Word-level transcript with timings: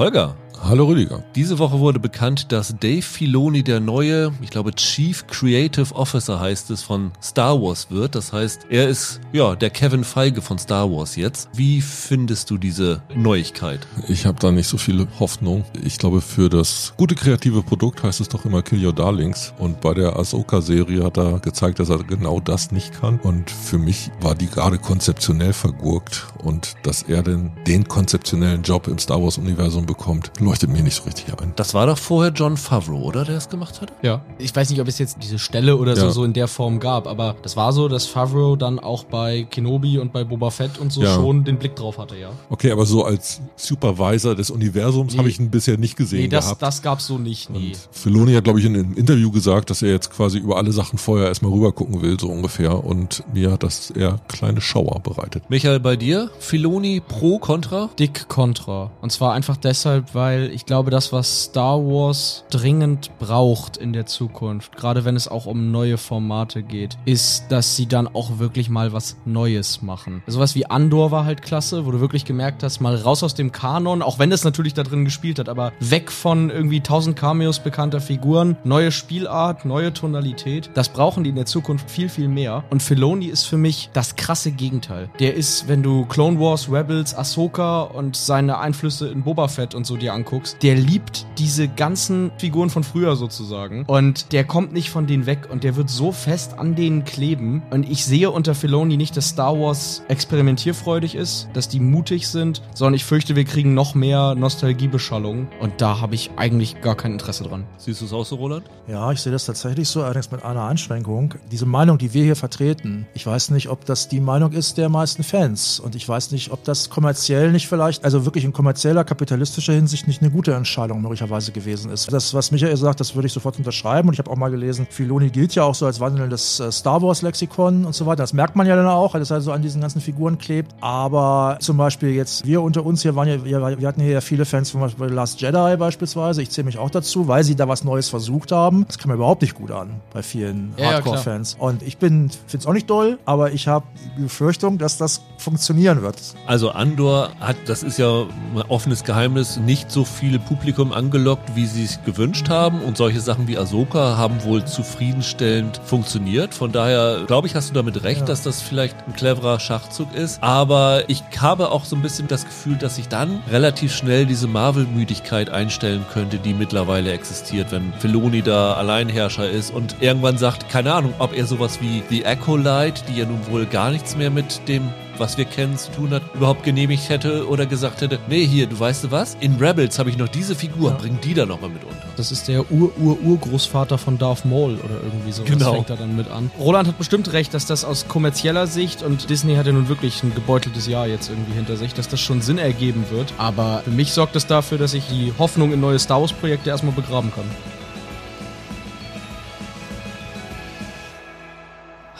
Holger, 0.00 0.32
Hallo 0.62 0.84
Rüdiger. 0.84 1.24
diese 1.34 1.58
Woche 1.58 1.78
wurde 1.78 1.98
bekannt, 1.98 2.52
dass 2.52 2.74
Dave 2.78 3.02
Filoni 3.02 3.62
der 3.62 3.80
neue, 3.80 4.32
ich 4.42 4.50
glaube 4.50 4.72
Chief 4.74 5.26
Creative 5.26 5.94
Officer 5.94 6.38
heißt 6.38 6.70
es, 6.70 6.82
von 6.82 7.12
Star 7.22 7.60
Wars 7.60 7.90
wird. 7.90 8.14
Das 8.14 8.32
heißt, 8.32 8.66
er 8.68 8.88
ist 8.88 9.20
ja 9.32 9.56
der 9.56 9.70
Kevin 9.70 10.04
Feige 10.04 10.42
von 10.42 10.58
Star 10.58 10.90
Wars 10.92 11.16
jetzt. 11.16 11.48
Wie 11.54 11.80
findest 11.80 12.50
du 12.50 12.58
diese 12.58 13.02
Neuigkeit? 13.14 13.86
Ich 14.06 14.26
habe 14.26 14.38
da 14.38 14.52
nicht 14.52 14.68
so 14.68 14.76
viele 14.76 15.08
Hoffnung. 15.18 15.64
Ich 15.82 15.98
glaube, 15.98 16.20
für 16.20 16.50
das 16.50 16.92
gute 16.96 17.14
kreative 17.14 17.62
Produkt 17.62 18.02
heißt 18.02 18.20
es 18.20 18.28
doch 18.28 18.44
immer 18.44 18.62
Kill 18.62 18.84
Your 18.84 18.92
Darlings. 18.92 19.54
Und 19.58 19.80
bei 19.80 19.94
der 19.94 20.16
Ahsoka-Serie 20.16 21.02
hat 21.02 21.16
er 21.16 21.40
gezeigt, 21.40 21.80
dass 21.80 21.88
er 21.88 22.04
genau 22.04 22.38
das 22.38 22.70
nicht 22.70 23.00
kann. 23.00 23.18
Und 23.20 23.50
für 23.50 23.78
mich 23.78 24.10
war 24.20 24.34
die 24.34 24.46
gerade 24.46 24.78
konzeptionell 24.78 25.54
vergurkt. 25.54 26.26
Und 26.44 26.76
dass 26.82 27.02
er 27.02 27.22
denn 27.22 27.50
den 27.66 27.88
konzeptionellen 27.88 28.62
Job 28.62 28.88
im 28.88 28.98
Star 28.98 29.22
Wars-Universum 29.22 29.86
bekommt, 29.86 30.30
leuchtet 30.50 30.68
mir 30.70 30.82
nicht 30.82 30.96
so 30.96 31.04
richtig 31.04 31.26
ein. 31.40 31.52
Das 31.54 31.74
war 31.74 31.86
doch 31.86 31.96
vorher 31.96 32.32
John 32.32 32.56
Favreau, 32.56 33.02
oder, 33.04 33.24
der 33.24 33.36
es 33.36 33.48
gemacht 33.48 33.80
hat? 33.80 33.92
Ja. 34.02 34.20
Ich 34.38 34.54
weiß 34.54 34.68
nicht, 34.70 34.80
ob 34.80 34.88
es 34.88 34.98
jetzt 34.98 35.18
diese 35.22 35.38
Stelle 35.38 35.76
oder 35.76 35.94
so, 35.94 36.06
Ja. 36.06 36.10
so 36.10 36.24
in 36.24 36.32
der 36.32 36.48
Form 36.48 36.80
gab, 36.80 37.06
aber 37.06 37.36
das 37.42 37.56
war 37.56 37.72
so, 37.72 37.86
dass 37.86 38.06
Favreau 38.06 38.56
dann 38.56 38.80
auch 38.80 39.04
bei 39.04 39.46
Kenobi 39.48 39.98
und 39.98 40.12
bei 40.12 40.24
Boba 40.24 40.50
Fett 40.50 40.78
und 40.78 40.92
so 40.92 41.02
Ja. 41.02 41.14
schon 41.14 41.44
den 41.44 41.56
Blick 41.58 41.76
drauf 41.76 41.98
hatte, 41.98 42.16
ja. 42.16 42.30
Okay, 42.48 42.72
aber 42.72 42.84
so 42.84 43.04
als 43.04 43.40
Supervisor 43.54 44.34
des 44.34 44.50
Universums 44.50 45.12
Nee. 45.12 45.18
habe 45.20 45.28
ich 45.28 45.38
ihn 45.38 45.50
bisher 45.50 45.78
nicht 45.78 45.96
gesehen 45.96 46.22
Nee, 46.22 46.28
das, 46.28 46.46
gehabt. 46.46 46.62
das 46.62 46.82
gab's 46.82 47.06
so 47.06 47.16
nicht, 47.18 47.48
nee. 47.50 47.68
Und 47.68 47.88
Filoni 47.92 48.34
hat, 48.34 48.42
glaube 48.42 48.58
ich, 48.58 48.64
in 48.66 48.74
einem 48.74 48.94
Interview 48.94 49.30
gesagt, 49.30 49.70
dass 49.70 49.82
er 49.82 49.90
jetzt 49.90 50.10
quasi 50.10 50.38
über 50.38 50.56
alle 50.56 50.72
Sachen 50.72 50.98
vorher 50.98 51.28
erstmal 51.28 51.52
rüber 51.52 51.70
gucken 51.70 52.02
will, 52.02 52.18
so 52.18 52.26
ungefähr. 52.28 52.84
Und 52.84 53.22
mir 53.32 53.52
hat 53.52 53.62
das 53.62 53.90
eher 53.90 54.18
kleine 54.26 54.60
Schauer 54.60 54.98
bereitet. 55.00 55.44
Michael, 55.48 55.78
bei 55.78 55.94
dir? 55.94 56.28
Filoni 56.40 57.00
pro, 57.06 57.38
contra? 57.38 57.88
Dick 58.00 58.28
Contra. 58.28 58.90
Und 59.00 59.12
zwar 59.12 59.32
einfach 59.34 59.56
deshalb, 59.56 60.14
weil 60.14 60.39
ich 60.48 60.66
glaube, 60.66 60.90
das, 60.90 61.12
was 61.12 61.44
Star 61.44 61.78
Wars 61.78 62.44
dringend 62.50 63.10
braucht 63.18 63.76
in 63.76 63.92
der 63.92 64.06
Zukunft, 64.06 64.76
gerade 64.76 65.04
wenn 65.04 65.16
es 65.16 65.28
auch 65.28 65.46
um 65.46 65.70
neue 65.70 65.98
Formate 65.98 66.62
geht, 66.62 66.96
ist, 67.04 67.44
dass 67.50 67.76
sie 67.76 67.86
dann 67.86 68.08
auch 68.08 68.38
wirklich 68.38 68.68
mal 68.68 68.92
was 68.92 69.16
Neues 69.24 69.82
machen. 69.82 70.22
Sowas 70.26 70.54
wie 70.54 70.66
Andor 70.66 71.10
war 71.10 71.24
halt 71.24 71.42
klasse, 71.42 71.86
wo 71.86 71.90
du 71.90 72.00
wirklich 72.00 72.24
gemerkt 72.24 72.62
hast, 72.62 72.80
mal 72.80 72.96
raus 72.96 73.22
aus 73.22 73.34
dem 73.34 73.52
Kanon, 73.52 74.02
auch 74.02 74.18
wenn 74.18 74.32
es 74.32 74.44
natürlich 74.44 74.74
da 74.74 74.82
drin 74.82 75.04
gespielt 75.04 75.38
hat, 75.38 75.48
aber 75.48 75.72
weg 75.80 76.10
von 76.10 76.50
irgendwie 76.50 76.78
1000 76.78 77.16
Cameos 77.16 77.60
bekannter 77.60 78.00
Figuren, 78.00 78.56
neue 78.64 78.92
Spielart, 78.92 79.64
neue 79.64 79.92
Tonalität. 79.92 80.70
Das 80.74 80.88
brauchen 80.88 81.24
die 81.24 81.30
in 81.30 81.36
der 81.36 81.46
Zukunft 81.46 81.90
viel, 81.90 82.08
viel 82.08 82.28
mehr. 82.28 82.64
Und 82.70 82.82
Filoni 82.82 83.26
ist 83.26 83.44
für 83.44 83.58
mich 83.58 83.90
das 83.92 84.16
krasse 84.16 84.52
Gegenteil. 84.52 85.10
Der 85.18 85.34
ist, 85.34 85.68
wenn 85.68 85.82
du 85.82 86.06
Clone 86.06 86.38
Wars, 86.38 86.70
Rebels, 86.70 87.14
Ahsoka 87.14 87.82
und 87.82 88.16
seine 88.16 88.58
Einflüsse 88.58 89.08
in 89.08 89.22
Boba 89.22 89.48
Fett 89.48 89.74
und 89.74 89.86
so 89.86 89.96
dir 89.96 90.14
anguckst, 90.14 90.29
der 90.62 90.74
liebt 90.74 91.26
diese 91.38 91.68
ganzen 91.68 92.30
Figuren 92.38 92.70
von 92.70 92.84
früher 92.84 93.16
sozusagen. 93.16 93.84
Und 93.86 94.32
der 94.32 94.44
kommt 94.44 94.72
nicht 94.72 94.90
von 94.90 95.06
denen 95.06 95.26
weg 95.26 95.48
und 95.50 95.64
der 95.64 95.76
wird 95.76 95.90
so 95.90 96.12
fest 96.12 96.58
an 96.58 96.74
denen 96.74 97.04
kleben. 97.04 97.62
Und 97.70 97.88
ich 97.88 98.04
sehe 98.04 98.30
unter 98.30 98.54
Filoni 98.54 98.96
nicht, 98.96 99.16
dass 99.16 99.30
Star 99.30 99.58
Wars 99.58 100.02
experimentierfreudig 100.08 101.14
ist, 101.14 101.48
dass 101.52 101.68
die 101.68 101.80
mutig 101.80 102.28
sind, 102.28 102.62
sondern 102.74 102.94
ich 102.94 103.04
fürchte, 103.04 103.36
wir 103.36 103.44
kriegen 103.44 103.74
noch 103.74 103.94
mehr 103.94 104.34
Nostalgiebeschallung. 104.34 105.48
Und 105.60 105.80
da 105.80 106.00
habe 106.00 106.14
ich 106.14 106.30
eigentlich 106.36 106.80
gar 106.80 106.94
kein 106.94 107.12
Interesse 107.12 107.44
dran. 107.44 107.64
Siehst 107.76 108.00
du 108.00 108.04
es 108.04 108.12
auch 108.12 108.24
so, 108.24 108.36
Roland? 108.36 108.64
Ja, 108.88 109.10
ich 109.12 109.20
sehe 109.20 109.32
das 109.32 109.46
tatsächlich 109.46 109.88
so, 109.88 110.02
allerdings 110.02 110.30
mit 110.30 110.44
einer 110.44 110.64
Einschränkung. 110.64 111.34
Diese 111.50 111.66
Meinung, 111.66 111.98
die 111.98 112.14
wir 112.14 112.24
hier 112.24 112.36
vertreten, 112.36 113.06
ich 113.14 113.26
weiß 113.26 113.50
nicht, 113.50 113.68
ob 113.68 113.84
das 113.84 114.08
die 114.08 114.20
Meinung 114.20 114.52
ist 114.52 114.78
der 114.78 114.88
meisten 114.88 115.22
Fans. 115.22 115.80
Und 115.80 115.94
ich 115.94 116.08
weiß 116.08 116.30
nicht, 116.32 116.52
ob 116.52 116.64
das 116.64 116.90
kommerziell 116.90 117.52
nicht 117.52 117.68
vielleicht, 117.68 118.04
also 118.04 118.24
wirklich 118.24 118.44
in 118.44 118.52
kommerzieller, 118.52 119.04
kapitalistischer 119.04 119.72
Hinsicht 119.72 120.06
nicht 120.06 120.19
eine 120.20 120.30
gute 120.30 120.54
Entscheidung 120.54 121.02
möglicherweise 121.02 121.52
gewesen 121.52 121.90
ist. 121.90 122.12
Das, 122.12 122.34
was 122.34 122.50
Michael 122.50 122.76
sagt, 122.76 123.00
das 123.00 123.14
würde 123.14 123.26
ich 123.26 123.32
sofort 123.32 123.58
unterschreiben. 123.58 124.08
Und 124.08 124.14
ich 124.14 124.18
habe 124.18 124.30
auch 124.30 124.36
mal 124.36 124.50
gelesen, 124.50 124.86
Filoni 124.90 125.30
gilt 125.30 125.54
ja 125.54 125.64
auch 125.64 125.74
so 125.74 125.86
als 125.86 126.00
wandelndes 126.00 126.60
äh, 126.60 126.70
Star 126.72 127.02
Wars-Lexikon 127.02 127.84
und 127.84 127.94
so 127.94 128.06
weiter. 128.06 128.22
Das 128.22 128.32
merkt 128.32 128.56
man 128.56 128.66
ja 128.66 128.76
dann 128.76 128.86
auch, 128.86 129.12
dass 129.12 129.30
er 129.30 129.40
so 129.40 129.52
an 129.52 129.62
diesen 129.62 129.80
ganzen 129.80 130.00
Figuren 130.00 130.38
klebt. 130.38 130.72
Aber 130.80 131.58
zum 131.60 131.76
Beispiel 131.76 132.10
jetzt, 132.10 132.46
wir 132.46 132.62
unter 132.62 132.84
uns 132.84 133.02
hier 133.02 133.16
waren 133.16 133.28
ja, 133.28 133.44
wir, 133.44 133.88
hatten 133.88 134.00
hier 134.00 134.12
ja 134.12 134.20
viele 134.20 134.44
Fans 134.44 134.70
von 134.70 134.80
Beispiel 134.80 135.06
Last 135.06 135.40
Jedi 135.40 135.76
beispielsweise. 135.76 136.42
Ich 136.42 136.50
zähle 136.50 136.66
mich 136.66 136.78
auch 136.78 136.90
dazu, 136.90 137.28
weil 137.28 137.44
sie 137.44 137.54
da 137.54 137.68
was 137.68 137.84
Neues 137.84 138.08
versucht 138.08 138.52
haben. 138.52 138.84
Das 138.86 138.98
kam 138.98 139.10
mir 139.10 139.14
überhaupt 139.14 139.42
nicht 139.42 139.54
gut 139.54 139.70
an 139.70 140.00
bei 140.12 140.22
vielen 140.22 140.72
Ja, 140.76 140.84
ja, 140.84 140.92
Hardcore-Fans. 140.94 141.56
Und 141.58 141.82
ich 141.82 141.98
bin, 141.98 142.30
finde 142.46 142.58
es 142.58 142.66
auch 142.66 142.72
nicht 142.72 142.88
doll, 142.90 143.18
aber 143.24 143.52
ich 143.52 143.68
habe 143.68 143.86
die 144.16 144.22
Befürchtung, 144.22 144.78
dass 144.78 144.98
das 144.98 145.22
funktionieren 145.38 146.02
wird. 146.02 146.16
Also 146.46 146.70
Andor 146.70 147.30
hat, 147.40 147.56
das 147.66 147.82
ist 147.82 147.98
ja 147.98 148.22
ein 148.54 148.62
offenes 148.68 149.04
Geheimnis, 149.04 149.56
nicht 149.56 149.90
so 149.90 150.04
viele 150.10 150.38
Publikum 150.38 150.92
angelockt, 150.92 151.54
wie 151.56 151.66
sie 151.66 151.84
es 151.84 152.02
gewünscht 152.04 152.48
haben. 152.48 152.80
Und 152.82 152.96
solche 152.96 153.20
Sachen 153.20 153.48
wie 153.48 153.56
Ahsoka 153.56 154.16
haben 154.16 154.42
wohl 154.44 154.64
zufriedenstellend 154.64 155.80
funktioniert. 155.84 156.54
Von 156.54 156.72
daher, 156.72 157.24
glaube 157.26 157.46
ich, 157.46 157.54
hast 157.54 157.70
du 157.70 157.74
damit 157.74 158.02
recht, 158.04 158.20
Ja. 158.20 158.26
dass 158.26 158.42
das 158.42 158.60
vielleicht 158.60 158.96
ein 159.06 159.14
cleverer 159.14 159.58
Schachzug 159.60 160.14
ist. 160.14 160.42
Aber 160.42 161.04
ich 161.08 161.22
habe 161.38 161.70
auch 161.70 161.84
so 161.84 161.96
ein 161.96 162.02
bisschen 162.02 162.28
das 162.28 162.44
Gefühl, 162.44 162.76
dass 162.76 162.96
sich 162.96 163.08
dann 163.08 163.42
relativ 163.50 163.94
schnell 163.94 164.26
diese 164.26 164.46
Marvel-Müdigkeit 164.46 165.50
einstellen 165.50 166.04
könnte, 166.12 166.38
die 166.38 166.54
mittlerweile 166.54 167.12
existiert, 167.12 167.72
wenn 167.72 167.92
Filoni 167.98 168.42
da 168.42 168.74
Alleinherrscher 168.74 169.48
ist 169.48 169.72
und 169.72 169.96
irgendwann 170.00 170.38
sagt, 170.38 170.68
keine 170.68 170.92
Ahnung, 170.94 171.14
ob 171.18 171.36
er 171.36 171.46
sowas 171.46 171.80
wie 171.80 172.02
The 172.10 172.26
Acolyte, 172.26 173.02
die 173.08 173.18
ja 173.20 173.26
nun 173.26 173.40
wohl 173.48 173.66
gar 173.66 173.90
nichts 173.90 174.16
mehr 174.16 174.30
mit 174.30 174.66
dem 174.68 174.88
was 175.20 175.38
wir 175.38 175.44
kennen, 175.44 175.78
zu 175.78 175.92
tun 175.92 176.10
hat, 176.10 176.22
überhaupt 176.34 176.64
genehmigt 176.64 177.08
hätte 177.08 177.46
oder 177.48 177.66
gesagt 177.66 178.00
hätte, 178.00 178.18
nee, 178.28 178.44
hier, 178.46 178.66
du 178.66 178.80
weißt 178.80 179.04
du 179.04 179.10
was, 179.12 179.36
in 179.40 179.56
Rebels 179.56 179.98
habe 179.98 180.10
ich 180.10 180.16
noch 180.18 180.28
diese 180.28 180.54
Figur, 180.56 180.90
Ja. 180.90 180.96
bring 180.96 181.20
die 181.22 181.34
da 181.34 181.46
nochmal 181.46 181.70
mit 181.70 181.84
unter. 181.84 181.96
Das 182.16 182.32
ist 182.32 182.48
der 182.48 182.70
Ur-Ur-Urgroßvater 182.72 183.98
von 183.98 184.18
Darth 184.18 184.44
Maul 184.44 184.74
oder 184.82 184.94
irgendwie 185.04 185.32
so. 185.32 185.42
Genau. 185.44 185.58
Das 185.58 185.74
fängt 185.74 185.90
er 185.90 185.96
dann 185.96 186.16
mit 186.16 186.30
an. 186.30 186.50
Roland 186.58 186.88
hat 186.88 186.98
bestimmt 186.98 187.32
recht, 187.32 187.54
dass 187.54 187.66
das 187.66 187.84
aus 187.84 188.08
kommerzieller 188.08 188.66
Sicht 188.66 189.02
und 189.02 189.30
Disney 189.30 189.54
hat 189.56 189.66
ja 189.66 189.72
nun 189.72 189.88
wirklich 189.88 190.22
ein 190.22 190.34
gebeuteltes 190.34 190.86
Jahr 190.86 191.06
jetzt 191.06 191.28
irgendwie 191.28 191.52
hinter 191.52 191.76
sich, 191.76 191.94
dass 191.94 192.08
das 192.08 192.20
schon 192.20 192.40
Sinn 192.40 192.58
ergeben 192.58 193.04
wird. 193.10 193.32
Aber 193.38 193.82
für 193.84 193.90
mich 193.90 194.12
sorgt 194.12 194.36
es 194.36 194.46
dafür, 194.46 194.78
dass 194.78 194.94
ich 194.94 195.04
die 195.08 195.32
Hoffnung 195.38 195.72
in 195.72 195.80
neue 195.80 195.98
Star 195.98 196.20
Wars 196.20 196.32
Projekte 196.32 196.70
erstmal 196.70 196.94
begraben 196.94 197.30
kann. 197.34 197.44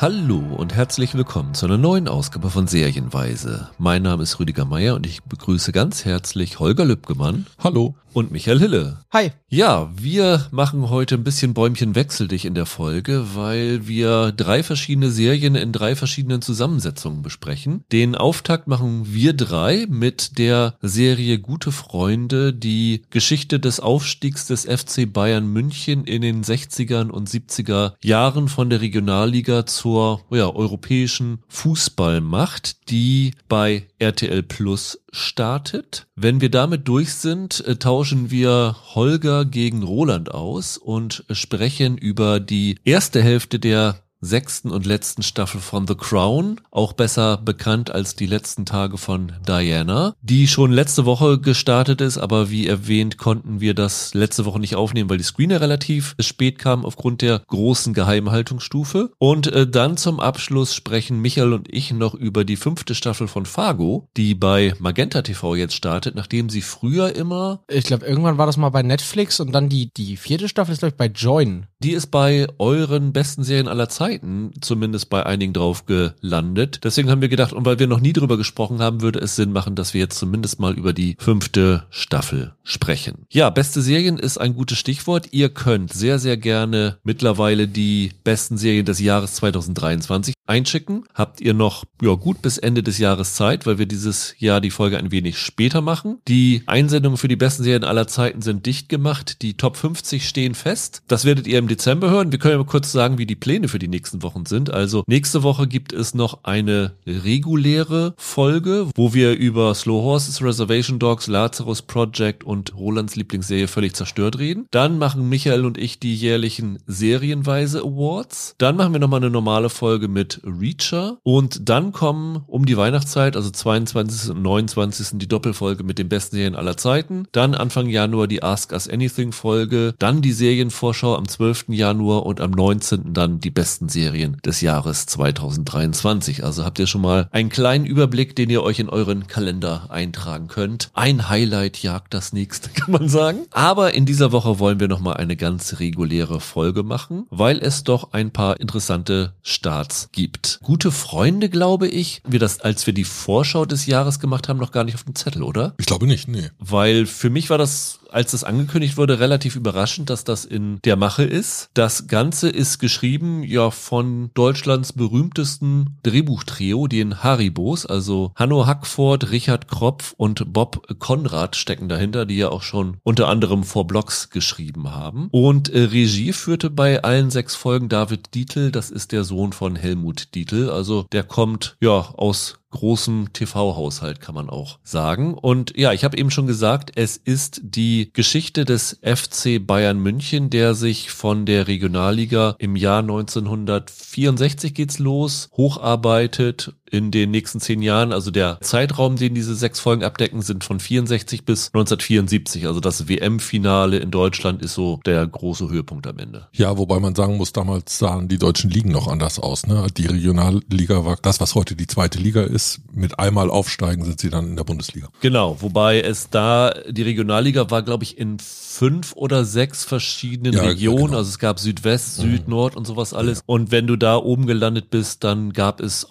Hallo 0.00 0.42
und 0.56 0.74
herzlich 0.74 1.14
willkommen 1.14 1.52
zu 1.52 1.66
einer 1.66 1.76
neuen 1.76 2.08
Ausgabe 2.08 2.48
von 2.48 2.66
Serienweise. 2.66 3.68
Mein 3.76 4.02
Name 4.02 4.22
ist 4.22 4.40
Rüdiger 4.40 4.64
Meier 4.64 4.94
und 4.94 5.04
ich 5.04 5.22
begrüße 5.24 5.72
ganz 5.72 6.06
herzlich 6.06 6.58
Holger 6.58 6.86
Lübgemann 6.86 7.44
Hallo. 7.58 7.94
Und 8.12 8.31
Michael 8.31 8.59
Hille. 8.59 8.98
Hi. 9.12 9.32
Ja, 9.48 9.91
wir 9.97 10.47
machen 10.50 10.91
heute 10.91 11.16
ein 11.16 11.25
bisschen 11.25 11.54
Bäumchen 11.54 11.94
wechsel 11.94 12.28
dich 12.28 12.44
in 12.44 12.54
der 12.54 12.66
Folge, 12.66 13.34
weil 13.34 13.87
wir 13.87 14.32
drei 14.32 14.62
verschiedene 14.62 15.10
Serien 15.10 15.54
in 15.54 15.72
drei 15.72 15.97
verschiedenen 15.97 16.43
Zusammensetzungen 16.43 17.22
besprechen. 17.22 17.84
Den 17.91 18.15
Auftakt 18.15 18.69
machen 18.69 19.12
wir 19.12 19.32
drei 19.32 19.87
mit 19.88 20.38
der 20.38 20.75
Serie 20.82 21.38
Gute 21.38 21.72
Freunde, 21.72 22.53
die 22.53 23.03
Geschichte 23.10 23.59
des 23.59 23.81
Aufstiegs 23.81 24.47
des 24.47 24.65
FC 24.65 25.12
Bayern 25.12 25.47
München 25.47 26.04
in 26.04 26.22
den 26.22 26.44
60ern 26.44 27.10
und 27.10 27.28
70er 27.28 27.94
Jahren 28.03 28.48
von 28.48 28.71
der 28.71 28.81
Regionalliga 28.81 29.66
zur 29.66 30.22
ja, 30.31 30.48
europäischen 30.54 31.41
Fußballmacht, 31.48 32.91
die 32.91 33.32
bei 33.48 33.87
RTL 33.98 34.42
Plus 34.42 35.00
startet. 35.12 36.06
Wenn 36.15 36.41
wir 36.41 36.50
damit 36.50 36.88
durch 36.88 37.15
sind, 37.15 37.65
äh, 37.66 37.76
tauschen 37.76 38.31
wir 38.31 38.76
Holger 38.94 39.44
gegen 39.44 39.82
Roland 39.82 40.31
aus 40.32 40.76
und 40.76 41.25
sprechen 41.31 41.98
über 41.98 42.41
die 42.41 42.78
erste 42.84 43.22
Hälfte 43.22 43.59
der 43.59 44.03
sechsten 44.20 44.70
und 44.70 44.86
letzten 44.86 45.22
Staffel 45.22 45.60
von 45.60 45.86
The 45.86 45.94
Crown, 45.94 46.60
auch 46.70 46.92
besser 46.92 47.38
bekannt 47.38 47.91
als 47.91 48.14
die 48.16 48.26
letzten 48.26 48.66
Tage 48.66 48.98
von 48.98 49.32
Diana, 49.47 50.14
die 50.22 50.47
schon 50.48 50.72
letzte 50.72 51.04
Woche 51.04 51.38
gestartet 51.38 52.00
ist, 52.00 52.19
aber 52.19 52.50
wie 52.50 52.66
erwähnt 52.66 53.19
konnten 53.19 53.60
wir 53.60 53.74
das 53.74 54.15
letzte 54.15 54.44
Woche 54.44 54.60
nicht 54.60 54.77
aufnehmen, 54.77 55.10
weil 55.10 55.18
die 55.18 55.24
Screener 55.24 55.60
relativ 55.60 56.15
spät 56.21 56.59
kamen 56.59 56.84
aufgrund 56.84 57.22
der 57.22 57.42
großen 57.47 57.94
Geheimhaltungsstufe. 57.94 59.10
Und 59.18 59.47
äh, 59.48 59.66
dann 59.66 59.97
zum 59.97 60.21
Abschluss 60.21 60.74
sprechen 60.74 61.21
Michael 61.21 61.53
und 61.53 61.72
ich 61.72 61.92
noch 61.92 62.15
über 62.15 62.44
die 62.44 62.56
fünfte 62.56 62.94
Staffel 62.94 63.28
von 63.28 63.47
Fargo, 63.47 64.09
die 64.16 64.34
bei 64.34 64.74
Magenta 64.78 65.22
TV 65.22 65.54
jetzt 65.56 65.74
startet, 65.74 66.15
nachdem 66.15 66.50
sie 66.50 66.62
früher 66.62 67.15
immer, 67.15 67.62
Ich 67.68 67.84
glaube, 67.84 68.06
irgendwann 68.06 68.39
war 68.39 68.47
das 68.47 68.56
mal 68.56 68.71
bei 68.71 68.83
Netflix 68.83 69.41
und 69.41 69.53
dann 69.53 69.68
die, 69.68 69.92
die 69.92 70.16
vierte 70.16 70.48
Staffel 70.48 70.72
ist, 70.72 70.80
glaube 70.80 70.92
ich, 70.92 70.98
bei 70.98 71.06
Join. 71.06 71.66
Die 71.82 71.92
ist 71.92 72.09
bei 72.09 72.47
euren 72.59 73.12
besten 73.12 73.42
Serien 73.42 73.68
aller 73.68 73.88
Zeiten 73.88 74.53
zumindest 74.60 75.09
bei 75.09 75.24
einigen 75.24 75.53
drauf 75.53 75.86
gelandet. 75.86 76.80
Deswegen 76.84 77.10
haben 77.10 77.22
wir 77.22 77.28
gedacht, 77.28 77.53
und 77.53 77.65
weil 77.65 77.78
wir 77.78 77.86
noch 77.86 78.00
nie 78.00 78.12
drüber 78.12 78.36
gesprochen 78.36 78.80
haben, 78.80 79.00
würde 79.00 79.18
es 79.21 79.36
Sinn 79.36 79.53
machen, 79.53 79.74
dass 79.74 79.94
wir 79.94 80.00
jetzt 80.00 80.18
zumindest 80.18 80.60
mal 80.60 80.74
über 80.74 80.92
die 80.92 81.16
fünfte 81.18 81.84
Staffel 81.91 82.54
sprechen. 82.62 83.27
Ja, 83.30 83.48
beste 83.50 83.80
Serien 83.80 84.18
ist 84.18 84.38
ein 84.38 84.54
gutes 84.54 84.78
Stichwort. 84.78 85.28
Ihr 85.32 85.48
könnt 85.48 85.92
sehr, 85.92 86.18
sehr 86.18 86.36
gerne 86.36 86.98
mittlerweile 87.03 87.66
die 87.66 88.10
besten 88.24 88.59
Serien 88.59 88.84
des 88.84 89.00
Jahres 89.00 89.34
2023 89.36 90.34
einschicken. 90.50 91.04
Habt 91.14 91.41
ihr 91.41 91.54
noch 91.54 91.84
ja, 92.02 92.14
gut 92.14 92.42
bis 92.42 92.58
Ende 92.58 92.82
des 92.82 92.98
Jahres 92.98 93.34
Zeit, 93.34 93.66
weil 93.66 93.78
wir 93.78 93.86
dieses 93.86 94.34
Jahr 94.38 94.60
die 94.60 94.70
Folge 94.70 94.98
ein 94.98 95.12
wenig 95.12 95.38
später 95.38 95.80
machen. 95.80 96.18
Die 96.26 96.62
Einsendungen 96.66 97.16
für 97.16 97.28
die 97.28 97.36
besten 97.36 97.62
Serien 97.62 97.84
aller 97.84 98.08
Zeiten 98.08 98.42
sind 98.42 98.66
dicht 98.66 98.88
gemacht. 98.88 99.42
Die 99.42 99.56
Top 99.56 99.76
50 99.76 100.28
stehen 100.28 100.54
fest. 100.54 101.02
Das 101.06 101.24
werdet 101.24 101.47
ihr 101.47 101.58
im 101.58 101.68
Dezember 101.68 102.10
hören. 102.10 102.32
Wir 102.32 102.38
können 102.38 102.52
ja 102.52 102.58
mal 102.58 102.64
kurz 102.64 102.91
sagen, 102.91 103.16
wie 103.16 103.26
die 103.26 103.36
Pläne 103.36 103.68
für 103.68 103.78
die 103.78 103.88
nächsten 103.88 104.22
Wochen 104.22 104.44
sind. 104.44 104.70
Also 104.70 105.04
nächste 105.06 105.42
Woche 105.42 105.68
gibt 105.68 105.92
es 105.92 106.14
noch 106.14 106.44
eine 106.44 106.92
reguläre 107.06 108.14
Folge, 108.16 108.88
wo 108.96 109.14
wir 109.14 109.36
über 109.36 109.74
Slow 109.74 110.03
Horses, 110.03 110.42
Reservation 110.42 110.98
Dogs, 110.98 111.28
Lazarus 111.28 111.82
Project 111.82 112.42
und 112.42 112.74
Rolands 112.74 113.14
Lieblingsserie 113.14 113.68
völlig 113.68 113.94
zerstört 113.94 114.38
reden. 114.38 114.66
Dann 114.72 114.98
machen 114.98 115.28
Michael 115.28 115.64
und 115.64 115.78
ich 115.78 116.00
die 116.00 116.14
jährlichen 116.14 116.78
Serienweise 116.86 117.80
Awards. 117.82 118.56
Dann 118.58 118.76
machen 118.76 118.92
wir 118.92 119.00
nochmal 119.00 119.20
eine 119.20 119.30
normale 119.30 119.70
Folge 119.70 120.08
mit 120.08 120.40
Reacher. 120.45 121.19
Und 121.22 121.69
dann 121.69 121.92
kommen 121.92 122.42
um 122.47 122.66
die 122.66 122.77
Weihnachtszeit, 122.77 123.37
also 123.37 123.51
22. 123.51 124.31
und 124.31 124.42
29. 124.42 125.19
die 125.19 125.28
Doppelfolge 125.28 125.84
mit 125.84 125.98
den 125.98 126.09
besten 126.09 126.37
Serien 126.37 126.57
aller 126.57 126.77
Zeiten. 126.77 127.27
Dann 127.33 127.54
Anfang 127.54 127.89
Januar 127.89 128.27
die 128.27 128.42
Ask 128.42 128.72
Us 128.72 128.89
Anything 128.89 129.33
Folge. 129.33 129.95
Dann 129.98 130.22
die 130.22 130.33
Serienvorschau 130.33 131.16
am 131.16 131.28
12. 131.28 131.66
Januar 131.69 132.27
und 132.27 132.41
am 132.41 132.51
19. 132.51 133.13
dann 133.13 133.41
die 133.41 133.51
besten 133.51 133.89
Serien 133.89 134.37
des 134.45 134.60
Jahres 134.60 135.07
2023. 135.07 136.45
Also 136.45 136.65
habt 136.65 136.78
ihr 136.78 136.87
schon 136.87 137.03
mal 137.03 137.28
einen 137.33 137.48
kleinen 137.48 137.87
Überblick, 137.87 138.37
den 138.37 138.51
ihr 138.51 138.63
euch 138.63 138.78
in 138.78 138.89
euren 138.89 139.27
Kalender 139.27 139.91
eintragen 139.91 140.48
könnt. 140.48 140.91
Ein 140.95 141.28
Highlight 141.28 141.83
jagt 141.83 142.15
das 142.15 142.33
nächste, 142.33 142.71
kann 142.75 142.92
man 142.92 143.09
sagen. 143.09 143.41
Aber 143.51 143.95
in 143.95 144.07
dieser 144.07 144.33
Woche 144.33 144.59
wollen 144.59 144.81
wir 144.81 144.89
nochmal 144.89 145.16
eine 145.16 145.37
ganz 145.37 145.81
reguläre 145.81 146.41
Folge 146.41 146.83
machen, 146.83 147.27
weil 147.31 147.59
es 147.59 147.84
doch 147.84 148.13
ein 148.13 148.31
paar 148.31 148.60
interessante 148.60 149.34
Starts 149.42 150.09
gibt. 150.13 150.19
Gute 150.62 150.90
Freunde, 150.90 151.48
glaube 151.48 151.88
ich, 151.88 152.22
wir 152.26 152.38
das, 152.38 152.60
als 152.60 152.86
wir 152.86 152.92
die 152.92 153.04
Vorschau 153.04 153.64
des 153.64 153.86
Jahres 153.86 154.20
gemacht 154.20 154.48
haben, 154.48 154.58
noch 154.58 154.72
gar 154.72 154.84
nicht 154.84 154.94
auf 154.94 155.04
dem 155.04 155.14
Zettel, 155.14 155.42
oder? 155.42 155.74
Ich 155.78 155.86
glaube 155.86 156.06
nicht, 156.06 156.28
nee. 156.28 156.50
Weil 156.58 157.06
für 157.06 157.30
mich 157.30 157.50
war 157.50 157.58
das 157.58 157.99
als 158.12 158.33
das 158.33 158.45
angekündigt 158.45 158.97
wurde, 158.97 159.21
relativ 159.21 159.57
überraschend, 159.57 160.10
dass 160.10 160.24
das 160.24 160.45
in 160.45 160.80
der 160.84 160.97
Mache 160.97 161.24
ist. 161.24 161.71
Das 161.74 162.07
Ganze 162.07 162.48
ist 162.48 162.78
geschrieben 162.78 163.42
ja 163.42 163.71
von 163.71 164.30
Deutschlands 164.34 164.92
berühmtesten 164.92 165.98
Drehbuchtrio, 166.03 166.86
den 166.86 167.22
Haribos, 167.22 167.86
also 167.86 168.33
Hanno 168.36 168.66
Hackford, 168.66 169.30
Richard 169.30 169.68
Kropf 169.68 170.15
und 170.16 170.53
Bob 170.53 170.86
Konrad 170.98 171.57
stecken 171.57 171.89
dahinter, 171.89 172.27
die 172.27 172.36
ja 172.36 172.48
auch 172.48 172.62
schon 172.62 172.97
unter 173.03 173.28
anderem 173.28 173.65
vor 173.65 173.86
Blogs 173.86 174.30
geschrieben 174.30 174.91
haben. 174.91 175.28
Und 175.30 175.68
äh, 175.68 175.84
Regie 175.84 176.33
führte 176.33 176.71
bei 176.71 177.03
allen 177.03 177.30
sechs 177.30 177.54
Folgen 177.54 177.89
David 177.89 178.34
Dietl, 178.34 178.71
das 178.71 178.91
ist 178.91 179.13
der 179.13 179.24
Sohn 179.24 179.53
von 179.53 179.77
Helmut 179.77 180.34
Dietl, 180.34 180.71
also 180.71 181.06
der 181.13 181.24
kommt 181.24 181.77
ja 181.80 181.92
aus 181.92 182.59
großem 182.70 183.32
TV-Haushalt, 183.32 184.20
kann 184.20 184.34
man 184.34 184.48
auch 184.48 184.78
sagen. 184.82 185.34
Und 185.34 185.76
ja, 185.76 185.92
ich 185.92 186.04
habe 186.04 186.16
eben 186.16 186.30
schon 186.30 186.46
gesagt, 186.46 186.92
es 186.94 187.16
ist 187.16 187.60
die 187.64 188.10
Geschichte 188.12 188.64
des 188.64 189.00
FC 189.02 189.64
Bayern 189.64 189.98
München, 189.98 190.50
der 190.50 190.74
sich 190.74 191.10
von 191.10 191.46
der 191.46 191.66
Regionalliga 191.68 192.54
im 192.58 192.76
Jahr 192.76 193.00
1964 193.00 194.74
geht's 194.74 194.98
los, 194.98 195.48
hocharbeitet 195.56 196.74
in 196.91 197.10
den 197.10 197.31
nächsten 197.31 197.60
zehn 197.60 197.83
Jahren. 197.83 198.13
Also 198.13 198.31
der 198.31 198.59
Zeitraum, 198.60 199.16
den 199.16 199.34
diese 199.34 199.54
sechs 199.54 199.81
Folgen 199.81 200.03
abdecken, 200.04 200.42
sind 200.42 200.65
von 200.65 200.81
64 200.81 201.45
bis 201.45 201.69
1974. 201.69 202.66
Also 202.66 202.81
das 202.81 203.09
WM-Finale 203.09 203.98
in 203.98 204.10
Deutschland 204.10 204.63
ist 204.63 204.75
so 204.75 205.01
der 205.04 205.27
große 205.27 205.69
Höhepunkt 205.71 206.07
am 206.07 206.19
Ende. 206.19 206.48
Ja, 206.53 206.77
wobei 206.78 206.98
man 207.01 207.15
sagen 207.15 207.37
muss, 207.37 207.53
damals 207.53 207.98
sahen 207.98 208.28
die 208.28 208.39
deutschen 208.39 208.71
Ligen 208.71 208.91
noch 208.92 209.09
anders 209.09 209.39
aus. 209.39 209.66
Ne? 209.66 209.87
Die 209.97 210.07
Regionalliga 210.07 211.04
war 211.04 211.16
das, 211.21 211.41
was 211.41 211.54
heute 211.54 211.77
die 211.77 211.87
zweite 211.87 212.19
Liga 212.19 212.42
ist. 212.42 212.81
Mit 212.92 213.19
einmal 213.19 213.51
aufsteigen 213.51 214.04
sind 214.04 214.21
sie 214.21 214.31
dann 214.31 214.48
in 214.48 214.57
der 214.57 214.65
Bundesliga. 214.65 215.09
Genau, 215.21 215.57
wobei 215.60 216.01
es 216.01 216.31
da, 216.31 216.75
die 216.89 217.03
Regionalliga 217.03 217.71
war, 217.71 217.83
glaube 217.83 218.04
ich, 218.04 218.19
in 218.19 218.39
fünf 218.41 219.13
oder 219.15 219.45
sechs 219.45 219.84
verschiedenen 219.84 220.53
Ja, 220.54 220.63
Regionen. 220.63 221.07
genau. 221.07 221.19
Also 221.19 221.28
es 221.31 221.39
gab 221.39 221.59
Südwest, 221.60 222.16
Süd, 222.16 222.48
Nord 222.48 222.77
und 222.77 222.87
sowas 222.87 223.13
alles. 223.13 223.42
Und 223.47 223.71
wenn 223.71 223.87
du 223.87 223.97
da 223.97 224.16
oben 224.16 224.47
gelandet 224.47 224.91
bist, 224.91 225.25
dann 225.25 225.53
gab 225.53 225.81
es 225.81 226.10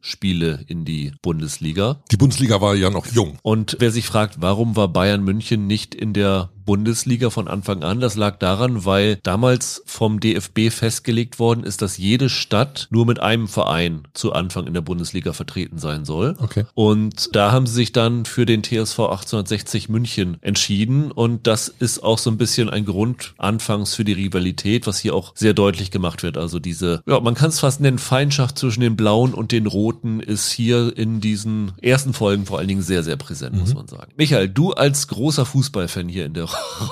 Aufstiegsspiele 0.00 0.64
in 0.66 0.84
die 0.84 1.12
Bundesliga. 1.22 2.02
Die 2.10 2.16
Bundesliga 2.16 2.60
war 2.60 2.74
ja 2.74 2.90
noch 2.90 3.06
jung. 3.06 3.38
Und 3.42 3.76
wer 3.78 3.90
sich 3.90 4.06
fragt, 4.06 4.40
warum 4.40 4.76
war 4.76 4.88
Bayern 4.88 5.22
München 5.22 5.66
nicht 5.66 5.94
in 5.94 6.12
der 6.12 6.50
Bundesliga 6.70 7.30
von 7.30 7.48
Anfang 7.48 7.82
an. 7.82 7.98
Das 7.98 8.14
lag 8.14 8.38
daran, 8.38 8.84
weil 8.84 9.16
damals 9.24 9.82
vom 9.86 10.20
DFB 10.20 10.70
festgelegt 10.70 11.40
worden 11.40 11.64
ist, 11.64 11.82
dass 11.82 11.98
jede 11.98 12.28
Stadt 12.28 12.86
nur 12.90 13.06
mit 13.06 13.18
einem 13.18 13.48
Verein 13.48 14.06
zu 14.14 14.32
Anfang 14.34 14.68
in 14.68 14.74
der 14.74 14.80
Bundesliga 14.80 15.32
vertreten 15.32 15.78
sein 15.78 16.04
soll. 16.04 16.36
Okay. 16.38 16.66
Und 16.74 17.34
da 17.34 17.50
haben 17.50 17.66
sie 17.66 17.74
sich 17.74 17.90
dann 17.90 18.24
für 18.24 18.46
den 18.46 18.62
TSV 18.62 19.00
1860 19.00 19.88
München 19.88 20.36
entschieden. 20.42 21.10
Und 21.10 21.48
das 21.48 21.66
ist 21.66 22.04
auch 22.04 22.18
so 22.18 22.30
ein 22.30 22.38
bisschen 22.38 22.70
ein 22.70 22.84
Grund 22.84 23.34
anfangs 23.36 23.96
für 23.96 24.04
die 24.04 24.12
Rivalität, 24.12 24.86
was 24.86 25.00
hier 25.00 25.16
auch 25.16 25.32
sehr 25.34 25.54
deutlich 25.54 25.90
gemacht 25.90 26.22
wird. 26.22 26.38
Also 26.38 26.60
diese, 26.60 27.02
ja, 27.04 27.18
man 27.18 27.34
kann 27.34 27.48
es 27.48 27.58
fast 27.58 27.80
nennen, 27.80 27.98
Feindschaft 27.98 28.60
zwischen 28.60 28.82
den 28.82 28.94
Blauen 28.94 29.34
und 29.34 29.50
den 29.50 29.66
Roten 29.66 29.89
ist 30.20 30.50
hier 30.50 30.96
in 30.96 31.20
diesen 31.20 31.72
ersten 31.82 32.12
Folgen 32.12 32.46
vor 32.46 32.58
allen 32.58 32.68
Dingen 32.68 32.82
sehr, 32.82 33.02
sehr 33.02 33.16
präsent, 33.16 33.56
muss 33.56 33.74
man 33.74 33.88
sagen. 33.88 34.12
Michael, 34.16 34.48
du 34.48 34.72
als 34.72 35.08
großer 35.08 35.44
Fußballfan 35.44 36.08
hier 36.08 36.26
in 36.26 36.34
der 36.34 36.48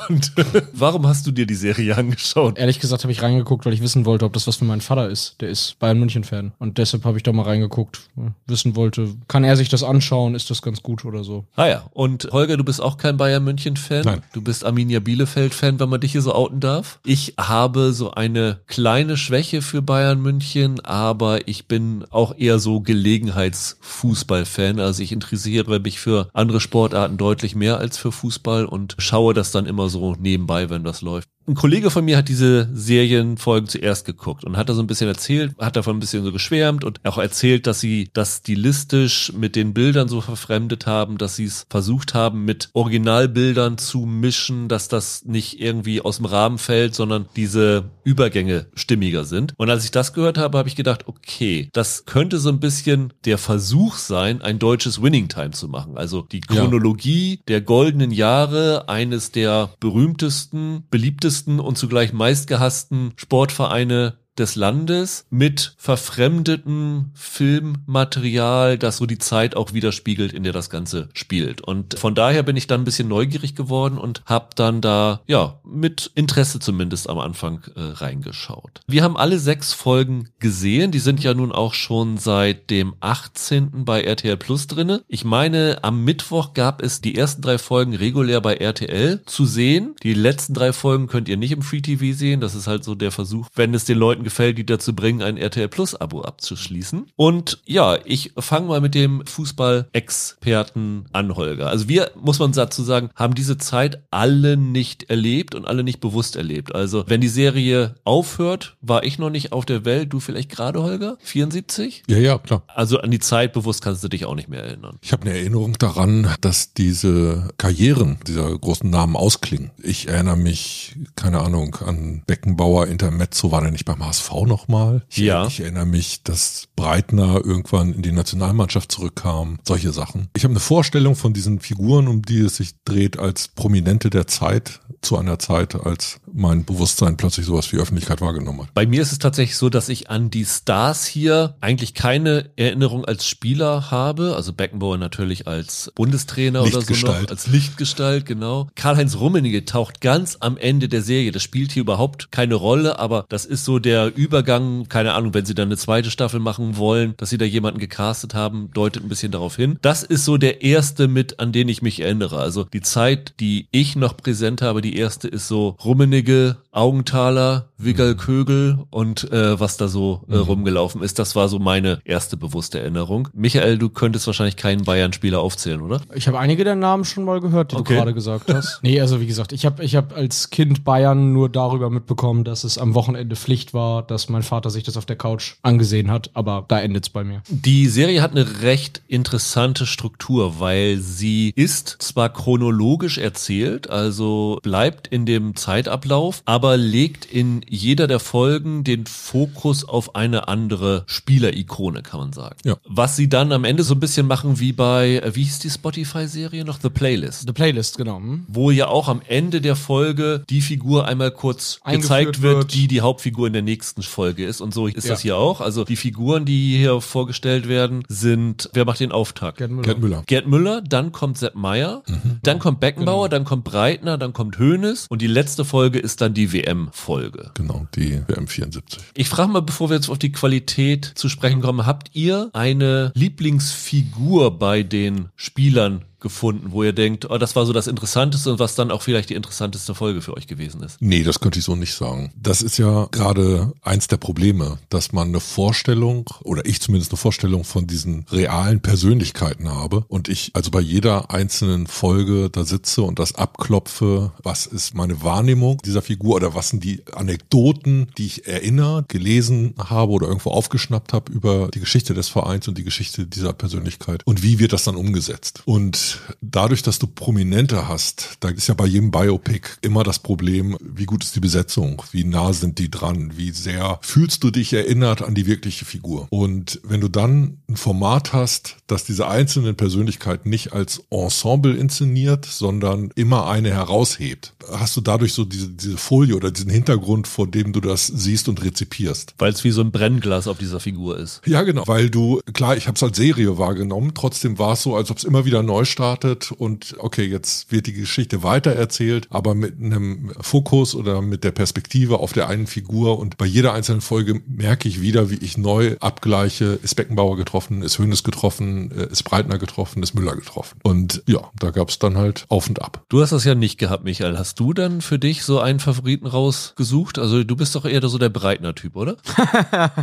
Runde, 0.08 0.28
warum 0.72 1.06
hast 1.06 1.26
du 1.26 1.30
dir 1.30 1.46
die 1.46 1.54
Serie 1.54 1.96
angeschaut? 1.96 2.58
Ehrlich 2.58 2.80
gesagt 2.80 3.02
habe 3.02 3.12
ich 3.12 3.22
reingeguckt, 3.22 3.66
weil 3.66 3.72
ich 3.72 3.80
wissen 3.80 4.04
wollte, 4.04 4.24
ob 4.24 4.32
das 4.32 4.46
was 4.46 4.56
für 4.56 4.64
meinen 4.64 4.80
Vater 4.80 5.08
ist. 5.08 5.36
Der 5.40 5.48
ist 5.48 5.78
Bayern 5.78 5.98
München 5.98 6.24
Fan 6.24 6.52
und 6.58 6.78
deshalb 6.78 7.04
habe 7.04 7.16
ich 7.16 7.22
da 7.22 7.32
mal 7.32 7.42
reingeguckt, 7.42 8.00
wissen 8.46 8.76
wollte, 8.76 9.14
kann 9.28 9.44
er 9.44 9.56
sich 9.56 9.68
das 9.68 9.82
anschauen, 9.82 10.34
ist 10.34 10.50
das 10.50 10.62
ganz 10.62 10.82
gut 10.82 11.04
oder 11.04 11.24
so. 11.24 11.44
Ah 11.56 11.66
ja, 11.66 11.86
und 11.92 12.28
Holger, 12.32 12.56
du 12.56 12.64
bist 12.64 12.82
auch 12.82 12.96
kein 12.96 13.16
Bayern 13.16 13.44
München-Fan. 13.44 14.04
Nein. 14.04 14.22
Du 14.32 14.42
bist 14.42 14.64
Arminia 14.64 15.00
Bielefeld-Fan, 15.00 15.80
wenn 15.80 15.88
man 15.88 16.00
dich 16.00 16.12
hier 16.12 16.22
so 16.22 16.34
outen 16.34 16.60
darf. 16.60 17.00
Ich 17.04 17.34
habe 17.38 17.92
so 17.92 18.10
eine 18.12 18.60
kleine 18.66 19.16
Schwäche 19.16 19.62
für 19.62 19.82
Bayern 19.82 20.20
München, 20.20 20.80
aber 20.80 21.48
ich 21.48 21.66
bin 21.66 22.04
auch 22.10 22.36
eher 22.36 22.58
so 22.58 22.80
Gelegenheitsfußball-Fan. 22.88 24.80
Also 24.80 25.02
ich 25.02 25.12
interessiere 25.12 25.78
mich 25.78 26.00
für 26.00 26.30
andere 26.32 26.58
Sportarten 26.58 27.18
deutlich 27.18 27.54
mehr 27.54 27.76
als 27.76 27.98
für 27.98 28.12
Fußball 28.12 28.64
und 28.64 28.94
schaue 28.96 29.34
das 29.34 29.52
dann 29.52 29.66
immer 29.66 29.90
so 29.90 30.16
nebenbei, 30.18 30.70
wenn 30.70 30.84
das 30.84 31.02
läuft. 31.02 31.28
Ein 31.48 31.54
Kollege 31.54 31.90
von 31.90 32.04
mir 32.04 32.18
hat 32.18 32.28
diese 32.28 32.68
Serienfolgen 32.74 33.70
zuerst 33.70 34.04
geguckt 34.04 34.44
und 34.44 34.58
hat 34.58 34.68
da 34.68 34.74
so 34.74 34.82
ein 34.82 34.86
bisschen 34.86 35.08
erzählt, 35.08 35.54
hat 35.58 35.76
davon 35.76 35.96
ein 35.96 36.00
bisschen 36.00 36.22
so 36.22 36.30
geschwärmt 36.30 36.84
und 36.84 37.00
auch 37.06 37.16
erzählt, 37.16 37.66
dass 37.66 37.80
sie 37.80 38.10
das 38.12 38.38
stilistisch 38.38 39.32
mit 39.34 39.56
den 39.56 39.72
Bildern 39.72 40.08
so 40.08 40.20
verfremdet 40.20 40.86
haben, 40.86 41.16
dass 41.16 41.36
sie 41.36 41.46
es 41.46 41.64
versucht 41.70 42.12
haben, 42.12 42.44
mit 42.44 42.68
Originalbildern 42.74 43.78
zu 43.78 44.00
mischen, 44.00 44.68
dass 44.68 44.88
das 44.88 45.24
nicht 45.24 45.58
irgendwie 45.58 46.02
aus 46.02 46.16
dem 46.16 46.26
Rahmen 46.26 46.58
fällt, 46.58 46.94
sondern 46.94 47.30
diese 47.34 47.92
Übergänge 48.04 48.66
stimmiger 48.74 49.24
sind. 49.24 49.54
Und 49.56 49.70
als 49.70 49.84
ich 49.84 49.90
das 49.90 50.12
gehört 50.12 50.36
habe, 50.36 50.58
habe 50.58 50.68
ich 50.68 50.76
gedacht, 50.76 51.08
okay, 51.08 51.70
das 51.72 52.04
könnte 52.04 52.38
so 52.38 52.50
ein 52.50 52.60
bisschen 52.60 52.77
der 52.86 53.38
Versuch 53.38 53.96
sein, 53.96 54.42
ein 54.42 54.58
deutsches 54.58 55.02
Winning 55.02 55.28
Time 55.28 55.50
zu 55.50 55.68
machen. 55.68 55.96
Also 55.96 56.22
die 56.22 56.40
Ja. 56.50 56.62
Chronologie 56.62 57.40
der 57.48 57.60
goldenen 57.60 58.10
Jahre 58.10 58.88
eines 58.88 59.32
der 59.32 59.70
berühmtesten, 59.80 60.84
beliebtesten 60.90 61.60
und 61.60 61.76
zugleich 61.78 62.12
meistgehassten 62.12 63.12
Sportvereine 63.16 64.18
des 64.38 64.56
Landes 64.56 65.26
mit 65.30 65.74
verfremdetem 65.76 67.10
Filmmaterial, 67.14 68.78
das 68.78 68.98
so 68.98 69.06
die 69.06 69.18
Zeit 69.18 69.56
auch 69.56 69.72
widerspiegelt, 69.72 70.32
in 70.32 70.42
der 70.42 70.52
das 70.52 70.70
Ganze 70.70 71.08
spielt. 71.12 71.60
Und 71.60 71.98
von 71.98 72.14
daher 72.14 72.42
bin 72.42 72.56
ich 72.56 72.66
dann 72.66 72.82
ein 72.82 72.84
bisschen 72.84 73.08
neugierig 73.08 73.54
geworden 73.54 73.98
und 73.98 74.22
habe 74.26 74.48
dann 74.54 74.80
da, 74.80 75.20
ja, 75.26 75.60
mit 75.64 76.10
Interesse 76.14 76.58
zumindest 76.60 77.08
am 77.08 77.18
Anfang 77.18 77.62
äh, 77.74 77.80
reingeschaut. 77.80 78.80
Wir 78.86 79.02
haben 79.02 79.16
alle 79.16 79.38
sechs 79.38 79.72
Folgen 79.72 80.28
gesehen. 80.38 80.90
Die 80.90 80.98
sind 80.98 81.22
ja 81.22 81.34
nun 81.34 81.52
auch 81.52 81.74
schon 81.74 82.18
seit 82.18 82.70
dem 82.70 82.94
18. 83.00 83.84
bei 83.84 84.02
RTL 84.02 84.36
Plus 84.36 84.66
drinne. 84.66 85.02
Ich 85.08 85.24
meine, 85.24 85.78
am 85.82 86.04
Mittwoch 86.04 86.54
gab 86.54 86.82
es 86.82 87.00
die 87.00 87.16
ersten 87.16 87.42
drei 87.42 87.58
Folgen 87.58 87.94
regulär 87.94 88.40
bei 88.40 88.54
RTL 88.54 89.22
zu 89.26 89.44
sehen. 89.44 89.94
Die 90.02 90.14
letzten 90.14 90.54
drei 90.54 90.72
Folgen 90.72 91.06
könnt 91.06 91.28
ihr 91.28 91.36
nicht 91.36 91.52
im 91.52 91.62
Free 91.62 91.80
TV 91.80 92.16
sehen. 92.16 92.40
Das 92.40 92.54
ist 92.54 92.66
halt 92.66 92.84
so 92.84 92.94
der 92.94 93.10
Versuch, 93.10 93.48
wenn 93.54 93.74
es 93.74 93.84
den 93.84 93.98
Leuten 93.98 94.24
gefällt, 94.28 94.58
die 94.58 94.66
dazu 94.66 94.94
bringen, 94.94 95.22
ein 95.22 95.38
RTL 95.38 95.68
Plus 95.68 95.94
Abo 95.94 96.20
abzuschließen. 96.20 97.06
Und 97.16 97.62
ja, 97.64 97.98
ich 98.04 98.32
fange 98.38 98.68
mal 98.68 98.82
mit 98.82 98.94
dem 98.94 99.24
Fußball-Experten 99.24 101.06
an, 101.12 101.34
Holger. 101.34 101.68
Also 101.68 101.88
wir, 101.88 102.10
muss 102.20 102.38
man 102.38 102.52
dazu 102.52 102.82
sagen, 102.82 103.08
haben 103.14 103.34
diese 103.34 103.56
Zeit 103.56 104.02
alle 104.10 104.58
nicht 104.58 105.04
erlebt 105.04 105.54
und 105.54 105.66
alle 105.66 105.82
nicht 105.82 106.00
bewusst 106.00 106.36
erlebt. 106.36 106.74
Also 106.74 107.04
wenn 107.06 107.22
die 107.22 107.28
Serie 107.28 107.94
aufhört, 108.04 108.76
war 108.82 109.02
ich 109.02 109.18
noch 109.18 109.30
nicht 109.30 109.52
auf 109.52 109.64
der 109.64 109.86
Welt, 109.86 110.12
du 110.12 110.20
vielleicht 110.20 110.50
gerade, 110.50 110.82
Holger? 110.82 111.16
74? 111.22 112.02
Ja, 112.06 112.18
ja, 112.18 112.36
klar. 112.38 112.62
Also 112.66 112.98
an 112.98 113.10
die 113.10 113.20
Zeit 113.20 113.54
bewusst 113.54 113.82
kannst 113.82 114.04
du 114.04 114.08
dich 114.08 114.26
auch 114.26 114.34
nicht 114.34 114.50
mehr 114.50 114.62
erinnern. 114.62 114.98
Ich 115.00 115.12
habe 115.12 115.22
eine 115.22 115.38
Erinnerung 115.38 115.78
daran, 115.78 116.28
dass 116.42 116.74
diese 116.74 117.48
Karrieren 117.56 118.18
dieser 118.26 118.56
großen 118.58 118.90
Namen 118.90 119.16
ausklingen. 119.16 119.70
Ich 119.82 120.08
erinnere 120.08 120.36
mich, 120.36 120.96
keine 121.16 121.40
Ahnung, 121.40 121.76
an 121.86 122.22
Beckenbauer, 122.26 122.88
Intermezzo 122.88 123.50
war 123.52 123.62
der 123.62 123.70
nicht 123.70 123.84
beim 123.84 124.04
HSV 124.04 124.17
HSV 124.18 124.46
nochmal. 124.46 125.02
Ich, 125.08 125.18
Ja. 125.18 125.46
ich 125.46 125.60
erinnere 125.60 125.86
mich, 125.86 126.22
dass 126.22 126.68
Breitner 126.76 127.40
irgendwann 127.44 127.92
in 127.92 128.02
die 128.02 128.12
Nationalmannschaft 128.12 128.90
zurückkam. 128.92 129.58
Solche 129.66 129.92
Sachen. 129.92 130.28
Ich 130.36 130.44
habe 130.44 130.52
eine 130.52 130.60
Vorstellung 130.60 131.14
von 131.16 131.32
diesen 131.32 131.60
Figuren, 131.60 132.08
um 132.08 132.22
die 132.22 132.40
es 132.40 132.56
sich 132.56 132.72
dreht, 132.84 133.18
als 133.18 133.48
Prominente 133.48 134.10
der 134.10 134.26
Zeit, 134.26 134.80
zu 135.00 135.16
einer 135.16 135.38
Zeit, 135.38 135.74
als 135.74 136.20
mein 136.32 136.64
Bewusstsein 136.64 137.16
plötzlich 137.16 137.46
sowas 137.46 137.72
wie 137.72 137.76
Öffentlichkeit 137.76 138.20
wahrgenommen 138.20 138.62
hat. 138.62 138.74
Bei 138.74 138.86
mir 138.86 139.02
ist 139.02 139.12
es 139.12 139.18
tatsächlich 139.18 139.56
so, 139.56 139.68
dass 139.68 139.88
ich 139.88 140.10
an 140.10 140.30
die 140.30 140.44
Stars 140.44 141.06
hier 141.06 141.56
eigentlich 141.60 141.94
keine 141.94 142.50
Erinnerung 142.56 143.04
als 143.04 143.26
Spieler 143.26 143.90
habe. 143.90 144.34
Also 144.36 144.52
Beckenbauer 144.52 144.98
natürlich 144.98 145.46
als 145.46 145.92
Bundestrainer 145.94 146.62
oder 146.62 146.82
so 146.82 146.94
noch, 147.06 147.28
als 147.28 147.46
Lichtgestalt, 147.46 148.26
genau. 148.26 148.68
Karl-Heinz 148.74 149.16
Rummenigge 149.16 149.64
taucht 149.64 150.00
ganz 150.00 150.36
am 150.40 150.56
Ende 150.56 150.88
der 150.88 151.02
Serie. 151.02 151.32
Das 151.32 151.42
spielt 151.42 151.72
hier 151.72 151.82
überhaupt 151.82 152.30
keine 152.30 152.54
Rolle, 152.54 152.98
aber 152.98 153.24
das 153.28 153.44
ist 153.44 153.64
so 153.64 153.78
der 153.78 154.16
Übergang, 154.16 154.88
keine 154.88 155.14
Ahnung, 155.14 155.34
wenn 155.34 155.46
sie 155.46 155.54
dann 155.54 155.68
eine 155.68 155.76
zweite 155.76 156.10
Staffel 156.10 156.40
machen 156.40 156.76
wollen, 156.76 157.14
dass 157.16 157.30
sie 157.30 157.38
da 157.38 157.44
jemanden 157.44 157.80
gecastet 157.80 158.34
haben, 158.34 158.70
deutet 158.72 159.02
ein 159.02 159.08
bisschen 159.08 159.32
darauf 159.32 159.56
hin. 159.56 159.78
Das 159.82 160.02
ist 160.02 160.24
so 160.24 160.36
der 160.36 160.62
erste 160.62 161.08
mit, 161.08 161.40
an 161.40 161.52
den 161.52 161.68
ich 161.68 161.82
mich 161.82 162.00
erinnere. 162.00 162.38
Also 162.38 162.64
die 162.64 162.80
Zeit, 162.80 163.34
die 163.40 163.68
ich 163.70 163.96
noch 163.96 164.16
präsent 164.16 164.62
habe, 164.62 164.82
die 164.82 164.87
erste 164.96 165.28
ist 165.28 165.48
so 165.48 165.76
Rummenigge, 165.84 166.56
Augenthaler, 166.72 167.68
Wiggal 167.76 168.14
Kögel 168.16 168.78
und 168.90 169.30
äh, 169.32 169.58
was 169.60 169.76
da 169.76 169.88
so 169.88 170.22
äh, 170.28 170.36
rumgelaufen 170.36 171.02
ist. 171.02 171.18
Das 171.18 171.36
war 171.36 171.48
so 171.48 171.58
meine 171.58 172.00
erste 172.04 172.36
bewusste 172.36 172.80
Erinnerung. 172.80 173.28
Michael, 173.34 173.78
du 173.78 173.88
könntest 173.88 174.26
wahrscheinlich 174.26 174.56
keinen 174.56 174.84
Bayern-Spieler 174.84 175.40
aufzählen, 175.40 175.80
oder? 175.82 176.00
Ich 176.14 176.26
habe 176.28 176.38
einige 176.38 176.64
der 176.64 176.76
Namen 176.76 177.04
schon 177.04 177.24
mal 177.24 177.40
gehört, 177.40 177.72
die 177.72 177.76
Okay. 177.76 177.94
du 177.94 177.98
gerade 177.98 178.14
gesagt 178.14 178.52
hast. 178.52 178.80
nee, 178.82 179.00
also 179.00 179.20
wie 179.20 179.26
gesagt, 179.26 179.52
ich 179.52 179.64
habe 179.66 179.84
ich 179.84 179.96
hab 179.96 180.16
als 180.16 180.50
Kind 180.50 180.84
Bayern 180.84 181.32
nur 181.32 181.48
darüber 181.48 181.90
mitbekommen, 181.90 182.44
dass 182.44 182.64
es 182.64 182.78
am 182.78 182.94
Wochenende 182.94 183.36
Pflicht 183.36 183.74
war, 183.74 184.02
dass 184.02 184.28
mein 184.28 184.42
Vater 184.42 184.70
sich 184.70 184.82
das 184.84 184.96
auf 184.96 185.06
der 185.06 185.16
Couch 185.16 185.54
angesehen 185.62 186.10
hat, 186.10 186.30
aber 186.34 186.64
da 186.68 186.80
endet's 186.80 187.08
bei 187.10 187.22
mir. 187.24 187.42
Die 187.48 187.86
Serie 187.88 188.22
hat 188.22 188.32
eine 188.32 188.62
recht 188.62 189.02
interessante 189.08 189.86
Struktur, 189.86 190.58
weil 190.60 190.98
sie 190.98 191.52
ist 191.54 191.96
zwar 192.00 192.28
chronologisch 192.28 193.18
erzählt, 193.18 193.88
also 193.90 194.58
bleibt 194.78 195.08
in 195.08 195.26
dem 195.26 195.56
Zeitablauf, 195.56 196.40
aber 196.44 196.76
legt 196.76 197.24
in 197.24 197.62
jeder 197.68 198.06
der 198.06 198.20
Folgen 198.20 198.84
den 198.84 199.06
Fokus 199.06 199.82
auf 199.82 200.14
eine 200.14 200.46
andere 200.46 201.02
Spielerikone, 201.06 202.02
kann 202.02 202.20
man 202.20 202.32
sagen. 202.32 202.54
Ja. 202.64 202.76
Was 202.86 203.16
sie 203.16 203.28
dann 203.28 203.50
am 203.50 203.64
Ende 203.64 203.82
so 203.82 203.94
ein 203.94 203.98
bisschen 204.00 204.28
machen 204.28 204.60
wie 204.60 204.72
bei, 204.72 205.16
äh, 205.16 205.34
wie 205.34 205.42
hieß 205.42 205.58
die 205.58 205.70
Spotify-Serie 205.70 206.64
noch? 206.64 206.78
The 206.80 206.90
Playlist. 206.90 207.44
The 207.48 207.52
Playlist, 207.52 207.98
genau. 207.98 208.18
Hm? 208.18 208.44
wo 208.46 208.70
ja 208.70 208.86
auch 208.86 209.08
am 209.08 209.20
Ende 209.26 209.60
der 209.60 209.74
Folge 209.74 210.44
die 210.48 210.60
Figur 210.60 211.08
einmal 211.08 211.32
kurz 211.32 211.80
Eingeführt 211.82 212.02
gezeigt 212.02 212.42
wird, 212.42 212.56
wird. 212.58 212.74
die 212.74 212.86
die 212.86 213.00
Hauptfigur 213.00 213.48
in 213.48 213.54
der 213.54 213.62
nächsten 213.62 214.02
Folge 214.02 214.44
ist. 214.46 214.60
Und 214.60 214.72
so 214.72 214.86
ist 214.86 215.06
Ja. 215.06 215.14
das 215.14 215.22
hier 215.22 215.36
auch. 215.36 215.60
Also 215.60 215.84
die 215.84 215.96
Figuren, 215.96 216.44
die 216.44 216.76
hier 216.76 217.00
vorgestellt 217.00 217.68
werden, 217.68 218.04
sind, 218.08 218.70
wer 218.74 218.84
macht 218.84 219.00
den 219.00 219.10
Auftakt? 219.10 219.58
Gerd 219.58 219.72
Müller. 219.72 219.82
Gerd 219.82 219.98
Müller. 220.00 220.22
Gerd 220.26 220.46
Müller, 220.46 220.82
dann 220.82 221.10
kommt 221.10 221.36
Sepp 221.38 221.56
Meier, 221.56 222.04
dann 222.44 222.60
kommt 222.60 222.78
Beckenbauer, 222.78 223.28
dann 223.28 223.44
kommt 223.44 223.64
Breitner, 223.64 224.18
dann 224.18 224.32
kommt 224.32 224.58
Hoeneß 224.68 225.06
und 225.08 225.22
die 225.22 225.26
letzte 225.26 225.64
Folge 225.64 225.98
ist 225.98 226.20
dann 226.20 226.34
die 226.34 226.52
WM-Folge. 226.52 227.50
Genau, 227.54 227.86
die 227.94 228.20
WM74. 228.20 228.98
Ich 229.14 229.28
frage 229.28 229.50
mal, 229.50 229.62
bevor 229.62 229.90
wir 229.90 229.96
jetzt 229.96 230.10
auf 230.10 230.18
die 230.18 230.32
Qualität 230.32 231.12
zu 231.14 231.28
sprechen 231.28 231.60
kommen, 231.60 231.86
habt 231.86 232.10
ihr 232.14 232.50
eine 232.52 233.12
Lieblingsfigur 233.14 234.58
bei 234.58 234.82
den 234.82 235.28
Spielern 235.36 236.04
gefunden, 236.20 236.72
wo 236.72 236.82
ihr 236.82 236.92
denkt, 236.92 237.30
oh, 237.30 237.38
das 237.38 237.54
war 237.56 237.66
so 237.66 237.72
das 237.72 237.86
Interessanteste 237.86 238.50
und 238.52 238.58
was 238.58 238.74
dann 238.74 238.90
auch 238.90 239.02
vielleicht 239.02 239.30
die 239.30 239.34
interessanteste 239.34 239.94
Folge 239.94 240.22
für 240.22 240.36
euch 240.36 240.46
gewesen 240.46 240.82
ist? 240.82 241.00
Nee, 241.00 241.22
das 241.22 241.40
könnte 241.40 241.58
ich 241.58 241.64
so 241.64 241.76
nicht 241.76 241.94
sagen. 241.94 242.32
Das 242.36 242.62
ist 242.62 242.78
ja 242.78 243.06
gerade 243.10 243.72
eins 243.82 244.08
der 244.08 244.16
Probleme, 244.16 244.78
dass 244.88 245.12
man 245.12 245.28
eine 245.28 245.40
Vorstellung 245.40 246.28
oder 246.42 246.64
ich 246.66 246.80
zumindest 246.80 247.12
eine 247.12 247.18
Vorstellung 247.18 247.64
von 247.64 247.86
diesen 247.86 248.26
realen 248.30 248.80
Persönlichkeiten 248.80 249.68
habe 249.68 250.04
und 250.08 250.28
ich 250.28 250.50
also 250.54 250.70
bei 250.70 250.80
jeder 250.80 251.30
einzelnen 251.30 251.86
Folge 251.86 252.50
da 252.50 252.64
sitze 252.64 253.02
und 253.02 253.18
das 253.18 253.34
abklopfe, 253.34 254.32
was 254.42 254.66
ist 254.66 254.94
meine 254.94 255.22
Wahrnehmung 255.22 255.78
dieser 255.84 256.02
Figur 256.02 256.36
oder 256.36 256.54
was 256.54 256.70
sind 256.70 256.82
die 256.84 257.02
Anekdoten, 257.12 258.08
die 258.18 258.26
ich 258.26 258.46
erinnere, 258.46 259.04
gelesen 259.08 259.74
habe 259.78 260.12
oder 260.12 260.26
irgendwo 260.26 260.50
aufgeschnappt 260.50 261.12
habe 261.12 261.32
über 261.32 261.68
die 261.68 261.80
Geschichte 261.80 262.14
des 262.14 262.28
Vereins 262.28 262.66
und 262.68 262.78
die 262.78 262.84
Geschichte 262.84 263.26
dieser 263.26 263.52
Persönlichkeit 263.52 264.22
und 264.24 264.42
wie 264.42 264.58
wird 264.58 264.72
das 264.72 264.84
dann 264.84 264.96
umgesetzt? 264.96 265.62
Und 265.64 266.07
dadurch, 266.40 266.82
dass 266.82 266.98
du 266.98 267.06
Prominente 267.06 267.88
hast, 267.88 268.36
da 268.40 268.48
ist 268.48 268.68
ja 268.68 268.74
bei 268.74 268.86
jedem 268.86 269.10
Biopic 269.10 269.68
immer 269.82 270.04
das 270.04 270.18
Problem, 270.18 270.76
wie 270.80 271.04
gut 271.04 271.24
ist 271.24 271.36
die 271.36 271.40
Besetzung, 271.40 272.02
wie 272.12 272.24
nah 272.24 272.52
sind 272.52 272.78
die 272.78 272.90
dran, 272.90 273.32
wie 273.36 273.50
sehr 273.50 273.98
fühlst 274.02 274.44
du 274.44 274.50
dich 274.50 274.72
erinnert 274.72 275.22
an 275.22 275.34
die 275.34 275.46
wirkliche 275.46 275.84
Figur. 275.84 276.26
Und 276.30 276.80
wenn 276.82 277.00
du 277.00 277.08
dann 277.08 277.58
ein 277.68 277.76
Format 277.76 278.32
hast, 278.32 278.76
das 278.86 279.04
diese 279.04 279.28
einzelnen 279.28 279.76
Persönlichkeiten 279.76 280.48
nicht 280.48 280.72
als 280.72 281.02
Ensemble 281.10 281.76
inszeniert, 281.76 282.44
sondern 282.44 283.10
immer 283.14 283.48
eine 283.48 283.70
heraushebt, 283.70 284.54
hast 284.72 284.96
du 284.96 285.00
dadurch 285.00 285.32
so 285.32 285.44
diese, 285.44 285.68
diese 285.68 285.96
Folie 285.96 286.34
oder 286.36 286.50
diesen 286.50 286.70
Hintergrund, 286.70 287.26
vor 287.26 287.46
dem 287.46 287.72
du 287.72 287.80
das 287.80 288.06
siehst 288.06 288.48
und 288.48 288.62
rezipierst. 288.64 289.34
Weil 289.38 289.52
es 289.52 289.64
wie 289.64 289.70
so 289.70 289.80
ein 289.80 289.90
Brennglas 289.90 290.48
auf 290.48 290.58
dieser 290.58 290.80
Figur 290.80 291.18
ist. 291.18 291.40
Ja, 291.46 291.62
genau. 291.62 291.86
Weil 291.86 292.10
du, 292.10 292.40
klar, 292.52 292.76
ich 292.76 292.86
habe 292.86 292.96
es 292.96 293.02
als 293.02 293.16
Serie 293.16 293.58
wahrgenommen, 293.58 294.12
trotzdem 294.14 294.58
war 294.58 294.74
es 294.74 294.82
so, 294.82 294.96
als 294.96 295.10
ob 295.10 295.18
es 295.18 295.24
immer 295.24 295.44
wieder 295.44 295.62
neu 295.62 295.84
startet 295.84 296.52
und 296.52 296.96
okay, 296.98 297.24
jetzt 297.24 297.70
wird 297.72 297.86
die 297.86 297.92
Geschichte 297.92 298.42
weitererzählt, 298.42 299.26
aber 299.30 299.54
mit 299.54 299.80
einem 299.80 300.32
Fokus 300.40 300.94
oder 300.94 301.22
mit 301.22 301.44
der 301.44 301.52
Perspektive 301.52 302.18
auf 302.18 302.32
der 302.32 302.48
einen 302.48 302.66
Figur 302.66 303.18
und 303.18 303.38
bei 303.38 303.46
jeder 303.46 303.72
einzelnen 303.72 304.00
Folge 304.00 304.40
merke 304.46 304.88
ich 304.88 305.00
wieder, 305.00 305.30
wie 305.30 305.36
ich 305.36 305.58
neu 305.58 305.96
abgleiche, 306.00 306.78
ist 306.82 306.94
Beckenbauer 306.94 307.36
getroffen, 307.36 307.82
ist 307.82 307.98
Hönes 307.98 308.22
getroffen, 308.22 308.90
äh, 308.90 309.10
ist 309.10 309.24
Breitner 309.24 309.58
getroffen, 309.58 310.02
ist 310.02 310.14
Müller 310.14 310.36
getroffen. 310.36 310.78
Und 310.82 311.22
ja, 311.26 311.50
da 311.58 311.70
gab 311.70 311.90
es 311.90 311.98
dann 311.98 312.16
halt 312.16 312.44
auf 312.48 312.68
und 312.68 312.82
ab. 312.82 313.04
Du 313.08 313.20
hast 313.20 313.30
das 313.30 313.44
ja 313.44 313.54
nicht 313.54 313.78
gehabt, 313.78 314.04
Michael. 314.04 314.38
Hast 314.38 314.57
du 314.58 314.72
dann 314.72 315.00
für 315.00 315.18
dich 315.18 315.44
so 315.44 315.60
einen 315.60 315.80
Favoriten 315.80 316.26
rausgesucht? 316.26 317.18
Also 317.18 317.44
du 317.44 317.56
bist 317.56 317.74
doch 317.74 317.84
eher 317.84 318.06
so 318.08 318.18
der 318.18 318.28
Breitner-Typ, 318.28 318.96
oder? 318.96 319.16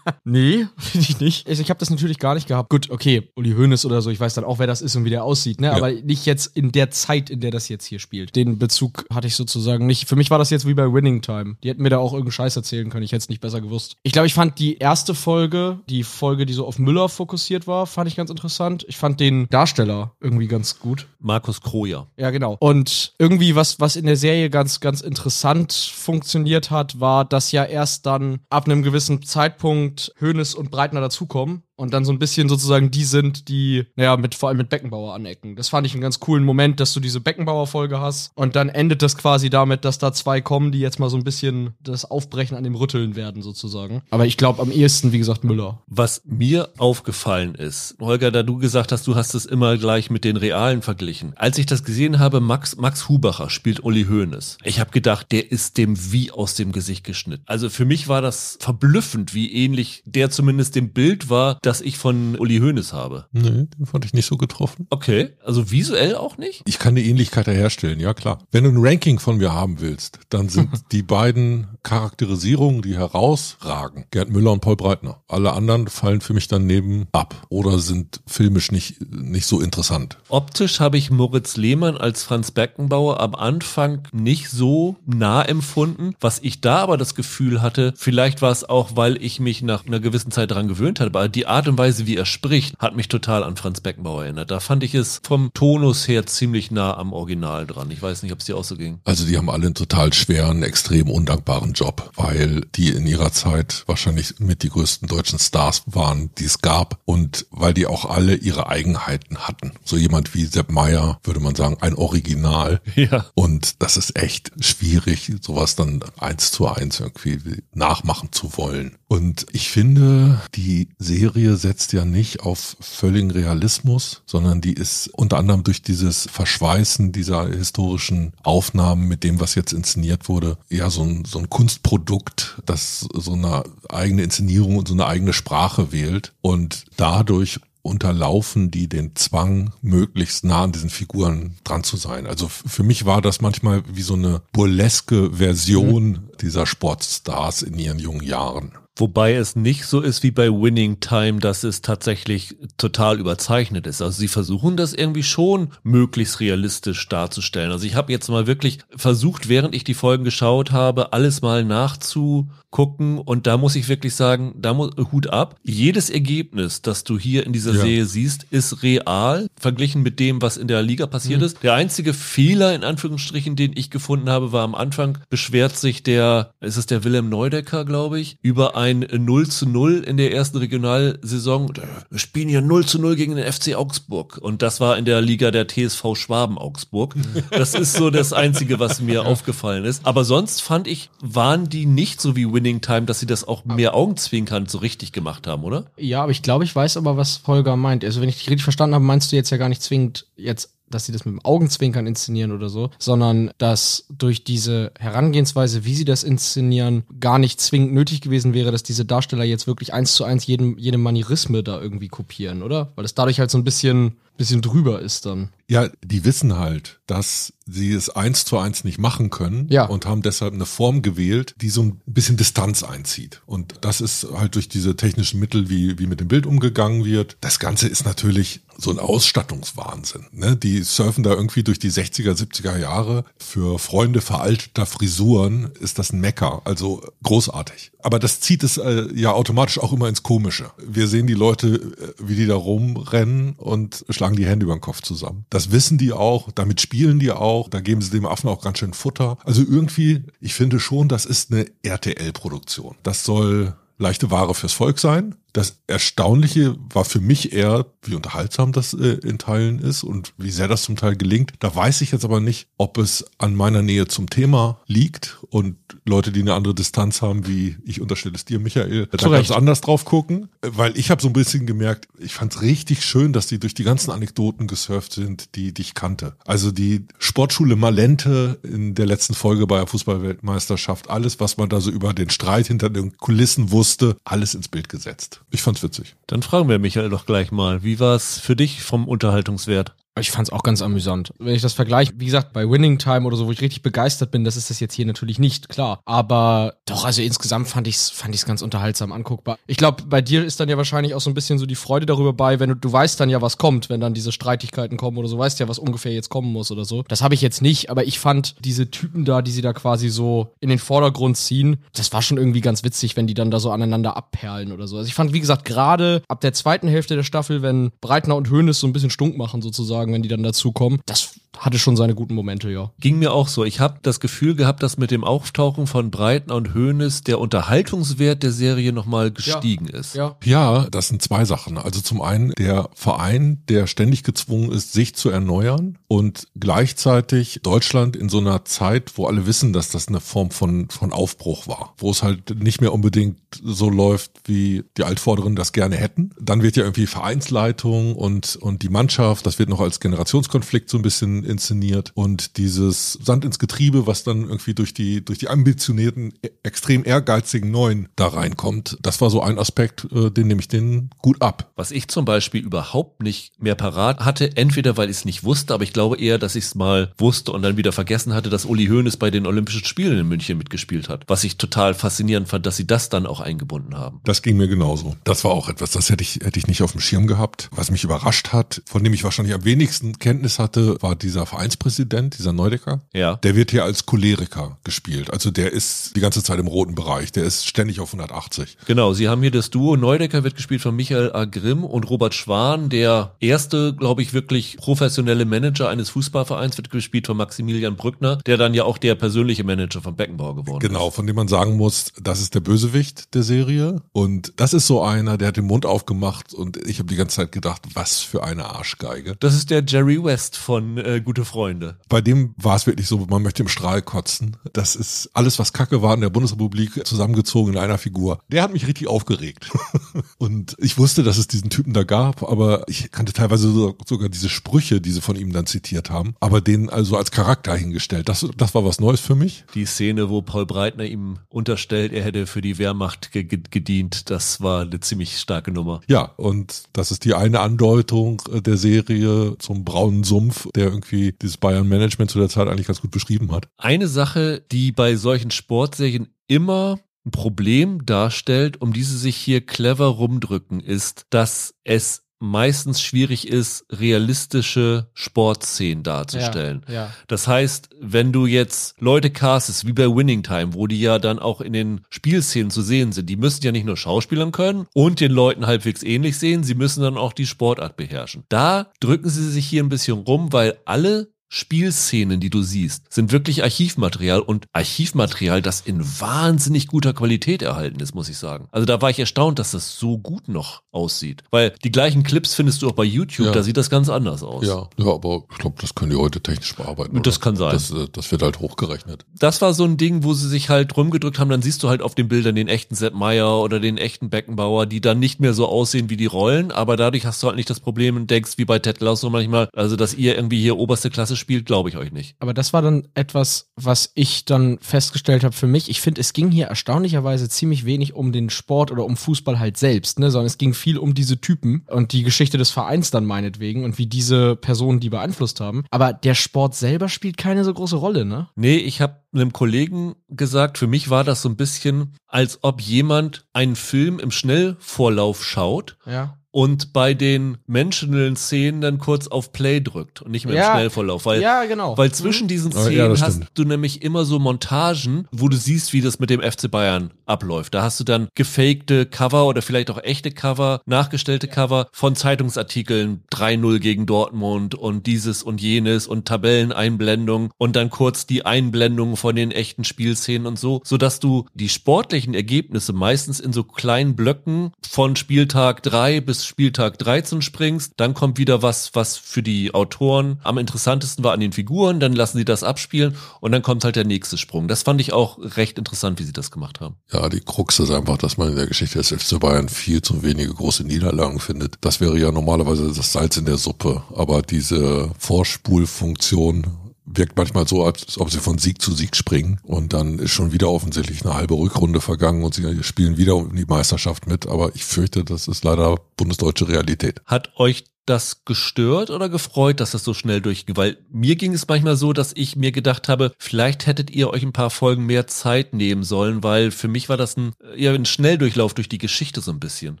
Nee, 0.24 0.66
finde 0.76 1.06
ich 1.08 1.20
nicht. 1.20 1.48
Also 1.48 1.62
ich 1.62 1.70
habe 1.70 1.80
das 1.80 1.90
natürlich 1.90 2.18
gar 2.18 2.34
nicht 2.34 2.46
gehabt. 2.46 2.70
Gut, 2.70 2.90
okay, 2.90 3.30
Uli 3.34 3.52
Hoeneß 3.52 3.84
oder 3.84 4.00
so, 4.00 4.10
ich 4.10 4.20
weiß 4.20 4.34
dann 4.34 4.44
auch, 4.44 4.58
wer 4.58 4.66
das 4.66 4.80
ist 4.80 4.94
und 4.94 5.04
wie 5.04 5.10
der 5.10 5.24
aussieht, 5.24 5.60
ne? 5.60 5.72
Aber 5.72 5.90
nicht 5.90 6.26
jetzt 6.26 6.56
in 6.56 6.72
der 6.72 6.90
Zeit, 6.90 7.30
in 7.30 7.40
der 7.40 7.50
das 7.50 7.68
jetzt 7.68 7.84
hier 7.86 7.98
spielt. 7.98 8.36
Den 8.36 8.58
Bezug 8.58 9.06
hatte 9.12 9.26
ich 9.26 9.34
sozusagen 9.34 9.86
nicht. 9.86 10.08
Für 10.08 10.16
mich 10.16 10.30
war 10.30 10.38
das 10.38 10.50
jetzt 10.50 10.66
wie 10.66 10.74
bei 10.74 10.92
Winning 10.92 11.22
Time. 11.22 11.56
Die 11.64 11.68
hätten 11.68 11.82
mir 11.82 11.90
da 11.90 11.98
auch 11.98 12.12
irgendeinen 12.12 12.32
Scheiß 12.32 12.56
erzählen 12.56 12.90
können. 12.90 13.02
Ich 13.02 13.12
hätte 13.12 13.22
es 13.22 13.28
nicht 13.28 13.40
besser 13.40 13.60
gewusst. 13.60 13.96
Ich 14.02 14.12
glaube, 14.12 14.26
ich 14.26 14.34
fand 14.34 14.58
die 14.58 14.76
erste 14.76 15.14
Folge, 15.14 15.80
die 15.88 16.04
Folge, 16.04 16.46
die 16.46 16.52
so 16.52 16.66
auf 16.66 16.78
Müller 16.78 17.08
fokussiert 17.08 17.66
war, 17.66 17.86
fand 17.86 18.08
ich 18.08 18.16
ganz 18.16 18.30
interessant. 18.30 18.84
Ich 18.88 18.96
fand 18.96 19.18
den 19.20 19.48
Darsteller 19.48 20.14
irgendwie 20.20 20.46
ganz 20.46 20.78
gut. 20.78 21.06
Markus 21.18 21.60
Kroja. 21.60 22.06
Ja, 22.16 22.30
genau. 22.30 22.56
Und 22.60 23.14
irgendwie, 23.18 23.54
was, 23.54 23.80
was 23.80 23.96
in 24.00 24.06
der 24.06 24.16
Serie 24.16 24.50
ganz, 24.50 24.80
ganz 24.80 25.00
interessant 25.00 25.72
funktioniert 25.72 26.70
hat, 26.70 26.98
war, 26.98 27.24
dass 27.24 27.52
ja 27.52 27.64
erst 27.64 28.06
dann 28.06 28.40
ab 28.48 28.64
einem 28.64 28.82
gewissen 28.82 29.22
Zeitpunkt 29.22 30.12
Hoeneß 30.20 30.54
und 30.54 30.70
Breitner 30.70 31.00
dazukommen 31.00 31.62
und 31.80 31.94
dann 31.94 32.04
so 32.04 32.12
ein 32.12 32.18
bisschen 32.18 32.48
sozusagen 32.48 32.90
die 32.90 33.04
sind, 33.04 33.48
die, 33.48 33.86
naja, 33.96 34.18
mit, 34.18 34.34
vor 34.34 34.50
allem 34.50 34.58
mit 34.58 34.68
Beckenbauer 34.68 35.14
anecken. 35.14 35.56
Das 35.56 35.70
fand 35.70 35.86
ich 35.86 35.94
einen 35.94 36.02
ganz 36.02 36.20
coolen 36.20 36.44
Moment, 36.44 36.78
dass 36.78 36.92
du 36.92 37.00
diese 37.00 37.20
Beckenbauer-Folge 37.20 38.00
hast 38.00 38.32
und 38.34 38.54
dann 38.54 38.68
endet 38.68 39.00
das 39.00 39.16
quasi 39.16 39.48
damit, 39.48 39.86
dass 39.86 39.98
da 39.98 40.12
zwei 40.12 40.42
kommen, 40.42 40.72
die 40.72 40.80
jetzt 40.80 41.00
mal 41.00 41.08
so 41.08 41.16
ein 41.16 41.24
bisschen 41.24 41.70
das 41.80 42.04
Aufbrechen 42.04 42.54
an 42.54 42.64
dem 42.64 42.74
Rütteln 42.74 43.16
werden, 43.16 43.40
sozusagen. 43.40 44.02
Aber 44.10 44.26
ich 44.26 44.36
glaube 44.36 44.60
am 44.60 44.70
ehesten, 44.70 45.12
wie 45.12 45.18
gesagt, 45.18 45.42
Müller. 45.42 45.82
Was 45.86 46.20
mir 46.26 46.68
aufgefallen 46.76 47.54
ist, 47.54 47.96
Holger, 47.98 48.30
da 48.30 48.42
du 48.42 48.58
gesagt 48.58 48.92
hast, 48.92 49.06
du 49.06 49.14
hast 49.14 49.34
es 49.34 49.46
immer 49.46 49.78
gleich 49.78 50.10
mit 50.10 50.24
den 50.24 50.36
Realen 50.36 50.82
verglichen. 50.82 51.32
Als 51.36 51.56
ich 51.56 51.64
das 51.64 51.82
gesehen 51.82 52.18
habe, 52.18 52.40
Max, 52.40 52.76
Max 52.76 53.08
Hubacher 53.08 53.48
spielt 53.48 53.82
Uli 53.82 54.04
Hoeneß. 54.04 54.58
Ich 54.64 54.80
habe 54.80 54.90
gedacht, 54.90 55.32
der 55.32 55.50
ist 55.50 55.78
dem 55.78 56.12
wie 56.12 56.30
aus 56.30 56.56
dem 56.56 56.72
Gesicht 56.72 57.04
geschnitten. 57.04 57.44
Also 57.46 57.70
für 57.70 57.86
mich 57.86 58.06
war 58.06 58.20
das 58.20 58.58
verblüffend, 58.60 59.32
wie 59.32 59.50
ähnlich 59.50 60.02
der 60.04 60.28
zumindest 60.28 60.76
dem 60.76 60.92
Bild 60.92 61.30
war, 61.30 61.58
das 61.70 61.80
ich 61.80 61.98
von 61.98 62.36
Uli 62.36 62.58
Hoeneß 62.58 62.92
habe. 62.92 63.26
Nee, 63.30 63.68
den 63.78 63.86
fand 63.86 64.04
ich 64.04 64.12
nicht 64.12 64.26
so 64.26 64.36
getroffen. 64.36 64.88
Okay, 64.90 65.30
also 65.44 65.70
visuell 65.70 66.16
auch 66.16 66.36
nicht? 66.36 66.62
Ich 66.66 66.80
kann 66.80 66.94
eine 66.94 67.04
Ähnlichkeit 67.04 67.46
herstellen, 67.46 68.00
ja 68.00 68.12
klar. 68.12 68.40
Wenn 68.50 68.64
du 68.64 68.70
ein 68.70 68.84
Ranking 68.84 69.20
von 69.20 69.36
mir 69.36 69.54
haben 69.54 69.80
willst, 69.80 70.18
dann 70.30 70.48
sind 70.48 70.68
die 70.92 71.04
beiden 71.04 71.68
Charakterisierungen, 71.84 72.82
die 72.82 72.96
herausragen, 72.96 74.06
Gerd 74.10 74.30
Müller 74.30 74.50
und 74.50 74.62
Paul 74.62 74.74
Breitner. 74.74 75.22
Alle 75.28 75.52
anderen 75.52 75.86
fallen 75.86 76.20
für 76.20 76.34
mich 76.34 76.48
daneben 76.48 77.06
ab 77.12 77.46
oder 77.50 77.78
sind 77.78 78.20
filmisch 78.26 78.72
nicht, 78.72 79.00
nicht 79.12 79.46
so 79.46 79.60
interessant. 79.60 80.18
Optisch 80.28 80.80
habe 80.80 80.98
ich 80.98 81.12
Moritz 81.12 81.56
Lehmann 81.56 81.96
als 81.96 82.24
Franz 82.24 82.50
Beckenbauer 82.50 83.20
am 83.20 83.36
Anfang 83.36 84.08
nicht 84.10 84.50
so 84.50 84.96
nah 85.06 85.42
empfunden. 85.42 86.16
Was 86.20 86.40
ich 86.40 86.60
da 86.60 86.78
aber 86.78 86.96
das 86.96 87.14
Gefühl 87.14 87.62
hatte, 87.62 87.94
vielleicht 87.96 88.42
war 88.42 88.50
es 88.50 88.68
auch, 88.68 88.96
weil 88.96 89.22
ich 89.22 89.38
mich 89.38 89.62
nach 89.62 89.86
einer 89.86 90.00
gewissen 90.00 90.32
Zeit 90.32 90.50
daran 90.50 90.66
gewöhnt 90.66 90.98
hatte, 90.98 91.10
aber 91.10 91.28
die 91.28 91.46
Art, 91.46 91.59
Art 91.60 91.68
und 91.68 91.76
Weise, 91.76 92.06
wie 92.06 92.16
er 92.16 92.24
spricht, 92.24 92.78
hat 92.78 92.96
mich 92.96 93.08
total 93.08 93.44
an 93.44 93.54
Franz 93.54 93.82
Beckenbauer 93.82 94.24
erinnert. 94.24 94.50
Da 94.50 94.60
fand 94.60 94.82
ich 94.82 94.94
es 94.94 95.20
vom 95.22 95.52
Tonus 95.52 96.08
her 96.08 96.24
ziemlich 96.24 96.70
nah 96.70 96.96
am 96.96 97.12
Original 97.12 97.66
dran. 97.66 97.90
Ich 97.90 98.00
weiß 98.00 98.22
nicht, 98.22 98.32
ob 98.32 98.38
es 98.38 98.46
dir 98.46 98.56
auch 98.56 98.64
so 98.64 98.78
ging. 98.78 99.00
Also 99.04 99.26
die 99.26 99.36
haben 99.36 99.50
alle 99.50 99.66
einen 99.66 99.74
total 99.74 100.14
schweren, 100.14 100.62
extrem 100.62 101.10
undankbaren 101.10 101.74
Job, 101.74 102.12
weil 102.16 102.62
die 102.76 102.88
in 102.88 103.06
ihrer 103.06 103.30
Zeit 103.32 103.84
wahrscheinlich 103.86 104.40
mit 104.40 104.62
die 104.62 104.70
größten 104.70 105.06
deutschen 105.06 105.38
Stars 105.38 105.82
waren, 105.84 106.30
die 106.38 106.46
es 106.46 106.62
gab 106.62 106.98
und 107.04 107.44
weil 107.50 107.74
die 107.74 107.84
auch 107.84 108.06
alle 108.06 108.36
ihre 108.36 108.70
Eigenheiten 108.70 109.40
hatten. 109.40 109.72
So 109.84 109.98
jemand 109.98 110.34
wie 110.34 110.46
Sepp 110.46 110.70
Meyer, 110.70 111.20
würde 111.24 111.40
man 111.40 111.54
sagen, 111.54 111.76
ein 111.82 111.94
Original. 111.94 112.80
Ja. 113.00 113.26
Und 113.34 113.82
das 113.82 113.96
ist 113.96 114.16
echt 114.16 114.52
schwierig, 114.60 115.32
sowas 115.40 115.74
dann 115.74 116.00
eins 116.18 116.52
zu 116.52 116.68
eins 116.68 117.00
irgendwie 117.00 117.62
nachmachen 117.72 118.30
zu 118.30 118.56
wollen. 118.58 118.98
Und 119.12 119.46
ich 119.52 119.70
finde, 119.70 120.40
die 120.54 120.88
Serie 120.98 121.49
setzt 121.56 121.92
ja 121.92 122.04
nicht 122.04 122.40
auf 122.40 122.76
völligen 122.80 123.30
Realismus, 123.30 124.22
sondern 124.26 124.60
die 124.60 124.72
ist 124.72 125.08
unter 125.08 125.38
anderem 125.38 125.64
durch 125.64 125.82
dieses 125.82 126.28
Verschweißen 126.30 127.12
dieser 127.12 127.48
historischen 127.48 128.32
Aufnahmen 128.42 129.08
mit 129.08 129.24
dem, 129.24 129.40
was 129.40 129.54
jetzt 129.54 129.72
inszeniert 129.72 130.28
wurde, 130.28 130.58
ja 130.68 130.90
so 130.90 131.02
ein, 131.02 131.24
so 131.24 131.38
ein 131.38 131.50
Kunstprodukt, 131.50 132.60
das 132.66 133.06
so 133.12 133.32
eine 133.32 133.64
eigene 133.88 134.22
Inszenierung 134.22 134.76
und 134.76 134.88
so 134.88 134.94
eine 134.94 135.06
eigene 135.06 135.32
Sprache 135.32 135.92
wählt 135.92 136.32
und 136.40 136.84
dadurch 136.96 137.60
unterlaufen 137.82 138.70
die 138.70 138.88
den 138.88 139.16
Zwang, 139.16 139.72
möglichst 139.82 140.44
nah 140.44 140.64
an 140.64 140.72
diesen 140.72 140.90
Figuren 140.90 141.56
dran 141.64 141.84
zu 141.84 141.96
sein. 141.96 142.26
Also 142.26 142.48
für 142.48 142.82
mich 142.82 143.06
war 143.06 143.22
das 143.22 143.40
manchmal 143.40 143.82
wie 143.92 144.02
so 144.02 144.14
eine 144.14 144.42
burleske 144.52 145.32
Version 145.32 146.08
mhm. 146.08 146.18
dieser 146.40 146.66
Sportstars 146.66 147.62
in 147.62 147.78
ihren 147.78 147.98
jungen 147.98 148.22
Jahren. 148.22 148.72
Wobei 149.00 149.32
es 149.32 149.56
nicht 149.56 149.86
so 149.86 150.00
ist 150.00 150.22
wie 150.22 150.30
bei 150.30 150.48
Winning 150.50 151.00
Time, 151.00 151.38
dass 151.38 151.64
es 151.64 151.80
tatsächlich 151.80 152.54
total 152.76 153.18
überzeichnet 153.18 153.86
ist. 153.86 154.02
Also 154.02 154.20
sie 154.20 154.28
versuchen 154.28 154.76
das 154.76 154.92
irgendwie 154.92 155.22
schon 155.22 155.70
möglichst 155.82 156.38
realistisch 156.40 157.08
darzustellen. 157.08 157.72
Also 157.72 157.86
ich 157.86 157.94
habe 157.94 158.12
jetzt 158.12 158.28
mal 158.28 158.46
wirklich 158.46 158.80
versucht, 158.94 159.48
während 159.48 159.74
ich 159.74 159.84
die 159.84 159.94
Folgen 159.94 160.24
geschaut 160.24 160.70
habe, 160.70 161.14
alles 161.14 161.40
mal 161.40 161.64
nachzugucken. 161.64 163.18
Und 163.18 163.46
da 163.46 163.56
muss 163.56 163.74
ich 163.74 163.88
wirklich 163.88 164.14
sagen, 164.14 164.54
da 164.58 164.74
muss 164.74 164.90
Hut 165.10 165.28
ab. 165.28 165.56
Jedes 165.62 166.10
Ergebnis, 166.10 166.82
das 166.82 167.02
du 167.02 167.18
hier 167.18 167.46
in 167.46 167.54
dieser 167.54 167.72
ja. 167.72 167.80
Serie 167.80 168.04
siehst, 168.04 168.44
ist 168.50 168.82
real, 168.82 169.46
verglichen 169.58 170.02
mit 170.02 170.20
dem, 170.20 170.42
was 170.42 170.58
in 170.58 170.68
der 170.68 170.82
Liga 170.82 171.06
passiert 171.06 171.40
mhm. 171.40 171.46
ist. 171.46 171.62
Der 171.62 171.72
einzige 171.72 172.12
Fehler, 172.12 172.74
in 172.74 172.84
Anführungsstrichen, 172.84 173.56
den 173.56 173.72
ich 173.74 173.90
gefunden 173.90 174.28
habe, 174.28 174.52
war 174.52 174.64
am 174.64 174.74
Anfang 174.74 175.16
beschwert 175.30 175.78
sich 175.78 176.02
der, 176.02 176.52
ist 176.60 176.76
es 176.76 176.84
der 176.84 177.02
Willem 177.02 177.30
Neudecker, 177.30 177.86
glaube 177.86 178.20
ich, 178.20 178.36
über 178.42 178.76
ein 178.76 178.89
ein 178.90 179.24
0 179.24 179.48
zu 179.48 179.66
0 179.66 180.04
in 180.06 180.16
der 180.16 180.34
ersten 180.34 180.58
Regionalsaison. 180.58 181.72
Wir 182.10 182.18
spielen 182.18 182.48
hier 182.48 182.60
0 182.60 182.84
zu 182.84 183.00
0 183.00 183.16
gegen 183.16 183.36
den 183.36 183.50
FC 183.50 183.74
Augsburg. 183.74 184.38
Und 184.38 184.62
das 184.62 184.80
war 184.80 184.98
in 184.98 185.04
der 185.04 185.20
Liga 185.20 185.50
der 185.50 185.66
TSV 185.68 186.14
Schwaben 186.14 186.58
Augsburg. 186.58 187.14
Das 187.50 187.74
ist 187.74 187.94
so 187.94 188.10
das 188.10 188.32
Einzige, 188.32 188.78
was 188.78 189.00
mir 189.00 189.26
aufgefallen 189.26 189.84
ist. 189.84 190.04
Aber 190.04 190.24
sonst 190.24 190.62
fand 190.62 190.88
ich, 190.88 191.10
waren 191.20 191.68
die 191.68 191.86
nicht 191.86 192.20
so 192.20 192.36
wie 192.36 192.52
Winning 192.52 192.80
Time, 192.80 193.02
dass 193.02 193.20
sie 193.20 193.26
das 193.26 193.46
auch 193.46 193.64
mehr 193.64 193.94
Augenzwinkern 193.94 194.66
so 194.66 194.78
richtig 194.78 195.12
gemacht 195.12 195.46
haben, 195.46 195.64
oder? 195.64 195.86
Ja, 195.96 196.22
aber 196.22 196.32
ich 196.32 196.42
glaube, 196.42 196.64
ich 196.64 196.74
weiß 196.74 196.96
aber, 196.96 197.16
was 197.16 197.36
Volker 197.36 197.76
meint. 197.76 198.04
Also 198.04 198.20
wenn 198.20 198.28
ich 198.28 198.38
dich 198.38 198.50
richtig 198.50 198.64
verstanden 198.64 198.94
habe, 198.94 199.04
meinst 199.04 199.32
du 199.32 199.36
jetzt 199.36 199.50
ja 199.50 199.56
gar 199.56 199.68
nicht 199.68 199.82
zwingend 199.82 200.26
jetzt 200.36 200.79
dass 200.90 201.06
sie 201.06 201.12
das 201.12 201.24
mit 201.24 201.34
dem 201.34 201.44
Augenzwinkern 201.44 202.06
inszenieren 202.06 202.52
oder 202.52 202.68
so, 202.68 202.90
sondern 202.98 203.50
dass 203.58 204.06
durch 204.10 204.44
diese 204.44 204.92
Herangehensweise, 204.98 205.84
wie 205.84 205.94
sie 205.94 206.04
das 206.04 206.24
inszenieren, 206.24 207.04
gar 207.18 207.38
nicht 207.38 207.60
zwingend 207.60 207.92
nötig 207.92 208.20
gewesen 208.20 208.54
wäre, 208.54 208.72
dass 208.72 208.82
diese 208.82 209.04
Darsteller 209.04 209.44
jetzt 209.44 209.66
wirklich 209.66 209.92
eins 209.94 210.14
zu 210.14 210.24
eins 210.24 210.46
jedem, 210.46 210.76
jede 210.78 210.98
Manierisme 210.98 211.62
da 211.62 211.80
irgendwie 211.80 212.08
kopieren, 212.08 212.62
oder? 212.62 212.92
Weil 212.96 213.04
es 213.04 213.14
dadurch 213.14 213.40
halt 213.40 213.50
so 213.50 213.58
ein 213.58 213.64
bisschen, 213.64 214.16
bisschen 214.36 214.62
drüber 214.62 215.00
ist 215.00 215.26
dann. 215.26 215.50
Ja, 215.68 215.88
die 216.04 216.24
wissen 216.24 216.58
halt, 216.58 217.00
dass 217.06 217.52
sie 217.70 217.92
es 217.92 218.10
eins 218.10 218.44
zu 218.44 218.58
eins 218.58 218.84
nicht 218.84 218.98
machen 218.98 219.30
können 219.30 219.66
ja. 219.70 219.84
und 219.84 220.06
haben 220.06 220.22
deshalb 220.22 220.54
eine 220.54 220.66
Form 220.66 221.02
gewählt, 221.02 221.54
die 221.60 221.70
so 221.70 221.82
ein 221.82 222.00
bisschen 222.06 222.36
Distanz 222.36 222.82
einzieht. 222.82 223.42
Und 223.46 223.74
das 223.82 224.00
ist 224.00 224.26
halt 224.34 224.54
durch 224.54 224.68
diese 224.68 224.96
technischen 224.96 225.40
Mittel, 225.40 225.70
wie, 225.70 225.98
wie 225.98 226.06
mit 226.06 226.20
dem 226.20 226.28
Bild 226.28 226.46
umgegangen 226.46 227.04
wird. 227.04 227.36
Das 227.40 227.58
Ganze 227.58 227.88
ist 227.88 228.04
natürlich 228.04 228.60
so 228.80 228.90
ein 228.90 228.98
Ausstattungswahnsinn. 228.98 230.26
Ne? 230.32 230.56
Die 230.56 230.82
surfen 230.82 231.22
da 231.22 231.30
irgendwie 231.30 231.62
durch 231.62 231.78
die 231.78 231.90
60er, 231.90 232.32
70er 232.32 232.78
Jahre. 232.78 233.24
Für 233.38 233.78
Freunde 233.78 234.20
veralteter 234.20 234.86
Frisuren 234.86 235.70
ist 235.80 235.98
das 235.98 236.12
ein 236.12 236.20
Mecker, 236.20 236.62
also 236.64 237.02
großartig. 237.22 237.92
Aber 238.02 238.18
das 238.18 238.40
zieht 238.40 238.62
es 238.62 238.78
äh, 238.78 239.08
ja 239.14 239.32
automatisch 239.32 239.78
auch 239.78 239.92
immer 239.92 240.08
ins 240.08 240.22
Komische. 240.22 240.70
Wir 240.78 241.06
sehen 241.06 241.26
die 241.26 241.34
Leute, 241.34 241.74
äh, 241.74 242.12
wie 242.18 242.36
die 242.36 242.46
da 242.46 242.54
rumrennen 242.54 243.54
und 243.56 244.04
schlagen 244.08 244.36
die 244.36 244.46
Hände 244.46 244.64
über 244.64 244.74
den 244.74 244.80
Kopf 244.80 245.02
zusammen. 245.02 245.44
Das 245.50 245.70
wissen 245.70 245.98
die 245.98 246.12
auch, 246.12 246.50
damit 246.52 246.80
spielen 246.80 247.18
die 247.18 247.32
auch, 247.32 247.59
da 247.68 247.80
geben 247.80 248.02
sie 248.02 248.10
dem 248.10 248.26
Affen 248.26 248.48
auch 248.48 248.62
ganz 248.62 248.78
schön 248.78 248.94
Futter. 248.94 249.38
Also 249.44 249.62
irgendwie, 249.62 250.24
ich 250.40 250.54
finde 250.54 250.80
schon, 250.80 251.08
das 251.08 251.26
ist 251.26 251.52
eine 251.52 251.66
RTL-Produktion. 251.82 252.96
Das 253.02 253.24
soll 253.24 253.74
leichte 253.98 254.30
Ware 254.30 254.54
fürs 254.54 254.72
Volk 254.72 254.98
sein. 254.98 255.34
Das 255.52 255.80
Erstaunliche 255.86 256.76
war 256.92 257.04
für 257.04 257.20
mich 257.20 257.52
eher, 257.52 257.86
wie 258.02 258.14
unterhaltsam 258.14 258.72
das 258.72 258.94
äh, 258.94 259.18
in 259.22 259.38
Teilen 259.38 259.78
ist 259.78 260.04
und 260.04 260.32
wie 260.36 260.50
sehr 260.50 260.68
das 260.68 260.82
zum 260.82 260.96
Teil 260.96 261.16
gelingt. 261.16 261.52
Da 261.60 261.74
weiß 261.74 262.00
ich 262.00 262.12
jetzt 262.12 262.24
aber 262.24 262.40
nicht, 262.40 262.68
ob 262.76 262.98
es 262.98 263.24
an 263.38 263.54
meiner 263.54 263.82
Nähe 263.82 264.06
zum 264.06 264.30
Thema 264.30 264.80
liegt 264.86 265.38
und 265.50 265.76
Leute, 266.06 266.32
die 266.32 266.40
eine 266.40 266.54
andere 266.54 266.74
Distanz 266.74 267.22
haben, 267.22 267.46
wie 267.46 267.76
ich 267.84 268.00
unterstelle 268.00 268.34
es 268.34 268.44
dir, 268.44 268.58
Michael, 268.58 269.06
da 269.06 269.28
ganz 269.28 269.50
anders 269.50 269.80
drauf 269.80 270.04
gucken. 270.04 270.48
Weil 270.62 270.96
ich 270.98 271.10
habe 271.10 271.20
so 271.20 271.28
ein 271.28 271.32
bisschen 271.32 271.66
gemerkt, 271.66 272.08
ich 272.18 272.34
fand 272.34 272.54
es 272.54 272.62
richtig 272.62 273.04
schön, 273.04 273.32
dass 273.32 273.46
die 273.46 273.58
durch 273.58 273.74
die 273.74 273.84
ganzen 273.84 274.10
Anekdoten 274.10 274.66
gesurft 274.66 275.12
sind, 275.12 275.54
die, 275.54 275.72
die 275.74 275.82
ich 275.82 275.94
kannte. 275.94 276.36
Also 276.44 276.70
die 276.70 277.06
Sportschule 277.18 277.76
Malente 277.76 278.58
in 278.62 278.94
der 278.94 279.06
letzten 279.06 279.34
Folge 279.34 279.66
bei 279.66 279.78
der 279.78 279.86
Fußballweltmeisterschaft, 279.86 281.10
alles, 281.10 281.40
was 281.40 281.56
man 281.56 281.68
da 281.68 281.80
so 281.80 281.90
über 281.90 282.14
den 282.14 282.30
Streit 282.30 282.66
hinter 282.66 282.90
den 282.90 283.16
Kulissen 283.16 283.70
wusste, 283.70 284.16
alles 284.24 284.54
ins 284.54 284.68
Bild 284.68 284.88
gesetzt. 284.88 285.39
Ich 285.50 285.62
fand's 285.62 285.82
witzig. 285.82 286.14
Dann 286.26 286.42
fragen 286.42 286.68
wir 286.68 286.78
Michael 286.78 287.10
doch 287.10 287.26
gleich 287.26 287.50
mal, 287.50 287.82
wie 287.82 287.98
war 287.98 288.14
es 288.14 288.38
für 288.38 288.54
dich 288.54 288.82
vom 288.82 289.08
Unterhaltungswert? 289.08 289.94
Ich 290.20 290.30
fand 290.30 290.48
es 290.48 290.52
auch 290.52 290.62
ganz 290.62 290.82
amüsant. 290.82 291.32
Wenn 291.38 291.54
ich 291.54 291.62
das 291.62 291.72
vergleiche, 291.72 292.12
wie 292.16 292.26
gesagt, 292.26 292.52
bei 292.52 292.68
Winning 292.68 292.98
Time 292.98 293.26
oder 293.26 293.36
so, 293.36 293.46
wo 293.46 293.52
ich 293.52 293.60
richtig 293.60 293.82
begeistert 293.82 294.30
bin, 294.30 294.44
das 294.44 294.56
ist 294.56 294.70
das 294.70 294.80
jetzt 294.80 294.94
hier 294.94 295.06
natürlich 295.06 295.38
nicht, 295.38 295.68
klar. 295.68 296.00
Aber 296.04 296.74
doch, 296.86 297.04
also 297.04 297.22
insgesamt 297.22 297.68
fand 297.68 297.88
ich 297.88 297.96
es 297.96 298.10
fand 298.10 298.34
ich's 298.34 298.46
ganz 298.46 298.62
unterhaltsam 298.62 299.12
anguckbar. 299.12 299.58
Ich 299.66 299.76
glaube, 299.76 300.04
bei 300.04 300.20
dir 300.20 300.44
ist 300.44 300.60
dann 300.60 300.68
ja 300.68 300.76
wahrscheinlich 300.76 301.14
auch 301.14 301.20
so 301.20 301.30
ein 301.30 301.34
bisschen 301.34 301.58
so 301.58 301.66
die 301.66 301.74
Freude 301.74 302.06
darüber 302.06 302.32
bei, 302.32 302.60
wenn 302.60 302.70
du, 302.70 302.76
du 302.76 302.92
weißt 302.92 303.18
dann 303.20 303.30
ja, 303.30 303.40
was 303.40 303.58
kommt, 303.58 303.88
wenn 303.88 304.00
dann 304.00 304.14
diese 304.14 304.32
Streitigkeiten 304.32 304.96
kommen 304.96 305.18
oder 305.18 305.28
so, 305.28 305.38
weißt 305.38 305.60
ja, 305.60 305.68
was 305.68 305.78
ungefähr 305.78 306.12
jetzt 306.12 306.28
kommen 306.28 306.52
muss 306.52 306.70
oder 306.70 306.84
so. 306.84 307.02
Das 307.08 307.22
habe 307.22 307.34
ich 307.34 307.40
jetzt 307.40 307.62
nicht, 307.62 307.90
aber 307.90 308.04
ich 308.04 308.18
fand 308.18 308.56
diese 308.64 308.90
Typen 308.90 309.24
da, 309.24 309.42
die 309.42 309.50
sie 309.50 309.62
da 309.62 309.72
quasi 309.72 310.08
so 310.08 310.54
in 310.60 310.68
den 310.68 310.78
Vordergrund 310.78 311.36
ziehen, 311.36 311.78
das 311.94 312.12
war 312.12 312.22
schon 312.22 312.38
irgendwie 312.38 312.60
ganz 312.60 312.84
witzig, 312.84 313.16
wenn 313.16 313.26
die 313.26 313.34
dann 313.34 313.50
da 313.50 313.60
so 313.60 313.70
aneinander 313.70 314.16
abperlen 314.16 314.72
oder 314.72 314.86
so. 314.86 314.96
Also 314.96 315.08
ich 315.08 315.14
fand, 315.14 315.32
wie 315.32 315.40
gesagt, 315.40 315.64
gerade 315.64 316.22
ab 316.28 316.40
der 316.40 316.52
zweiten 316.52 316.88
Hälfte 316.88 317.16
der 317.16 317.22
Staffel, 317.22 317.62
wenn 317.62 317.90
Breitner 318.00 318.36
und 318.36 318.50
Höhnes 318.50 318.80
so 318.80 318.86
ein 318.86 318.92
bisschen 318.92 319.10
stunk 319.10 319.36
machen 319.36 319.62
sozusagen, 319.62 320.09
wenn 320.12 320.22
die 320.22 320.28
dann 320.28 320.42
dazu 320.42 320.72
kommen, 320.72 321.00
das 321.06 321.34
hatte 321.60 321.78
schon 321.78 321.96
seine 321.96 322.14
guten 322.14 322.34
Momente, 322.34 322.70
ja. 322.70 322.90
Ging 323.00 323.18
mir 323.18 323.32
auch 323.32 323.48
so. 323.48 323.64
Ich 323.64 323.80
habe 323.80 323.98
das 324.02 324.18
Gefühl 324.18 324.54
gehabt, 324.54 324.82
dass 324.82 324.96
mit 324.96 325.10
dem 325.10 325.24
Auftauchen 325.24 325.86
von 325.86 326.10
Breitner 326.10 326.54
und 326.54 326.74
Hoeneß 326.74 327.22
der 327.22 327.38
Unterhaltungswert 327.38 328.42
der 328.42 328.52
Serie 328.52 328.92
nochmal 328.92 329.30
gestiegen 329.30 329.88
ja. 329.92 329.98
ist. 329.98 330.14
Ja. 330.14 330.36
ja, 330.42 330.86
das 330.90 331.08
sind 331.08 331.20
zwei 331.20 331.44
Sachen. 331.44 331.76
Also 331.76 332.00
zum 332.00 332.22
einen 332.22 332.52
der 332.52 332.88
Verein, 332.94 333.62
der 333.68 333.86
ständig 333.86 334.22
gezwungen 334.22 334.72
ist, 334.72 334.92
sich 334.92 335.14
zu 335.14 335.28
erneuern 335.28 335.98
und 336.08 336.48
gleichzeitig 336.58 337.60
Deutschland 337.62 338.16
in 338.16 338.30
so 338.30 338.38
einer 338.38 338.64
Zeit, 338.64 339.12
wo 339.16 339.26
alle 339.26 339.46
wissen, 339.46 339.72
dass 339.74 339.90
das 339.90 340.08
eine 340.08 340.20
Form 340.20 340.50
von, 340.50 340.88
von 340.88 341.12
Aufbruch 341.12 341.66
war, 341.68 341.94
wo 341.98 342.10
es 342.10 342.22
halt 342.22 342.62
nicht 342.62 342.80
mehr 342.80 342.94
unbedingt 342.94 343.38
so 343.62 343.90
läuft, 343.90 344.32
wie 344.44 344.84
die 344.96 345.04
Altvorderen 345.04 345.56
das 345.56 345.72
gerne 345.72 345.96
hätten. 345.96 346.30
Dann 346.40 346.62
wird 346.62 346.76
ja 346.76 346.84
irgendwie 346.84 347.06
Vereinsleitung 347.06 348.16
und, 348.16 348.56
und 348.56 348.82
die 348.82 348.88
Mannschaft, 348.88 349.44
das 349.44 349.58
wird 349.58 349.68
noch 349.68 349.80
als 349.80 349.89
Generationskonflikt 349.98 350.88
so 350.88 350.98
ein 350.98 351.02
bisschen 351.02 351.42
inszeniert 351.42 352.12
und 352.14 352.58
dieses 352.58 353.14
Sand 353.14 353.44
ins 353.44 353.58
Getriebe, 353.58 354.06
was 354.06 354.22
dann 354.22 354.42
irgendwie 354.42 354.74
durch 354.74 354.94
die, 354.94 355.24
durch 355.24 355.38
die 355.38 355.48
ambitionierten, 355.48 356.34
e, 356.42 356.50
extrem 356.62 357.04
ehrgeizigen 357.04 357.70
Neuen 357.70 358.08
da 358.14 358.28
reinkommt, 358.28 358.98
das 359.02 359.20
war 359.20 359.30
so 359.30 359.42
ein 359.42 359.58
Aspekt, 359.58 360.06
äh, 360.12 360.30
den 360.30 360.46
nehme 360.46 360.60
ich 360.60 360.68
den 360.68 361.10
gut 361.18 361.42
ab. 361.42 361.72
Was 361.74 361.90
ich 361.90 362.08
zum 362.08 362.24
Beispiel 362.24 362.62
überhaupt 362.62 363.22
nicht 363.22 363.60
mehr 363.60 363.74
parat 363.74 364.20
hatte, 364.20 364.56
entweder 364.56 364.96
weil 364.96 365.10
ich 365.10 365.16
es 365.16 365.24
nicht 365.24 365.42
wusste, 365.42 365.74
aber 365.74 365.82
ich 365.82 365.92
glaube 365.92 366.18
eher, 366.18 366.38
dass 366.38 366.54
ich 366.54 366.64
es 366.64 366.74
mal 366.74 367.12
wusste 367.18 367.52
und 367.52 367.62
dann 367.62 367.76
wieder 367.76 367.92
vergessen 367.92 368.34
hatte, 368.34 368.50
dass 368.50 368.64
Uli 368.64 368.86
Hoeneß 368.86 369.16
bei 369.16 369.30
den 369.30 369.46
Olympischen 369.46 369.84
Spielen 369.84 370.18
in 370.18 370.28
München 370.28 370.58
mitgespielt 370.58 371.08
hat. 371.08 371.24
Was 371.26 371.44
ich 371.44 371.56
total 371.56 371.94
faszinierend 371.94 372.48
fand, 372.48 372.66
dass 372.66 372.76
sie 372.76 372.86
das 372.86 373.08
dann 373.08 373.26
auch 373.26 373.40
eingebunden 373.40 373.96
haben. 373.96 374.20
Das 374.24 374.42
ging 374.42 374.56
mir 374.56 374.68
genauso. 374.68 375.16
Das 375.24 375.44
war 375.44 375.52
auch 375.52 375.68
etwas, 375.68 375.92
das 375.92 376.10
hätte 376.10 376.22
ich, 376.22 376.36
hätte 376.42 376.58
ich 376.58 376.66
nicht 376.66 376.82
auf 376.82 376.92
dem 376.92 377.00
Schirm 377.00 377.26
gehabt. 377.26 377.68
Was 377.72 377.90
mich 377.90 378.04
überrascht 378.04 378.52
hat, 378.52 378.82
von 378.86 379.02
dem 379.02 379.14
ich 379.14 379.24
wahrscheinlich 379.24 379.54
am 379.54 379.64
wenigsten 379.64 379.79
wenigsten 379.80 380.18
Kenntnis 380.18 380.58
hatte, 380.58 381.00
war 381.00 381.16
dieser 381.16 381.46
Vereinspräsident, 381.46 382.38
dieser 382.38 382.52
Neudecker. 382.52 383.00
Ja. 383.14 383.36
Der 383.36 383.56
wird 383.56 383.70
hier 383.70 383.82
als 383.84 384.04
Choleriker 384.04 384.76
gespielt. 384.84 385.32
Also 385.32 385.50
der 385.50 385.72
ist 385.72 386.14
die 386.16 386.20
ganze 386.20 386.42
Zeit 386.42 386.58
im 386.58 386.66
roten 386.66 386.94
Bereich. 386.94 387.32
Der 387.32 387.44
ist 387.44 387.66
ständig 387.66 387.98
auf 387.98 388.08
180. 388.12 388.76
Genau, 388.86 389.14
sie 389.14 389.28
haben 389.30 389.40
hier 389.40 389.50
das 389.50 389.70
Duo. 389.70 389.96
Neudecker 389.96 390.44
wird 390.44 390.54
gespielt 390.54 390.82
von 390.82 390.94
Michael 390.94 391.32
A. 391.32 391.46
Grimm 391.46 391.82
und 391.82 392.10
Robert 392.10 392.34
Schwan. 392.34 392.90
Der 392.90 393.36
erste, 393.40 393.94
glaube 393.94 394.20
ich, 394.20 394.34
wirklich 394.34 394.76
professionelle 394.76 395.46
Manager 395.46 395.88
eines 395.88 396.10
Fußballvereins 396.10 396.76
wird 396.76 396.90
gespielt 396.90 397.26
von 397.26 397.38
Maximilian 397.38 397.96
Brückner, 397.96 398.36
der 398.44 398.58
dann 398.58 398.74
ja 398.74 398.84
auch 398.84 398.98
der 398.98 399.14
persönliche 399.14 399.64
Manager 399.64 400.02
von 400.02 400.14
Beckenbauer 400.14 400.56
geworden 400.56 400.80
Genau, 400.80 401.08
ist. 401.08 401.14
von 401.14 401.26
dem 401.26 401.36
man 401.36 401.48
sagen 401.48 401.78
muss, 401.78 402.12
das 402.22 402.42
ist 402.42 402.54
der 402.54 402.60
Bösewicht 402.60 403.34
der 403.34 403.44
Serie. 403.44 404.02
Und 404.12 404.52
das 404.56 404.74
ist 404.74 404.86
so 404.86 405.02
einer, 405.02 405.38
der 405.38 405.48
hat 405.48 405.56
den 405.56 405.66
Mund 405.66 405.86
aufgemacht 405.86 406.52
und 406.52 406.76
ich 406.86 406.98
habe 406.98 407.08
die 407.08 407.16
ganze 407.16 407.36
Zeit 407.36 407.52
gedacht, 407.52 407.80
was 407.94 408.18
für 408.20 408.44
eine 408.44 408.66
Arschgeige. 408.66 409.36
Das 409.40 409.54
ist 409.54 409.69
der 409.70 409.84
Jerry 409.86 410.22
West 410.22 410.56
von 410.56 410.98
äh, 410.98 411.20
Gute 411.24 411.44
Freunde. 411.44 411.96
Bei 412.08 412.20
dem 412.20 412.54
war 412.56 412.76
es 412.76 412.86
wirklich 412.86 413.06
so, 413.06 413.18
man 413.18 413.42
möchte 413.42 413.62
im 413.62 413.68
Strahl 413.68 414.02
kotzen. 414.02 414.56
Das 414.72 414.96
ist 414.96 415.30
alles, 415.32 415.58
was 415.58 415.72
Kacke 415.72 416.02
war 416.02 416.14
in 416.14 416.20
der 416.20 416.30
Bundesrepublik, 416.30 417.06
zusammengezogen 417.06 417.74
in 417.74 417.78
einer 417.78 417.98
Figur. 417.98 418.40
Der 418.48 418.62
hat 418.62 418.72
mich 418.72 418.86
richtig 418.86 419.08
aufgeregt. 419.08 419.70
und 420.38 420.76
ich 420.78 420.98
wusste, 420.98 421.22
dass 421.22 421.38
es 421.38 421.48
diesen 421.48 421.70
Typen 421.70 421.92
da 421.92 422.02
gab, 422.02 422.42
aber 422.42 422.84
ich 422.88 423.10
kannte 423.12 423.32
teilweise 423.32 423.70
so, 423.70 423.96
sogar 424.06 424.28
diese 424.28 424.48
Sprüche, 424.48 425.00
die 425.00 425.12
sie 425.12 425.20
von 425.20 425.36
ihm 425.36 425.52
dann 425.52 425.66
zitiert 425.66 426.10
haben, 426.10 426.34
aber 426.40 426.60
den 426.60 426.90
also 426.90 427.16
als 427.16 427.30
Charakter 427.30 427.74
hingestellt. 427.74 428.28
Das, 428.28 428.46
das 428.56 428.74
war 428.74 428.84
was 428.84 429.00
Neues 429.00 429.20
für 429.20 429.34
mich. 429.34 429.64
Die 429.74 429.84
Szene, 429.86 430.28
wo 430.28 430.42
Paul 430.42 430.66
Breitner 430.66 431.04
ihm 431.04 431.38
unterstellt, 431.48 432.12
er 432.12 432.24
hätte 432.24 432.46
für 432.46 432.60
die 432.60 432.78
Wehrmacht 432.78 433.32
ge 433.32 433.44
ge 433.44 433.60
gedient, 433.70 434.30
das 434.30 434.60
war 434.60 434.82
eine 434.82 435.00
ziemlich 435.00 435.38
starke 435.38 435.70
Nummer. 435.70 436.00
Ja, 436.08 436.32
und 436.36 436.84
das 436.92 437.10
ist 437.10 437.24
die 437.24 437.34
eine 437.34 437.60
Andeutung 437.60 438.42
äh, 438.52 438.60
der 438.60 438.76
Serie 438.76 439.56
zum 439.60 439.84
braunen 439.84 440.24
Sumpf, 440.24 440.68
der 440.74 440.86
irgendwie 440.86 441.32
dieses 441.32 441.56
Bayern-Management 441.56 442.30
zu 442.30 442.38
der 442.38 442.48
Zeit 442.48 442.68
eigentlich 442.68 442.86
ganz 442.86 443.00
gut 443.00 443.10
beschrieben 443.10 443.52
hat. 443.52 443.68
Eine 443.76 444.08
Sache, 444.08 444.64
die 444.72 444.92
bei 444.92 445.16
solchen 445.16 445.50
Sportserien 445.50 446.34
immer 446.48 446.98
ein 447.24 447.30
Problem 447.30 448.06
darstellt, 448.06 448.80
um 448.80 448.92
diese 448.92 449.16
sich 449.16 449.36
hier 449.36 449.64
clever 449.64 450.06
rumdrücken, 450.06 450.80
ist, 450.80 451.26
dass 451.30 451.74
es 451.84 452.24
meistens 452.40 453.02
schwierig 453.02 453.46
ist, 453.46 453.84
realistische 453.90 455.10
Sportszenen 455.12 456.02
darzustellen. 456.02 456.82
Ja, 456.88 456.94
ja. 456.94 457.14
Das 457.28 457.46
heißt, 457.46 457.90
wenn 458.00 458.32
du 458.32 458.46
jetzt 458.46 459.00
Leute 459.00 459.30
castest, 459.30 459.86
wie 459.86 459.92
bei 459.92 460.06
Winning 460.06 460.42
Time, 460.42 460.74
wo 460.74 460.86
die 460.86 461.00
ja 461.00 461.18
dann 461.18 461.38
auch 461.38 461.60
in 461.60 461.74
den 461.74 462.00
Spielszenen 462.08 462.70
zu 462.70 462.82
sehen 462.82 463.12
sind, 463.12 463.28
die 463.28 463.36
müssen 463.36 463.64
ja 463.64 463.72
nicht 463.72 463.84
nur 463.84 463.96
Schauspielern 463.96 464.52
können 464.52 464.86
und 464.94 465.20
den 465.20 465.32
Leuten 465.32 465.66
halbwegs 465.66 466.02
ähnlich 466.02 466.38
sehen, 466.38 466.64
sie 466.64 466.74
müssen 466.74 467.02
dann 467.02 467.18
auch 467.18 467.34
die 467.34 467.46
Sportart 467.46 467.96
beherrschen. 467.96 468.44
Da 468.48 468.90
drücken 469.00 469.28
sie 469.28 469.48
sich 469.50 469.66
hier 469.66 469.82
ein 469.84 469.90
bisschen 469.90 470.18
rum, 470.18 470.52
weil 470.52 470.78
alle 470.86 471.28
Spielszenen, 471.52 472.38
die 472.40 472.48
du 472.48 472.62
siehst, 472.62 473.12
sind 473.12 473.32
wirklich 473.32 473.62
Archivmaterial 473.64 474.40
und 474.40 474.66
Archivmaterial, 474.72 475.60
das 475.60 475.80
in 475.80 476.00
wahnsinnig 476.20 476.86
guter 476.86 477.12
Qualität 477.12 477.60
erhalten 477.62 477.98
ist, 478.00 478.14
muss 478.14 478.28
ich 478.28 478.38
sagen. 478.38 478.68
Also 478.70 478.86
da 478.86 479.02
war 479.02 479.10
ich 479.10 479.18
erstaunt, 479.18 479.58
dass 479.58 479.72
das 479.72 479.98
so 479.98 480.16
gut 480.16 480.48
noch 480.48 480.82
aussieht. 480.92 481.42
Weil 481.50 481.72
die 481.84 481.90
gleichen 481.90 482.22
Clips 482.22 482.54
findest 482.54 482.82
du 482.82 482.88
auch 482.88 482.92
bei 482.92 483.02
YouTube, 483.04 483.46
Ja. 483.46 483.52
da 483.52 483.62
sieht 483.64 483.76
das 483.76 483.90
ganz 483.90 484.08
anders 484.08 484.44
aus. 484.44 484.64
Ja, 484.64 484.88
ja, 484.96 485.12
aber 485.12 485.42
ich 485.50 485.58
glaube, 485.58 485.76
das 485.80 485.94
können 485.94 486.10
die 486.12 486.16
heute 486.16 486.40
technisch 486.40 486.74
bearbeiten. 486.76 487.20
Das 487.22 487.36
oder? 487.38 487.44
kann 487.44 487.56
sein. 487.56 487.72
Das, 487.72 487.90
äh, 487.90 488.06
das 488.12 488.30
wird 488.30 488.42
halt 488.42 488.60
hochgerechnet. 488.60 489.26
Das 489.36 489.60
war 489.60 489.74
so 489.74 489.84
ein 489.84 489.96
Ding, 489.96 490.22
wo 490.22 490.34
sie 490.34 490.48
sich 490.48 490.68
halt 490.70 490.96
rumgedrückt 490.96 491.38
haben, 491.40 491.50
dann 491.50 491.62
siehst 491.62 491.82
du 491.82 491.88
halt 491.88 492.00
auf 492.00 492.14
den 492.14 492.28
Bildern 492.28 492.54
den 492.54 492.68
echten 492.68 492.94
Sepp 492.94 493.14
Meyer 493.14 493.60
oder 493.60 493.80
den 493.80 493.98
echten 493.98 494.30
Beckenbauer, 494.30 494.86
die 494.86 495.00
dann 495.00 495.18
nicht 495.18 495.40
mehr 495.40 495.52
so 495.54 495.66
aussehen 495.66 496.10
wie 496.10 496.16
die 496.16 496.26
Rollen, 496.26 496.70
aber 496.70 496.96
dadurch 496.96 497.26
hast 497.26 497.42
du 497.42 497.48
halt 497.48 497.56
nicht 497.56 497.70
das 497.70 497.80
Problem 497.80 498.14
und 498.16 498.30
denkst, 498.30 498.52
wie 498.56 498.64
bei 498.64 498.78
Ted 498.78 499.00
Lasso 499.00 499.30
manchmal, 499.30 499.68
also 499.74 499.96
dass 499.96 500.14
ihr 500.14 500.36
irgendwie 500.36 500.60
hier 500.60 500.76
oberste 500.78 501.10
Klasse 501.10 501.36
spielt, 501.40 501.66
glaube 501.66 501.88
ich 501.88 501.96
euch 501.96 502.12
nicht. 502.12 502.36
Aber 502.38 502.54
das 502.54 502.72
war 502.72 502.82
dann 502.82 503.08
etwas, 503.14 503.70
was 503.76 504.12
ich 504.14 504.44
dann 504.44 504.78
festgestellt 504.80 505.42
habe 505.42 505.54
für 505.54 505.66
mich. 505.66 505.88
Ich 505.88 506.00
finde, 506.00 506.20
es 506.20 506.32
ging 506.32 506.50
hier 506.50 506.66
erstaunlicherweise 506.66 507.48
ziemlich 507.48 507.84
wenig 507.84 508.14
um 508.14 508.32
den 508.32 508.50
Sport 508.50 508.92
oder 508.92 509.04
um 509.04 509.16
Fußball 509.16 509.58
halt 509.58 509.76
selbst, 509.76 510.18
ne, 510.18 510.30
sondern 510.30 510.46
es 510.46 510.58
ging 510.58 510.74
viel 510.74 510.98
um 510.98 511.14
diese 511.14 511.40
Typen 511.40 511.84
und 511.88 512.12
die 512.12 512.22
Geschichte 512.22 512.58
des 512.58 512.70
Vereins 512.70 513.10
dann 513.10 513.24
meinetwegen 513.24 513.84
und 513.84 513.98
wie 513.98 514.06
diese 514.06 514.56
Personen 514.56 515.00
die 515.00 515.10
beeinflusst 515.10 515.60
haben. 515.60 515.84
Aber 515.90 516.12
der 516.12 516.34
Sport 516.34 516.74
selber 516.74 517.08
spielt 517.08 517.36
keine 517.36 517.64
so 517.64 517.74
große 517.74 517.96
Rolle, 517.96 518.24
ne? 518.24 518.48
Nee, 518.54 518.76
ich 518.76 519.00
habe 519.00 519.20
einem 519.32 519.52
Kollegen 519.52 520.16
gesagt, 520.28 520.78
für 520.78 520.86
mich 520.86 521.10
war 521.10 521.24
das 521.24 521.42
so 521.42 521.48
ein 521.48 521.56
bisschen, 521.56 522.14
als 522.26 522.58
ob 522.62 522.80
jemand 522.80 523.46
einen 523.52 523.76
Film 523.76 524.18
im 524.18 524.30
Schnellvorlauf 524.30 525.44
schaut 525.44 525.96
Ja. 526.06 526.39
Und 526.52 526.92
bei 526.92 527.14
den 527.14 527.58
menschenden 527.66 528.36
Szenen 528.36 528.80
dann 528.80 528.98
kurz 528.98 529.28
auf 529.28 529.52
Play 529.52 529.80
drückt 529.80 530.22
und 530.22 530.30
nicht 530.32 530.46
mehr 530.46 530.54
Ja. 530.56 530.72
im 530.72 530.78
Schnellvorlauf, 530.78 531.26
weil 531.26 531.40
ja, 531.40 531.64
genau. 531.64 531.96
Weil 531.96 532.12
zwischen 532.12 532.48
diesen 532.48 532.72
Szenen 532.72 532.96
ja, 532.96 533.08
hast 533.08 533.34
stimmt. 533.36 533.50
du 533.54 533.64
nämlich 533.64 534.02
immer 534.02 534.24
so 534.24 534.38
Montagen, 534.38 535.28
wo 535.32 535.48
du 535.48 535.56
siehst, 535.56 535.92
wie 535.92 536.00
das 536.00 536.18
mit 536.18 536.30
dem 536.30 536.40
FC 536.42 536.70
Bayern 536.70 537.12
abläuft. 537.26 537.74
Da 537.74 537.82
hast 537.82 538.00
du 538.00 538.04
dann 538.04 538.28
gefakte 538.34 539.06
Cover 539.06 539.46
oder 539.46 539.62
vielleicht 539.62 539.90
auch 539.90 540.02
echte 540.02 540.30
Cover, 540.32 540.80
nachgestellte 540.86 541.46
Cover 541.46 541.86
von 541.92 542.16
Zeitungsartikeln 542.16 543.22
3-0 543.32 543.78
gegen 543.78 544.06
Dortmund 544.06 544.74
und 544.74 545.06
dieses 545.06 545.42
und 545.42 545.60
jenes 545.60 546.06
und 546.06 546.26
Tabelleneinblendung 546.26 547.50
und 547.58 547.76
dann 547.76 547.90
kurz 547.90 548.26
die 548.26 548.44
Einblendung 548.44 549.16
von 549.16 549.36
den 549.36 549.50
echten 549.50 549.84
Spielszenen 549.84 550.46
und 550.46 550.58
so, 550.58 550.80
sodass 550.84 551.20
du 551.20 551.46
die 551.54 551.68
sportlichen 551.68 552.34
Ergebnisse 552.34 552.92
meistens 552.92 553.40
in 553.40 553.52
so 553.52 553.64
kleinen 553.64 554.16
Blöcken 554.16 554.72
von 554.88 555.16
Spieltag 555.16 555.82
3 555.82 556.20
bis 556.20 556.39
Spieltag 556.46 556.98
13 556.98 557.42
springst, 557.42 557.94
dann 557.96 558.14
kommt 558.14 558.38
wieder 558.38 558.62
was, 558.62 558.94
was 558.94 559.16
für 559.16 559.42
die 559.42 559.74
Autoren 559.74 560.40
am 560.42 560.58
interessantesten 560.58 561.24
war 561.24 561.32
an 561.32 561.40
den 561.40 561.52
Figuren, 561.52 562.00
dann 562.00 562.12
lassen 562.12 562.38
sie 562.38 562.44
das 562.44 562.62
abspielen 562.62 563.16
und 563.40 563.52
dann 563.52 563.62
kommt 563.62 563.84
halt 563.84 563.96
der 563.96 564.04
nächste 564.04 564.38
Sprung. 564.38 564.68
Das 564.68 564.82
fand 564.82 565.00
ich 565.00 565.12
auch 565.12 565.38
recht 565.56 565.78
interessant, 565.78 566.18
wie 566.18 566.24
sie 566.24 566.32
das 566.32 566.50
gemacht 566.50 566.80
haben. 566.80 566.96
Ja, 567.12 567.28
die 567.28 567.40
Krux 567.40 567.78
ist 567.78 567.90
einfach, 567.90 568.18
dass 568.18 568.36
man 568.36 568.50
in 568.50 568.56
der 568.56 568.66
Geschichte 568.66 568.98
des 568.98 569.08
FC 569.08 569.38
Bayern 569.40 569.68
viel 569.68 570.02
zu 570.02 570.22
wenige 570.22 570.52
große 570.52 570.84
Niederlagen 570.84 571.40
findet. 571.40 571.76
Das 571.80 572.00
wäre 572.00 572.18
ja 572.18 572.32
normalerweise 572.32 572.92
das 572.92 573.12
Salz 573.12 573.36
in 573.36 573.44
der 573.44 573.56
Suppe, 573.56 574.02
aber 574.14 574.42
diese 574.42 575.10
Vorspulfunktion 575.18 576.89
wirkt 577.12 577.36
manchmal 577.36 577.66
so, 577.66 577.84
als 577.84 578.18
ob 578.18 578.30
sie 578.30 578.38
von 578.38 578.58
Sieg 578.58 578.80
zu 578.80 578.92
Sieg 578.92 579.16
springen 579.16 579.60
und 579.62 579.92
dann 579.92 580.18
ist 580.18 580.30
schon 580.30 580.52
wieder 580.52 580.70
offensichtlich 580.70 581.24
eine 581.24 581.34
halbe 581.34 581.54
Rückrunde 581.54 582.00
vergangen 582.00 582.44
und 582.44 582.54
sie 582.54 582.82
spielen 582.82 583.16
wieder 583.16 583.36
um 583.36 583.54
die 583.54 583.64
Meisterschaft 583.64 584.26
mit, 584.26 584.46
aber 584.46 584.74
ich 584.74 584.84
fürchte, 584.84 585.24
das 585.24 585.48
ist 585.48 585.64
leider 585.64 585.96
bundesdeutsche 586.16 586.68
Realität. 586.68 587.20
Hat 587.26 587.50
euch 587.56 587.84
das 588.06 588.44
gestört 588.44 589.10
oder 589.10 589.28
gefreut, 589.28 589.80
dass 589.80 589.92
das 589.92 590.04
so 590.04 590.14
schnell 590.14 590.40
durchging? 590.40 590.76
Weil 590.76 590.98
mir 591.10 591.36
ging 591.36 591.52
es 591.52 591.66
manchmal 591.68 591.96
so, 591.96 592.12
dass 592.12 592.32
ich 592.34 592.56
mir 592.56 592.72
gedacht 592.72 593.08
habe, 593.08 593.32
vielleicht 593.38 593.86
hättet 593.86 594.10
ihr 594.10 594.30
euch 594.30 594.42
ein 594.42 594.52
paar 594.52 594.70
Folgen 594.70 595.06
mehr 595.06 595.26
Zeit 595.26 595.74
nehmen 595.74 596.02
sollen, 596.02 596.42
weil 596.42 596.70
für 596.70 596.88
mich 596.88 597.08
war 597.08 597.16
das 597.16 597.36
ein, 597.36 597.52
ja, 597.76 597.92
ein 597.92 598.04
Schnelldurchlauf 598.06 598.74
durch 598.74 598.88
die 598.88 598.98
Geschichte 598.98 599.40
so 599.40 599.50
ein 599.52 599.60
bisschen. 599.60 600.00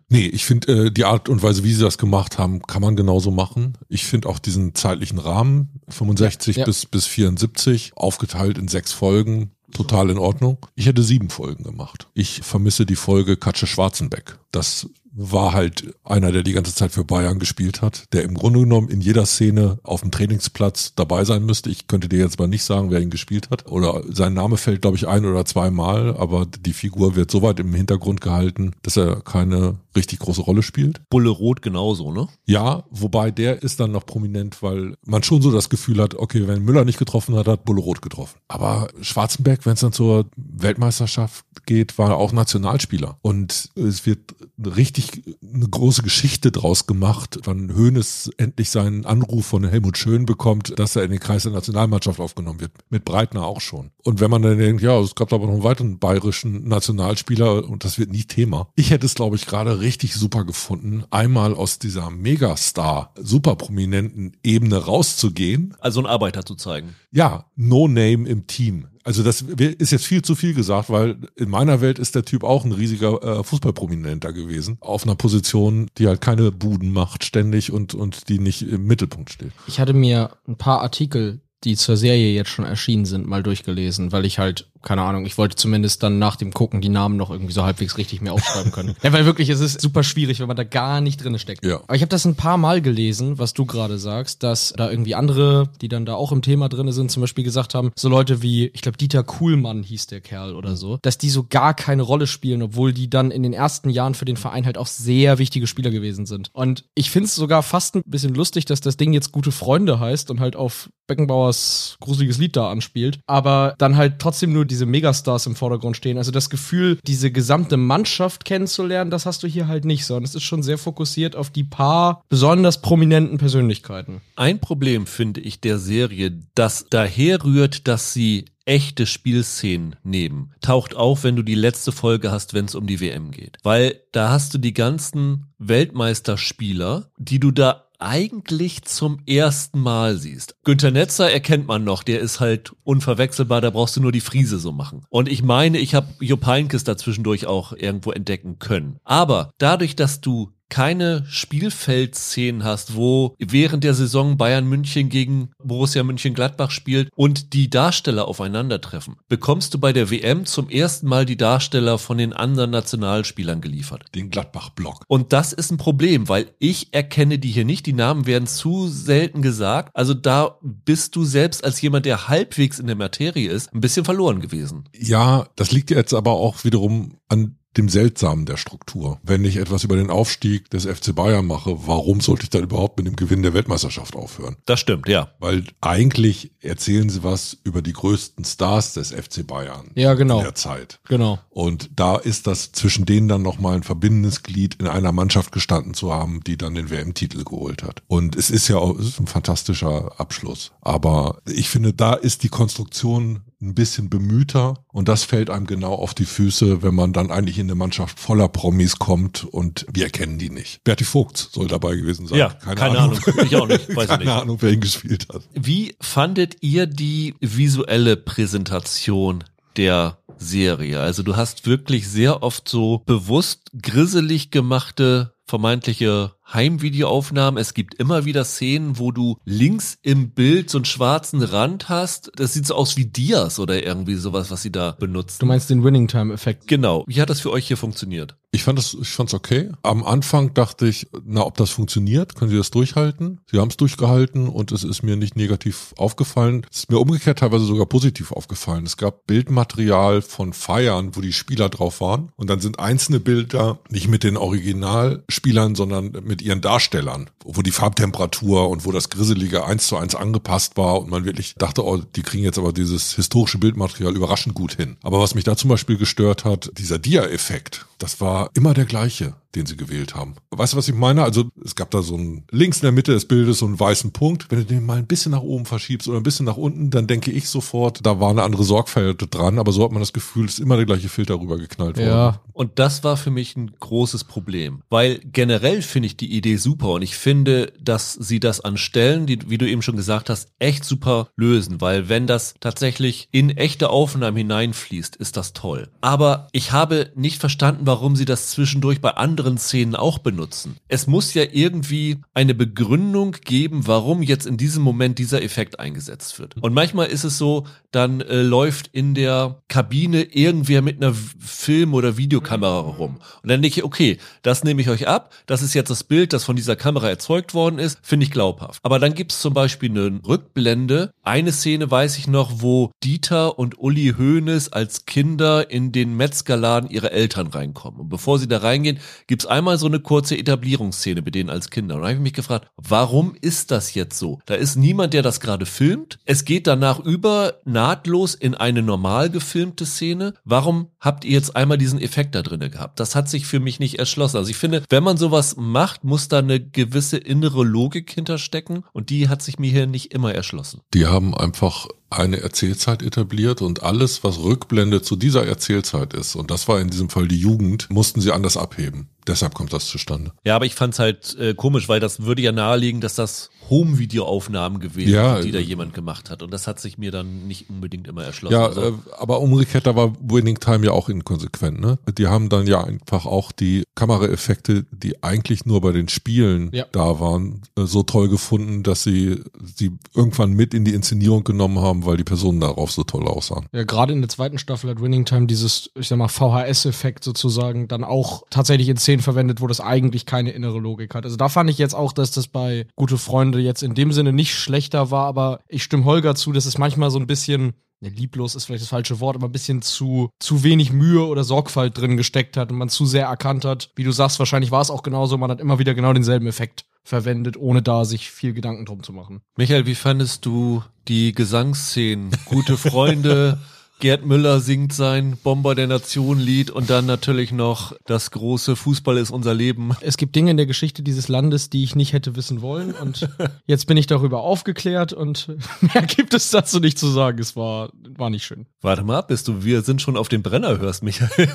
Nee, 0.08 0.26
ich 0.26 0.44
finde 0.44 0.86
äh, 0.86 0.90
die 0.90 1.04
Art 1.04 1.28
und 1.28 1.42
Weise, 1.42 1.64
wie 1.64 1.72
sie 1.72 1.82
das 1.82 1.98
gemacht 1.98 2.38
haben, 2.38 2.62
kann 2.62 2.82
man 2.82 2.96
genauso 2.96 3.30
machen. 3.30 3.76
Ich 3.88 4.04
finde 4.06 4.28
auch 4.28 4.38
diesen 4.38 4.74
zeitlichen 4.74 5.18
Rahmen, 5.18 5.80
65 5.88 6.56
Ja. 6.56 6.64
bis, 6.64 6.86
bis 6.86 7.06
74, 7.06 7.92
aufgeteilt 7.96 8.58
in 8.58 8.68
sechs 8.68 8.92
Folgen, 8.92 9.50
total 9.72 10.10
in 10.10 10.18
Ordnung. 10.18 10.58
Ich 10.74 10.86
hätte 10.86 11.02
sieben 11.02 11.30
Folgen 11.30 11.62
gemacht. 11.62 12.08
Ich 12.14 12.40
vermisse 12.42 12.86
die 12.86 12.96
Folge 12.96 13.36
Katsche 13.36 13.66
Schwarzenbeck. 13.68 14.38
Das 14.50 14.88
war 15.12 15.52
halt 15.52 15.94
einer, 16.04 16.32
der 16.32 16.42
die 16.42 16.52
ganze 16.52 16.74
Zeit 16.74 16.92
für 16.92 17.04
Bayern 17.04 17.38
gespielt 17.38 17.82
hat, 17.82 18.04
der 18.12 18.22
im 18.22 18.34
Grunde 18.34 18.60
genommen 18.60 18.88
in 18.88 19.00
jeder 19.00 19.26
Szene 19.26 19.78
auf 19.82 20.02
dem 20.02 20.10
Trainingsplatz 20.10 20.94
dabei 20.94 21.24
sein 21.24 21.44
müsste. 21.44 21.70
Ich 21.70 21.86
könnte 21.86 22.08
dir 22.08 22.18
jetzt 22.18 22.38
mal 22.38 22.48
nicht 22.48 22.64
sagen, 22.64 22.90
wer 22.90 23.00
ihn 23.00 23.10
gespielt 23.10 23.50
hat. 23.50 23.66
Oder 23.70 24.02
sein 24.08 24.34
Name 24.34 24.56
fällt, 24.56 24.82
glaube 24.82 24.96
ich, 24.96 25.08
ein 25.08 25.24
oder 25.24 25.44
zweimal, 25.44 26.16
aber 26.16 26.46
die 26.46 26.72
Figur 26.72 27.16
wird 27.16 27.30
so 27.30 27.42
weit 27.42 27.60
im 27.60 27.74
Hintergrund 27.74 28.20
gehalten, 28.20 28.72
dass 28.82 28.96
er 28.96 29.20
keine 29.20 29.78
richtig 29.96 30.20
große 30.20 30.42
Rolle 30.42 30.62
spielt. 30.62 31.00
Bulle 31.10 31.30
Rot 31.30 31.62
genauso, 31.62 32.12
ne? 32.12 32.28
Ja, 32.46 32.84
wobei 32.90 33.30
der 33.30 33.62
ist 33.62 33.80
dann 33.80 33.92
noch 33.92 34.06
prominent, 34.06 34.62
weil 34.62 34.94
man 35.04 35.22
schon 35.22 35.42
so 35.42 35.50
das 35.50 35.68
Gefühl 35.68 36.00
hat, 36.00 36.14
okay, 36.14 36.46
wenn 36.46 36.64
Müller 36.64 36.84
nicht 36.84 36.98
getroffen 36.98 37.34
hat, 37.34 37.48
hat 37.48 37.64
Bulle 37.64 37.80
Rot 37.80 38.02
getroffen. 38.02 38.38
Aber 38.48 38.88
Schwarzenberg, 39.00 39.66
wenn 39.66 39.74
es 39.74 39.80
dann 39.80 39.92
zur 39.92 40.26
Weltmeisterschaft 40.36 41.44
geht, 41.66 41.98
war 41.98 42.16
auch 42.16 42.32
Nationalspieler. 42.32 43.18
Und 43.22 43.70
es 43.74 44.06
wird 44.06 44.34
richtig 44.64 44.99
eine 45.42 45.68
große 45.68 46.02
Geschichte 46.02 46.52
draus 46.52 46.86
gemacht, 46.86 47.40
wann 47.44 47.74
Hoeneß 47.76 48.30
endlich 48.36 48.70
seinen 48.70 49.04
Anruf 49.04 49.46
von 49.46 49.64
Helmut 49.64 49.98
Schön 49.98 50.26
bekommt, 50.26 50.78
dass 50.78 50.96
er 50.96 51.04
in 51.04 51.10
den 51.10 51.20
Kreis 51.20 51.44
der 51.44 51.52
Nationalmannschaft 51.52 52.20
aufgenommen 52.20 52.60
wird. 52.60 52.72
Mit 52.88 53.04
Breitner 53.04 53.44
auch 53.44 53.60
schon. 53.60 53.90
Und 54.04 54.20
wenn 54.20 54.30
man 54.30 54.42
dann 54.42 54.58
denkt, 54.58 54.82
ja, 54.82 54.98
es 55.00 55.14
gab 55.14 55.32
aber 55.32 55.46
noch 55.46 55.54
einen 55.54 55.62
weiteren 55.62 55.98
bayerischen 55.98 56.68
Nationalspieler 56.68 57.68
und 57.68 57.84
das 57.84 57.98
wird 57.98 58.10
nie 58.10 58.24
Thema. 58.24 58.68
Ich 58.76 58.90
hätte 58.90 59.06
es, 59.06 59.14
glaube 59.14 59.36
ich, 59.36 59.46
gerade 59.46 59.80
richtig 59.80 60.14
super 60.14 60.44
gefunden, 60.44 61.04
einmal 61.10 61.54
aus 61.54 61.78
dieser 61.78 62.10
Megastar, 62.10 63.12
super 63.20 63.56
prominenten 63.56 64.36
Ebene 64.42 64.76
rauszugehen. 64.76 65.74
Also 65.80 66.00
ein 66.00 66.06
Arbeiter 66.06 66.44
zu 66.44 66.54
zeigen. 66.54 66.94
Ja, 67.10 67.46
No 67.56 67.88
Name 67.88 68.28
im 68.28 68.46
Team. 68.46 68.86
Also 69.02 69.22
das 69.22 69.42
ist 69.42 69.92
jetzt 69.92 70.06
viel 70.06 70.22
zu 70.22 70.34
viel 70.34 70.54
gesagt, 70.54 70.90
weil 70.90 71.16
in 71.36 71.48
meiner 71.48 71.80
Welt 71.80 71.98
ist 71.98 72.14
der 72.14 72.24
Typ 72.24 72.44
auch 72.44 72.64
ein 72.64 72.72
riesiger 72.72 73.22
äh, 73.22 73.42
Fußballprominenter 73.42 74.32
gewesen. 74.32 74.76
Auf 74.80 75.04
einer 75.04 75.14
Position, 75.14 75.88
die 75.96 76.06
halt 76.06 76.20
keine 76.20 76.52
Buden 76.52 76.92
macht 76.92 77.24
ständig 77.24 77.72
und, 77.72 77.94
und 77.94 78.28
die 78.28 78.38
nicht 78.38 78.62
im 78.62 78.86
Mittelpunkt 78.86 79.30
steht. 79.30 79.52
Ich 79.66 79.80
hatte 79.80 79.94
mir 79.94 80.36
ein 80.46 80.56
paar 80.56 80.82
Artikel 80.82 81.40
die 81.64 81.76
zur 81.76 81.96
Serie 81.96 82.32
jetzt 82.32 82.50
schon 82.50 82.64
erschienen 82.64 83.04
sind, 83.04 83.26
mal 83.26 83.42
durchgelesen, 83.42 84.12
weil 84.12 84.24
ich 84.24 84.38
halt 84.38 84.69
keine 84.82 85.02
Ahnung, 85.02 85.26
ich 85.26 85.36
wollte 85.36 85.56
zumindest 85.56 86.02
dann 86.02 86.18
nach 86.18 86.36
dem 86.36 86.52
Gucken 86.52 86.80
die 86.80 86.88
Namen 86.88 87.16
noch 87.16 87.30
irgendwie 87.30 87.52
so 87.52 87.62
halbwegs 87.62 87.98
richtig 87.98 88.20
mir 88.20 88.32
aufschreiben 88.32 88.72
können. 88.72 88.96
ja, 89.02 89.12
weil 89.12 89.26
wirklich, 89.26 89.48
es 89.48 89.60
ist 89.60 89.80
super 89.80 90.02
schwierig, 90.02 90.40
wenn 90.40 90.48
man 90.48 90.56
da 90.56 90.64
gar 90.64 91.00
nicht 91.00 91.22
drin 91.22 91.38
steckt. 91.38 91.64
Ja. 91.64 91.80
Aber 91.86 91.94
ich 91.94 92.02
habe 92.02 92.08
das 92.08 92.24
ein 92.24 92.34
paar 92.34 92.56
Mal 92.56 92.80
gelesen, 92.80 93.38
was 93.38 93.52
du 93.52 93.66
gerade 93.66 93.98
sagst, 93.98 94.42
dass 94.42 94.72
da 94.76 94.90
irgendwie 94.90 95.14
andere, 95.14 95.68
die 95.80 95.88
dann 95.88 96.06
da 96.06 96.14
auch 96.14 96.32
im 96.32 96.42
Thema 96.42 96.68
drin 96.68 96.90
sind, 96.92 97.10
zum 97.10 97.20
Beispiel 97.20 97.44
gesagt 97.44 97.74
haben, 97.74 97.92
so 97.96 98.08
Leute 98.08 98.42
wie, 98.42 98.68
ich 98.68 98.80
glaube, 98.80 98.98
Dieter 98.98 99.22
Kuhlmann 99.22 99.82
hieß 99.82 100.06
der 100.06 100.20
Kerl 100.20 100.54
oder 100.54 100.76
so, 100.76 100.98
dass 101.02 101.18
die 101.18 101.30
so 101.30 101.44
gar 101.48 101.74
keine 101.74 102.02
Rolle 102.02 102.26
spielen, 102.26 102.62
obwohl 102.62 102.92
die 102.92 103.10
dann 103.10 103.30
in 103.30 103.42
den 103.42 103.52
ersten 103.52 103.90
Jahren 103.90 104.14
für 104.14 104.24
den 104.24 104.36
Verein 104.36 104.64
halt 104.64 104.78
auch 104.78 104.86
sehr 104.86 105.38
wichtige 105.38 105.66
Spieler 105.66 105.90
gewesen 105.90 106.26
sind. 106.26 106.50
Und 106.52 106.84
ich 106.94 107.10
finde 107.10 107.26
es 107.26 107.34
sogar 107.34 107.62
fast 107.62 107.96
ein 107.96 108.02
bisschen 108.06 108.34
lustig, 108.34 108.64
dass 108.64 108.80
das 108.80 108.96
Ding 108.96 109.12
jetzt 109.12 109.32
Gute 109.32 109.52
Freunde 109.52 110.00
heißt 110.00 110.30
und 110.30 110.40
halt 110.40 110.56
auf 110.56 110.90
Beckenbauers 111.10 111.96
gruseliges 112.00 112.38
Lied 112.38 112.56
da 112.56 112.70
anspielt, 112.70 113.18
aber 113.26 113.74
dann 113.78 113.96
halt 113.96 114.20
trotzdem 114.20 114.52
nur 114.52 114.64
diese 114.70 114.86
Megastars 114.86 115.46
im 115.46 115.56
Vordergrund 115.56 115.96
stehen. 115.96 116.18
Also 116.18 116.30
das 116.30 116.50
Gefühl, 116.50 116.98
diese 117.06 117.30
gesamte 117.30 117.76
Mannschaft 117.76 118.44
kennenzulernen, 118.44 119.10
das 119.10 119.26
hast 119.26 119.42
du 119.42 119.46
hier 119.46 119.68
halt 119.68 119.84
nicht, 119.84 120.06
sondern 120.06 120.24
es 120.24 120.34
ist 120.34 120.44
schon 120.44 120.62
sehr 120.62 120.78
fokussiert 120.78 121.36
auf 121.36 121.50
die 121.50 121.64
paar 121.64 122.22
besonders 122.28 122.80
prominenten 122.80 123.38
Persönlichkeiten. 123.38 124.20
Ein 124.36 124.60
Problem 124.60 125.06
finde 125.06 125.40
ich 125.40 125.60
der 125.60 125.78
Serie, 125.78 126.38
das 126.54 126.86
daher 126.88 127.44
rührt, 127.44 127.88
dass 127.88 128.12
sie 128.12 128.46
echte 128.64 129.06
Spielszenen 129.06 129.96
nehmen, 130.04 130.52
taucht 130.60 130.94
auf, 130.94 131.24
wenn 131.24 131.34
du 131.34 131.42
die 131.42 131.56
letzte 131.56 131.90
Folge 131.90 132.30
hast, 132.30 132.54
wenn 132.54 132.66
es 132.66 132.76
um 132.76 132.86
die 132.86 133.00
WM 133.00 133.32
geht. 133.32 133.58
Weil 133.64 134.00
da 134.12 134.30
hast 134.30 134.54
du 134.54 134.58
die 134.58 134.74
ganzen 134.74 135.46
Weltmeisterspieler, 135.58 137.10
die 137.18 137.40
du 137.40 137.50
da 137.50 137.89
eigentlich 138.00 138.82
zum 138.82 139.20
ersten 139.26 139.80
Mal 139.80 140.16
siehst. 140.16 140.56
Günter 140.64 140.90
Netzer 140.90 141.30
erkennt 141.30 141.66
man 141.66 141.84
noch, 141.84 142.02
der 142.02 142.20
ist 142.20 142.40
halt 142.40 142.72
unverwechselbar, 142.84 143.60
da 143.60 143.70
brauchst 143.70 143.96
du 143.96 144.00
nur 144.00 144.12
die 144.12 144.20
Friese 144.20 144.58
so 144.58 144.72
machen. 144.72 145.04
Und 145.10 145.28
ich 145.28 145.42
meine, 145.42 145.78
ich 145.78 145.94
habe 145.94 146.08
Jupp 146.20 146.46
Heynckes 146.46 146.84
dazwischendurch 146.84 147.46
auch 147.46 147.72
irgendwo 147.72 148.12
entdecken 148.12 148.58
können. 148.58 148.98
Aber 149.04 149.52
dadurch, 149.58 149.96
dass 149.96 150.20
du 150.20 150.50
keine 150.70 151.26
Spielfeldszenen 151.28 152.64
hast, 152.64 152.96
wo 152.96 153.34
während 153.38 153.84
der 153.84 153.94
Saison 153.94 154.38
Bayern 154.38 154.66
München 154.66 155.10
gegen 155.10 155.50
Borussia 155.62 156.02
München-Gladbach 156.02 156.70
spielt 156.70 157.10
und 157.14 157.52
die 157.52 157.68
Darsteller 157.68 158.26
aufeinandertreffen, 158.26 159.16
bekommst 159.28 159.74
du 159.74 159.78
bei 159.78 159.92
der 159.92 160.10
WM 160.10 160.46
zum 160.46 160.70
ersten 160.70 161.08
Mal 161.08 161.26
die 161.26 161.36
Darsteller 161.36 161.98
von 161.98 162.16
den 162.16 162.32
anderen 162.32 162.70
Nationalspielern 162.70 163.60
geliefert. 163.60 164.04
Den 164.14 164.30
Gladbach-Block. 164.30 165.04
Und 165.08 165.32
das 165.32 165.52
ist 165.52 165.70
ein 165.70 165.76
Problem, 165.76 166.28
weil 166.28 166.50
ich 166.58 166.94
erkenne 166.94 167.38
die 167.38 167.50
hier 167.50 167.64
nicht. 167.64 167.86
Die 167.86 167.92
Namen 167.92 168.26
werden 168.26 168.46
zu 168.46 168.88
selten 168.88 169.42
gesagt. 169.42 169.90
Also 169.94 170.14
da 170.14 170.58
bist 170.62 171.16
du 171.16 171.24
selbst 171.24 171.64
als 171.64 171.80
jemand, 171.80 172.06
der 172.06 172.28
halbwegs 172.28 172.78
in 172.78 172.86
der 172.86 172.96
Materie 172.96 173.50
ist, 173.50 173.72
ein 173.74 173.80
bisschen 173.80 174.04
verloren 174.04 174.40
gewesen. 174.40 174.84
Ja, 174.96 175.48
das 175.56 175.72
liegt 175.72 175.90
jetzt 175.90 176.14
aber 176.14 176.32
auch 176.32 176.64
wiederum 176.64 177.18
an 177.28 177.56
dem 177.76 177.88
Seltsamen 177.88 178.46
der 178.46 178.56
Struktur. 178.56 179.20
Wenn 179.22 179.44
ich 179.44 179.56
etwas 179.56 179.84
über 179.84 179.96
den 179.96 180.10
Aufstieg 180.10 180.70
des 180.70 180.86
FC 180.86 181.14
Bayern 181.14 181.46
mache, 181.46 181.86
warum 181.86 182.20
sollte 182.20 182.44
ich 182.44 182.50
dann 182.50 182.64
überhaupt 182.64 182.98
mit 182.98 183.06
dem 183.06 183.16
Gewinn 183.16 183.42
der 183.42 183.54
Weltmeisterschaft 183.54 184.16
aufhören? 184.16 184.56
Das 184.66 184.80
stimmt, 184.80 185.08
ja. 185.08 185.32
Weil 185.38 185.64
eigentlich 185.80 186.52
erzählen 186.60 187.08
sie 187.08 187.22
was 187.22 187.58
über 187.62 187.80
die 187.80 187.92
größten 187.92 188.44
Stars 188.44 188.94
des 188.94 189.12
FC 189.12 189.46
Bayern 189.46 189.90
Ja, 189.94 190.14
genau. 190.14 190.38
in 190.38 190.44
der 190.44 190.54
Zeit. 190.54 191.00
Genau. 191.08 191.38
Und 191.48 191.90
da 191.94 192.16
ist 192.16 192.46
das 192.46 192.72
zwischen 192.72 193.06
denen 193.06 193.28
dann 193.28 193.42
nochmal 193.42 193.76
ein 193.76 193.82
verbindendes 193.82 194.42
Glied 194.42 194.76
in 194.80 194.88
einer 194.88 195.12
Mannschaft 195.12 195.52
gestanden 195.52 195.94
zu 195.94 196.12
haben, 196.12 196.42
die 196.44 196.56
dann 196.56 196.74
den 196.74 196.90
WM-Titel 196.90 197.44
geholt 197.44 197.82
hat. 197.82 198.02
Und 198.08 198.34
es 198.34 198.50
ist 198.50 198.68
ja 198.68 198.78
auch 198.78 198.98
es 198.98 199.06
ist 199.06 199.20
ein 199.20 199.26
fantastischer 199.26 200.18
Abschluss. 200.20 200.72
Aber 200.80 201.40
ich 201.46 201.68
finde, 201.68 201.92
da 201.92 202.14
ist 202.14 202.42
die 202.42 202.48
Konstruktion 202.48 203.42
ein 203.60 203.74
bisschen 203.74 204.08
bemühter 204.08 204.84
und 204.88 205.08
das 205.08 205.24
fällt 205.24 205.50
einem 205.50 205.66
genau 205.66 205.94
auf 205.94 206.14
die 206.14 206.24
Füße, 206.24 206.82
wenn 206.82 206.94
man 206.94 207.12
dann 207.12 207.30
eigentlich 207.30 207.58
in 207.58 207.66
eine 207.66 207.74
Mannschaft 207.74 208.18
voller 208.18 208.48
Promis 208.48 208.98
kommt 208.98 209.44
und 209.44 209.86
wir 209.92 210.04
erkennen 210.04 210.38
die 210.38 210.50
nicht. 210.50 210.82
Berti 210.84 211.04
Vogt 211.04 211.50
soll 211.52 211.66
dabei 211.66 211.94
gewesen 211.94 212.26
sein. 212.26 212.38
Ja, 212.38 212.48
keine, 212.48 212.98
Ahnung. 212.98 213.18
Ich 213.44 213.56
auch 213.56 213.68
nicht. 213.68 213.94
Weiß 213.96 214.08
Keine 214.08 214.24
nicht. 214.24 214.32
Ahnung, 214.32 214.58
wer 214.60 214.72
ihn 214.72 214.80
gespielt 214.80 215.26
hat. 215.32 215.42
Wie 215.54 215.94
fandet 216.00 216.56
ihr 216.62 216.86
die 216.86 217.34
visuelle 217.40 218.16
Präsentation 218.16 219.44
der 219.76 220.18
Serie? 220.38 221.00
Also 221.00 221.22
du 221.22 221.36
hast 221.36 221.66
wirklich 221.66 222.08
sehr 222.08 222.42
oft 222.42 222.68
so 222.68 223.02
bewusst 223.04 223.70
grisselig 223.82 224.50
gemachte 224.50 225.34
vermeintliche 225.50 226.32
Heimvideoaufnahmen. 226.52 227.60
Es 227.60 227.74
gibt 227.74 227.94
immer 227.94 228.24
wieder 228.24 228.44
Szenen, 228.44 228.98
wo 228.98 229.12
du 229.12 229.38
links 229.44 229.98
im 230.02 230.30
Bild 230.30 230.70
so 230.70 230.78
einen 230.78 230.84
schwarzen 230.84 231.42
Rand 231.42 231.88
hast. 231.88 232.32
Das 232.36 232.52
sieht 232.52 232.66
so 232.66 232.74
aus 232.74 232.96
wie 232.96 233.06
Dias 233.06 233.58
oder 233.58 233.84
irgendwie 233.84 234.14
sowas, 234.14 234.50
was 234.50 234.62
sie 234.62 234.72
da 234.72 234.96
benutzen. 234.98 235.38
Du 235.40 235.46
meinst 235.46 235.70
den 235.70 235.84
Winning 235.84 236.08
Time 236.08 236.32
Effekt? 236.32 236.66
Genau. 236.66 237.04
Wie 237.06 237.20
hat 237.20 237.30
das 237.30 237.40
für 237.40 237.50
euch 237.50 237.66
hier 237.66 237.76
funktioniert? 237.76 238.36
Ich 238.52 238.64
fand 238.64 238.78
das, 238.78 238.96
ich 239.00 239.10
fand's 239.10 239.32
okay. 239.32 239.70
Am 239.84 240.02
Anfang 240.02 240.54
dachte 240.54 240.88
ich, 240.88 241.06
na, 241.24 241.46
ob 241.46 241.56
das 241.56 241.70
funktioniert, 241.70 242.34
können 242.34 242.50
Sie 242.50 242.56
das 242.56 242.72
durchhalten? 242.72 243.40
Sie 243.48 243.60
haben 243.60 243.68
es 243.68 243.76
durchgehalten 243.76 244.48
und 244.48 244.72
es 244.72 244.82
ist 244.82 245.04
mir 245.04 245.16
nicht 245.16 245.36
negativ 245.36 245.94
aufgefallen. 245.96 246.66
Es 246.68 246.78
ist 246.78 246.90
mir 246.90 246.98
umgekehrt 246.98 247.38
teilweise 247.38 247.64
sogar 247.64 247.86
positiv 247.86 248.32
aufgefallen. 248.32 248.86
Es 248.86 248.96
gab 248.96 249.26
Bildmaterial 249.28 250.20
von 250.20 250.52
Feiern, 250.52 251.14
wo 251.14 251.20
die 251.20 251.32
Spieler 251.32 251.68
drauf 251.68 252.00
waren 252.00 252.32
und 252.34 252.50
dann 252.50 252.58
sind 252.58 252.80
einzelne 252.80 253.20
Bilder 253.20 253.78
nicht 253.88 254.08
mit 254.08 254.24
den 254.24 254.36
Originalspielern, 254.36 255.76
sondern 255.76 256.10
mit 256.24 256.39
ihren 256.42 256.60
Darstellern, 256.60 257.30
wo 257.44 257.62
die 257.62 257.70
Farbtemperatur 257.70 258.68
und 258.68 258.84
wo 258.84 258.92
das 258.92 259.10
Grisselige 259.10 259.64
eins 259.64 259.86
zu 259.86 259.96
eins 259.96 260.14
angepasst 260.14 260.76
war 260.76 261.00
und 261.00 261.10
man 261.10 261.24
wirklich 261.24 261.54
dachte, 261.56 261.84
oh, 261.84 261.98
die 261.98 262.22
kriegen 262.22 262.44
jetzt 262.44 262.58
aber 262.58 262.72
dieses 262.72 263.14
historische 263.14 263.58
Bildmaterial 263.58 264.16
überraschend 264.16 264.54
gut 264.54 264.74
hin. 264.74 264.96
Aber 265.02 265.20
was 265.20 265.34
mich 265.34 265.44
da 265.44 265.56
zum 265.56 265.70
Beispiel 265.70 265.96
gestört 265.96 266.44
hat, 266.44 266.70
dieser 266.78 266.98
Dia-Effekt, 266.98 267.86
das 267.98 268.20
war 268.20 268.50
immer 268.54 268.74
der 268.74 268.84
gleiche, 268.84 269.34
den 269.54 269.66
sie 269.66 269.76
gewählt 269.76 270.14
haben. 270.14 270.34
Weißt 270.50 270.72
du, 270.72 270.76
was 270.76 270.88
ich 270.88 270.94
meine? 270.94 271.22
Also 271.22 271.50
es 271.64 271.74
gab 271.74 271.90
da 271.90 272.02
so 272.02 272.16
ein 272.16 272.44
links 272.50 272.78
in 272.78 272.82
der 272.82 272.92
Mitte 272.92 273.12
des 273.12 273.26
Bildes 273.26 273.58
so 273.58 273.66
einen 273.66 273.80
weißen 273.80 274.12
Punkt. 274.12 274.46
Wenn 274.50 274.60
du 274.60 274.64
den 274.64 274.86
mal 274.86 274.98
ein 274.98 275.06
bisschen 275.06 275.32
nach 275.32 275.42
oben 275.42 275.66
verschiebst 275.66 276.08
oder 276.08 276.18
ein 276.18 276.22
bisschen 276.22 276.46
nach 276.46 276.56
unten, 276.56 276.90
dann 276.90 277.06
denke 277.06 277.30
ich 277.30 277.48
sofort, 277.48 278.04
da 278.04 278.20
war 278.20 278.30
eine 278.30 278.42
andere 278.42 278.64
Sorgfalt 278.64 279.22
dran. 279.34 279.58
Aber 279.58 279.72
so 279.72 279.84
hat 279.84 279.92
man 279.92 280.00
das 280.00 280.12
Gefühl, 280.12 280.46
es 280.46 280.54
ist 280.54 280.60
immer 280.60 280.76
der 280.76 280.86
gleiche 280.86 281.08
Filter 281.08 281.40
rübergeknallt 281.40 281.96
worden. 281.96 282.08
Ja. 282.08 282.40
Und 282.52 282.78
das 282.78 283.02
war 283.04 283.16
für 283.16 283.30
mich 283.30 283.56
ein 283.56 283.72
großes 283.80 284.24
Problem, 284.24 284.82
weil 284.90 285.18
generell 285.32 285.82
finde 285.82 286.06
ich 286.06 286.16
die 286.16 286.36
Idee 286.36 286.56
super 286.56 286.90
und 286.90 287.02
ich 287.02 287.16
finde, 287.16 287.72
dass 287.80 288.12
sie 288.12 288.38
das 288.38 288.60
an 288.60 288.76
Stellen, 288.76 289.24
die, 289.26 289.48
wie 289.48 289.56
du 289.56 289.66
eben 289.66 289.80
schon 289.80 289.96
gesagt 289.96 290.28
hast, 290.28 290.50
echt 290.58 290.84
super 290.84 291.28
lösen, 291.36 291.80
weil 291.80 292.10
wenn 292.10 292.26
das 292.26 292.54
tatsächlich 292.60 293.28
in 293.32 293.50
echte 293.56 293.88
Aufnahmen 293.88 294.36
hineinfließt, 294.36 295.16
ist 295.16 295.38
das 295.38 295.54
toll. 295.54 295.88
Aber 296.02 296.48
ich 296.52 296.72
habe 296.72 297.12
nicht 297.14 297.40
verstanden, 297.40 297.86
warum 297.86 298.14
sie 298.14 298.26
das 298.26 298.50
zwischendurch 298.50 299.00
bei 299.00 299.12
anderen 299.12 299.39
Szenen 299.58 299.94
auch 299.94 300.18
benutzen. 300.18 300.76
Es 300.88 301.06
muss 301.06 301.34
ja 301.34 301.44
irgendwie 301.50 302.18
eine 302.34 302.54
Begründung 302.54 303.36
geben, 303.44 303.86
warum 303.86 304.22
jetzt 304.22 304.46
in 304.46 304.56
diesem 304.56 304.82
Moment 304.82 305.18
dieser 305.18 305.42
Effekt 305.42 305.80
eingesetzt 305.80 306.38
wird. 306.38 306.56
Und 306.60 306.74
manchmal 306.74 307.06
ist 307.06 307.24
es 307.24 307.38
so, 307.38 307.66
dann 307.90 308.20
äh, 308.20 308.42
läuft 308.42 308.88
in 308.88 309.14
der 309.14 309.62
Kabine 309.68 310.22
irgendwer 310.22 310.82
mit 310.82 311.02
einer 311.02 311.14
Film- 311.38 311.94
oder 311.94 312.16
Videokamera 312.16 312.80
rum. 312.80 313.18
Und 313.42 313.50
dann 313.50 313.62
denke 313.62 313.78
ich, 313.78 313.84
okay, 313.84 314.18
das 314.42 314.64
nehme 314.64 314.80
ich 314.80 314.88
euch 314.88 315.08
ab. 315.08 315.32
Das 315.46 315.62
ist 315.62 315.74
jetzt 315.74 315.90
das 315.90 316.04
Bild, 316.04 316.32
das 316.32 316.44
von 316.44 316.56
dieser 316.56 316.76
Kamera 316.76 317.08
erzeugt 317.08 317.54
worden 317.54 317.78
ist. 317.78 317.98
Finde 318.02 318.24
ich 318.24 318.30
glaubhaft. 318.30 318.80
Aber 318.82 318.98
dann 318.98 319.14
gibt 319.14 319.32
es 319.32 319.40
zum 319.40 319.54
Beispiel 319.54 319.90
eine 319.90 320.20
Rückblende. 320.26 321.12
Eine 321.22 321.52
Szene 321.52 321.90
weiß 321.90 322.18
ich 322.18 322.28
noch, 322.28 322.62
wo 322.62 322.90
Dieter 323.02 323.58
und 323.58 323.78
Uli 323.78 324.14
Hoeneß 324.16 324.72
als 324.72 325.06
Kinder 325.06 325.70
in 325.70 325.92
den 325.92 326.16
Metzgerladen 326.16 326.90
ihrer 326.90 327.12
Eltern 327.12 327.48
reinkommen. 327.48 328.00
Und 328.00 328.08
bevor 328.08 328.38
sie 328.38 328.48
da 328.48 328.58
reingehen, 328.58 328.98
gibt 329.30 329.44
es 329.44 329.48
einmal 329.48 329.78
so 329.78 329.86
eine 329.86 330.00
kurze 330.00 330.36
Etablierungsszene 330.36 331.22
mit 331.22 331.36
denen 331.36 331.50
als 331.50 331.70
Kinder. 331.70 331.94
Und 331.94 332.00
da 332.00 332.08
habe 332.08 332.16
ich 332.16 332.20
mich 332.20 332.32
gefragt, 332.32 332.66
warum 332.76 333.36
ist 333.40 333.70
das 333.70 333.94
jetzt 333.94 334.18
so? 334.18 334.40
Da 334.44 334.56
ist 334.56 334.74
niemand, 334.74 335.14
der 335.14 335.22
das 335.22 335.38
gerade 335.38 335.66
filmt. 335.66 336.18
Es 336.24 336.44
geht 336.44 336.66
danach 336.66 336.98
über 336.98 337.54
nahtlos 337.64 338.34
in 338.34 338.56
eine 338.56 338.82
normal 338.82 339.30
gefilmte 339.30 339.86
Szene. 339.86 340.34
Warum 340.44 340.88
habt 340.98 341.24
ihr 341.24 341.30
jetzt 341.30 341.54
einmal 341.54 341.78
diesen 341.78 342.00
Effekt 342.00 342.34
da 342.34 342.42
drinne 342.42 342.70
gehabt? 342.70 342.98
Das 342.98 343.14
hat 343.14 343.28
sich 343.28 343.46
für 343.46 343.60
mich 343.60 343.78
nicht 343.78 344.00
erschlossen. 344.00 344.36
Also 344.36 344.50
ich 344.50 344.56
finde, 344.56 344.82
wenn 344.88 345.04
man 345.04 345.16
sowas 345.16 345.54
macht, 345.56 346.02
muss 346.02 346.26
da 346.26 346.40
eine 346.40 346.58
gewisse 346.58 347.16
innere 347.16 347.62
Logik 347.62 348.10
hinterstecken 348.10 348.82
und 348.92 349.10
die 349.10 349.28
hat 349.28 349.42
sich 349.42 349.60
mir 349.60 349.70
hier 349.70 349.86
nicht 349.86 350.12
immer 350.12 350.34
erschlossen. 350.34 350.80
Die 350.92 351.06
haben 351.06 351.36
einfach 351.36 351.86
eine 352.10 352.40
Erzählzeit 352.40 353.02
etabliert 353.02 353.62
und 353.62 353.82
alles, 353.82 354.24
was 354.24 354.38
Rückblende 354.38 355.00
zu 355.00 355.16
dieser 355.16 355.46
Erzählzeit 355.46 356.12
ist, 356.12 356.34
und 356.34 356.50
das 356.50 356.66
war 356.68 356.80
in 356.80 356.90
diesem 356.90 357.08
Fall 357.08 357.28
die 357.28 357.38
Jugend, 357.38 357.88
mussten 357.90 358.20
sie 358.20 358.32
anders 358.32 358.56
abheben. 358.56 359.08
Deshalb 359.26 359.54
kommt 359.54 359.72
das 359.72 359.86
zustande. 359.86 360.32
Ja, 360.44 360.56
aber 360.56 360.66
ich 360.66 360.74
fand's 360.74 360.98
halt 360.98 361.36
äh, 361.38 361.54
komisch, 361.54 361.88
weil 361.88 362.00
das 362.00 362.22
würde 362.22 362.42
ja 362.42 362.52
nahelegen, 362.52 363.00
dass 363.00 363.14
das 363.14 363.50
Home-Videoaufnahmen 363.70 364.80
gewesen 364.80 365.12
Ja, 365.12 365.40
die 365.40 365.52
da 365.52 365.58
äh, 365.58 365.62
jemand 365.62 365.94
gemacht 365.94 366.30
hat. 366.30 366.42
Und 366.42 366.50
das 366.52 366.66
hat 366.66 366.80
sich 366.80 366.98
mir 366.98 367.10
dann 367.10 367.46
nicht 367.46 367.70
unbedingt 367.70 368.08
immer 368.08 368.24
erschlossen. 368.24 368.52
Ja, 368.54 368.66
Also, 368.66 368.80
äh, 368.82 368.92
aber 369.18 369.40
umgekehrt, 369.40 369.86
da 369.86 369.94
war 369.96 370.12
Winning 370.20 370.58
Time 370.58 370.84
ja 370.86 370.92
auch 370.92 371.08
inkonsequent, 371.08 371.80
ne? 371.80 371.98
Die 372.18 372.26
haben 372.26 372.48
dann 372.48 372.66
ja 372.66 372.82
einfach 372.82 373.26
auch 373.26 373.52
die 373.52 373.84
Kameraeffekte, 373.94 374.86
die 374.90 375.22
eigentlich 375.22 375.64
nur 375.66 375.80
bei 375.80 375.92
den 375.92 376.08
Spielen 376.08 376.70
Ja. 376.72 376.84
da 376.92 377.20
waren, 377.20 377.62
äh, 377.76 377.84
so 377.84 378.02
toll 378.02 378.28
gefunden, 378.28 378.82
dass 378.82 379.02
sie 379.02 379.40
sie 379.62 379.92
irgendwann 380.14 380.52
mit 380.52 380.74
in 380.74 380.84
die 380.84 380.94
Inszenierung 380.94 381.44
genommen 381.44 381.78
haben, 381.78 382.04
weil 382.04 382.16
die 382.16 382.24
Personen 382.24 382.60
darauf 382.60 382.90
so 382.90 383.04
toll 383.04 383.26
aussahen. 383.28 383.66
Ja, 383.72 383.84
gerade 383.84 384.12
in 384.12 384.20
der 384.20 384.28
zweiten 384.28 384.58
Staffel 384.58 384.90
hat 384.90 385.00
Winning 385.00 385.24
Time 385.24 385.46
dieses, 385.46 385.90
ich 385.94 386.08
sag 386.08 386.18
mal, 386.18 386.28
VHS-Effekt 386.28 387.24
sozusagen 387.24 387.88
dann 387.88 388.04
auch 388.04 388.42
tatsächlich 388.50 388.88
in 388.88 388.96
Szenen 388.96 389.22
verwendet, 389.22 389.60
wo 389.60 389.66
das 389.66 389.80
eigentlich 389.80 390.26
keine 390.26 390.50
innere 390.50 390.78
Logik 390.78 391.14
hat. 391.14 391.24
Also 391.24 391.36
da 391.36 391.48
fand 391.48 391.70
ich 391.70 391.78
jetzt 391.78 391.94
auch, 391.94 392.12
dass 392.12 392.30
das 392.30 392.46
bei 392.48 392.86
Gute 392.96 393.18
Freunde 393.18 393.59
jetzt 393.60 393.82
in 393.82 393.94
dem 393.94 394.12
Sinne 394.12 394.32
nicht 394.32 394.54
schlechter 394.54 395.10
war, 395.10 395.26
aber 395.26 395.60
ich 395.68 395.82
stimme 395.82 396.04
Holger 396.04 396.34
zu, 396.34 396.52
dass 396.52 396.66
es 396.66 396.78
manchmal 396.78 397.10
so 397.10 397.18
ein 397.18 397.26
bisschen, 397.26 397.74
ne, 398.00 398.08
lieblos 398.08 398.54
ist 398.54 398.64
vielleicht 398.64 398.82
das 398.82 398.88
falsche 398.90 399.20
Wort, 399.20 399.36
aber 399.36 399.48
ein 399.48 399.52
bisschen 399.52 399.82
zu, 399.82 400.30
zu 400.38 400.62
wenig 400.62 400.92
Mühe 400.92 401.24
oder 401.26 401.44
Sorgfalt 401.44 401.96
drin 401.96 402.16
gesteckt 402.16 402.56
hat 402.56 402.70
und 402.70 402.78
man 402.78 402.88
zu 402.88 403.06
sehr 403.06 403.26
erkannt 403.26 403.64
hat. 403.64 403.90
Wie 403.96 404.04
du 404.04 404.12
sagst, 404.12 404.38
wahrscheinlich 404.38 404.70
war 404.70 404.82
es 404.82 404.90
auch 404.90 405.02
genauso, 405.02 405.38
man 405.38 405.50
hat 405.50 405.60
immer 405.60 405.78
wieder 405.78 405.94
genau 405.94 406.12
denselben 406.12 406.46
Effekt 406.46 406.84
verwendet, 407.02 407.56
ohne 407.56 407.82
da 407.82 408.04
sich 408.04 408.30
viel 408.30 408.52
Gedanken 408.52 408.84
drum 408.84 409.02
zu 409.02 409.12
machen. 409.12 409.40
Michael, 409.56 409.86
wie 409.86 409.94
fandest 409.94 410.44
du 410.46 410.82
die 411.08 411.32
Gesangsszenen? 411.32 412.30
Gute 412.44 412.76
Freunde, 412.76 413.58
Gerd 414.00 414.24
Müller 414.24 414.60
singt 414.60 414.94
sein 414.94 415.36
Bomber 415.36 415.74
der 415.74 415.86
Nation 415.86 416.38
Lied 416.38 416.70
und 416.70 416.88
dann 416.88 417.04
natürlich 417.04 417.52
noch 417.52 417.92
das 418.06 418.30
große 418.30 418.74
Fußball 418.74 419.18
ist 419.18 419.30
unser 419.30 419.52
Leben. 419.52 419.92
Es 420.00 420.16
gibt 420.16 420.34
Dinge 420.34 420.50
in 420.50 420.56
der 420.56 420.64
Geschichte 420.64 421.02
dieses 421.02 421.28
Landes, 421.28 421.68
die 421.68 421.84
ich 421.84 421.94
nicht 421.94 422.14
hätte 422.14 422.34
wissen 422.34 422.62
wollen 422.62 422.92
und 422.92 423.28
jetzt 423.66 423.86
bin 423.86 423.98
ich 423.98 424.06
darüber 424.06 424.40
aufgeklärt 424.40 425.12
und 425.12 425.48
mehr 425.82 426.06
gibt 426.06 426.32
es 426.32 426.50
dazu 426.50 426.80
nicht 426.80 426.98
zu 426.98 427.08
sagen. 427.08 427.38
Es 427.40 427.56
war, 427.56 427.90
war 428.16 428.30
nicht 428.30 428.44
schön. 428.44 428.66
Warte 428.80 429.04
mal 429.04 429.18
ab, 429.18 429.28
bis 429.28 429.44
du, 429.44 429.64
wir 429.64 429.82
sind 429.82 430.00
schon 430.00 430.16
auf 430.16 430.30
den 430.30 430.42
Brenner 430.42 430.78
hörst, 430.78 431.02
Michael. 431.02 431.50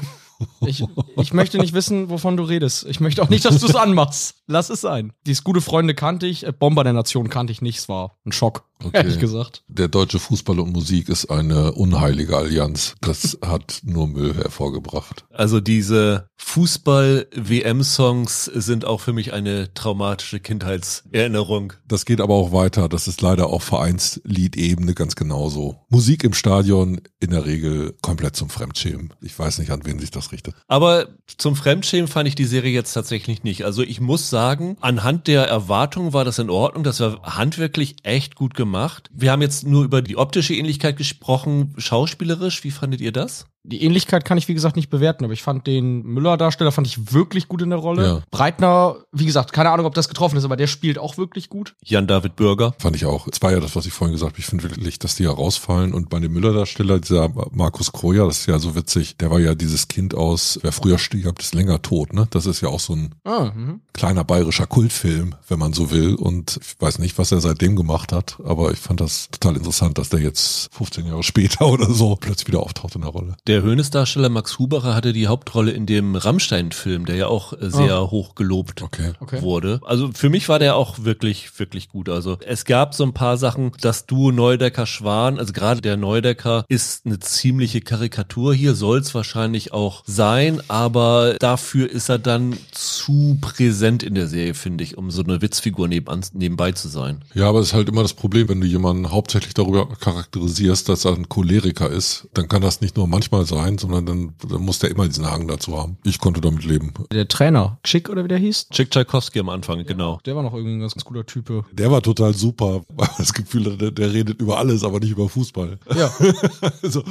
Ich, 0.66 0.84
ich 1.18 1.34
möchte 1.34 1.58
nicht 1.58 1.74
wissen, 1.74 2.10
wovon 2.10 2.38
du 2.38 2.44
redest. 2.44 2.86
Ich 2.88 3.00
möchte 3.00 3.24
auch 3.24 3.30
nicht, 3.30 3.46
dass 3.46 3.60
du 3.60 3.68
es 3.68 3.76
anmachst. 3.76 4.36
Lass 4.48 4.70
es 4.70 4.82
sein. 4.82 5.14
Dieses 5.26 5.44
gute 5.44 5.62
Freunde 5.62 5.96
kannte 5.96 6.28
ich, 6.28 6.46
äh, 6.46 6.52
Bomber 6.52 6.84
der 6.84 6.94
Nation 6.94 7.30
kannte 7.30 7.54
ich 7.54 7.62
nicht. 7.62 7.80
Es 7.80 7.90
war 7.90 8.18
ein 8.26 8.32
Schock, 8.32 8.66
Okay. 8.84 8.98
ehrlich 8.98 9.20
gesagt. 9.20 9.64
Der 9.68 9.88
deutsche 9.88 10.20
Fußball 10.20 10.60
und 10.60 10.74
Musik 10.74 11.10
ist 11.10 11.28
eine 11.28 11.74
unheilige 11.74 12.38
Allianz. 12.38 12.96
Das 13.02 13.38
hat 13.46 13.82
nur 13.84 14.08
Müll 14.08 14.36
hervorgebracht. 14.36 15.26
Also 15.32 15.62
diese 15.62 16.30
Fußball-WM-Songs 16.38 18.46
sind 18.46 18.86
auch 18.86 19.02
für 19.02 19.14
mich 19.14 19.34
eine 19.34 19.74
traumatische 19.74 20.40
Kindheitserinnerung. 20.40 21.74
Das 21.88 22.06
geht 22.06 22.22
aber 22.22 22.36
auch 22.36 22.52
weiter. 22.52 22.90
Das 22.90 23.08
ist 23.08 23.22
leider 23.22 23.48
auf 23.48 23.64
Vereinsliedebene 23.64 24.94
ganz 24.94 25.16
genauso. 25.16 25.78
Musik 25.90 26.24
im 26.24 26.34
Stadion 26.34 27.02
in 27.20 27.32
der 27.32 27.46
Regel 27.46 27.96
komplett 28.02 28.36
zum 28.36 28.50
Fremdschämen. 28.50 29.14
Ich 29.22 29.38
weiß 29.38 29.60
nicht, 29.60 29.72
an 29.72 29.86
wen 29.86 30.00
sich 30.00 30.12
das 30.12 30.32
richtet. 30.32 30.56
Aber 30.68 31.08
zum 31.38 31.56
Fremdschämen 31.56 32.08
fand 32.08 32.28
ich 32.28 32.36
die 32.36 32.46
Serie 32.46 32.74
jetzt 32.74 32.94
tatsächlich 32.94 33.44
nicht. 33.44 33.66
Also 33.66 33.82
ich 33.82 34.02
muss 34.02 34.30
sagen, 34.30 34.78
anhand 34.82 35.28
der 35.28 35.48
Erwartungen 35.48 36.14
war 36.14 36.26
das 36.26 36.40
in 36.40 36.50
Ordnung. 36.50 36.84
Das 36.84 37.00
war 37.00 37.22
handwerklich 37.24 37.96
echt 38.04 38.36
gut 38.36 38.54
gemacht. 38.54 38.65
Wir 39.14 39.32
haben 39.32 39.42
jetzt 39.42 39.66
nur 39.66 39.84
über 39.84 40.02
die 40.02 40.18
optische 40.18 40.54
Ähnlichkeit 40.54 40.98
gesprochen. 40.98 41.74
Schauspielerisch, 41.78 42.64
wie 42.64 42.72
fandet 42.72 43.02
ihr 43.02 43.12
das? 43.12 43.48
Die 43.68 43.84
Ähnlichkeit 43.84 44.26
kann 44.26 44.38
ich, 44.38 44.48
wie 44.48 44.54
gesagt, 44.54 44.76
nicht 44.76 44.90
bewerten, 44.90 45.24
aber 45.24 45.34
ich 45.34 45.44
fand 45.44 45.68
den 45.68 46.04
Müller-Darsteller 46.04 46.72
fand 46.72 46.88
ich 46.88 47.14
wirklich 47.14 47.48
gut 47.48 47.62
in 47.62 47.70
der 47.72 47.80
Rolle. 47.80 48.06
Ja. 48.06 48.22
Breitner, 48.32 48.98
wie 49.12 49.26
gesagt, 49.26 49.54
keine 49.54 49.72
Ahnung, 49.72 49.86
ob 49.86 49.96
das 49.96 50.08
getroffen 50.08 50.38
ist, 50.38 50.46
aber 50.46 50.56
der 50.56 50.68
spielt 50.68 50.98
auch 51.00 51.18
wirklich 51.18 51.50
gut. 51.50 51.76
Jan-David 51.84 52.36
Bürger. 52.36 52.74
Fand 52.80 52.96
ich 52.96 53.06
auch. 53.06 53.28
Es 53.28 53.42
war 53.42 53.52
ja 53.52 53.60
das, 53.60 53.76
was 53.76 53.86
ich 53.86 53.94
vorhin 53.94 54.14
gesagt 54.14 54.34
habe. 54.34 54.40
Ich 54.40 54.46
finde 54.46 54.64
wirklich, 54.64 55.00
dass 55.00 55.16
die 55.16 55.24
herausfallen. 55.26 55.94
Und 55.94 56.10
bei 56.10 56.20
dem 56.20 56.34
Müller-Darsteller, 56.34 57.00
dieser 57.00 57.30
Markus 57.52 57.92
Kroja, 57.92 58.26
das 58.26 58.40
ist 58.42 58.46
ja 58.48 58.60
so 58.60 58.76
witzig, 58.76 59.18
der 59.18 59.32
war 59.32 59.40
ja 59.40 59.56
dieses 59.56 59.88
Kind 59.88 60.14
aus 60.16 60.60
Wer 60.62 60.72
früher 60.72 60.98
stirbt, 60.98 61.42
ist 61.42 61.56
länger 61.56 61.82
tot, 61.82 62.14
ne? 62.14 62.28
Das 62.30 62.46
ist 62.46 62.62
ja 62.62 62.70
auch 62.70 62.80
so 62.80 62.94
ein 62.94 63.16
Ah, 63.24 63.52
mhm. 63.56 63.82
kleiner 63.94 64.24
bayerischer 64.24 64.68
Kultfilm, 64.68 65.36
wenn 65.48 65.60
man 65.60 65.74
so 65.74 65.92
will. 65.92 66.16
Und 66.16 66.60
ich 66.62 66.76
weiß 66.80 67.00
nicht, 67.00 67.18
was 67.18 67.32
er 67.32 67.42
seitdem 67.42 67.76
gemacht 67.76 68.12
hat, 68.12 68.38
aber 68.44 68.72
ich 68.72 68.80
fand 68.80 69.02
das 69.02 69.30
total 69.32 69.58
interessant, 69.58 69.98
dass 69.98 70.10
der 70.10 70.20
jetzt 70.20 70.70
15 70.74 71.06
Jahre 71.06 71.24
später 71.24 71.68
oder 71.68 71.90
so 71.92 72.16
plötzlich 72.16 72.48
wieder 72.48 72.60
auftaucht 72.60 72.96
in 72.96 73.02
der 73.02 73.10
Rolle. 73.10 73.36
Der 73.48 73.55
Hönes-Darsteller 73.64 74.30
Max 74.30 74.60
Hubacher 74.60 74.96
hatte 74.96 75.14
die 75.14 75.28
Hauptrolle 75.28 75.72
in 75.72 75.86
dem 75.86 76.16
Rammstein-Film, 76.16 77.06
der 77.06 77.16
ja 77.16 77.28
auch 77.28 77.54
äh, 77.54 77.70
sehr 77.70 78.12
hoch 78.12 78.36
gelobt 78.36 78.82
Okay. 78.82 79.12
Okay. 79.20 79.42
wurde. 79.42 79.80
Also 79.86 80.12
für 80.14 80.30
mich 80.30 80.50
war 80.50 80.60
der 80.60 80.76
auch 80.76 81.00
wirklich, 81.04 81.60
wirklich 81.60 81.90
gut. 81.90 82.10
Also 82.10 82.38
es 82.46 82.66
gab 82.66 82.94
so 82.94 83.04
ein 83.04 83.14
paar 83.14 83.38
Sachen, 83.38 83.72
das 83.82 84.06
Duo 84.06 84.32
Neudecker-Schwan, 84.32 85.40
also 85.40 85.54
gerade 85.54 85.82
der 85.82 85.98
Neudecker 85.98 86.66
ist 86.68 87.06
eine 87.06 87.20
ziemliche 87.20 87.82
Karikatur 87.82 88.54
hier, 88.54 88.76
soll 88.76 89.00
es 89.00 89.14
wahrscheinlich 89.16 89.74
auch 89.74 90.04
sein, 90.06 90.62
aber 90.68 91.36
dafür 91.40 91.90
ist 91.90 92.10
er 92.10 92.20
dann 92.20 92.58
zu 92.72 93.38
präsent 93.42 94.04
in 94.04 94.16
der 94.16 94.28
Serie, 94.28 94.54
finde 94.54 94.84
ich, 94.84 94.98
um 94.98 95.12
so 95.12 95.24
eine 95.24 95.42
Witzfigur 95.42 95.88
nebenan, 95.88 96.22
nebenbei 96.34 96.72
zu 96.72 96.88
sein. 96.88 97.24
Ja, 97.34 97.50
aber 97.50 97.60
es 97.60 97.68
ist 97.68 97.74
halt 97.74 97.90
immer 97.90 98.02
das 98.02 98.14
Problem, 98.14 98.50
wenn 98.50 98.62
du 98.62 98.68
jemanden 98.68 99.12
hauptsächlich 99.12 99.54
darüber 99.54 99.88
charakterisierst, 99.88 100.90
dass 100.90 101.06
er 101.06 101.14
ein 101.14 101.30
Choleriker 101.30 101.90
ist, 101.90 102.28
dann 102.34 102.48
kann 102.48 102.62
das 102.62 102.82
nicht 102.82 102.98
nur 102.98 103.08
manchmal 103.08 103.45
sein, 103.46 103.78
sondern 103.78 104.06
dann, 104.06 104.34
dann 104.48 104.62
muss 104.62 104.80
der 104.80 104.92
immer 104.92 105.08
diesen 105.08 105.30
Hang 105.30 105.48
dazu 105.48 105.78
haben. 105.78 105.98
Ich 106.04 106.20
konnte 106.20 106.42
damit 106.42 106.66
leben. 106.66 106.94
Der 107.12 107.28
Trainer, 107.28 107.80
Chick 107.84 108.10
oder 108.10 108.24
wie 108.24 108.28
der 108.30 108.38
hieß, 108.38 108.70
Chick 108.70 108.92
Tchaikovsky 108.92 109.40
am 109.40 109.50
Anfang, 109.50 109.86
genau. 109.86 110.20
der 110.26 110.36
war 110.36 110.44
noch 110.44 110.54
irgendwie 110.54 110.76
ein 110.76 110.80
ganz, 110.80 110.94
ganz 110.94 111.06
cooler 111.06 111.26
Typ. 111.26 111.46
Der 111.72 111.92
war 111.92 112.02
total 112.02 112.34
super, 112.34 112.82
weil 112.90 113.08
man 113.08 113.16
das 113.18 113.34
Gefühl 113.34 113.66
hatte, 113.66 113.78
der, 113.78 113.92
der 113.92 114.14
redet 114.14 114.42
über 114.42 114.58
alles, 114.58 114.84
aber 114.84 115.00
nicht 115.00 115.12
über 115.12 115.30
Fußball. 115.30 115.78
Ja, 115.96 116.12
Also, 116.82 117.04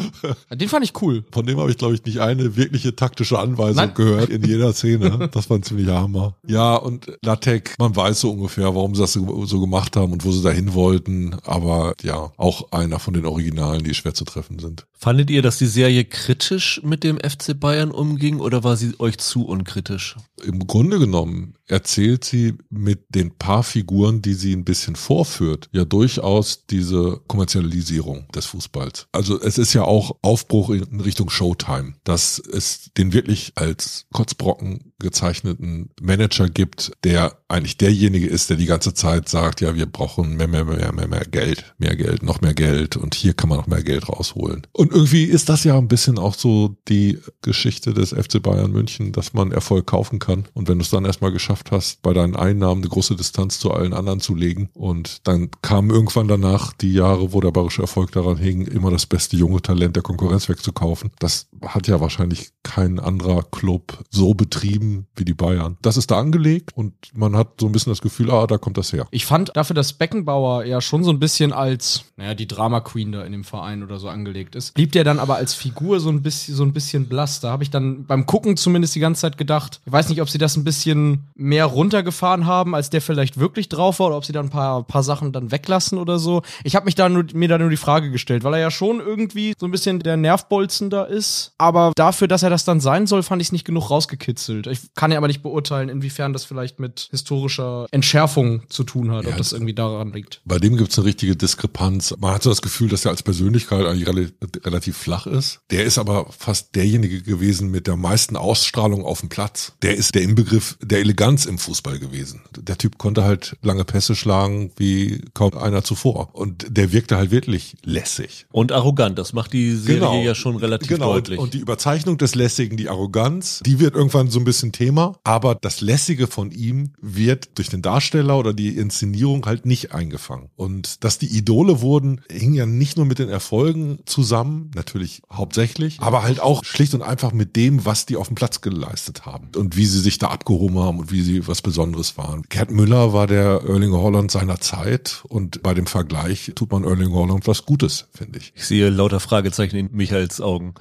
den 0.52 0.68
fand 0.68 0.84
ich 0.84 1.00
cool. 1.02 1.24
von 1.30 1.46
dem 1.46 1.58
habe 1.58 1.70
ich, 1.70 1.78
glaube 1.78 1.94
ich, 1.94 2.04
nicht 2.04 2.20
eine 2.20 2.56
wirkliche 2.56 2.94
taktische 2.94 3.38
Anweisung 3.38 3.76
Nein. 3.76 3.94
gehört 3.94 4.30
in 4.30 4.44
jeder 4.44 4.72
Szene. 4.72 5.30
Das 5.34 5.50
war 5.50 5.58
ein 5.58 5.62
ziemlicher 5.62 6.00
Hammer. 6.00 6.36
Ja, 6.46 6.76
und 6.76 7.10
Latek, 7.22 7.74
man 7.78 7.94
weiß 7.96 8.20
so 8.20 8.30
ungefähr, 8.30 8.74
warum 8.74 8.94
sie 8.94 9.00
das 9.00 9.14
so, 9.14 9.46
so 9.46 9.60
gemacht 9.60 9.96
haben 9.96 10.12
und 10.12 10.24
wo 10.24 10.30
sie 10.30 10.42
dahin 10.42 10.74
wollten. 10.74 11.36
Aber 11.44 11.94
ja, 12.02 12.30
auch 12.36 12.70
einer 12.72 12.98
von 12.98 13.14
den 13.14 13.26
Originalen, 13.26 13.82
die 13.82 13.94
schwer 13.94 14.14
zu 14.14 14.24
treffen 14.24 14.58
sind. 14.58 14.86
Fandet 15.04 15.28
ihr, 15.28 15.42
dass 15.42 15.58
die 15.58 15.66
Serie 15.66 16.06
kritisch 16.06 16.80
mit 16.82 17.04
dem 17.04 17.18
FC 17.18 17.60
Bayern 17.60 17.90
umging 17.90 18.40
oder 18.40 18.64
war 18.64 18.78
sie 18.78 18.98
euch 18.98 19.18
zu 19.18 19.44
unkritisch? 19.44 20.16
Im 20.42 20.66
Grunde 20.66 20.98
genommen 20.98 21.56
erzählt 21.66 22.24
sie 22.24 22.54
mit 22.70 23.04
den 23.10 23.36
paar 23.36 23.64
Figuren, 23.64 24.22
die 24.22 24.32
sie 24.32 24.56
ein 24.56 24.64
bisschen 24.64 24.96
vorführt, 24.96 25.68
ja 25.72 25.84
durchaus 25.84 26.64
diese 26.64 27.20
Kommerzialisierung 27.26 28.28
des 28.34 28.46
Fußballs. 28.46 29.08
Also 29.12 29.38
es 29.38 29.58
ist 29.58 29.74
ja 29.74 29.82
auch 29.82 30.16
Aufbruch 30.22 30.70
in 30.70 31.02
Richtung 31.02 31.28
Showtime, 31.28 31.96
dass 32.04 32.38
es 32.38 32.90
den 32.96 33.12
wirklich 33.12 33.52
als 33.56 34.06
Kotzbrocken 34.10 34.93
gezeichneten 35.04 35.90
Manager 36.00 36.48
gibt, 36.48 36.92
der 37.04 37.36
eigentlich 37.48 37.76
derjenige 37.76 38.26
ist, 38.26 38.50
der 38.50 38.56
die 38.56 38.66
ganze 38.66 38.94
Zeit 38.94 39.28
sagt, 39.28 39.60
ja, 39.60 39.76
wir 39.76 39.86
brauchen 39.86 40.36
mehr, 40.36 40.48
mehr, 40.48 40.64
mehr, 40.64 40.92
mehr, 40.92 41.06
mehr 41.06 41.24
Geld, 41.30 41.74
mehr 41.78 41.94
Geld, 41.94 42.24
noch 42.24 42.40
mehr 42.40 42.54
Geld 42.54 42.96
und 42.96 43.14
hier 43.14 43.34
kann 43.34 43.48
man 43.48 43.58
noch 43.58 43.66
mehr 43.68 43.82
Geld 43.82 44.08
rausholen. 44.08 44.66
Und 44.72 44.92
irgendwie 44.92 45.24
ist 45.24 45.48
das 45.48 45.62
ja 45.62 45.78
ein 45.78 45.88
bisschen 45.88 46.18
auch 46.18 46.34
so 46.34 46.76
die 46.88 47.18
Geschichte 47.42 47.94
des 47.94 48.10
FC 48.10 48.42
Bayern 48.42 48.72
München, 48.72 49.12
dass 49.12 49.34
man 49.34 49.52
Erfolg 49.52 49.86
kaufen 49.86 50.18
kann 50.18 50.46
und 50.54 50.68
wenn 50.68 50.78
du 50.78 50.82
es 50.82 50.90
dann 50.90 51.04
erstmal 51.04 51.32
geschafft 51.32 51.70
hast, 51.70 52.02
bei 52.02 52.12
deinen 52.12 52.34
Einnahmen 52.34 52.82
eine 52.82 52.90
große 52.90 53.14
Distanz 53.14 53.58
zu 53.60 53.70
allen 53.70 53.92
anderen 53.92 54.20
zu 54.20 54.34
legen 54.34 54.70
und 54.72 55.26
dann 55.28 55.50
kamen 55.62 55.90
irgendwann 55.90 56.28
danach 56.28 56.72
die 56.72 56.94
Jahre, 56.94 57.32
wo 57.32 57.40
der 57.40 57.52
bayerische 57.52 57.82
Erfolg 57.82 58.10
daran 58.12 58.38
hing, 58.38 58.66
immer 58.66 58.90
das 58.90 59.06
beste 59.06 59.36
junge 59.36 59.60
Talent 59.60 59.96
der 59.96 60.02
Konkurrenz 60.02 60.48
wegzukaufen. 60.48 61.10
Das 61.18 61.48
hat 61.62 61.86
ja 61.88 62.00
wahrscheinlich 62.00 62.50
kein 62.62 62.98
anderer 62.98 63.42
Club 63.42 64.04
so 64.10 64.34
betrieben 64.34 64.93
wie 65.16 65.24
die 65.24 65.34
Bayern. 65.34 65.76
Das 65.82 65.96
ist 65.96 66.10
da 66.10 66.18
angelegt 66.18 66.70
und 66.74 66.94
man 67.14 67.36
hat 67.36 67.60
so 67.60 67.66
ein 67.66 67.72
bisschen 67.72 67.92
das 67.92 68.00
Gefühl, 68.00 68.30
ah, 68.30 68.46
da 68.46 68.58
kommt 68.58 68.78
das 68.78 68.92
her. 68.92 69.06
Ich 69.10 69.26
fand 69.26 69.50
dafür, 69.54 69.74
dass 69.74 69.92
Beckenbauer 69.92 70.64
ja 70.64 70.80
schon 70.80 71.04
so 71.04 71.10
ein 71.10 71.18
bisschen 71.18 71.52
als, 71.52 72.04
naja, 72.16 72.34
die 72.34 72.46
Drama 72.46 72.80
Queen 72.80 73.12
da 73.12 73.24
in 73.24 73.32
dem 73.32 73.44
Verein 73.44 73.82
oder 73.82 73.98
so 73.98 74.08
angelegt 74.08 74.54
ist, 74.54 74.74
blieb 74.74 74.92
der 74.92 75.04
dann 75.04 75.18
aber 75.18 75.36
als 75.36 75.54
Figur 75.54 76.00
so 76.00 76.10
ein 76.10 76.22
bisschen, 76.22 76.54
so 76.54 76.62
ein 76.62 76.72
bisschen 76.72 77.08
blass. 77.08 77.40
Da 77.40 77.50
habe 77.50 77.62
ich 77.62 77.70
dann 77.70 78.06
beim 78.06 78.26
Gucken 78.26 78.56
zumindest 78.56 78.94
die 78.94 79.00
ganze 79.00 79.22
Zeit 79.22 79.38
gedacht, 79.38 79.80
ich 79.84 79.92
weiß 79.92 80.08
nicht, 80.08 80.22
ob 80.22 80.28
sie 80.28 80.38
das 80.38 80.56
ein 80.56 80.64
bisschen 80.64 81.24
mehr 81.34 81.66
runtergefahren 81.66 82.46
haben, 82.46 82.74
als 82.74 82.90
der 82.90 83.00
vielleicht 83.00 83.38
wirklich 83.38 83.68
drauf 83.68 83.98
war, 83.98 84.08
oder 84.08 84.16
ob 84.16 84.24
sie 84.24 84.32
da 84.32 84.40
ein 84.40 84.50
paar, 84.50 84.82
paar 84.84 85.02
Sachen 85.02 85.32
dann 85.32 85.50
weglassen 85.50 85.98
oder 85.98 86.18
so. 86.18 86.42
Ich 86.62 86.76
habe 86.76 86.84
mich 86.84 86.94
da 86.94 87.08
nur, 87.08 87.24
mir 87.34 87.48
da 87.48 87.58
nur 87.58 87.70
die 87.70 87.76
Frage 87.76 88.10
gestellt, 88.10 88.44
weil 88.44 88.54
er 88.54 88.60
ja 88.60 88.70
schon 88.70 89.00
irgendwie 89.00 89.54
so 89.58 89.66
ein 89.66 89.70
bisschen 89.70 89.98
der 90.00 90.16
Nervbolzen 90.16 90.90
da 90.90 91.04
ist. 91.04 91.52
Aber 91.58 91.92
dafür, 91.96 92.28
dass 92.28 92.42
er 92.42 92.50
das 92.50 92.64
dann 92.64 92.80
sein 92.80 93.06
soll, 93.06 93.22
fand 93.22 93.42
ich 93.42 93.48
es 93.48 93.52
nicht 93.52 93.64
genug 93.64 93.90
rausgekitzelt. 93.90 94.66
Ich 94.74 94.94
kann 94.94 95.12
ja 95.12 95.18
aber 95.18 95.28
nicht 95.28 95.42
beurteilen, 95.42 95.88
inwiefern 95.88 96.32
das 96.32 96.44
vielleicht 96.44 96.80
mit 96.80 97.08
historischer 97.12 97.86
Entschärfung 97.92 98.68
zu 98.68 98.82
tun 98.82 99.12
hat, 99.12 99.24
Ja, 99.24 99.30
ob 99.30 99.36
das 99.36 99.52
irgendwie 99.52 99.72
daran 99.72 100.12
liegt. 100.12 100.40
Bei 100.44 100.58
dem 100.58 100.76
gibt 100.76 100.90
es 100.90 100.98
eine 100.98 101.06
richtige 101.06 101.36
Diskrepanz. 101.36 102.12
Man 102.18 102.34
hat 102.34 102.42
so 102.42 102.50
das 102.50 102.60
Gefühl, 102.60 102.88
dass 102.88 103.04
er 103.04 103.12
als 103.12 103.22
Persönlichkeit 103.22 103.86
eigentlich 103.86 104.08
rel 104.08 104.32
relativ 104.64 104.96
flach 104.96 105.28
ist. 105.28 105.60
Der 105.70 105.84
ist 105.84 105.96
aber 105.98 106.26
fast 106.36 106.74
derjenige 106.74 107.22
gewesen 107.22 107.70
mit 107.70 107.86
der 107.86 107.96
meisten 107.96 108.36
Ausstrahlung 108.36 109.04
auf 109.04 109.20
dem 109.20 109.28
Platz. 109.28 109.74
Der 109.82 109.96
ist 109.96 110.16
der 110.16 110.22
Inbegriff 110.22 110.76
der 110.82 110.98
Eleganz 110.98 111.46
im 111.46 111.58
Fußball 111.58 112.00
gewesen. 112.00 112.42
Der 112.58 112.76
Typ 112.76 112.98
konnte 112.98 113.22
halt 113.22 113.56
lange 113.62 113.84
Pässe 113.84 114.16
schlagen 114.16 114.72
wie 114.76 115.22
kaum 115.34 115.56
einer 115.56 115.84
zuvor. 115.84 116.30
Und 116.34 116.66
der 116.68 116.90
wirkte 116.90 117.16
halt 117.16 117.30
wirklich 117.30 117.76
lässig. 117.84 118.46
Und 118.50 118.72
arrogant, 118.72 119.18
das 119.18 119.32
macht 119.32 119.52
die 119.52 119.76
Serie 119.76 120.24
ja 120.24 120.34
schon 120.34 120.56
relativ 120.56 120.88
genau. 120.88 121.12
deutlich. 121.12 121.38
Und 121.38 121.54
die 121.54 121.58
Überzeichnung 121.58 122.18
des 122.18 122.34
Lässigen, 122.34 122.76
die 122.76 122.88
Arroganz, 122.88 123.60
die 123.64 123.78
wird 123.78 123.94
irgendwann 123.94 124.30
so 124.30 124.38
ein 124.38 124.44
bisschen 124.44 124.63
Thema. 124.72 125.16
Aber 125.24 125.54
das 125.54 125.80
Lässige 125.80 126.26
von 126.26 126.50
ihm 126.50 126.92
wird 127.00 127.58
durch 127.58 127.68
den 127.68 127.82
Darsteller 127.82 128.38
oder 128.38 128.52
die 128.52 128.76
Inszenierung 128.76 129.46
halt 129.46 129.66
nicht 129.66 129.92
eingefangen. 129.92 130.48
Und 130.56 131.04
dass 131.04 131.18
die 131.18 131.26
Idole 131.26 131.80
wurden, 131.80 132.20
hing 132.30 132.54
ja 132.54 132.66
nicht 132.66 132.96
nur 132.96 133.06
mit 133.06 133.18
den 133.18 133.28
Erfolgen 133.28 133.98
zusammen, 134.06 134.70
natürlich 134.74 135.22
hauptsächlich, 135.32 136.00
aber 136.00 136.22
halt 136.22 136.40
auch 136.40 136.64
schlicht 136.64 136.94
und 136.94 137.02
einfach 137.02 137.32
mit 137.32 137.56
dem, 137.56 137.84
was 137.84 138.06
die 138.06 138.16
auf 138.16 138.28
dem 138.28 138.34
Platz 138.34 138.60
geleistet 138.60 139.26
haben 139.26 139.48
und 139.56 139.76
wie 139.76 139.86
sie 139.86 140.00
sich 140.00 140.18
da 140.18 140.28
abgehoben 140.28 140.78
haben 140.78 140.98
und 140.98 141.12
wie 141.12 141.22
sie 141.22 141.46
was 141.46 141.62
Besonderes 141.62 142.16
waren. 142.16 142.42
Gerd 142.48 142.70
Müller 142.70 143.12
war 143.12 143.26
der 143.26 143.62
Erling 143.66 143.92
Holland 143.92 144.30
seiner 144.30 144.60
Zeit 144.60 145.22
und 145.28 145.62
bei 145.62 145.74
dem 145.74 145.86
Vergleich 145.86 146.52
tut 146.54 146.70
man 146.72 146.84
Erling 146.84 147.12
Holland 147.12 147.46
was 147.46 147.64
Gutes, 147.66 148.06
finde 148.14 148.38
ich. 148.38 148.52
ich 148.54 148.64
sehe 148.64 148.90
lauter 148.90 149.20
Fragezeichen 149.20 149.76
in 149.76 149.88
Michaels 149.92 150.40
Augen. 150.40 150.74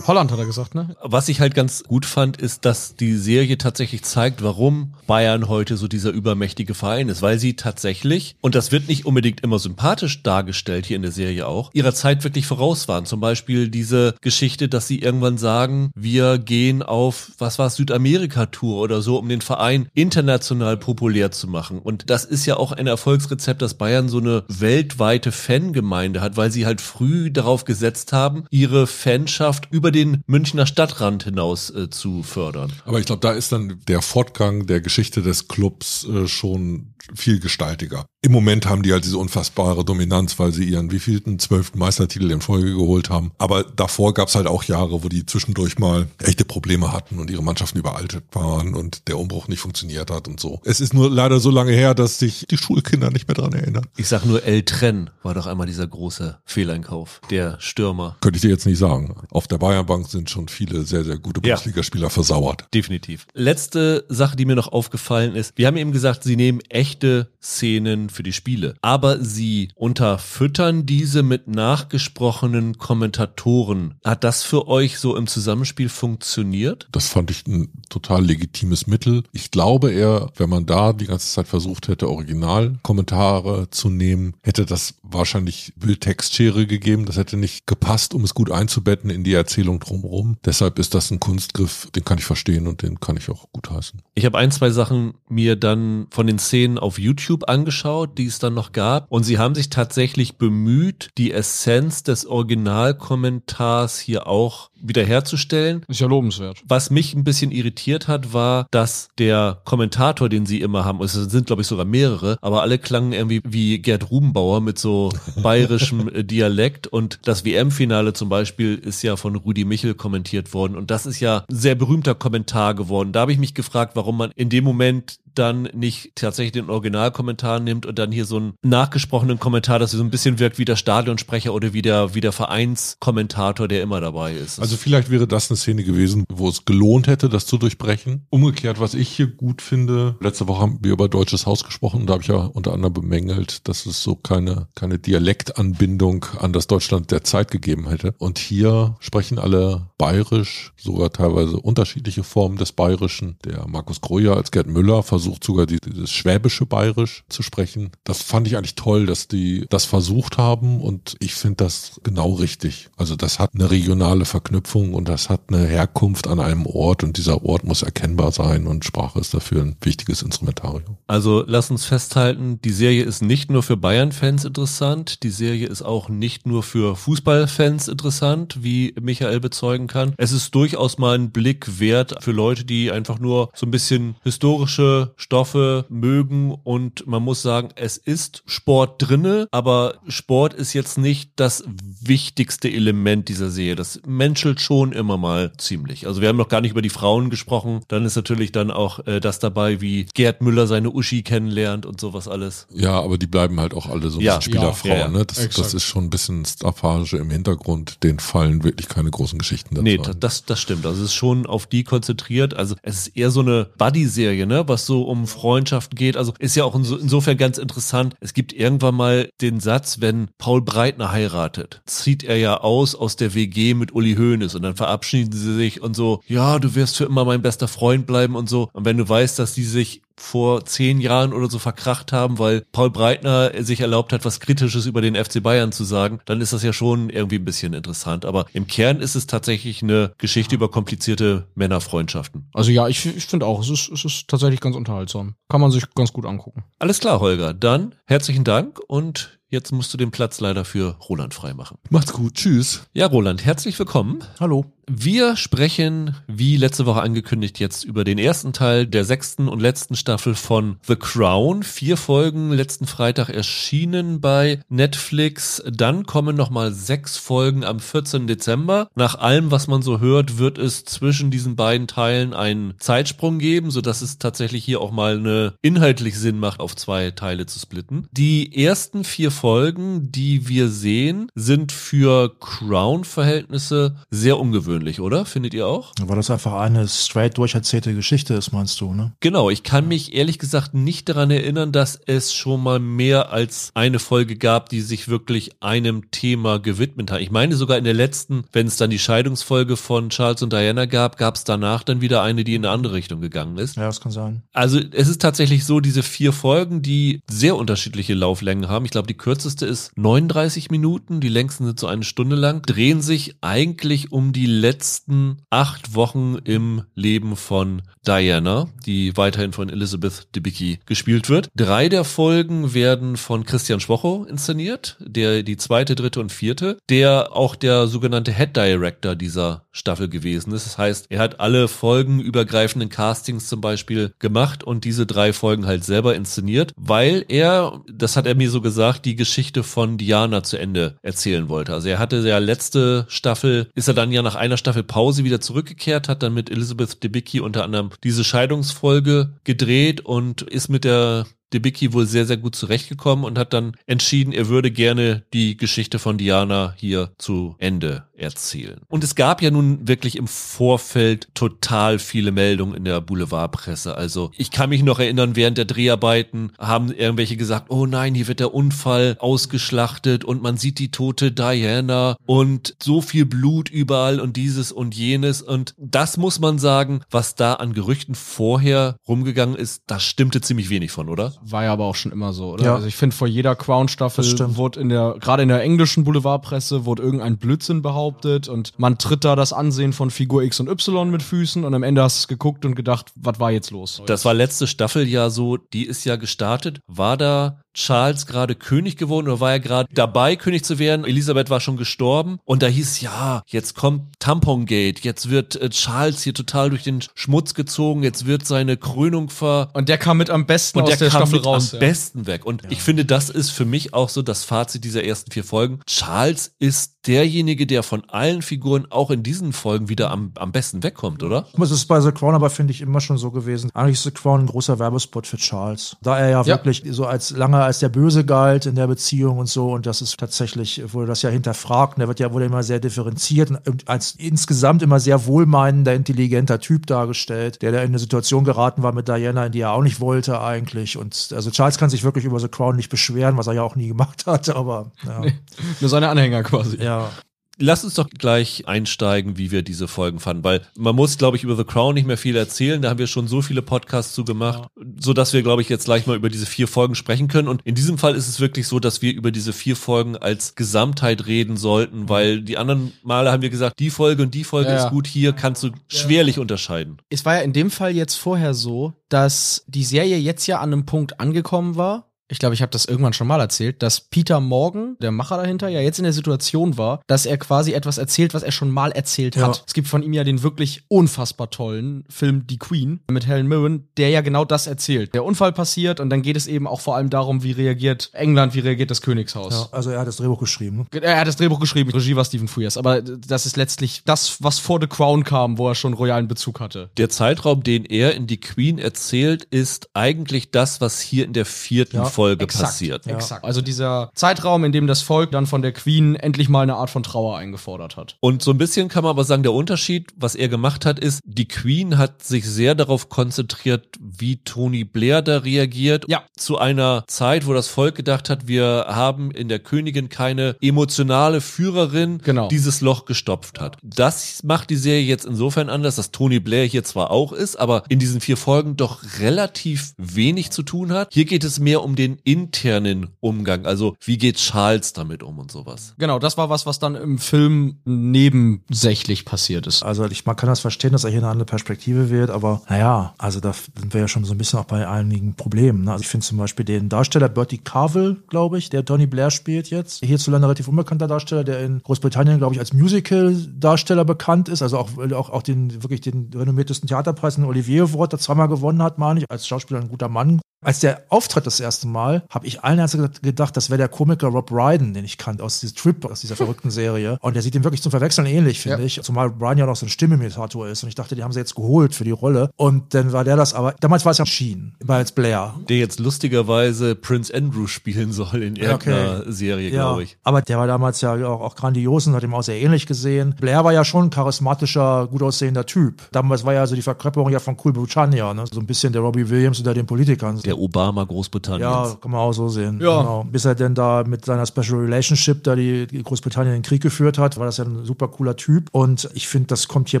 Holland 0.06 0.30
hat 0.30 0.38
er 0.38 0.46
gesagt, 0.46 0.74
ne? 0.74 0.96
Was 1.02 1.28
ich 1.28 1.40
halt 1.40 1.54
ganz 1.54 1.82
gut 1.84 2.06
fand, 2.06 2.36
ist, 2.36 2.64
dass 2.64 2.96
die 2.96 3.16
Serie 3.16 3.33
tatsächlich 3.58 4.02
zeigt, 4.02 4.42
warum 4.42 4.94
Bayern 5.06 5.48
heute 5.48 5.76
so 5.76 5.88
dieser 5.88 6.10
übermächtige 6.10 6.74
Verein 6.74 7.08
ist, 7.08 7.20
weil 7.20 7.38
sie 7.38 7.56
tatsächlich, 7.56 8.36
und 8.40 8.54
das 8.54 8.72
wird 8.72 8.88
nicht 8.88 9.06
unbedingt 9.06 9.42
immer 9.42 9.58
sympathisch 9.58 10.22
dargestellt 10.22 10.86
hier 10.86 10.96
in 10.96 11.02
der 11.02 11.12
Serie 11.12 11.46
auch, 11.46 11.70
ihrer 11.74 11.94
Zeit 11.94 12.24
wirklich 12.24 12.46
voraus 12.46 12.88
waren. 12.88 13.06
Zum 13.06 13.20
Beispiel 13.20 13.68
diese 13.68 14.14
Geschichte, 14.20 14.68
dass 14.68 14.86
sie 14.86 15.00
irgendwann 15.00 15.38
sagen, 15.38 15.90
wir 15.94 16.38
gehen 16.38 16.82
auf, 16.82 17.32
was 17.38 17.58
war 17.58 17.70
Südamerika-Tour 17.70 18.80
oder 18.80 19.02
so, 19.02 19.18
um 19.18 19.28
den 19.28 19.40
Verein 19.40 19.88
international 19.94 20.76
populär 20.76 21.30
zu 21.30 21.48
machen. 21.48 21.78
Und 21.78 22.10
das 22.10 22.24
ist 22.24 22.46
ja 22.46 22.56
auch 22.56 22.72
ein 22.72 22.86
Erfolgsrezept, 22.86 23.62
dass 23.62 23.74
Bayern 23.74 24.08
so 24.08 24.18
eine 24.18 24.44
weltweite 24.48 25.32
Fangemeinde 25.32 26.20
hat, 26.20 26.36
weil 26.36 26.50
sie 26.50 26.66
halt 26.66 26.80
früh 26.80 27.30
darauf 27.30 27.64
gesetzt 27.64 28.12
haben, 28.12 28.44
ihre 28.50 28.86
Fanschaft 28.86 29.68
über 29.70 29.90
den 29.90 30.22
Münchner 30.26 30.66
Stadtrand 30.66 31.24
hinaus 31.24 31.70
äh, 31.70 31.90
zu 31.90 32.22
fördern. 32.22 32.72
Aber 32.84 32.98
ich 33.00 33.06
glaube, 33.06 33.20
da 33.24 33.32
ist 33.32 33.52
dann 33.52 33.80
der 33.88 34.02
Fortgang 34.02 34.66
der 34.66 34.82
Geschichte 34.82 35.22
des 35.22 35.48
Clubs 35.48 36.04
äh, 36.04 36.28
schon 36.28 36.94
viel 37.14 37.40
gestaltiger. 37.40 38.04
Im 38.24 38.32
Moment 38.32 38.64
haben 38.64 38.82
die 38.82 38.90
halt 38.90 39.04
diese 39.04 39.18
unfassbare 39.18 39.84
Dominanz, 39.84 40.38
weil 40.38 40.50
sie 40.50 40.64
ihren 40.64 40.90
wievielten 40.90 41.38
zwölften 41.38 41.78
Meistertitel 41.78 42.30
in 42.30 42.40
Folge 42.40 42.72
geholt 42.72 43.10
haben. 43.10 43.32
Aber 43.36 43.64
davor 43.64 44.14
gab 44.14 44.28
es 44.28 44.34
halt 44.34 44.46
auch 44.46 44.64
Jahre, 44.64 45.04
wo 45.04 45.10
die 45.10 45.26
zwischendurch 45.26 45.78
mal 45.78 46.08
echte 46.22 46.46
Probleme 46.46 46.90
hatten 46.90 47.18
und 47.18 47.28
ihre 47.28 47.42
Mannschaften 47.42 47.78
überaltet 47.78 48.24
waren 48.32 48.74
und 48.74 49.08
der 49.08 49.18
Umbruch 49.18 49.48
nicht 49.48 49.58
funktioniert 49.60 50.10
hat 50.10 50.26
und 50.26 50.40
so. 50.40 50.58
Es 50.64 50.80
ist 50.80 50.94
nur 50.94 51.10
leider 51.10 51.38
so 51.38 51.50
lange 51.50 51.72
her, 51.72 51.94
dass 51.94 52.18
sich 52.18 52.46
die 52.50 52.56
Schulkinder 52.56 53.10
nicht 53.10 53.28
mehr 53.28 53.34
dran 53.34 53.52
erinnern. 53.52 53.84
Ich 53.98 54.08
sag 54.08 54.24
nur 54.24 54.42
El 54.42 54.62
Tren 54.62 55.10
war 55.22 55.34
doch 55.34 55.46
einmal 55.46 55.66
dieser 55.66 55.86
große 55.86 56.38
Fehleinkauf, 56.46 57.20
der 57.28 57.58
Stürmer. 57.60 58.16
Könnte 58.22 58.38
ich 58.38 58.40
dir 58.40 58.48
jetzt 58.48 58.64
nicht 58.64 58.78
sagen. 58.78 59.16
Auf 59.32 59.48
der 59.48 59.58
Bayernbank 59.58 60.08
sind 60.08 60.30
schon 60.30 60.48
viele 60.48 60.84
sehr, 60.84 61.04
sehr 61.04 61.18
gute 61.18 61.46
Ja. 61.46 61.56
Bundesligaspieler 61.56 62.08
versauert. 62.08 62.64
Definitiv. 62.72 63.26
Letzte 63.34 64.06
Sache, 64.08 64.34
die 64.34 64.46
mir 64.46 64.56
noch 64.56 64.68
aufgefallen 64.68 65.36
ist. 65.36 65.52
Wir 65.56 65.66
haben 65.66 65.76
eben 65.76 65.92
gesagt, 65.92 66.24
sie 66.24 66.36
nehmen 66.36 66.60
echte 66.70 67.28
Szenen 67.42 68.08
für 68.14 68.22
die 68.22 68.32
Spiele. 68.32 68.74
Aber 68.82 69.22
sie 69.22 69.68
unterfüttern 69.74 70.86
diese 70.86 71.22
mit 71.22 71.48
nachgesprochenen 71.48 72.78
Kommentatoren. 72.78 73.94
Hat 74.04 74.24
das 74.24 74.42
für 74.42 74.68
euch 74.68 74.98
so 74.98 75.16
im 75.16 75.26
Zusammenspiel 75.26 75.88
funktioniert? 75.88 76.88
Das 76.92 77.08
fand 77.08 77.30
ich 77.30 77.46
ein 77.46 77.70
total 77.88 78.24
legitimes 78.24 78.86
Mittel. 78.86 79.24
Ich 79.32 79.50
glaube 79.50 79.92
eher, 79.92 80.30
wenn 80.36 80.50
man 80.50 80.66
da 80.66 80.92
die 80.92 81.06
ganze 81.06 81.28
Zeit 81.28 81.48
versucht 81.48 81.88
hätte, 81.88 82.08
Originalkommentare 82.08 83.68
zu 83.70 83.90
nehmen, 83.90 84.34
hätte 84.42 84.66
das 84.66 84.94
wahrscheinlich 85.02 85.72
Bildtextschere 85.76 86.66
gegeben. 86.66 87.06
Das 87.06 87.16
hätte 87.16 87.36
nicht 87.36 87.66
gepasst, 87.66 88.14
um 88.14 88.24
es 88.24 88.34
gut 88.34 88.50
einzubetten 88.50 89.10
in 89.10 89.24
die 89.24 89.34
Erzählung 89.34 89.80
drumherum. 89.80 90.36
Deshalb 90.44 90.78
ist 90.78 90.94
das 90.94 91.10
ein 91.10 91.20
Kunstgriff, 91.20 91.88
den 91.94 92.04
kann 92.04 92.18
ich 92.18 92.24
verstehen 92.24 92.66
und 92.66 92.82
den 92.82 93.00
kann 93.00 93.16
ich 93.16 93.28
auch 93.30 93.46
gutheißen. 93.52 94.02
Ich 94.14 94.24
habe 94.24 94.38
ein, 94.38 94.50
zwei 94.50 94.70
Sachen 94.70 95.14
mir 95.28 95.56
dann 95.56 96.06
von 96.10 96.26
den 96.26 96.38
Szenen 96.38 96.78
auf 96.78 96.98
YouTube 96.98 97.48
angeschaut, 97.48 98.03
die 98.06 98.26
es 98.26 98.38
dann 98.38 98.54
noch 98.54 98.72
gab. 98.72 99.10
Und 99.10 99.24
sie 99.24 99.38
haben 99.38 99.54
sich 99.54 99.70
tatsächlich 99.70 100.36
bemüht, 100.36 101.10
die 101.18 101.32
Essenz 101.32 102.02
des 102.02 102.26
Originalkommentars 102.26 103.98
hier 103.98 104.26
auch 104.26 104.70
wiederherzustellen. 104.84 105.84
Ist 105.88 106.00
ja 106.00 106.06
lobenswert. 106.06 106.62
Was 106.66 106.90
mich 106.90 107.14
ein 107.14 107.24
bisschen 107.24 107.50
irritiert 107.50 108.06
hat, 108.06 108.32
war, 108.32 108.66
dass 108.70 109.08
der 109.18 109.60
Kommentator, 109.64 110.28
den 110.28 110.46
sie 110.46 110.60
immer 110.60 110.84
haben, 110.84 111.02
es 111.02 111.12
sind 111.14 111.46
glaube 111.46 111.62
ich 111.62 111.68
sogar 111.68 111.84
mehrere, 111.84 112.38
aber 112.42 112.62
alle 112.62 112.78
klangen 112.78 113.12
irgendwie 113.12 113.40
wie 113.44 113.78
Gerd 113.78 114.10
Rubenbauer 114.10 114.60
mit 114.60 114.78
so 114.78 115.10
bayerischem 115.42 116.08
äh, 116.08 116.24
Dialekt 116.24 116.86
und 116.86 117.20
das 117.24 117.44
WM-Finale 117.44 118.12
zum 118.12 118.28
Beispiel 118.28 118.74
ist 118.74 119.02
ja 119.02 119.16
von 119.16 119.36
Rudi 119.36 119.64
Michel 119.64 119.94
kommentiert 119.94 120.52
worden 120.52 120.76
und 120.76 120.90
das 120.90 121.06
ist 121.06 121.20
ja 121.20 121.44
ein 121.48 121.56
sehr 121.56 121.74
berühmter 121.74 122.14
Kommentar 122.14 122.74
geworden. 122.74 123.12
Da 123.12 123.20
habe 123.20 123.32
ich 123.32 123.38
mich 123.38 123.54
gefragt, 123.54 123.96
warum 123.96 124.18
man 124.18 124.30
in 124.36 124.50
dem 124.50 124.64
Moment 124.64 125.18
dann 125.34 125.68
nicht 125.72 126.12
tatsächlich 126.14 126.52
den 126.52 126.70
Originalkommentar 126.70 127.60
nimmt 127.60 127.86
und 127.86 127.98
dann 127.98 128.12
hier 128.12 128.24
so 128.24 128.36
einen 128.36 128.54
nachgesprochenen 128.62 129.38
Kommentar, 129.38 129.78
dass 129.78 129.92
er 129.92 129.98
so 129.98 130.04
ein 130.04 130.10
bisschen 130.10 130.38
wirkt 130.38 130.58
wie 130.58 130.64
der 130.64 130.76
Stadionsprecher 130.76 131.52
oder 131.52 131.72
wie 131.72 131.82
der, 131.82 132.14
wie 132.14 132.20
der 132.20 132.32
Vereinskommentator, 132.32 133.68
der 133.68 133.82
immer 133.82 134.00
dabei 134.00 134.34
ist. 134.34 134.60
Also 134.60 134.76
vielleicht 134.76 135.10
wäre 135.10 135.26
das 135.26 135.50
eine 135.50 135.56
Szene 135.56 135.84
gewesen, 135.84 136.24
wo 136.30 136.48
es 136.48 136.64
gelohnt 136.64 137.06
hätte, 137.06 137.28
das 137.28 137.46
zu 137.46 137.58
durchbrechen. 137.58 138.26
Umgekehrt, 138.30 138.80
was 138.80 138.94
ich 138.94 139.08
hier 139.08 139.26
gut 139.26 139.62
finde, 139.62 140.16
letzte 140.20 140.48
Woche 140.48 140.60
haben 140.60 140.78
wir 140.82 140.92
über 140.92 141.08
Deutsches 141.08 141.46
Haus 141.46 141.64
gesprochen 141.64 142.02
und 142.02 142.06
da 142.06 142.14
habe 142.14 142.22
ich 142.22 142.28
ja 142.28 142.36
unter 142.36 142.72
anderem 142.72 142.92
bemängelt, 142.94 143.68
dass 143.68 143.86
es 143.86 144.02
so 144.02 144.14
keine, 144.14 144.68
keine 144.74 144.98
Dialektanbindung 144.98 146.26
an 146.38 146.52
das 146.52 146.66
Deutschland 146.66 147.10
der 147.10 147.24
Zeit 147.24 147.50
gegeben 147.50 147.88
hätte. 147.88 148.14
Und 148.18 148.38
hier 148.38 148.96
sprechen 149.00 149.38
alle 149.38 149.88
bayerisch, 149.98 150.72
sogar 150.76 151.10
teilweise 151.12 151.58
unterschiedliche 151.58 152.22
Formen 152.22 152.56
des 152.56 152.72
Bayerischen. 152.72 153.36
Der 153.44 153.66
Markus 153.68 154.00
Groja 154.00 154.34
als 154.34 154.50
Gerd 154.50 154.66
Müller 154.66 155.02
versucht 155.02 155.23
sogar 155.42 155.66
die- 155.66 155.78
dieses 155.80 156.10
schwäbische 156.10 156.66
Bayerisch 156.66 157.24
zu 157.28 157.42
sprechen. 157.42 157.90
Das 158.04 158.22
fand 158.22 158.46
ich 158.46 158.56
eigentlich 158.56 158.74
toll, 158.74 159.06
dass 159.06 159.28
die 159.28 159.66
das 159.70 159.84
versucht 159.84 160.38
haben 160.38 160.80
und 160.80 161.16
ich 161.20 161.34
finde 161.34 161.64
das 161.64 162.00
genau 162.02 162.32
richtig. 162.34 162.88
Also 162.96 163.16
das 163.16 163.38
hat 163.38 163.50
eine 163.54 163.70
regionale 163.70 164.24
Verknüpfung 164.24 164.94
und 164.94 165.08
das 165.08 165.28
hat 165.28 165.42
eine 165.48 165.66
Herkunft 165.66 166.26
an 166.26 166.40
einem 166.40 166.66
Ort 166.66 167.02
und 167.02 167.16
dieser 167.16 167.44
Ort 167.44 167.64
muss 167.64 167.82
erkennbar 167.82 168.32
sein 168.32 168.66
und 168.66 168.84
Sprache 168.84 169.18
ist 169.20 169.34
dafür 169.34 169.62
ein 169.62 169.76
wichtiges 169.82 170.22
Instrumentarium. 170.22 170.96
Also 171.06 171.44
lass 171.46 171.70
uns 171.70 171.84
festhalten, 171.84 172.60
die 172.62 172.70
Serie 172.72 173.04
ist 173.04 173.22
nicht 173.22 173.50
nur 173.50 173.62
für 173.62 173.76
Bayern-Fans 173.76 174.44
interessant, 174.44 175.22
die 175.22 175.30
Serie 175.30 175.66
ist 175.66 175.82
auch 175.82 176.08
nicht 176.08 176.46
nur 176.46 176.62
für 176.62 176.96
Fußballfans 176.96 177.88
interessant, 177.88 178.58
wie 178.62 178.94
Michael 179.00 179.40
bezeugen 179.40 179.86
kann. 179.86 180.14
Es 180.18 180.32
ist 180.32 180.54
durchaus 180.54 180.98
mal 180.98 181.16
ein 181.16 181.30
Blick 181.30 181.78
wert 181.80 182.16
für 182.22 182.32
Leute, 182.32 182.64
die 182.64 182.90
einfach 182.90 183.18
nur 183.18 183.50
so 183.54 183.66
ein 183.66 183.70
bisschen 183.70 184.16
historische 184.22 185.13
Stoffe 185.16 185.84
mögen 185.88 186.52
und 186.64 187.06
man 187.06 187.22
muss 187.22 187.42
sagen, 187.42 187.68
es 187.76 187.96
ist 187.96 188.42
Sport 188.46 188.96
drinne, 188.98 189.48
aber 189.50 189.94
Sport 190.08 190.54
ist 190.54 190.72
jetzt 190.72 190.98
nicht 190.98 191.30
das 191.36 191.64
wichtigste 192.00 192.70
Element 192.70 193.28
dieser 193.28 193.50
Serie. 193.50 193.76
Das 193.76 194.00
menschelt 194.06 194.60
schon 194.60 194.92
immer 194.92 195.16
mal 195.16 195.52
ziemlich. 195.58 196.06
Also 196.06 196.20
wir 196.20 196.28
haben 196.28 196.36
noch 196.36 196.48
gar 196.48 196.60
nicht 196.60 196.72
über 196.72 196.82
die 196.82 196.90
Frauen 196.90 197.30
gesprochen. 197.30 197.80
Dann 197.88 198.04
ist 198.04 198.16
natürlich 198.16 198.52
dann 198.52 198.70
auch 198.70 199.06
äh, 199.06 199.20
das 199.20 199.38
dabei, 199.38 199.80
wie 199.80 200.06
Gerd 200.14 200.42
Müller 200.42 200.66
seine 200.66 200.90
Uschi 200.90 201.22
kennenlernt 201.22 201.86
und 201.86 202.00
sowas 202.00 202.28
alles. 202.28 202.66
Ja, 202.72 203.00
aber 203.00 203.18
die 203.18 203.26
bleiben 203.26 203.58
halt 203.60 203.74
auch 203.74 203.86
alle 203.86 204.10
so 204.10 204.18
ein 204.18 204.24
Ja, 204.24 204.36
bisschen 204.36 204.52
Spielerfrauen. 204.54 204.92
ja, 204.92 204.98
ja, 205.04 205.08
ne? 205.08 205.24
das, 205.24 205.48
das 205.48 205.74
ist 205.74 205.84
schon 205.84 206.04
ein 206.04 206.10
bisschen 206.10 206.44
Staffage 206.44 207.14
im 207.16 207.30
Hintergrund. 207.30 208.02
Den 208.02 208.18
fallen 208.18 208.64
wirklich 208.64 208.88
keine 208.88 209.10
großen 209.10 209.38
Geschichten 209.38 209.74
dazu 209.74 209.82
Nee, 209.84 209.98
das, 210.18 210.44
das 210.44 210.60
stimmt. 210.60 210.84
Also 210.86 211.00
es 211.02 211.10
ist 211.10 211.14
schon 211.14 211.46
auf 211.46 211.66
die 211.66 211.84
konzentriert. 211.84 212.54
Also 212.54 212.74
es 212.82 213.06
ist 213.06 213.16
eher 213.16 213.30
so 213.30 213.40
eine 213.40 213.68
Buddy-Serie, 213.78 214.46
ne, 214.46 214.64
was 214.68 214.86
so 214.86 215.03
um 215.04 215.26
Freundschaften 215.26 215.96
geht. 215.96 216.16
Also 216.16 216.34
ist 216.38 216.56
ja 216.56 216.64
auch 216.64 216.74
inso, 216.74 216.96
insofern 216.96 217.36
ganz 217.36 217.58
interessant. 217.58 218.14
Es 218.20 218.34
gibt 218.34 218.52
irgendwann 218.52 218.94
mal 218.94 219.28
den 219.40 219.60
Satz, 219.60 220.00
wenn 220.00 220.28
Paul 220.38 220.62
Breitner 220.62 221.12
heiratet, 221.12 221.82
zieht 221.86 222.24
er 222.24 222.36
ja 222.36 222.60
aus 222.60 222.94
aus 222.94 223.16
der 223.16 223.34
WG 223.34 223.74
mit 223.74 223.94
Uli 223.94 224.16
Hoeneß 224.16 224.54
und 224.54 224.62
dann 224.62 224.76
verabschieden 224.76 225.32
sie 225.32 225.54
sich 225.54 225.80
und 225.82 225.94
so, 225.94 226.20
ja, 226.26 226.58
du 226.58 226.74
wirst 226.74 226.96
für 226.96 227.04
immer 227.04 227.24
mein 227.24 227.42
bester 227.42 227.68
Freund 227.68 228.06
bleiben 228.06 228.36
und 228.36 228.48
so. 228.48 228.68
Und 228.72 228.84
wenn 228.84 228.96
du 228.96 229.08
weißt, 229.08 229.38
dass 229.38 229.54
die 229.54 229.64
sich 229.64 230.02
vor 230.16 230.64
zehn 230.64 231.00
Jahren 231.00 231.32
oder 231.32 231.48
so 231.50 231.58
verkracht 231.58 232.12
haben, 232.12 232.38
weil 232.38 232.62
Paul 232.72 232.90
Breitner 232.90 233.50
sich 233.62 233.80
erlaubt 233.80 234.12
hat, 234.12 234.24
was 234.24 234.40
Kritisches 234.40 234.86
über 234.86 235.00
den 235.00 235.16
FC 235.16 235.42
Bayern 235.42 235.72
zu 235.72 235.84
sagen, 235.84 236.20
dann 236.24 236.40
ist 236.40 236.52
das 236.52 236.62
ja 236.62 236.72
schon 236.72 237.10
irgendwie 237.10 237.36
ein 237.36 237.44
bisschen 237.44 237.74
interessant. 237.74 238.24
Aber 238.24 238.46
im 238.52 238.66
Kern 238.66 239.00
ist 239.00 239.14
es 239.14 239.26
tatsächlich 239.26 239.82
eine 239.82 240.12
Geschichte 240.18 240.54
über 240.54 240.70
komplizierte 240.70 241.48
Männerfreundschaften. 241.54 242.48
Also 242.52 242.70
ja, 242.70 242.88
ich, 242.88 243.04
ich 243.06 243.26
finde 243.26 243.46
auch, 243.46 243.60
es 243.60 243.70
ist, 243.70 243.90
es 243.90 244.04
ist 244.04 244.28
tatsächlich 244.28 244.60
ganz 244.60 244.76
unterhaltsam. 244.76 245.34
Kann 245.48 245.60
man 245.60 245.70
sich 245.70 245.84
ganz 245.94 246.12
gut 246.12 246.26
angucken. 246.26 246.64
Alles 246.78 247.00
klar, 247.00 247.20
Holger. 247.20 247.54
Dann 247.54 247.94
herzlichen 248.06 248.44
Dank 248.44 248.78
und 248.86 249.38
jetzt 249.48 249.72
musst 249.72 249.92
du 249.92 249.96
den 249.96 250.10
Platz 250.10 250.40
leider 250.40 250.64
für 250.64 250.96
Roland 251.08 251.32
freimachen. 251.34 251.78
Macht's 251.90 252.12
gut. 252.12 252.34
Tschüss. 252.34 252.86
Ja, 252.92 253.06
Roland, 253.06 253.44
herzlich 253.44 253.78
willkommen. 253.78 254.22
Hallo. 254.38 254.66
Wir 254.86 255.36
sprechen, 255.36 256.14
wie 256.26 256.58
letzte 256.58 256.84
Woche 256.84 257.00
angekündigt, 257.00 257.58
jetzt 257.58 257.84
über 257.84 258.04
den 258.04 258.18
ersten 258.18 258.52
Teil 258.52 258.86
der 258.86 259.06
sechsten 259.06 259.48
und 259.48 259.60
letzten 259.60 259.96
Staffel 259.96 260.34
von 260.34 260.76
The 260.86 260.96
Crown. 260.96 261.62
Vier 261.62 261.96
Folgen 261.96 262.52
letzten 262.52 262.86
Freitag 262.86 263.30
erschienen 263.30 264.20
bei 264.20 264.60
Netflix. 264.68 265.62
Dann 265.66 266.04
kommen 266.04 266.36
nochmal 266.36 266.72
sechs 266.72 267.16
Folgen 267.16 267.64
am 267.64 267.80
14. 267.80 268.26
Dezember. 268.26 268.88
Nach 268.94 269.14
allem, 269.14 269.50
was 269.50 269.68
man 269.68 269.80
so 269.80 270.00
hört, 270.00 270.36
wird 270.36 270.58
es 270.58 270.84
zwischen 270.84 271.30
diesen 271.30 271.56
beiden 271.56 271.86
Teilen 271.86 272.34
einen 272.34 272.74
Zeitsprung 272.78 273.38
geben, 273.38 273.70
sodass 273.70 274.02
es 274.02 274.18
tatsächlich 274.18 274.66
hier 274.66 274.82
auch 274.82 274.90
mal 274.90 275.16
eine 275.16 275.54
inhaltlich 275.62 276.18
Sinn 276.18 276.38
macht, 276.38 276.60
auf 276.60 276.76
zwei 276.76 277.10
Teile 277.10 277.46
zu 277.46 277.58
splitten. 277.58 277.93
Die 278.10 278.64
ersten 278.64 279.04
vier 279.04 279.30
Folgen, 279.30 280.10
die 280.10 280.48
wir 280.48 280.68
sehen, 280.68 281.28
sind 281.34 281.72
für 281.72 282.34
Crown-Verhältnisse 282.40 283.96
sehr 284.10 284.38
ungewöhnlich, 284.38 285.00
oder? 285.00 285.24
Findet 285.24 285.54
ihr 285.54 285.66
auch? 285.66 285.92
Weil 286.00 286.16
das 286.16 286.30
einfach 286.30 286.54
eine 286.54 286.86
straight 286.88 287.38
durcherzählte 287.38 287.94
Geschichte 287.94 288.34
ist, 288.34 288.52
meinst 288.52 288.80
du, 288.80 288.92
ne? 288.94 289.12
Genau, 289.20 289.50
ich 289.50 289.62
kann 289.62 289.88
mich 289.88 290.14
ehrlich 290.14 290.38
gesagt 290.38 290.74
nicht 290.74 291.08
daran 291.08 291.30
erinnern, 291.30 291.72
dass 291.72 291.98
es 292.06 292.32
schon 292.32 292.62
mal 292.62 292.78
mehr 292.78 293.32
als 293.32 293.70
eine 293.74 293.98
Folge 293.98 294.36
gab, 294.36 294.68
die 294.68 294.80
sich 294.80 295.08
wirklich 295.08 295.52
einem 295.60 296.10
Thema 296.10 296.58
gewidmet 296.58 297.10
hat. 297.10 297.20
Ich 297.20 297.30
meine 297.30 297.56
sogar 297.56 297.78
in 297.78 297.84
der 297.84 297.94
letzten, 297.94 298.44
wenn 298.52 298.66
es 298.66 298.76
dann 298.76 298.90
die 298.90 298.98
Scheidungsfolge 298.98 299.76
von 299.76 300.10
Charles 300.10 300.42
und 300.42 300.52
Diana 300.52 300.86
gab, 300.86 301.16
gab 301.16 301.36
es 301.36 301.44
danach 301.44 301.82
dann 301.82 302.00
wieder 302.00 302.22
eine, 302.22 302.44
die 302.44 302.54
in 302.54 302.64
eine 302.64 302.74
andere 302.74 302.94
Richtung 302.94 303.20
gegangen 303.20 303.58
ist. 303.58 303.76
Ja, 303.76 303.86
das 303.86 304.00
kann 304.00 304.12
sein. 304.12 304.42
Also 304.52 304.80
es 304.92 305.08
ist 305.08 305.20
tatsächlich 305.20 305.64
so, 305.64 305.80
diese 305.80 306.02
vier 306.02 306.32
Folgen, 306.32 306.82
die 306.82 307.20
sehr 307.28 307.56
unterschiedliche 307.84 308.14
Lauflängen 308.14 308.68
haben. 308.68 308.86
Ich 308.86 308.90
glaube, 308.90 309.06
die 309.06 309.16
kürzeste 309.16 309.66
ist 309.66 309.92
39 309.96 310.70
Minuten, 310.70 311.20
die 311.20 311.28
längsten 311.28 311.66
sind 311.66 311.78
so 311.78 311.86
eine 311.86 312.02
Stunde 312.02 312.34
lang, 312.34 312.62
drehen 312.62 313.02
sich 313.02 313.36
eigentlich 313.42 314.10
um 314.10 314.32
die 314.32 314.46
letzten 314.46 315.42
acht 315.50 315.94
Wochen 315.94 316.36
im 316.44 316.84
Leben 316.94 317.36
von 317.36 317.82
Diana, 318.06 318.68
die 318.86 319.16
weiterhin 319.16 319.52
von 319.52 319.68
Elizabeth 319.68 320.34
Debicki 320.34 320.78
gespielt 320.86 321.28
wird. 321.28 321.48
Drei 321.54 321.88
der 321.88 322.04
Folgen 322.04 322.72
werden 322.72 323.16
von 323.16 323.44
Christian 323.44 323.80
Schwocho 323.80 324.24
inszeniert, 324.24 324.96
der 325.00 325.42
die 325.42 325.56
zweite, 325.56 325.94
dritte 325.94 326.20
und 326.20 326.32
vierte, 326.32 326.78
der 326.88 327.36
auch 327.36 327.56
der 327.56 327.86
sogenannte 327.86 328.32
Head 328.32 328.56
Director 328.56 329.14
dieser 329.14 329.66
Staffel 329.72 330.08
gewesen 330.08 330.52
ist. 330.52 330.66
Das 330.66 330.78
heißt, 330.78 331.06
er 331.10 331.20
hat 331.20 331.40
alle 331.40 331.68
folgenübergreifenden 331.68 332.88
Castings 332.88 333.48
zum 333.48 333.60
Beispiel 333.60 334.14
gemacht 334.18 334.64
und 334.64 334.84
diese 334.84 335.06
drei 335.06 335.32
Folgen 335.32 335.66
halt 335.66 335.84
selber 335.84 336.14
inszeniert, 336.14 336.72
weil 336.76 337.24
er, 337.28 337.73
das 337.92 338.16
hat 338.16 338.26
er 338.26 338.34
mir 338.34 338.50
so 338.50 338.60
gesagt, 338.60 339.04
die 339.04 339.16
Geschichte 339.16 339.62
von 339.62 339.98
Diana 339.98 340.42
zu 340.42 340.56
Ende 340.56 340.96
erzählen 341.02 341.48
wollte. 341.48 341.72
Also 341.72 341.88
er 341.88 341.98
hatte 341.98 342.16
ja 342.26 342.38
letzte 342.38 343.06
Staffel, 343.08 343.70
ist 343.74 343.88
er 343.88 343.94
dann 343.94 344.12
ja 344.12 344.22
nach 344.22 344.34
einer 344.34 344.56
Staffel 344.56 344.82
Pause 344.82 345.24
wieder 345.24 345.40
zurückgekehrt, 345.40 346.08
hat 346.08 346.22
dann 346.22 346.34
mit 346.34 346.50
Elizabeth 346.50 347.02
Debicki 347.02 347.40
unter 347.40 347.64
anderem 347.64 347.90
diese 348.02 348.24
Scheidungsfolge 348.24 349.34
gedreht 349.44 350.00
und 350.00 350.42
ist 350.42 350.68
mit 350.68 350.84
der 350.84 351.26
Debicki 351.54 351.92
wohl 351.92 352.06
sehr, 352.06 352.26
sehr 352.26 352.36
gut 352.36 352.54
zurechtgekommen 352.54 353.24
und 353.24 353.38
hat 353.38 353.52
dann 353.52 353.76
entschieden, 353.86 354.32
er 354.32 354.48
würde 354.48 354.70
gerne 354.70 355.24
die 355.32 355.56
Geschichte 355.56 355.98
von 355.98 356.18
Diana 356.18 356.74
hier 356.76 357.12
zu 357.18 357.54
Ende 357.58 358.04
erzählen. 358.16 358.80
Und 358.88 359.04
es 359.04 359.14
gab 359.14 359.42
ja 359.42 359.50
nun 359.50 359.86
wirklich 359.86 360.16
im 360.16 360.26
Vorfeld 360.26 361.28
total 361.34 361.98
viele 361.98 362.32
Meldungen 362.32 362.74
in 362.74 362.84
der 362.84 363.00
Boulevardpresse. 363.00 363.96
Also 363.96 364.30
ich 364.36 364.50
kann 364.50 364.70
mich 364.70 364.82
noch 364.82 364.98
erinnern, 364.98 365.36
während 365.36 365.58
der 365.58 365.64
Dreharbeiten 365.64 366.52
haben 366.58 366.92
irgendwelche 366.92 367.36
gesagt, 367.36 367.70
oh 367.70 367.86
nein, 367.86 368.14
hier 368.14 368.28
wird 368.28 368.40
der 368.40 368.54
Unfall 368.54 369.16
ausgeschlachtet 369.20 370.24
und 370.24 370.42
man 370.42 370.56
sieht 370.56 370.78
die 370.78 370.90
tote 370.90 371.32
Diana 371.32 372.16
und 372.26 372.76
so 372.82 373.00
viel 373.00 373.26
Blut 373.26 373.68
überall 373.68 374.20
und 374.20 374.36
dieses 374.36 374.72
und 374.72 374.94
jenes. 374.94 375.42
Und 375.42 375.74
das 375.78 376.16
muss 376.16 376.40
man 376.40 376.58
sagen, 376.58 377.00
was 377.10 377.34
da 377.34 377.54
an 377.54 377.72
Gerüchten 377.72 378.14
vorher 378.14 378.96
rumgegangen 379.08 379.56
ist, 379.56 379.82
da 379.86 380.00
stimmte 380.00 380.40
ziemlich 380.40 380.70
wenig 380.70 380.90
von, 380.90 381.08
oder? 381.08 381.34
War 381.46 381.64
ja 381.64 381.72
aber 381.72 381.84
auch 381.84 381.94
schon 381.94 382.12
immer 382.12 382.32
so, 382.32 382.52
oder? 382.52 382.64
Ja. 382.64 382.74
Also 382.74 382.86
ich 382.86 382.96
finde, 382.96 383.14
vor 383.14 383.28
jeder 383.28 383.54
Crown-Staffel 383.54 384.56
wurde 384.56 384.80
in 384.80 384.88
der, 384.88 385.16
gerade 385.20 385.42
in 385.42 385.48
der 385.48 385.62
englischen 385.62 386.04
Boulevardpresse, 386.04 386.84
wurde 386.86 387.02
irgendein 387.02 387.36
Blödsinn 387.36 387.82
behauptet 387.82 388.48
und 388.48 388.72
man 388.78 388.98
tritt 388.98 389.24
da 389.24 389.36
das 389.36 389.52
Ansehen 389.52 389.92
von 389.92 390.10
Figur 390.10 390.42
X 390.42 390.60
und 390.60 390.68
Y 390.68 391.10
mit 391.10 391.22
Füßen 391.22 391.64
und 391.64 391.74
am 391.74 391.82
Ende 391.82 392.02
hast 392.02 392.16
du 392.16 392.20
es 392.20 392.28
geguckt 392.28 392.64
und 392.64 392.74
gedacht, 392.74 393.12
was 393.16 393.40
war 393.40 393.50
jetzt 393.50 393.70
los? 393.70 394.02
Das 394.06 394.24
war 394.24 394.34
letzte 394.34 394.66
Staffel 394.66 395.06
ja 395.06 395.30
so, 395.30 395.56
die 395.56 395.84
ist 395.84 396.04
ja 396.04 396.16
gestartet. 396.16 396.80
War 396.86 397.16
da 397.16 397.60
Charles 397.74 398.26
gerade 398.26 398.54
König 398.54 398.96
geworden 398.96 399.26
oder 399.28 399.40
war 399.40 399.52
er 399.52 399.60
gerade 399.60 399.88
dabei, 399.92 400.36
König 400.36 400.64
zu 400.64 400.78
werden? 400.78 401.04
Elisabeth 401.04 401.50
war 401.50 401.60
schon 401.60 401.76
gestorben 401.76 402.38
und 402.44 402.62
da 402.62 402.66
hieß 402.66 403.00
ja, 403.00 403.42
jetzt 403.46 403.74
kommt 403.74 404.18
Tampongate, 404.20 405.02
jetzt 405.02 405.30
wird 405.30 405.56
äh, 405.56 405.70
Charles 405.70 406.22
hier 406.22 406.34
total 406.34 406.70
durch 406.70 406.84
den 406.84 407.02
Schmutz 407.14 407.54
gezogen, 407.54 408.02
jetzt 408.02 408.26
wird 408.26 408.46
seine 408.46 408.76
Krönung 408.76 409.28
ver 409.28 409.70
Und 409.74 409.88
der 409.88 409.98
kam 409.98 410.18
mit 410.18 410.30
am 410.30 410.46
besten 410.46 410.78
und 410.78 410.84
aus 410.84 410.90
der, 410.90 410.98
der, 410.98 411.10
kam 411.10 411.22
Staffel 411.22 411.38
mit 411.38 411.46
raus. 411.46 411.74
am 411.74 411.80
ja. 411.80 411.86
besten 411.86 412.26
weg. 412.26 412.46
Und 412.46 412.62
ich 412.70 412.80
finde, 412.80 413.04
das 413.04 413.30
ist 413.30 413.50
für 413.50 413.64
mich 413.64 413.92
auch 413.92 414.08
so 414.08 414.22
das 414.22 414.44
Fazit 414.44 414.84
dieser 414.84 415.04
ersten 415.04 415.30
vier 415.30 415.44
Folgen. 415.44 415.80
Charles 415.86 416.54
ist 416.58 416.94
derjenige, 417.06 417.66
der 417.66 417.82
von 417.82 418.04
allen 418.08 418.42
Figuren 418.42 418.86
auch 418.90 419.10
in 419.10 419.22
diesen 419.22 419.52
Folgen 419.52 419.88
wieder 419.88 420.10
am, 420.10 420.32
am 420.36 420.52
besten 420.52 420.82
wegkommt, 420.82 421.22
oder? 421.22 421.46
Es 421.60 421.70
ist 421.70 421.86
bei 421.86 422.00
The 422.00 422.12
Crown 422.12 422.34
aber, 422.34 422.50
finde 422.50 422.72
ich, 422.72 422.80
immer 422.80 423.00
schon 423.00 423.18
so 423.18 423.30
gewesen. 423.30 423.70
Eigentlich 423.74 423.94
ist 423.94 424.04
The 424.04 424.10
Crown 424.10 424.42
ein 424.42 424.46
großer 424.46 424.78
Werbespot 424.78 425.26
für 425.26 425.36
Charles. 425.36 425.96
Da 426.02 426.18
er 426.18 426.30
ja, 426.30 426.40
Ja. 426.42 426.46
wirklich 426.46 426.82
so 426.90 427.06
als 427.06 427.30
als 427.64 427.78
der 427.78 427.88
Böse 427.88 428.24
galt 428.24 428.66
in 428.66 428.74
der 428.74 428.86
Beziehung 428.86 429.38
und 429.38 429.46
so. 429.46 429.72
Und 429.72 429.86
das 429.86 430.02
ist 430.02 430.18
tatsächlich, 430.18 430.82
wurde 430.92 431.06
das 431.08 431.22
ja 431.22 431.30
hinterfragt. 431.30 431.96
Und 431.96 432.02
er 432.02 432.08
wird 432.08 432.20
ja 432.20 432.32
wurde 432.32 432.44
immer 432.46 432.62
sehr 432.62 432.80
differenziert 432.80 433.50
und 433.66 433.88
als 433.88 434.12
insgesamt 434.12 434.82
immer 434.82 435.00
sehr 435.00 435.26
wohlmeinender, 435.26 435.94
intelligenter 435.94 436.60
Typ 436.60 436.86
dargestellt, 436.86 437.62
der 437.62 437.72
da 437.72 437.78
in 437.78 437.88
eine 437.88 437.98
Situation 437.98 438.44
geraten 438.44 438.82
war 438.82 438.92
mit 438.92 439.08
Diana, 439.08 439.46
in 439.46 439.52
die 439.52 439.60
er 439.60 439.72
auch 439.72 439.82
nicht 439.82 440.00
wollte 440.00 440.40
eigentlich. 440.40 440.96
Und 440.96 441.32
also 441.34 441.50
Charles 441.50 441.78
kann 441.78 441.90
sich 441.90 442.04
wirklich 442.04 442.24
über 442.24 442.40
The 442.40 442.48
Crown 442.48 442.76
nicht 442.76 442.90
beschweren, 442.90 443.36
was 443.36 443.46
er 443.46 443.54
ja 443.54 443.62
auch 443.62 443.76
nie 443.76 443.88
gemacht 443.88 444.26
hat. 444.26 444.48
Aber 444.48 444.92
ja. 445.06 445.22
Nur 445.80 445.90
seine 445.90 446.08
Anhänger 446.08 446.42
quasi. 446.42 446.76
ja. 446.82 447.10
Lass 447.58 447.84
uns 447.84 447.94
doch 447.94 448.08
gleich 448.10 448.66
einsteigen, 448.66 449.38
wie 449.38 449.50
wir 449.50 449.62
diese 449.62 449.86
Folgen 449.86 450.18
fanden, 450.18 450.42
weil 450.42 450.62
man 450.76 450.96
muss, 450.96 451.18
glaube 451.18 451.36
ich, 451.36 451.44
über 451.44 451.56
The 451.56 451.64
Crown 451.64 451.94
nicht 451.94 452.06
mehr 452.06 452.16
viel 452.16 452.36
erzählen. 452.36 452.82
Da 452.82 452.90
haben 452.90 452.98
wir 452.98 453.06
schon 453.06 453.28
so 453.28 453.42
viele 453.42 453.62
Podcasts 453.62 454.14
zu 454.14 454.24
gemacht, 454.24 454.68
so 454.98 455.12
dass 455.12 455.32
wir, 455.32 455.42
glaube 455.42 455.62
ich, 455.62 455.68
jetzt 455.68 455.84
gleich 455.84 456.06
mal 456.06 456.16
über 456.16 456.30
diese 456.30 456.46
vier 456.46 456.66
Folgen 456.66 456.94
sprechen 456.94 457.28
können. 457.28 457.48
Und 457.48 457.62
in 457.64 457.74
diesem 457.74 457.98
Fall 457.98 458.16
ist 458.16 458.28
es 458.28 458.40
wirklich 458.40 458.66
so, 458.66 458.80
dass 458.80 459.02
wir 459.02 459.12
über 459.12 459.30
diese 459.30 459.52
vier 459.52 459.76
Folgen 459.76 460.16
als 460.16 460.56
Gesamtheit 460.56 461.26
reden 461.26 461.56
sollten, 461.56 462.08
weil 462.08 462.42
die 462.42 462.58
anderen 462.58 462.92
Male 463.02 463.30
haben 463.30 463.42
wir 463.42 463.50
gesagt, 463.50 463.78
die 463.78 463.90
Folge 463.90 464.24
und 464.24 464.34
die 464.34 464.44
Folge 464.44 464.70
Ja, 464.70 464.76
ja. 464.76 464.84
ist 464.86 464.90
gut. 464.90 465.06
Hier 465.06 465.32
kannst 465.32 465.62
du 465.62 465.70
schwerlich 465.88 466.38
unterscheiden. 466.38 466.98
Es 467.08 467.24
war 467.24 467.36
ja 467.36 467.42
in 467.42 467.52
dem 467.52 467.70
Fall 467.70 467.94
jetzt 467.94 468.16
vorher 468.16 468.54
so, 468.54 468.94
dass 469.08 469.64
die 469.68 469.84
Serie 469.84 470.16
jetzt 470.16 470.46
ja 470.46 470.58
an 470.58 470.72
einem 470.72 470.86
Punkt 470.86 471.20
angekommen 471.20 471.76
war. 471.76 472.10
Ich 472.28 472.38
glaube, 472.38 472.54
ich 472.54 472.62
habe 472.62 472.70
das 472.70 472.86
irgendwann 472.86 473.12
schon 473.12 473.26
mal 473.26 473.40
erzählt, 473.40 473.82
dass 473.82 474.00
Peter 474.00 474.40
Morgan, 474.40 474.96
der 475.00 475.10
Macher 475.12 475.36
dahinter, 475.36 475.68
ja 475.68 475.80
jetzt 475.80 475.98
in 475.98 476.04
der 476.04 476.12
Situation 476.14 476.78
war, 476.78 477.02
dass 477.06 477.26
er 477.26 477.36
quasi 477.36 477.72
etwas 477.74 477.98
erzählt, 477.98 478.32
was 478.32 478.42
er 478.42 478.50
schon 478.52 478.70
mal 478.70 478.92
erzählt 478.92 479.36
Ja. 479.36 479.48
hat. 479.48 479.62
Es 479.66 479.74
gibt 479.74 479.88
von 479.88 480.02
ihm 480.02 480.12
ja 480.14 480.24
den 480.24 480.42
wirklich 480.42 480.84
unfassbar 480.88 481.50
tollen 481.50 482.04
Film 482.08 482.46
Die 482.46 482.58
Queen 482.58 483.00
mit 483.10 483.26
Helen 483.26 483.46
Mirren, 483.46 483.88
der 483.98 484.08
ja 484.08 484.22
genau 484.22 484.44
das 484.46 484.66
erzählt. 484.66 485.12
Der 485.14 485.22
Unfall 485.24 485.52
passiert 485.52 486.00
und 486.00 486.08
dann 486.08 486.22
geht 486.22 486.36
es 486.36 486.46
eben 486.46 486.66
auch 486.66 486.80
vor 486.80 486.96
allem 486.96 487.10
darum, 487.10 487.42
wie 487.42 487.52
reagiert 487.52 488.08
England, 488.14 488.54
wie 488.54 488.60
reagiert 488.60 488.90
das 488.90 489.02
Königshaus. 489.02 489.52
ja. 489.52 489.68
Also 489.72 489.90
er 489.90 490.00
hat 490.00 490.08
das 490.08 490.16
Drehbuch 490.16 490.38
geschrieben. 490.38 490.86
Ne? 490.94 491.02
Er 491.02 491.18
hat 491.20 491.28
das 491.28 491.36
Drehbuch 491.36 491.60
geschrieben, 491.60 491.90
Regie 491.90 492.16
war 492.16 492.24
Stephen 492.24 492.48
Frears, 492.48 492.78
aber 492.78 493.02
das 493.02 493.44
ist 493.44 493.56
letztlich 493.58 494.02
das, 494.06 494.42
was 494.42 494.58
vor 494.58 494.80
The 494.80 494.86
Crown 494.86 495.24
kam, 495.24 495.58
wo 495.58 495.68
er 495.68 495.74
schon 495.74 495.92
royalen 495.92 496.26
Bezug 496.26 496.60
hatte. 496.60 496.88
Der 496.96 497.10
Zeitraum, 497.10 497.62
den 497.62 497.84
er 497.84 498.14
in 498.14 498.26
die 498.26 498.40
Queen 498.40 498.78
erzählt, 498.78 499.44
ist 499.44 499.90
eigentlich 499.92 500.50
das, 500.50 500.80
was 500.80 501.00
hier 501.00 501.26
in 501.26 501.34
der 501.34 501.44
vierten 501.44 501.96
Ja. 501.96 502.13
Folge 502.14 502.44
exakt, 502.44 502.64
passiert. 502.64 503.06
Exakt. 503.06 503.44
Also 503.44 503.60
dieser 503.60 504.10
Zeitraum, 504.14 504.64
in 504.64 504.72
dem 504.72 504.86
das 504.86 505.02
Volk 505.02 505.30
dann 505.30 505.46
von 505.46 505.62
der 505.62 505.72
Queen 505.72 506.16
endlich 506.16 506.48
mal 506.48 506.62
eine 506.62 506.76
Art 506.76 506.90
von 506.90 507.02
Trauer 507.02 507.36
eingefordert 507.38 507.96
hat. 507.96 508.16
Und 508.20 508.42
so 508.42 508.50
ein 508.50 508.58
bisschen 508.58 508.88
kann 508.88 509.04
man 509.04 509.10
aber 509.10 509.24
sagen, 509.24 509.42
der 509.42 509.52
Unterschied, 509.52 510.12
was 510.16 510.34
er 510.34 510.48
gemacht 510.48 510.86
hat, 510.86 510.98
ist, 510.98 511.20
die 511.24 511.46
Queen 511.46 511.98
hat 511.98 512.22
sich 512.22 512.48
sehr 512.48 512.74
darauf 512.74 513.08
konzentriert, 513.08 513.86
wie 514.00 514.36
Tony 514.38 514.84
Blair 514.84 515.22
da 515.22 515.38
reagiert. 515.38 516.04
Ja. 516.08 516.22
Zu 516.36 516.58
einer 516.58 517.04
Zeit, 517.06 517.46
wo 517.46 517.52
das 517.52 517.68
Volk 517.68 517.94
gedacht 517.94 518.30
hat, 518.30 518.46
wir 518.48 518.86
haben 518.88 519.30
in 519.30 519.48
der 519.48 519.58
Königin 519.58 520.08
keine 520.08 520.56
emotionale 520.60 521.40
Führerin, 521.40 522.18
Genau. 522.24 522.48
die 522.48 522.54
dieses 522.54 522.80
Loch 522.80 523.04
gestopft 523.04 523.60
hat. 523.60 523.76
Das 523.82 524.42
macht 524.44 524.70
die 524.70 524.76
Serie 524.76 525.02
jetzt 525.02 525.24
insofern 525.24 525.68
anders, 525.68 525.96
dass 525.96 526.12
Tony 526.12 526.38
Blair 526.40 526.64
hier 526.66 526.84
zwar 526.84 527.10
auch 527.10 527.32
ist, 527.32 527.56
aber 527.56 527.82
in 527.88 527.98
diesen 527.98 528.20
vier 528.20 528.36
Folgen 528.36 528.76
doch 528.76 529.02
relativ 529.18 529.92
wenig 529.98 530.50
zu 530.50 530.62
tun 530.62 530.92
hat. 530.92 531.08
Hier 531.12 531.24
geht 531.24 531.42
es 531.42 531.58
mehr 531.58 531.82
um 531.82 531.96
den 531.96 532.03
internen 532.22 533.08
Umgang. 533.20 533.66
Also, 533.66 533.96
wie 534.04 534.18
geht 534.18 534.36
Charles 534.36 534.92
damit 534.92 535.22
um 535.22 535.38
und 535.38 535.50
sowas? 535.50 535.94
Genau, 535.98 536.18
das 536.18 536.36
war 536.36 536.50
was, 536.50 536.66
was 536.66 536.78
dann 536.78 536.94
im 536.94 537.18
Film 537.18 537.78
nebensächlich 537.84 539.24
passiert 539.24 539.66
ist. 539.66 539.82
Also 539.82 540.04
ich, 540.06 540.26
man 540.26 540.36
kann 540.36 540.48
das 540.48 540.60
verstehen, 540.60 540.92
dass 540.92 541.04
er 541.04 541.10
hier 541.10 541.20
eine 541.20 541.28
andere 541.28 541.46
Perspektive 541.46 542.10
wählt, 542.10 542.30
aber 542.30 542.62
naja, 542.68 543.14
also 543.18 543.40
da 543.40 543.52
sind 543.52 543.92
wir 543.94 544.00
ja 544.00 544.08
schon 544.08 544.24
so 544.24 544.34
ein 544.34 544.38
bisschen 544.38 544.58
auch 544.58 544.64
bei 544.64 544.88
einigen 544.88 545.34
Problemen. 545.34 545.84
Ne? 545.84 545.92
Also 545.92 546.02
ich 546.02 546.08
finde 546.08 546.26
zum 546.26 546.38
Beispiel 546.38 546.64
den 546.64 546.88
Darsteller 546.88 547.28
Bertie 547.28 547.58
Carvel, 547.58 548.22
glaube 548.28 548.58
ich, 548.58 548.70
der 548.70 548.84
Tony 548.84 549.06
Blair 549.06 549.30
spielt 549.30 549.70
jetzt, 549.70 550.04
hierzulande 550.04 550.46
relativ 550.48 550.68
unbekannter 550.68 551.06
Darsteller, 551.06 551.44
der 551.44 551.60
in 551.60 551.82
Großbritannien, 551.82 552.38
glaube 552.38 552.54
ich, 552.54 552.60
als 552.60 552.72
Musical-Darsteller 552.72 554.04
bekannt 554.04 554.48
ist, 554.48 554.62
also 554.62 554.78
auch, 554.78 554.90
auch, 555.12 555.30
auch 555.30 555.42
den 555.42 555.82
wirklich 555.82 556.00
den 556.00 556.30
renommiertesten 556.34 556.88
Theaterpreis, 556.88 557.36
den 557.36 557.44
Olivier 557.44 557.84
Award, 557.84 558.12
der 558.12 558.18
zweimal 558.18 558.48
gewonnen 558.48 558.82
hat, 558.82 558.98
meine 558.98 559.20
ich, 559.20 559.30
als 559.30 559.46
Schauspieler 559.46 559.80
ein 559.80 559.88
guter 559.88 560.08
Mann. 560.08 560.40
Als 560.64 560.80
der 560.80 561.02
auftritt 561.10 561.46
das 561.46 561.60
erste 561.60 561.86
Mal, 561.86 561.93
habe 561.94 562.46
ich 562.46 562.62
allen 562.64 562.78
Herzens 562.78 563.20
gedacht, 563.22 563.56
das 563.56 563.70
wäre 563.70 563.78
der 563.78 563.88
Komiker 563.88 564.28
Rob 564.28 564.46
Brydon, 564.46 564.94
den 564.94 565.04
ich 565.04 565.18
kannte 565.18 565.42
aus 565.44 565.60
diesem 565.60 565.76
Trip, 565.76 566.04
aus 566.04 566.20
dieser 566.20 566.36
verrückten 566.36 566.70
Serie. 566.70 567.18
Und 567.20 567.34
der 567.34 567.42
sieht 567.42 567.54
ihm 567.54 567.64
wirklich 567.64 567.82
zum 567.82 567.90
Verwechseln 567.90 568.26
ähnlich, 568.26 568.60
finde 568.60 568.78
Ja. 568.78 568.84
ich. 568.84 569.00
Zumal 569.02 569.30
Brydon 569.30 569.58
ja 569.58 569.66
noch 569.66 569.76
so 569.76 569.86
ein 569.86 569.88
Stimmimitator 569.88 570.68
ist. 570.68 570.82
Und 570.82 570.88
ich 570.88 570.94
dachte, 570.94 571.14
die 571.14 571.22
haben 571.22 571.32
sie 571.32 571.38
jetzt 571.40 571.54
geholt 571.54 571.94
für 571.94 572.04
die 572.04 572.10
Rolle. 572.10 572.50
Und 572.56 572.94
dann 572.94 573.12
war 573.12 573.24
der 573.24 573.36
das 573.36 573.54
aber, 573.54 573.74
damals 573.80 574.04
war 574.04 574.12
es 574.12 574.18
ja 574.18 574.26
Sheen, 574.26 574.74
jetzt 574.88 575.14
Blair. 575.14 575.54
Der 575.68 575.78
jetzt 575.78 576.00
lustigerweise 576.00 576.94
Prince 576.94 577.32
Andrew 577.34 577.66
spielen 577.66 578.12
soll 578.12 578.42
in 578.42 578.56
Ja, 578.56 578.74
okay. 578.74 578.90
irgendeiner 578.90 579.32
Serie, 579.32 579.70
glaube 579.70 580.02
ich. 580.04 580.16
Aber 580.24 580.42
der 580.42 580.58
war 580.58 580.66
damals 580.66 581.00
ja 581.00 581.14
auch, 581.14 581.40
auch 581.40 581.54
grandios 581.56 582.06
und 582.06 582.14
hat 582.14 582.22
ihm 582.22 582.34
auch 582.34 582.42
sehr 582.42 582.60
ähnlich 582.60 582.86
gesehen. 582.86 583.34
Blair 583.40 583.64
war 583.64 583.72
ja 583.72 583.84
schon 583.84 584.06
ein 584.06 584.10
charismatischer, 584.10 585.06
gut 585.10 585.22
aussehender 585.22 585.66
Typ. 585.66 586.02
Damals 586.12 586.44
war 586.44 586.54
ja 586.54 586.60
also 586.60 586.74
die 586.74 586.82
Verkörperung 586.82 587.30
ja 587.30 587.38
von 587.40 587.56
Cool 587.64 587.72
Britannia, 587.72 588.34
ne? 588.34 588.44
so 588.50 588.60
ein 588.60 588.66
bisschen 588.66 588.92
der 588.92 589.02
Robbie 589.02 589.28
Williams 589.28 589.58
unter 589.58 589.74
den 589.74 589.86
Politikern. 589.86 590.40
Der 590.44 590.58
Obama 590.58 591.04
Großbritanniens. 591.04 591.62
ja, 591.62 591.83
kann 592.00 592.10
man 592.10 592.20
auch 592.20 592.32
so 592.32 592.48
sehen. 592.48 592.80
Ja. 592.80 593.00
Genau. 593.00 593.24
Bis 593.30 593.44
er 593.44 593.54
denn 593.54 593.74
da 593.74 594.04
mit 594.04 594.24
seiner 594.24 594.46
Special 594.46 594.78
Relationship, 594.80 595.42
da 595.44 595.54
die 595.54 595.86
Großbritannien 595.86 596.54
in 596.54 596.62
den 596.62 596.66
Krieg 596.66 596.82
geführt 596.82 597.18
hat, 597.18 597.38
war 597.38 597.46
das 597.46 597.58
ja 597.58 597.64
ein 597.64 597.84
super 597.84 598.08
cooler 598.08 598.36
Typ. 598.36 598.68
Und 598.72 599.08
ich 599.14 599.28
finde, 599.28 599.48
das 599.48 599.68
kommt 599.68 599.88
hier 599.88 600.00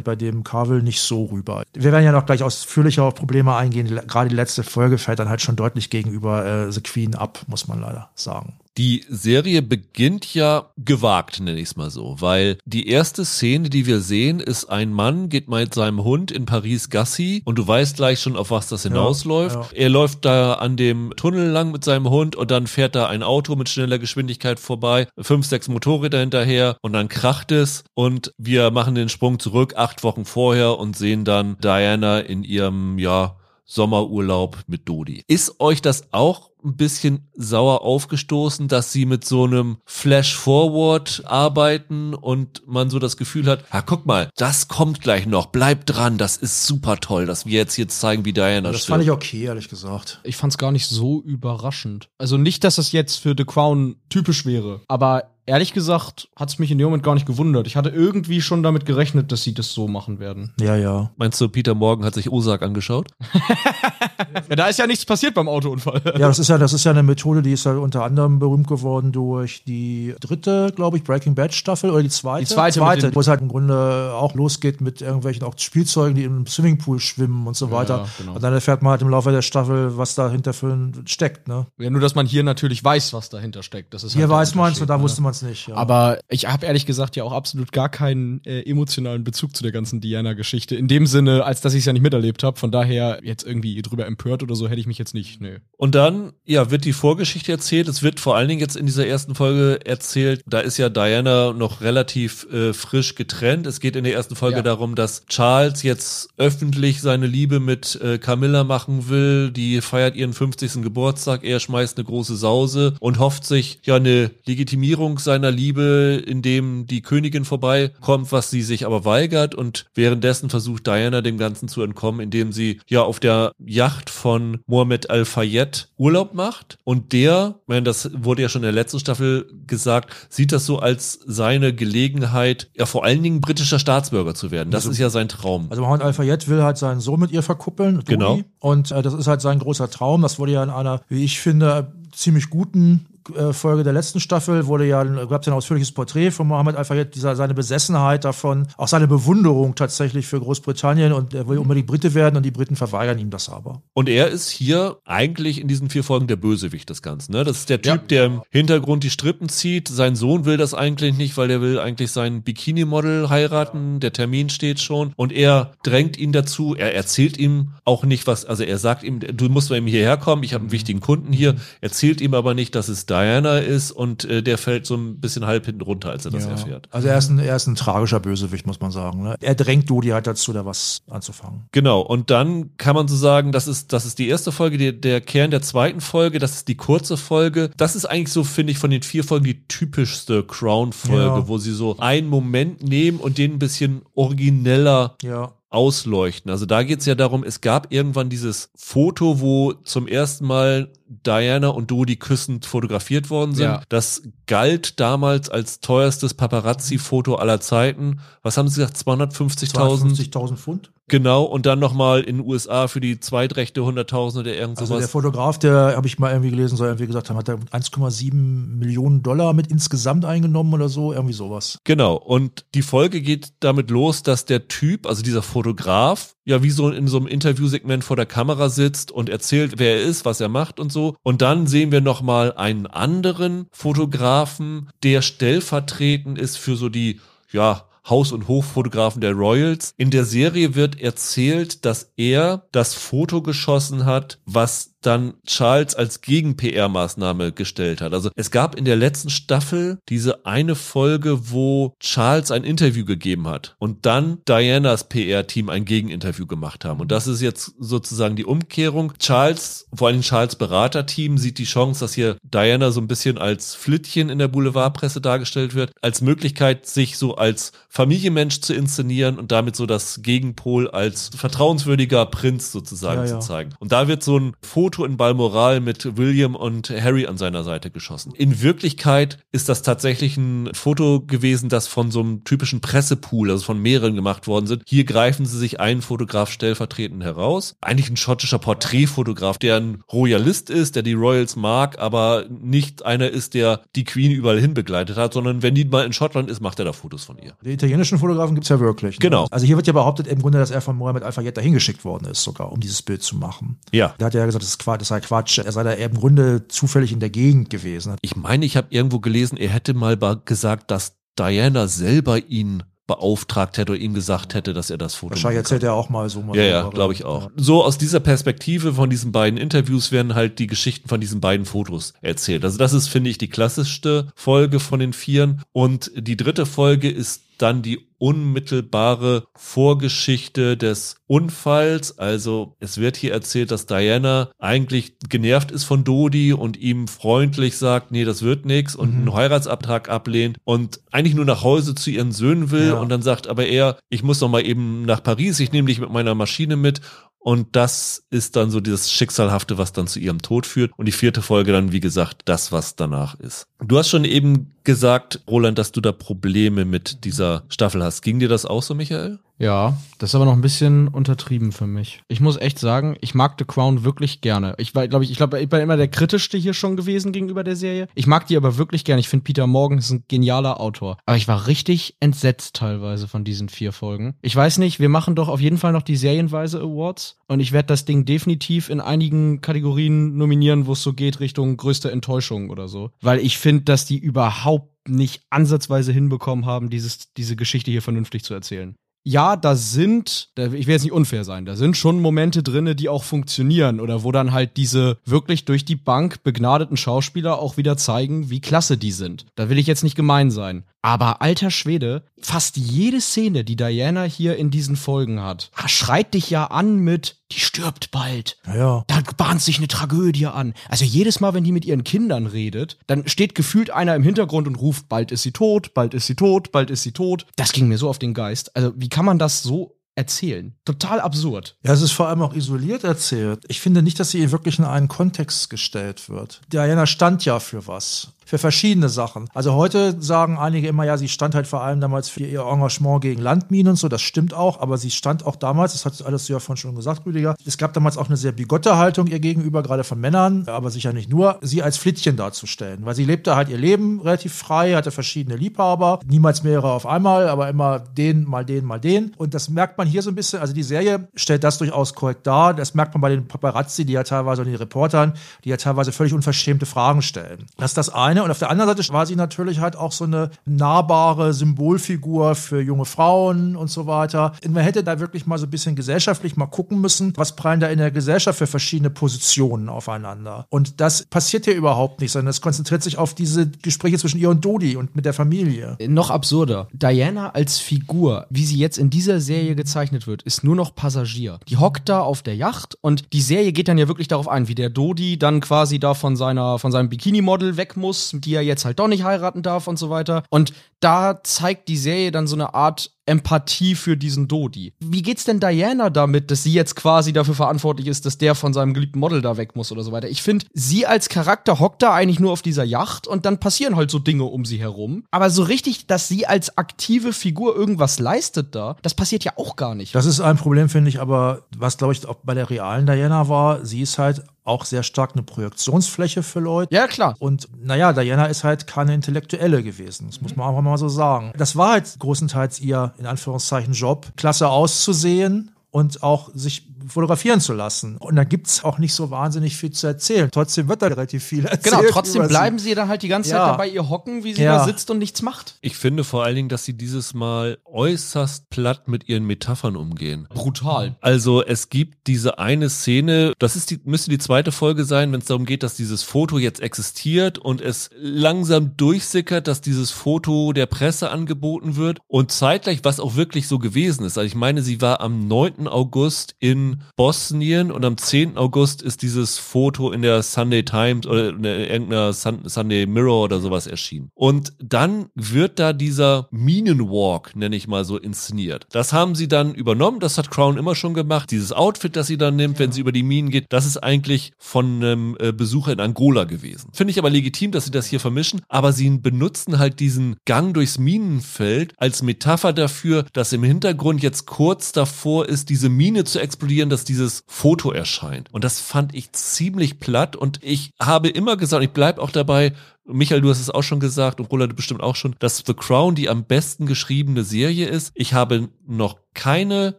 bei 0.00 0.16
dem 0.16 0.44
Carvel 0.44 0.82
nicht 0.82 1.00
so 1.00 1.26
rüber. 1.26 1.62
Wir 1.72 1.92
werden 1.92 2.04
ja 2.04 2.12
noch 2.12 2.26
gleich 2.26 2.42
ausführlicher 2.42 3.04
auf 3.04 3.14
Probleme 3.14 3.54
eingehen. 3.54 3.88
Gerade 4.06 4.28
die 4.28 4.36
letzte 4.36 4.62
Folge 4.62 4.98
fällt 4.98 5.18
dann 5.18 5.28
halt 5.28 5.40
schon 5.40 5.56
deutlich 5.56 5.90
gegenüber 5.90 6.44
äh, 6.44 6.72
The 6.72 6.80
Queen 6.80 7.14
ab, 7.14 7.40
muss 7.46 7.68
man 7.68 7.80
leider 7.80 8.08
sagen. 8.14 8.54
Die 8.76 9.04
Serie 9.08 9.62
beginnt 9.62 10.34
ja 10.34 10.70
gewagt, 10.76 11.40
nenne 11.40 11.60
ich 11.60 11.68
es 11.68 11.76
mal 11.76 11.90
so, 11.90 12.16
weil 12.18 12.58
die 12.64 12.88
erste 12.88 13.24
Szene, 13.24 13.70
die 13.70 13.86
wir 13.86 14.00
sehen, 14.00 14.40
ist 14.40 14.64
ein 14.64 14.92
Mann 14.92 15.28
geht 15.28 15.46
mal 15.48 15.62
mit 15.62 15.74
seinem 15.74 16.02
Hund 16.02 16.32
in 16.32 16.44
Paris 16.44 16.90
Gassi 16.90 17.42
und 17.44 17.56
du 17.56 17.68
weißt 17.68 17.94
gleich 17.96 18.20
schon, 18.20 18.36
auf 18.36 18.50
was 18.50 18.66
das 18.66 18.82
hinausläuft. 18.82 19.54
ja. 19.54 19.68
Er 19.74 19.88
läuft 19.90 20.24
da 20.24 20.54
an 20.54 20.76
dem 20.76 21.12
Tunnel 21.16 21.50
lang 21.50 21.70
mit 21.70 21.84
seinem 21.84 22.10
Hund 22.10 22.34
und 22.34 22.50
dann 22.50 22.66
fährt 22.66 22.96
da 22.96 23.06
ein 23.06 23.22
Auto 23.22 23.54
mit 23.54 23.68
schneller 23.68 24.00
Geschwindigkeit 24.00 24.58
vorbei, 24.58 25.06
fünf, 25.20 25.46
sechs 25.46 25.68
Motorräder 25.68 26.18
hinterher 26.18 26.76
und 26.82 26.94
dann 26.94 27.08
kracht 27.08 27.52
es 27.52 27.84
und 27.94 28.34
wir 28.38 28.72
machen 28.72 28.96
den 28.96 29.08
Sprung 29.08 29.38
zurück, 29.38 29.74
acht 29.76 30.02
Wochen 30.02 30.24
vorher 30.24 30.80
und 30.80 30.96
sehen 30.96 31.24
dann 31.24 31.56
Diana 31.60 32.18
in 32.18 32.42
ihrem, 32.42 32.98
ja, 32.98 33.36
Sommerurlaub 33.66 34.58
mit 34.66 34.88
Dodi. 34.88 35.24
Ist 35.26 35.58
euch 35.58 35.80
das 35.80 36.12
auch 36.12 36.50
ein 36.64 36.76
bisschen 36.76 37.28
sauer 37.34 37.82
aufgestoßen, 37.82 38.68
dass 38.68 38.92
sie 38.92 39.06
mit 39.06 39.24
so 39.24 39.44
einem 39.44 39.78
Flash-Forward 39.84 41.22
arbeiten 41.26 42.14
und 42.14 42.66
man 42.66 42.90
so 42.90 42.98
das 42.98 43.16
Gefühl 43.16 43.46
hat, 43.46 43.64
ja, 43.72 43.82
guck 43.82 44.06
mal, 44.06 44.30
das 44.36 44.68
kommt 44.68 45.00
gleich 45.00 45.26
noch, 45.26 45.46
bleib 45.46 45.86
dran, 45.86 46.18
das 46.18 46.36
ist 46.36 46.66
super 46.66 46.96
toll, 46.98 47.26
dass 47.26 47.46
wir 47.46 47.54
jetzt 47.58 47.74
hier 47.74 47.88
zeigen, 47.88 48.24
wie 48.24 48.32
Diana 48.32 48.72
Das 48.72 48.82
stirbt. 48.82 48.88
fand 48.94 49.04
ich 49.04 49.10
okay, 49.10 49.44
ehrlich 49.44 49.68
gesagt. 49.68 50.20
Ich 50.24 50.36
fand 50.36 50.52
es 50.52 50.58
gar 50.58 50.72
nicht 50.72 50.86
so 50.86 51.22
überraschend. 51.22 52.08
Also 52.18 52.36
nicht, 52.36 52.64
dass 52.64 52.78
es 52.78 52.92
jetzt 52.92 53.16
für 53.16 53.34
The 53.36 53.44
Crown 53.44 53.96
typisch 54.08 54.46
wäre, 54.46 54.80
aber 54.88 55.30
ehrlich 55.46 55.72
gesagt 55.74 56.28
hat 56.36 56.48
es 56.48 56.58
mich 56.58 56.70
in 56.70 56.78
dem 56.78 56.86
Moment 56.86 57.02
gar 57.02 57.14
nicht 57.14 57.26
gewundert. 57.26 57.66
Ich 57.66 57.76
hatte 57.76 57.90
irgendwie 57.90 58.40
schon 58.40 58.62
damit 58.62 58.86
gerechnet, 58.86 59.30
dass 59.30 59.42
sie 59.42 59.52
das 59.54 59.72
so 59.72 59.88
machen 59.88 60.18
werden. 60.18 60.54
Ja, 60.60 60.76
ja. 60.76 61.10
Meinst 61.16 61.40
du, 61.40 61.48
Peter 61.48 61.74
Morgan 61.74 62.04
hat 62.04 62.14
sich 62.14 62.30
Osak 62.30 62.62
angeschaut? 62.62 63.10
Ja, 64.48 64.56
da 64.56 64.66
ist 64.68 64.78
ja 64.78 64.86
nichts 64.86 65.04
passiert 65.04 65.34
beim 65.34 65.48
Autounfall. 65.48 66.00
Ja, 66.04 66.12
das 66.28 66.38
ist 66.38 66.48
ja, 66.48 66.58
das 66.58 66.72
ist 66.72 66.84
ja 66.84 66.90
eine 66.92 67.02
Methode, 67.02 67.42
die 67.42 67.52
ist 67.52 67.64
ja 67.64 67.72
unter 67.72 68.04
anderem 68.04 68.38
berühmt 68.38 68.66
geworden 68.68 69.12
durch 69.12 69.64
die 69.64 70.14
dritte, 70.20 70.72
glaube 70.74 70.96
ich, 70.96 71.04
Breaking 71.04 71.34
Bad 71.34 71.54
Staffel 71.54 71.90
oder 71.90 72.02
die 72.02 72.08
zweite. 72.08 72.44
Die 72.44 72.50
zweite 72.52 72.80
den- 72.80 73.14
wo 73.14 73.20
es 73.20 73.28
halt 73.28 73.40
im 73.40 73.48
Grunde 73.48 74.12
auch 74.14 74.34
losgeht 74.34 74.80
mit 74.80 75.00
irgendwelchen 75.02 75.42
auch 75.44 75.54
Spielzeugen, 75.56 76.14
die 76.14 76.24
im 76.24 76.46
Swimmingpool 76.46 77.00
schwimmen 77.00 77.46
und 77.46 77.56
so 77.56 77.70
weiter. 77.70 78.06
genau. 78.18 78.34
Und 78.34 78.42
dann 78.42 78.52
erfährt 78.52 78.82
man 78.82 78.92
halt 78.92 79.02
im 79.02 79.08
Laufe 79.08 79.30
der 79.30 79.42
Staffel, 79.42 79.96
was 79.96 80.14
dahinter 80.14 80.52
für 80.52 80.74
steckt, 81.06 81.48
ne? 81.48 81.66
Ja, 81.78 81.90
nur, 81.90 82.00
dass 82.00 82.14
man 82.14 82.26
hier 82.26 82.42
natürlich 82.42 82.82
weiß, 82.84 83.12
was 83.12 83.30
dahinter 83.30 83.62
steckt. 83.62 83.94
Das 83.94 84.04
ist 84.04 84.12
Hier 84.14 84.22
halt 84.22 84.30
weiß 84.30 84.54
man 84.54 84.72
es 84.72 84.80
und 84.80 84.90
da 84.90 84.96
ne? 84.96 85.02
wusste 85.02 85.22
man 85.22 85.32
es 85.32 85.42
nicht. 85.42 85.68
Ja. 85.68 85.76
Aber 85.76 86.18
ich 86.28 86.46
habe 86.48 86.66
ehrlich 86.66 86.86
gesagt 86.86 87.16
ja 87.16 87.24
auch 87.24 87.32
absolut 87.32 87.72
gar 87.72 87.88
keinen 87.88 88.42
äh, 88.44 88.62
emotionalen 88.62 89.24
Bezug 89.24 89.54
zu 89.56 89.62
der 89.62 89.72
ganzen 89.72 90.00
Diana-Geschichte. 90.00 90.74
In 90.76 90.88
dem 90.88 91.06
Sinne, 91.06 91.44
als 91.44 91.60
dass 91.60 91.74
ich 91.74 91.80
es 91.80 91.84
ja 91.86 91.92
nicht 91.92 92.02
miterlebt 92.02 92.42
habe. 92.42 92.58
Von 92.58 92.70
daher 92.70 93.20
jetzt 93.22 93.44
irgendwie 93.46 93.80
drüber 93.82 94.03
empört 94.04 94.42
oder 94.42 94.54
so 94.54 94.68
hätte 94.68 94.80
ich 94.80 94.86
mich 94.86 94.98
jetzt 94.98 95.14
nicht. 95.14 95.40
Nö. 95.40 95.58
Und 95.76 95.94
dann, 95.94 96.32
ja, 96.44 96.70
wird 96.70 96.84
die 96.84 96.92
Vorgeschichte 96.92 97.52
erzählt. 97.52 97.88
Es 97.88 98.02
wird 98.02 98.20
vor 98.20 98.36
allen 98.36 98.48
Dingen 98.48 98.60
jetzt 98.60 98.76
in 98.76 98.86
dieser 98.86 99.06
ersten 99.06 99.34
Folge 99.34 99.80
erzählt, 99.84 100.42
da 100.46 100.60
ist 100.60 100.78
ja 100.78 100.88
Diana 100.88 101.52
noch 101.52 101.80
relativ 101.80 102.46
äh, 102.52 102.72
frisch 102.72 103.14
getrennt. 103.14 103.66
Es 103.66 103.80
geht 103.80 103.96
in 103.96 104.04
der 104.04 104.14
ersten 104.14 104.36
Folge 104.36 104.56
Ja. 104.58 104.62
darum, 104.62 104.94
dass 104.94 105.26
Charles 105.26 105.82
jetzt 105.82 106.28
öffentlich 106.36 107.00
seine 107.00 107.26
Liebe 107.26 107.60
mit 107.60 108.00
äh, 108.02 108.18
Camilla 108.18 108.64
machen 108.64 109.08
will. 109.08 109.50
Die 109.50 109.80
feiert 109.80 110.16
ihren 110.16 110.32
50. 110.32 110.82
Geburtstag. 110.82 111.44
Er 111.44 111.60
schmeißt 111.60 111.96
eine 111.98 112.04
große 112.04 112.36
Sause 112.36 112.94
und 113.00 113.18
hofft 113.18 113.44
sich 113.44 113.78
ja 113.84 113.96
eine 113.96 114.30
Legitimierung 114.46 115.18
seiner 115.18 115.50
Liebe, 115.50 116.22
indem 116.26 116.86
die 116.86 117.02
Königin 117.02 117.44
vorbeikommt, 117.44 118.32
was 118.32 118.50
sie 118.50 118.62
sich 118.62 118.86
aber 118.86 119.04
weigert. 119.04 119.54
Und 119.54 119.86
währenddessen 119.94 120.50
versucht 120.50 120.86
Diana 120.86 121.20
dem 121.20 121.38
Ganzen 121.38 121.68
zu 121.68 121.82
entkommen, 121.82 122.20
indem 122.20 122.52
sie 122.52 122.80
ja 122.88 123.02
auf 123.02 123.20
der 123.20 123.52
Yacht 123.64 123.93
von 124.10 124.60
Mohammed 124.66 125.10
Al-Fayed 125.10 125.88
Urlaub 125.96 126.34
macht. 126.34 126.78
Und 126.84 127.12
der, 127.12 127.56
das 127.66 128.10
wurde 128.14 128.42
ja 128.42 128.48
schon 128.48 128.62
in 128.62 128.66
der 128.66 128.72
letzten 128.72 128.98
Staffel 128.98 129.50
gesagt, 129.66 130.10
sieht 130.28 130.52
das 130.52 130.66
so 130.66 130.78
als 130.78 131.20
seine 131.26 131.74
Gelegenheit, 131.74 132.70
ja 132.74 132.86
vor 132.86 133.04
allen 133.04 133.22
Dingen 133.22 133.40
britischer 133.40 133.78
Staatsbürger 133.78 134.34
zu 134.34 134.50
werden. 134.50 134.70
Das 134.70 134.86
ist 134.86 134.98
ja 134.98 135.10
sein 135.10 135.28
Traum. 135.28 135.66
Also 135.70 135.82
Mohammed 135.82 136.02
Al-Fayed 136.02 136.48
will 136.48 136.62
halt 136.62 136.78
seinen 136.78 137.00
Sohn 137.00 137.20
mit 137.20 137.30
ihr 137.30 137.42
verkuppeln. 137.42 137.96
Dodi. 137.96 138.12
Genau. 138.12 138.40
Und 138.58 138.90
äh, 138.90 139.02
das 139.02 139.14
ist 139.14 139.26
halt 139.26 139.40
sein 139.40 139.58
großer 139.58 139.90
Traum. 139.90 140.22
Das 140.22 140.38
wurde 140.38 140.52
ja 140.52 140.62
in 140.62 140.70
einer, 140.70 141.00
wie 141.08 141.24
ich 141.24 141.40
finde, 141.40 141.92
ziemlich 142.12 142.50
guten 142.50 143.06
Folge 143.52 143.82
der 143.84 143.92
letzten 143.92 144.20
Staffel 144.20 144.66
wurde 144.66 144.86
ja, 144.86 145.02
gab 145.02 145.42
es 145.42 145.48
ein 145.48 145.54
ausführliches 145.54 145.92
Porträt 145.92 146.30
von 146.30 146.46
Mohammed 146.46 146.76
Al-Fayed, 146.76 147.14
seine 147.14 147.54
Besessenheit 147.54 148.24
davon, 148.24 148.66
auch 148.76 148.88
seine 148.88 149.08
Bewunderung 149.08 149.74
tatsächlich 149.74 150.26
für 150.26 150.40
Großbritannien 150.40 151.12
und 151.12 151.34
er 151.34 151.48
will 151.48 151.58
unbedingt 151.58 151.86
Brite 151.86 152.14
werden 152.14 152.36
und 152.36 152.42
die 152.44 152.50
Briten 152.50 152.76
verweigern 152.76 153.18
ihm 153.18 153.30
das 153.30 153.48
aber. 153.48 153.82
Und 153.94 154.08
er 154.08 154.28
ist 154.28 154.48
hier 154.50 154.98
eigentlich 155.04 155.60
in 155.60 155.68
diesen 155.68 155.90
vier 155.90 156.04
Folgen 156.04 156.26
der 156.26 156.36
Bösewicht 156.36 156.90
des 156.90 157.02
Ganzen. 157.02 157.32
Ne? 157.32 157.44
Das 157.44 157.58
ist 157.58 157.70
der 157.70 157.80
Typ, 157.80 157.92
Ja. 157.94 157.98
der 158.08 158.24
im 158.26 158.42
Hintergrund 158.50 159.04
die 159.04 159.10
Strippen 159.10 159.48
zieht. 159.48 159.88
Sein 159.88 160.16
Sohn 160.16 160.44
will 160.44 160.56
das 160.56 160.74
eigentlich 160.74 161.16
nicht, 161.16 161.36
weil 161.36 161.48
der 161.48 161.60
will 161.60 161.78
eigentlich 161.78 162.10
sein 162.10 162.42
Bikini-Model 162.42 163.28
heiraten. 163.30 164.00
Der 164.00 164.12
Termin 164.12 164.50
steht 164.50 164.80
schon. 164.80 165.12
Und 165.16 165.32
er 165.32 165.72
drängt 165.82 166.16
ihn 166.18 166.32
dazu. 166.32 166.74
Er 166.74 166.94
erzählt 166.94 167.38
ihm 167.38 167.70
auch 167.84 168.04
nicht 168.04 168.26
was. 168.26 168.44
Also 168.44 168.64
er 168.64 168.78
sagt 168.78 169.02
ihm, 169.02 169.20
du 169.20 169.48
musst 169.48 169.68
bei 169.68 169.78
ihm 169.78 169.86
hierher 169.86 170.16
kommen. 170.16 170.42
Ich 170.42 170.54
habe 170.54 170.62
einen 170.62 170.72
wichtigen 170.72 171.00
Kunden 171.00 171.32
hier. 171.32 171.56
Erzählt 171.80 172.20
ihm 172.20 172.34
aber 172.34 172.54
nicht, 172.54 172.74
dass 172.74 172.88
es 172.88 173.06
Diana 173.14 173.58
ist. 173.58 173.92
Und 173.92 174.24
äh, 174.24 174.42
der 174.42 174.58
fällt 174.58 174.86
so 174.86 174.96
ein 174.96 175.20
bisschen 175.20 175.46
halb 175.46 175.66
hinten 175.66 175.82
runter, 175.82 176.10
als 176.10 176.24
er 176.24 176.30
das 176.32 176.46
erfährt. 176.46 176.88
Also 176.90 177.08
er 177.08 177.16
ist, 177.18 177.28
ein, 177.30 177.38
er 177.38 177.54
ist 177.56 177.66
ein 177.66 177.74
tragischer 177.76 178.20
Bösewicht, 178.20 178.66
muss 178.66 178.80
man 178.80 178.90
sagen. 178.90 179.22
Ne? 179.22 179.36
Er 179.40 179.54
drängt 179.54 179.88
Dodi 179.88 180.08
halt 180.08 180.26
dazu, 180.26 180.52
da 180.52 180.66
was 180.66 181.02
anzufangen. 181.08 181.66
Genau, 181.72 182.00
und 182.00 182.30
dann 182.30 182.76
kann 182.76 182.94
man 182.94 183.06
so 183.08 183.16
sagen, 183.16 183.52
das 183.52 183.68
ist, 183.68 183.92
das 183.92 184.04
ist 184.06 184.18
die 184.18 184.28
erste 184.28 184.50
Folge, 184.52 184.78
die, 184.78 185.00
der 185.00 185.20
Kern 185.20 185.50
der 185.50 185.62
zweiten 185.62 186.00
Folge, 186.00 186.38
das 186.38 186.54
ist 186.56 186.68
die 186.68 186.76
kurze 186.76 187.16
Folge. 187.16 187.70
Das 187.76 187.94
ist 187.96 188.04
eigentlich 188.06 188.32
so, 188.32 188.44
finde 188.44 188.72
ich, 188.72 188.78
von 188.78 188.90
den 188.90 189.02
vier 189.02 189.22
Folgen 189.24 189.44
die 189.44 189.66
typischste 189.68 190.42
Crown-Folge, 190.42 191.24
Ja. 191.40 191.48
wo 191.48 191.58
sie 191.58 191.72
so 191.72 191.96
einen 191.98 192.28
Moment 192.28 192.82
nehmen 192.82 193.18
und 193.18 193.38
den 193.38 193.52
ein 193.54 193.58
bisschen 193.58 194.02
origineller 194.14 195.16
Ja. 195.22 195.52
ausleuchten. 195.70 196.50
Also 196.50 196.66
da 196.66 196.82
geht's 196.82 197.06
ja 197.06 197.14
darum, 197.14 197.44
es 197.44 197.60
gab 197.60 197.92
irgendwann 197.92 198.28
dieses 198.28 198.70
Foto, 198.76 199.40
wo 199.40 199.72
zum 199.72 200.06
ersten 200.06 200.46
Mal 200.46 200.90
Diana 201.06 201.68
und 201.68 201.90
Dodi 201.90 202.16
küssend 202.16 202.66
fotografiert 202.66 203.30
worden 203.30 203.54
sind. 203.54 203.64
Ja. 203.64 203.82
Das 203.88 204.22
galt 204.46 205.00
damals 205.00 205.50
als 205.50 205.80
teuerstes 205.80 206.34
Paparazzi-Foto 206.34 207.36
aller 207.36 207.60
Zeiten. 207.60 208.20
Was 208.42 208.56
haben 208.56 208.68
Sie 208.68 208.80
gesagt? 208.80 208.96
250.000? 208.96 210.32
250.000 210.32 210.56
Pfund. 210.56 210.92
Genau. 211.08 211.44
Und 211.44 211.66
dann 211.66 211.78
nochmal 211.78 212.22
in 212.22 212.38
den 212.38 212.46
USA 212.46 212.88
für 212.88 213.00
die 213.00 213.20
Zweitrechte 213.20 213.82
100.000 213.82 214.40
oder 214.40 214.54
irgend 214.54 214.78
Also 214.78 214.98
der. 214.98 215.08
Fotograf, 215.08 215.58
der 215.58 215.94
habe 215.96 216.06
ich 216.06 216.18
mal 216.18 216.30
irgendwie 216.30 216.50
gelesen, 216.50 216.76
soll 216.76 216.88
irgendwie 216.88 217.06
gesagt 217.06 217.28
haben, 217.28 217.36
hat 217.36 217.48
er 217.48 217.56
1,7 217.56 218.32
Millionen 218.34 219.22
Dollar 219.22 219.52
mit 219.52 219.66
insgesamt 219.66 220.24
eingenommen 220.24 220.72
oder 220.72 220.88
so, 220.88 221.12
irgendwie 221.12 221.34
sowas. 221.34 221.78
Genau. 221.84 222.16
Und 222.16 222.64
die 222.74 222.82
Folge 222.82 223.20
geht 223.20 223.52
damit 223.60 223.90
los, 223.90 224.22
dass 224.22 224.46
der 224.46 224.68
Typ, 224.68 225.06
also 225.06 225.22
dieser 225.22 225.42
Fotograf, 225.42 226.33
ja 226.44 226.62
wie 226.62 226.70
so 226.70 226.90
in 226.90 227.08
so 227.08 227.18
einem 227.18 227.26
Interviewsegment 227.26 228.04
vor 228.04 228.16
der 228.16 228.26
Kamera 228.26 228.68
sitzt 228.68 229.10
und 229.10 229.28
erzählt, 229.28 229.74
wer 229.78 229.96
er 229.96 230.02
ist, 230.02 230.24
was 230.24 230.40
er 230.40 230.48
macht 230.48 230.78
und 230.78 230.92
so. 230.92 231.16
Und 231.22 231.42
dann 231.42 231.66
sehen 231.66 231.92
wir 231.92 232.00
nochmal 232.00 232.52
einen 232.52 232.86
anderen 232.86 233.66
Fotografen, 233.70 234.88
der 235.02 235.22
stellvertretend 235.22 236.38
ist 236.38 236.56
für 236.56 236.76
so 236.76 236.88
die, 236.88 237.20
ja, 237.50 237.86
Haus- 238.08 238.32
und 238.32 238.48
Hoffotografen 238.48 239.20
der 239.20 239.32
Royals. 239.32 239.94
In 239.96 240.10
der 240.10 240.24
Serie 240.24 240.74
wird 240.74 241.00
erzählt, 241.00 241.86
dass 241.86 242.12
er 242.16 242.66
das 242.70 242.92
Foto 242.92 243.40
geschossen 243.40 244.04
hat, 244.04 244.40
was 244.44 244.93
dann 245.06 245.34
Charles 245.46 245.94
als 245.94 246.20
Gegen-PR-Maßnahme 246.20 247.52
gestellt 247.52 248.00
hat. 248.00 248.12
Also 248.12 248.30
es 248.36 248.50
gab 248.50 248.74
in 248.74 248.84
der 248.84 248.96
letzten 248.96 249.30
Staffel 249.30 249.98
diese 250.08 250.46
eine 250.46 250.74
Folge, 250.74 251.50
wo 251.50 251.94
Charles 252.00 252.50
ein 252.50 252.64
Interview 252.64 253.04
gegeben 253.04 253.48
hat 253.48 253.76
und 253.78 254.06
dann 254.06 254.38
Dianas 254.48 255.08
PR-Team 255.08 255.68
ein 255.68 255.84
Gegeninterview 255.84 256.46
gemacht 256.46 256.84
haben. 256.84 257.00
Und 257.00 257.12
das 257.12 257.26
ist 257.26 257.40
jetzt 257.40 257.74
sozusagen 257.78 258.36
die 258.36 258.44
Umkehrung. 258.44 259.12
Charles, 259.18 259.86
vor 259.94 260.08
allem 260.08 260.22
Charles 260.22 260.56
Beraterteam, 260.56 261.38
sieht 261.38 261.58
die 261.58 261.64
Chance, 261.64 262.00
dass 262.00 262.14
hier 262.14 262.36
Diana 262.42 262.90
so 262.90 263.00
ein 263.00 263.08
bisschen 263.08 263.38
als 263.38 263.74
Flittchen 263.74 264.28
in 264.30 264.38
der 264.38 264.48
Boulevardpresse 264.48 265.20
dargestellt 265.20 265.74
wird, 265.74 265.92
als 266.00 266.20
Möglichkeit, 266.20 266.86
sich 266.86 267.18
so 267.18 267.36
als 267.36 267.72
Familienmensch 267.88 268.60
zu 268.60 268.74
inszenieren 268.74 269.38
und 269.38 269.52
damit 269.52 269.76
so 269.76 269.86
das 269.86 270.22
Gegenpol 270.22 270.88
als 270.90 271.30
vertrauenswürdiger 271.34 272.26
Prinz 272.26 272.72
sozusagen 272.72 273.20
Ja, 273.22 273.26
zu 273.26 273.34
ja. 273.34 273.40
zeigen. 273.40 273.74
Und 273.78 273.92
da 273.92 274.08
wird 274.08 274.22
so 274.22 274.38
ein 274.38 274.54
Foto 274.62 274.93
in 275.02 275.16
Balmoral 275.16 275.80
mit 275.80 276.16
William 276.16 276.54
und 276.54 276.90
Harry 276.90 277.26
an 277.26 277.36
seiner 277.36 277.64
Seite 277.64 277.90
geschossen. 277.90 278.32
In 278.36 278.62
Wirklichkeit 278.62 279.38
ist 279.50 279.68
das 279.68 279.82
tatsächlich 279.82 280.36
ein 280.36 280.70
Foto 280.74 281.20
gewesen, 281.20 281.68
das 281.68 281.86
von 281.86 282.10
so 282.10 282.20
einem 282.20 282.44
typischen 282.44 282.80
Pressepool, 282.80 283.50
also 283.50 283.64
von 283.64 283.80
mehreren 283.80 284.14
gemacht 284.14 284.46
worden 284.46 284.66
sind. 284.66 284.82
Hier 284.86 285.04
greifen 285.04 285.46
sie 285.46 285.58
sich 285.58 285.80
einen 285.80 286.02
Fotograf 286.02 286.50
stellvertretend 286.50 287.24
heraus. 287.24 287.76
Eigentlich 287.80 288.10
ein 288.10 288.16
schottischer 288.16 288.58
Porträtfotograf, 288.58 289.58
der 289.58 289.76
ein 289.76 290.02
Royalist 290.12 290.70
ist, 290.70 290.96
der 290.96 291.02
die 291.02 291.14
Royals 291.14 291.56
mag, 291.56 291.98
aber 291.98 292.44
nicht 292.48 293.04
einer 293.04 293.30
ist, 293.30 293.54
der 293.54 293.80
die 293.96 294.04
Queen 294.04 294.30
überall 294.30 294.60
hin 294.60 294.74
begleitet 294.74 295.16
hat, 295.16 295.32
sondern 295.34 295.62
wenn 295.62 295.74
die 295.74 295.84
mal 295.84 296.04
in 296.04 296.12
Schottland 296.12 296.50
ist, 296.50 296.60
macht 296.60 296.78
er 296.78 296.84
da 296.84 296.92
Fotos 296.92 297.24
von 297.24 297.38
ihr. 297.38 297.54
Die 297.62 297.72
italienischen 297.72 298.18
Fotografen 298.18 298.54
gibt's 298.54 298.68
ja 298.68 298.78
wirklich. 298.80 299.18
Ne? 299.18 299.22
Genau. 299.22 299.46
Also 299.50 299.66
hier 299.66 299.76
wird 299.76 299.86
ja 299.86 299.92
behauptet 299.92 300.26
im 300.26 300.40
Grunde, 300.40 300.58
dass 300.58 300.70
er 300.70 300.80
von 300.80 300.96
Mohammed 300.96 301.22
Al-Fayed 301.22 301.56
dahin 301.56 301.72
geschickt 301.72 302.04
worden 302.04 302.26
ist, 302.26 302.42
sogar, 302.42 302.70
um 302.70 302.80
dieses 302.80 303.02
Bild 303.02 303.22
zu 303.22 303.36
machen. 303.36 303.78
Ja. 303.92 304.14
Da 304.18 304.26
hat 304.26 304.34
er 304.34 304.40
ja 304.40 304.46
gesagt, 304.46 304.62
das, 304.62 304.70
ist 304.70 304.78
Quatsch, 304.84 305.00
das 305.00 305.08
sei 305.08 305.20
Quatsch. 305.20 305.58
Er 305.58 305.72
sei 305.72 305.82
da 305.82 305.92
im 305.92 306.14
Grunde 306.14 306.68
zufällig 306.68 307.12
in 307.12 307.20
der 307.20 307.30
Gegend 307.30 307.70
gewesen. 307.70 308.16
Ich 308.20 308.36
meine, 308.36 308.64
ich 308.64 308.76
habe 308.76 308.88
irgendwo 308.90 309.18
gelesen, 309.20 309.56
er 309.56 309.70
hätte 309.70 309.94
mal 309.94 310.16
gesagt, 310.44 310.90
dass 310.90 311.16
Diana 311.38 311.88
selber 311.88 312.38
ihn 312.38 312.84
beauftragt 313.06 313.76
hätte 313.76 313.92
oder 313.92 314.00
ihm 314.00 314.14
gesagt 314.14 314.54
hätte, 314.54 314.72
dass 314.72 314.88
er 314.88 314.96
das 314.96 315.14
Foto 315.14 315.32
Wahrscheinlich 315.32 315.58
erzählt 315.58 315.82
er 315.82 315.92
auch 315.92 316.08
mal 316.08 316.30
so 316.30 316.40
mal. 316.40 316.56
Ja, 316.56 316.64
ja, 316.64 316.88
glaube 316.88 317.12
ich 317.12 317.24
auch. 317.24 317.44
Ja. 317.44 317.50
So 317.56 317.84
aus 317.84 317.98
dieser 317.98 318.20
Perspektive 318.20 318.94
von 318.94 319.10
diesen 319.10 319.30
beiden 319.30 319.58
Interviews 319.58 320.10
werden 320.10 320.34
halt 320.34 320.58
die 320.58 320.66
Geschichten 320.66 321.08
von 321.08 321.20
diesen 321.20 321.40
beiden 321.40 321.66
Fotos 321.66 322.14
erzählt. 322.22 322.64
Also 322.64 322.78
das 322.78 322.94
ist, 322.94 323.08
finde 323.08 323.28
ich, 323.28 323.36
die 323.36 323.48
klassischste 323.48 324.28
Folge 324.34 324.80
von 324.80 325.00
den 325.00 325.12
Vieren. 325.12 325.60
Und 325.72 326.12
die 326.16 326.36
dritte 326.36 326.64
Folge 326.64 327.10
ist 327.10 327.42
dann 327.58 327.82
die 327.82 328.08
unmittelbare 328.18 329.44
Vorgeschichte 329.54 330.76
des 330.76 331.16
Unfalls. 331.26 332.18
Also 332.18 332.74
es 332.80 332.98
wird 332.98 333.16
hier 333.16 333.32
erzählt, 333.32 333.70
dass 333.70 333.86
Diana 333.86 334.50
eigentlich 334.58 335.18
genervt 335.28 335.70
ist 335.70 335.84
von 335.84 336.04
Dodi 336.04 336.52
und 336.52 336.76
ihm 336.76 337.06
freundlich 337.08 337.76
sagt, 337.76 338.10
nee, 338.12 338.24
das 338.24 338.42
wird 338.42 338.64
nix 338.64 338.94
und 338.96 339.12
einen 339.14 339.32
Heiratsabtrag 339.34 340.08
ablehnt 340.08 340.56
und 340.64 341.00
eigentlich 341.12 341.34
nur 341.34 341.44
nach 341.44 341.62
Hause 341.62 341.94
zu 341.94 342.10
ihren 342.10 342.32
Söhnen 342.32 342.70
will 342.70 342.88
Ja. 342.88 342.94
und 342.94 343.08
dann 343.08 343.22
sagt 343.22 343.46
aber 343.46 343.66
er, 343.66 343.98
ich 344.08 344.22
muss 344.22 344.40
noch 344.40 344.48
mal 344.48 344.64
eben 344.64 345.02
nach 345.04 345.22
Paris, 345.22 345.60
ich 345.60 345.72
nehme 345.72 345.88
dich 345.88 346.00
mit 346.00 346.10
meiner 346.10 346.34
Maschine 346.34 346.76
mit 346.76 347.00
und 347.38 347.76
das 347.76 348.24
ist 348.30 348.56
dann 348.56 348.70
so 348.70 348.80
dieses 348.80 349.12
Schicksalhafte, 349.12 349.76
was 349.76 349.92
dann 349.92 350.06
zu 350.06 350.18
ihrem 350.18 350.40
Tod 350.40 350.64
führt. 350.66 350.92
Und 350.96 351.04
die 351.04 351.12
vierte 351.12 351.42
Folge 351.42 351.72
dann, 351.72 351.92
wie 351.92 352.00
gesagt, 352.00 352.40
das, 352.46 352.72
was 352.72 352.96
danach 352.96 353.38
ist. 353.38 353.66
Du 353.84 353.98
hast 353.98 354.08
schon 354.08 354.24
eben 354.24 354.70
gesagt, 354.84 355.40
Roland, 355.48 355.78
dass 355.78 355.92
du 355.92 356.00
da 356.00 356.12
Probleme 356.12 356.84
mit 356.84 357.24
dieser 357.24 357.64
Staffel 357.68 358.02
hast. 358.02 358.22
Ging 358.22 358.38
dir 358.38 358.48
das 358.48 358.66
auch 358.66 358.82
so, 358.82 358.94
Michael? 358.94 359.38
Ja, 359.58 359.96
das 360.18 360.30
ist 360.30 360.34
aber 360.34 360.46
noch 360.46 360.52
ein 360.52 360.62
bisschen 360.62 361.06
untertrieben 361.08 361.70
für 361.70 361.86
mich. 361.86 362.22
Ich 362.28 362.40
muss 362.40 362.56
echt 362.56 362.78
sagen, 362.78 363.16
ich 363.20 363.34
mag 363.34 363.54
The 363.58 363.64
Crown 363.64 364.02
wirklich 364.02 364.40
gerne. 364.40 364.74
Ich 364.78 364.94
war, 364.94 365.06
glaube 365.06 365.24
ich, 365.24 365.30
ich 365.30 365.36
glaube, 365.36 365.60
ich 365.60 365.68
bin 365.68 365.80
immer 365.80 365.96
der 365.96 366.08
kritischste 366.08 366.58
hier 366.58 366.74
schon 366.74 366.96
gewesen 366.96 367.32
gegenüber 367.32 367.62
der 367.62 367.76
Serie. 367.76 368.08
Ich 368.14 368.26
mag 368.26 368.46
die 368.48 368.56
aber 368.56 368.78
wirklich 368.78 369.04
gerne. 369.04 369.20
Ich 369.20 369.28
finde 369.28 369.44
Peter 369.44 369.66
Morgan 369.66 369.98
ist 369.98 370.10
ein 370.10 370.24
genialer 370.26 370.80
Autor. 370.80 371.18
Aber 371.26 371.36
ich 371.36 371.46
war 371.46 371.68
richtig 371.68 372.16
entsetzt 372.18 372.74
teilweise 372.74 373.28
von 373.28 373.44
diesen 373.44 373.68
vier 373.68 373.92
Folgen. 373.92 374.34
Ich 374.42 374.56
weiß 374.56 374.78
nicht, 374.78 374.98
wir 374.98 375.08
machen 375.08 375.36
doch 375.36 375.48
auf 375.48 375.60
jeden 375.60 375.78
Fall 375.78 375.92
noch 375.92 376.02
die 376.02 376.16
Serienweise 376.16 376.80
Awards 376.80 377.38
und 377.46 377.60
ich 377.60 377.72
werde 377.72 377.86
das 377.86 378.04
Ding 378.04 378.24
definitiv 378.24 378.90
in 378.90 379.00
einigen 379.00 379.60
Kategorien 379.60 380.36
nominieren, 380.36 380.86
wo 380.86 380.92
es 380.92 381.02
so 381.02 381.12
geht 381.12 381.38
Richtung 381.38 381.76
größte 381.76 382.10
Enttäuschung 382.10 382.70
oder 382.70 382.88
so, 382.88 383.10
weil 383.20 383.38
ich 383.38 383.58
finde, 383.58 383.84
dass 383.84 384.04
die 384.04 384.18
überhaupt 384.18 384.90
nicht 385.06 385.42
ansatzweise 385.50 386.12
hinbekommen 386.12 386.66
haben, 386.66 386.90
dieses, 386.90 387.32
diese 387.34 387.56
Geschichte 387.56 387.90
hier 387.90 388.02
vernünftig 388.02 388.42
zu 388.42 388.54
erzählen 388.54 388.96
ja, 389.26 389.56
da 389.56 389.74
sind, 389.74 390.50
ich 390.54 390.86
will 390.86 390.92
jetzt 390.92 391.02
nicht 391.02 391.12
unfair 391.12 391.44
sein, 391.44 391.64
da 391.64 391.76
sind 391.76 391.96
schon 391.96 392.20
Momente 392.20 392.62
drinne, 392.62 392.94
die 392.94 393.08
auch 393.08 393.24
funktionieren 393.24 393.98
oder 393.98 394.22
wo 394.22 394.32
dann 394.32 394.52
halt 394.52 394.76
diese 394.76 395.16
wirklich 395.24 395.64
durch 395.64 395.86
die 395.86 395.96
Bank 395.96 396.42
begnadeten 396.42 396.98
Schauspieler 396.98 397.58
auch 397.58 397.78
wieder 397.78 397.96
zeigen, 397.96 398.50
wie 398.50 398.60
klasse 398.60 398.98
die 398.98 399.12
sind. 399.12 399.46
Da 399.54 399.70
will 399.70 399.78
ich 399.78 399.86
jetzt 399.86 400.04
nicht 400.04 400.14
gemein 400.14 400.50
sein. 400.50 400.84
Aber 401.00 401.40
alter 401.40 401.70
Schwede, 401.70 402.22
fast 402.38 402.76
jede 402.76 403.20
Szene, 403.20 403.64
die 403.64 403.76
Diana 403.76 404.24
hier 404.24 404.56
in 404.56 404.70
diesen 404.70 404.96
Folgen 404.96 405.42
hat, 405.42 405.70
schreit 405.86 406.34
dich 406.34 406.50
ja 406.50 406.66
an 406.66 406.98
mit, 406.98 407.36
die 407.52 407.60
stirbt 407.60 408.10
bald. 408.10 408.56
Ja, 408.66 408.76
ja. 408.76 409.04
Da 409.06 409.20
bahnt 409.36 409.62
sich 409.62 409.78
eine 409.78 409.88
Tragödie 409.88 410.46
an. 410.46 410.74
Also 410.88 411.04
jedes 411.04 411.40
Mal, 411.40 411.54
wenn 411.54 411.64
die 411.64 411.72
mit 411.72 411.84
ihren 411.84 412.04
Kindern 412.04 412.46
redet, 412.46 412.98
dann 413.06 413.28
steht 413.28 413.54
gefühlt 413.54 413.90
einer 413.90 414.14
im 414.14 414.22
Hintergrund 414.22 414.66
und 414.66 414.76
ruft, 414.76 415.08
bald 415.08 415.30
ist 415.30 415.42
sie 415.42 415.52
tot, 415.52 415.94
bald 415.94 416.14
ist 416.14 416.26
sie 416.26 416.34
tot, 416.34 416.72
bald 416.72 416.90
ist 416.90 417.02
sie 417.02 417.12
tot. 417.12 417.46
Das 417.56 417.72
ging 417.72 417.88
mir 417.88 417.98
so 417.98 418.08
auf 418.08 418.18
den 418.18 418.34
Geist. 418.34 418.74
Also 418.76 418.92
wie 418.96 419.08
kann 419.08 419.24
man 419.24 419.38
das 419.38 419.62
so 419.62 419.96
erzählen? 420.16 420.74
Total 420.84 421.20
absurd. 421.20 421.76
Ja, 421.84 421.92
es 421.92 422.02
ist 422.02 422.12
vor 422.12 422.28
allem 422.28 422.42
auch 422.42 422.54
isoliert 422.54 423.04
erzählt. 423.04 423.64
Ich 423.68 423.80
finde 423.80 424.02
nicht, 424.02 424.18
dass 424.20 424.30
sie 424.30 424.52
wirklich 424.52 424.78
in 424.78 424.84
einen 424.84 425.08
Kontext 425.08 425.70
gestellt 425.70 426.28
wird. 426.28 426.60
Diana 426.72 427.06
stand 427.06 427.44
ja 427.44 427.60
für 427.60 427.86
was. 427.86 428.28
Für 428.46 428.58
verschiedene 428.58 429.08
Sachen. 429.08 429.48
Also 429.54 429.74
heute 429.74 430.20
sagen 430.20 430.58
einige 430.58 430.88
immer, 430.88 431.04
ja, 431.04 431.16
sie 431.16 431.28
stand 431.28 431.54
halt 431.54 431.66
vor 431.66 431.82
allem 431.82 432.00
damals 432.00 432.28
für 432.28 432.44
ihr 432.44 432.60
Engagement 432.60 433.20
gegen 433.22 433.40
Landminen 433.40 433.92
und 433.92 433.96
so. 433.96 434.08
Das 434.08 434.22
stimmt 434.22 434.54
auch, 434.54 434.80
aber 434.80 434.98
sie 434.98 435.10
stand 435.10 435.46
auch 435.46 435.56
damals, 435.56 435.92
das 435.92 436.04
hat 436.04 436.26
alles 436.26 436.48
ja 436.48 436.58
vorhin 436.58 436.80
schon 436.80 436.94
gesagt, 436.94 437.24
Rüdiger. 437.26 437.54
Es 437.64 437.78
gab 437.78 437.92
damals 437.94 438.18
auch 438.18 438.26
eine 438.26 438.36
sehr 438.36 438.52
bigotte 438.52 438.96
Haltung 438.96 439.26
ihr 439.26 439.40
gegenüber, 439.40 439.82
gerade 439.82 440.04
von 440.04 440.20
Männern, 440.20 440.64
aber 440.66 440.90
sicher 440.90 441.12
nicht 441.12 441.30
nur, 441.30 441.58
sie 441.62 441.82
als 441.82 441.96
Flittchen 441.96 442.36
darzustellen. 442.36 443.00
Weil 443.04 443.14
sie 443.14 443.24
lebte 443.24 443.56
halt 443.56 443.68
ihr 443.68 443.78
Leben 443.78 444.20
relativ 444.20 444.54
frei, 444.54 444.94
hatte 444.94 445.10
verschiedene 445.10 445.56
Liebhaber, 445.56 446.20
niemals 446.26 446.62
mehrere 446.62 446.92
auf 446.92 447.06
einmal, 447.06 447.48
aber 447.48 447.68
immer 447.68 448.00
den, 448.00 448.44
mal 448.48 448.64
den, 448.64 448.84
mal 448.84 449.00
den. 449.00 449.34
Und 449.36 449.54
das 449.54 449.68
merkt 449.68 449.98
man 449.98 450.06
hier 450.06 450.22
so 450.22 450.30
ein 450.30 450.34
bisschen, 450.34 450.60
also 450.60 450.74
die 450.74 450.82
Serie 450.82 451.28
stellt 451.34 451.64
das 451.64 451.78
durchaus 451.78 452.14
korrekt 452.14 452.46
dar. 452.46 452.74
Das 452.74 452.94
merkt 452.94 453.14
man 453.14 453.20
bei 453.20 453.30
den 453.30 453.46
Paparazzi, 453.46 454.04
die 454.04 454.12
ja 454.12 454.22
teilweise, 454.22 454.62
und 454.62 454.68
den 454.68 454.76
Reportern, 454.76 455.34
die 455.64 455.70
ja 455.70 455.76
teilweise 455.76 456.12
völlig 456.12 456.32
unverschämte 456.32 456.86
Fragen 456.86 457.22
stellen. 457.22 457.66
Das 457.78 457.92
ist 457.92 457.96
das 457.96 458.10
eine. 458.10 458.33
Und 458.42 458.50
auf 458.50 458.58
der 458.58 458.70
anderen 458.70 458.96
Seite 458.96 459.12
war 459.12 459.26
sie 459.26 459.36
natürlich 459.36 459.80
halt 459.80 459.96
auch 459.96 460.12
so 460.12 460.24
eine 460.24 460.50
nahbare 460.64 461.52
Symbolfigur 461.52 462.54
für 462.54 462.80
junge 462.80 463.04
Frauen 463.04 463.76
und 463.76 463.90
so 463.90 464.06
weiter. 464.06 464.52
Und 464.64 464.72
man 464.72 464.82
hätte 464.82 465.04
da 465.04 465.20
wirklich 465.20 465.46
mal 465.46 465.58
so 465.58 465.66
ein 465.66 465.70
bisschen 465.70 465.96
gesellschaftlich 465.96 466.56
mal 466.56 466.66
gucken 466.66 467.00
müssen, 467.00 467.32
was 467.36 467.56
prallen 467.56 467.80
da 467.80 467.88
in 467.88 467.98
der 467.98 468.10
Gesellschaft 468.10 468.58
für 468.58 468.66
verschiedene 468.66 469.10
Positionen 469.10 469.88
aufeinander. 469.88 470.66
Und 470.70 471.00
das 471.00 471.26
passiert 471.26 471.64
hier 471.64 471.74
überhaupt 471.74 472.20
nicht, 472.20 472.32
sondern 472.32 472.50
es 472.50 472.60
konzentriert 472.60 473.02
sich 473.02 473.18
auf 473.18 473.34
diese 473.34 473.68
Gespräche 473.68 474.18
zwischen 474.18 474.38
ihr 474.38 474.50
und 474.50 474.64
Dodi 474.64 474.96
und 474.96 475.14
mit 475.14 475.24
der 475.24 475.34
Familie. 475.34 475.96
Noch 476.06 476.30
absurder. 476.30 476.88
Diana 476.92 477.50
als 477.50 477.78
Figur, 477.78 478.46
wie 478.50 478.64
sie 478.64 478.78
jetzt 478.78 478.98
in 478.98 479.10
dieser 479.10 479.40
Serie 479.40 479.74
gezeichnet 479.74 480.26
wird, 480.26 480.42
ist 480.42 480.64
nur 480.64 480.76
noch 480.76 480.94
Passagier. 480.94 481.58
Die 481.68 481.76
hockt 481.76 482.08
da 482.08 482.20
auf 482.20 482.42
der 482.42 482.56
Yacht 482.56 482.96
und 483.00 483.32
die 483.32 483.40
Serie 483.40 483.72
geht 483.72 483.88
dann 483.88 483.98
ja 483.98 484.08
wirklich 484.08 484.28
darauf 484.28 484.48
ein, 484.48 484.68
wie 484.68 484.74
der 484.74 484.90
Dodi 484.90 485.38
dann 485.38 485.60
quasi 485.60 485.98
da 485.98 486.14
von 486.14 486.36
seiner, 486.36 486.78
von 486.78 486.92
seinem 486.92 487.08
Bikini-Model 487.08 487.76
weg 487.76 487.96
muss, 487.96 488.23
die 488.32 488.54
er 488.54 488.62
jetzt 488.62 488.84
halt 488.84 488.98
doch 488.98 489.08
nicht 489.08 489.24
heiraten 489.24 489.62
darf 489.62 489.86
und 489.86 489.98
so 489.98 490.10
weiter. 490.10 490.44
Und 490.50 490.72
da 491.00 491.42
zeigt 491.42 491.88
die 491.88 491.96
Serie 491.96 492.30
dann 492.30 492.46
so 492.46 492.56
eine 492.56 492.74
Art 492.74 493.10
Empathie 493.26 493.94
für 493.94 494.16
diesen 494.16 494.48
Dodi. 494.48 494.92
Wie 495.00 495.22
geht's 495.22 495.44
denn 495.44 495.60
Diana 495.60 496.10
damit, 496.10 496.50
dass 496.50 496.62
sie 496.62 496.72
jetzt 496.72 496.94
quasi 496.94 497.32
dafür 497.32 497.54
verantwortlich 497.54 498.06
ist, 498.06 498.26
dass 498.26 498.38
der 498.38 498.54
von 498.54 498.72
seinem 498.72 498.94
geliebten 498.94 499.18
Model 499.18 499.40
da 499.40 499.56
weg 499.56 499.76
muss 499.76 499.92
oder 499.92 500.02
so 500.02 500.12
weiter? 500.12 500.28
Ich 500.28 500.42
finde, 500.42 500.66
sie 500.72 501.06
als 501.06 501.28
Charakter 501.28 501.80
hockt 501.80 502.02
da 502.02 502.12
eigentlich 502.12 502.40
nur 502.40 502.52
auf 502.52 502.62
dieser 502.62 502.84
Yacht 502.84 503.26
und 503.26 503.46
dann 503.46 503.58
passieren 503.60 503.96
halt 503.96 504.10
so 504.10 504.18
Dinge 504.18 504.44
um 504.44 504.64
sie 504.64 504.78
herum. 504.78 505.24
Aber 505.30 505.50
so 505.50 505.62
richtig, 505.62 506.06
dass 506.06 506.28
sie 506.28 506.46
als 506.46 506.76
aktive 506.76 507.32
Figur 507.32 507.74
irgendwas 507.74 508.18
leistet 508.18 508.74
da, 508.74 508.96
das 509.02 509.14
passiert 509.14 509.44
ja 509.44 509.52
auch 509.56 509.76
gar 509.76 509.94
nicht. 509.94 510.14
Das 510.14 510.26
ist 510.26 510.40
ein 510.40 510.56
Problem, 510.56 510.88
finde 510.88 511.08
ich, 511.08 511.20
aber 511.20 511.62
was, 511.76 511.96
glaube 511.96 512.12
ich, 512.12 512.26
auch 512.26 512.36
bei 512.42 512.54
der 512.54 512.68
realen 512.70 513.06
Diana 513.06 513.48
war, 513.48 513.84
sie 513.84 514.02
ist 514.02 514.18
halt 514.18 514.44
auch 514.64 514.84
sehr 514.84 515.02
stark 515.02 515.32
eine 515.34 515.42
Projektionsfläche 515.42 516.42
für 516.42 516.60
Leute. 516.60 516.94
Ja, 516.94 517.06
klar. 517.06 517.34
Und 517.38 517.68
naja, 517.82 518.12
Diana 518.12 518.46
ist 518.46 518.64
halt 518.64 518.86
keine 518.86 519.14
Intellektuelle 519.14 519.82
gewesen. 519.82 520.26
Das 520.26 520.40
muss 520.40 520.56
man 520.56 520.68
einfach 520.68 520.82
mal 520.82 520.96
so 520.96 521.08
sagen. 521.08 521.52
Das 521.56 521.76
war 521.76 521.92
halt 521.92 522.18
großenteils 522.18 522.80
ihr, 522.80 523.12
in 523.18 523.26
Anführungszeichen, 523.26 523.94
Job, 523.94 524.32
klasse 524.36 524.68
auszusehen 524.68 525.72
und 525.90 526.22
auch 526.22 526.50
sich 526.54 526.93
fotografieren 527.08 527.60
zu 527.60 527.72
lassen. 527.72 528.16
Und 528.18 528.36
da 528.36 528.44
gibt's 528.44 528.84
auch 528.84 528.98
nicht 528.98 529.14
so 529.14 529.30
wahnsinnig 529.30 529.76
viel 529.76 529.90
zu 529.90 530.06
erzählen. 530.06 530.48
Trotzdem 530.52 530.88
wird 530.88 531.02
da 531.02 531.06
relativ 531.06 531.44
viel 531.44 531.64
erzählt. 531.66 531.84
Genau, 531.96 532.02
trotzdem 532.10 532.42
über 532.42 532.48
bleiben 532.48 532.78
sie. 532.78 532.90
sie 532.90 532.94
dann 532.94 533.08
halt 533.08 533.22
die 533.22 533.28
ganze 533.28 533.50
Ja. 533.50 533.56
Zeit 533.58 533.72
dabei 533.74 533.88
ihr 533.88 534.08
hocken, 534.08 534.44
wie 534.44 534.54
sie 534.54 534.62
Ja. 534.62 534.78
da 534.78 534.84
sitzt 534.84 535.10
und 535.10 535.18
nichts 535.18 535.42
macht. 535.42 535.76
Ich 535.80 535.96
finde 535.96 536.24
vor 536.24 536.44
allen 536.44 536.56
Dingen, 536.56 536.68
dass 536.68 536.84
sie 536.84 536.94
dieses 536.94 537.34
Mal 537.34 537.78
äußerst 537.84 538.70
platt 538.70 539.08
mit 539.08 539.28
ihren 539.28 539.44
Metaphern 539.44 539.96
umgehen. 539.96 540.46
Brutal. 540.52 541.16
Also 541.20 541.64
es 541.64 541.88
gibt 541.90 542.26
diese 542.26 542.58
eine 542.58 542.90
Szene, 542.90 543.52
das 543.58 543.76
ist 543.76 543.90
die, 543.90 544.00
müsste 544.04 544.30
die 544.30 544.38
zweite 544.38 544.72
Folge 544.72 545.04
sein, 545.04 545.32
wenn 545.32 545.40
es 545.40 545.46
darum 545.46 545.64
geht, 545.66 545.82
dass 545.82 545.94
dieses 545.96 546.22
Foto 546.22 546.58
jetzt 546.58 546.80
existiert 546.80 547.58
und 547.58 547.80
es 547.80 548.10
langsam 548.18 548.96
durchsickert, 548.96 549.66
dass 549.68 549.80
dieses 549.80 550.10
Foto 550.10 550.72
der 550.72 550.86
Presse 550.86 551.30
angeboten 551.30 551.96
wird 551.96 552.18
und 552.26 552.50
zeitgleich, 552.52 553.00
was 553.04 553.20
auch 553.20 553.36
wirklich 553.36 553.68
so 553.68 553.78
gewesen 553.78 554.24
ist. 554.24 554.38
Also 554.38 554.46
ich 554.46 554.54
meine, 554.54 554.82
sie 554.82 555.00
war 555.00 555.20
am 555.20 555.46
9. 555.48 555.88
August 555.88 556.54
in 556.58 556.93
Bosnien 557.16 557.90
und 557.90 558.04
am 558.04 558.16
10. 558.16 558.56
August 558.56 559.02
ist 559.02 559.22
dieses 559.22 559.58
Foto 559.58 560.12
in 560.12 560.22
der 560.22 560.42
Sunday 560.42 560.84
Times 560.84 561.26
oder 561.26 561.50
in 561.50 561.64
irgendeiner 561.64 562.32
Sun, 562.32 562.60
Sunday 562.64 563.06
Mirror 563.06 563.44
oder 563.44 563.60
sowas 563.60 563.86
erschienen. 563.86 564.30
Und 564.34 564.72
dann 564.82 565.26
wird 565.34 565.78
da 565.78 565.92
dieser 565.92 566.48
Minenwalk, 566.50 567.56
nenne 567.56 567.76
ich 567.76 567.88
mal 567.88 568.04
so, 568.04 568.18
inszeniert. 568.18 568.86
Das 568.90 569.12
haben 569.12 569.34
sie 569.34 569.48
dann 569.48 569.74
übernommen, 569.74 570.20
das 570.20 570.38
hat 570.38 570.50
Crown 570.50 570.76
immer 570.76 570.94
schon 570.94 571.14
gemacht. 571.14 571.50
Dieses 571.50 571.72
Outfit, 571.72 572.16
das 572.16 572.26
sie 572.26 572.38
dann 572.38 572.56
nimmt, 572.56 572.78
wenn 572.78 572.92
sie 572.92 573.00
über 573.00 573.12
die 573.12 573.22
Minen 573.22 573.50
geht, 573.50 573.66
das 573.68 573.86
ist 573.86 573.98
eigentlich 573.98 574.52
von 574.58 574.96
einem 574.96 575.36
äh, 575.40 575.52
Besucher 575.52 575.92
in 575.92 576.00
Angola 576.00 576.44
gewesen. 576.44 576.90
Finde 576.92 577.10
ich 577.10 577.18
aber 577.18 577.30
legitim, 577.30 577.70
dass 577.70 577.84
sie 577.84 577.90
das 577.90 578.06
hier 578.06 578.20
vermischen, 578.20 578.62
aber 578.68 578.92
sie 578.92 579.10
benutzen 579.10 579.78
halt 579.78 580.00
diesen 580.00 580.36
Gang 580.44 580.74
durchs 580.74 580.98
Minenfeld 580.98 581.94
als 581.96 582.22
Metapher 582.22 582.72
dafür, 582.72 583.24
dass 583.32 583.52
im 583.52 583.62
Hintergrund 583.62 584.22
jetzt 584.22 584.46
kurz 584.46 584.92
davor 584.92 585.48
ist, 585.48 585.68
diese 585.68 585.88
Mine 585.88 586.24
zu 586.24 586.40
explodieren, 586.40 586.83
dass 586.90 587.04
dieses 587.04 587.44
Foto 587.46 587.90
erscheint. 587.90 588.52
Und 588.52 588.64
das 588.64 588.80
fand 588.80 589.14
ich 589.14 589.32
ziemlich 589.32 589.98
platt 589.98 590.36
und 590.36 590.60
ich 590.62 590.92
habe 591.00 591.28
immer 591.28 591.56
gesagt, 591.56 591.84
ich 591.84 591.90
bleib 591.90 592.18
auch 592.18 592.30
dabei, 592.30 592.72
Michael, 593.06 593.42
du 593.42 593.50
hast 593.50 593.60
es 593.60 593.70
auch 593.70 593.82
schon 593.82 594.00
gesagt 594.00 594.40
und 594.40 594.50
Roland 594.50 594.74
bestimmt 594.76 595.02
auch 595.02 595.16
schon, 595.16 595.36
dass 595.38 595.62
The 595.66 595.74
Crown 595.74 596.14
die 596.14 596.28
am 596.28 596.44
besten 596.44 596.86
geschriebene 596.86 597.44
Serie 597.44 597.86
ist. 597.86 598.12
Ich 598.14 598.32
habe 598.32 598.68
noch 598.86 599.18
keine 599.34 599.96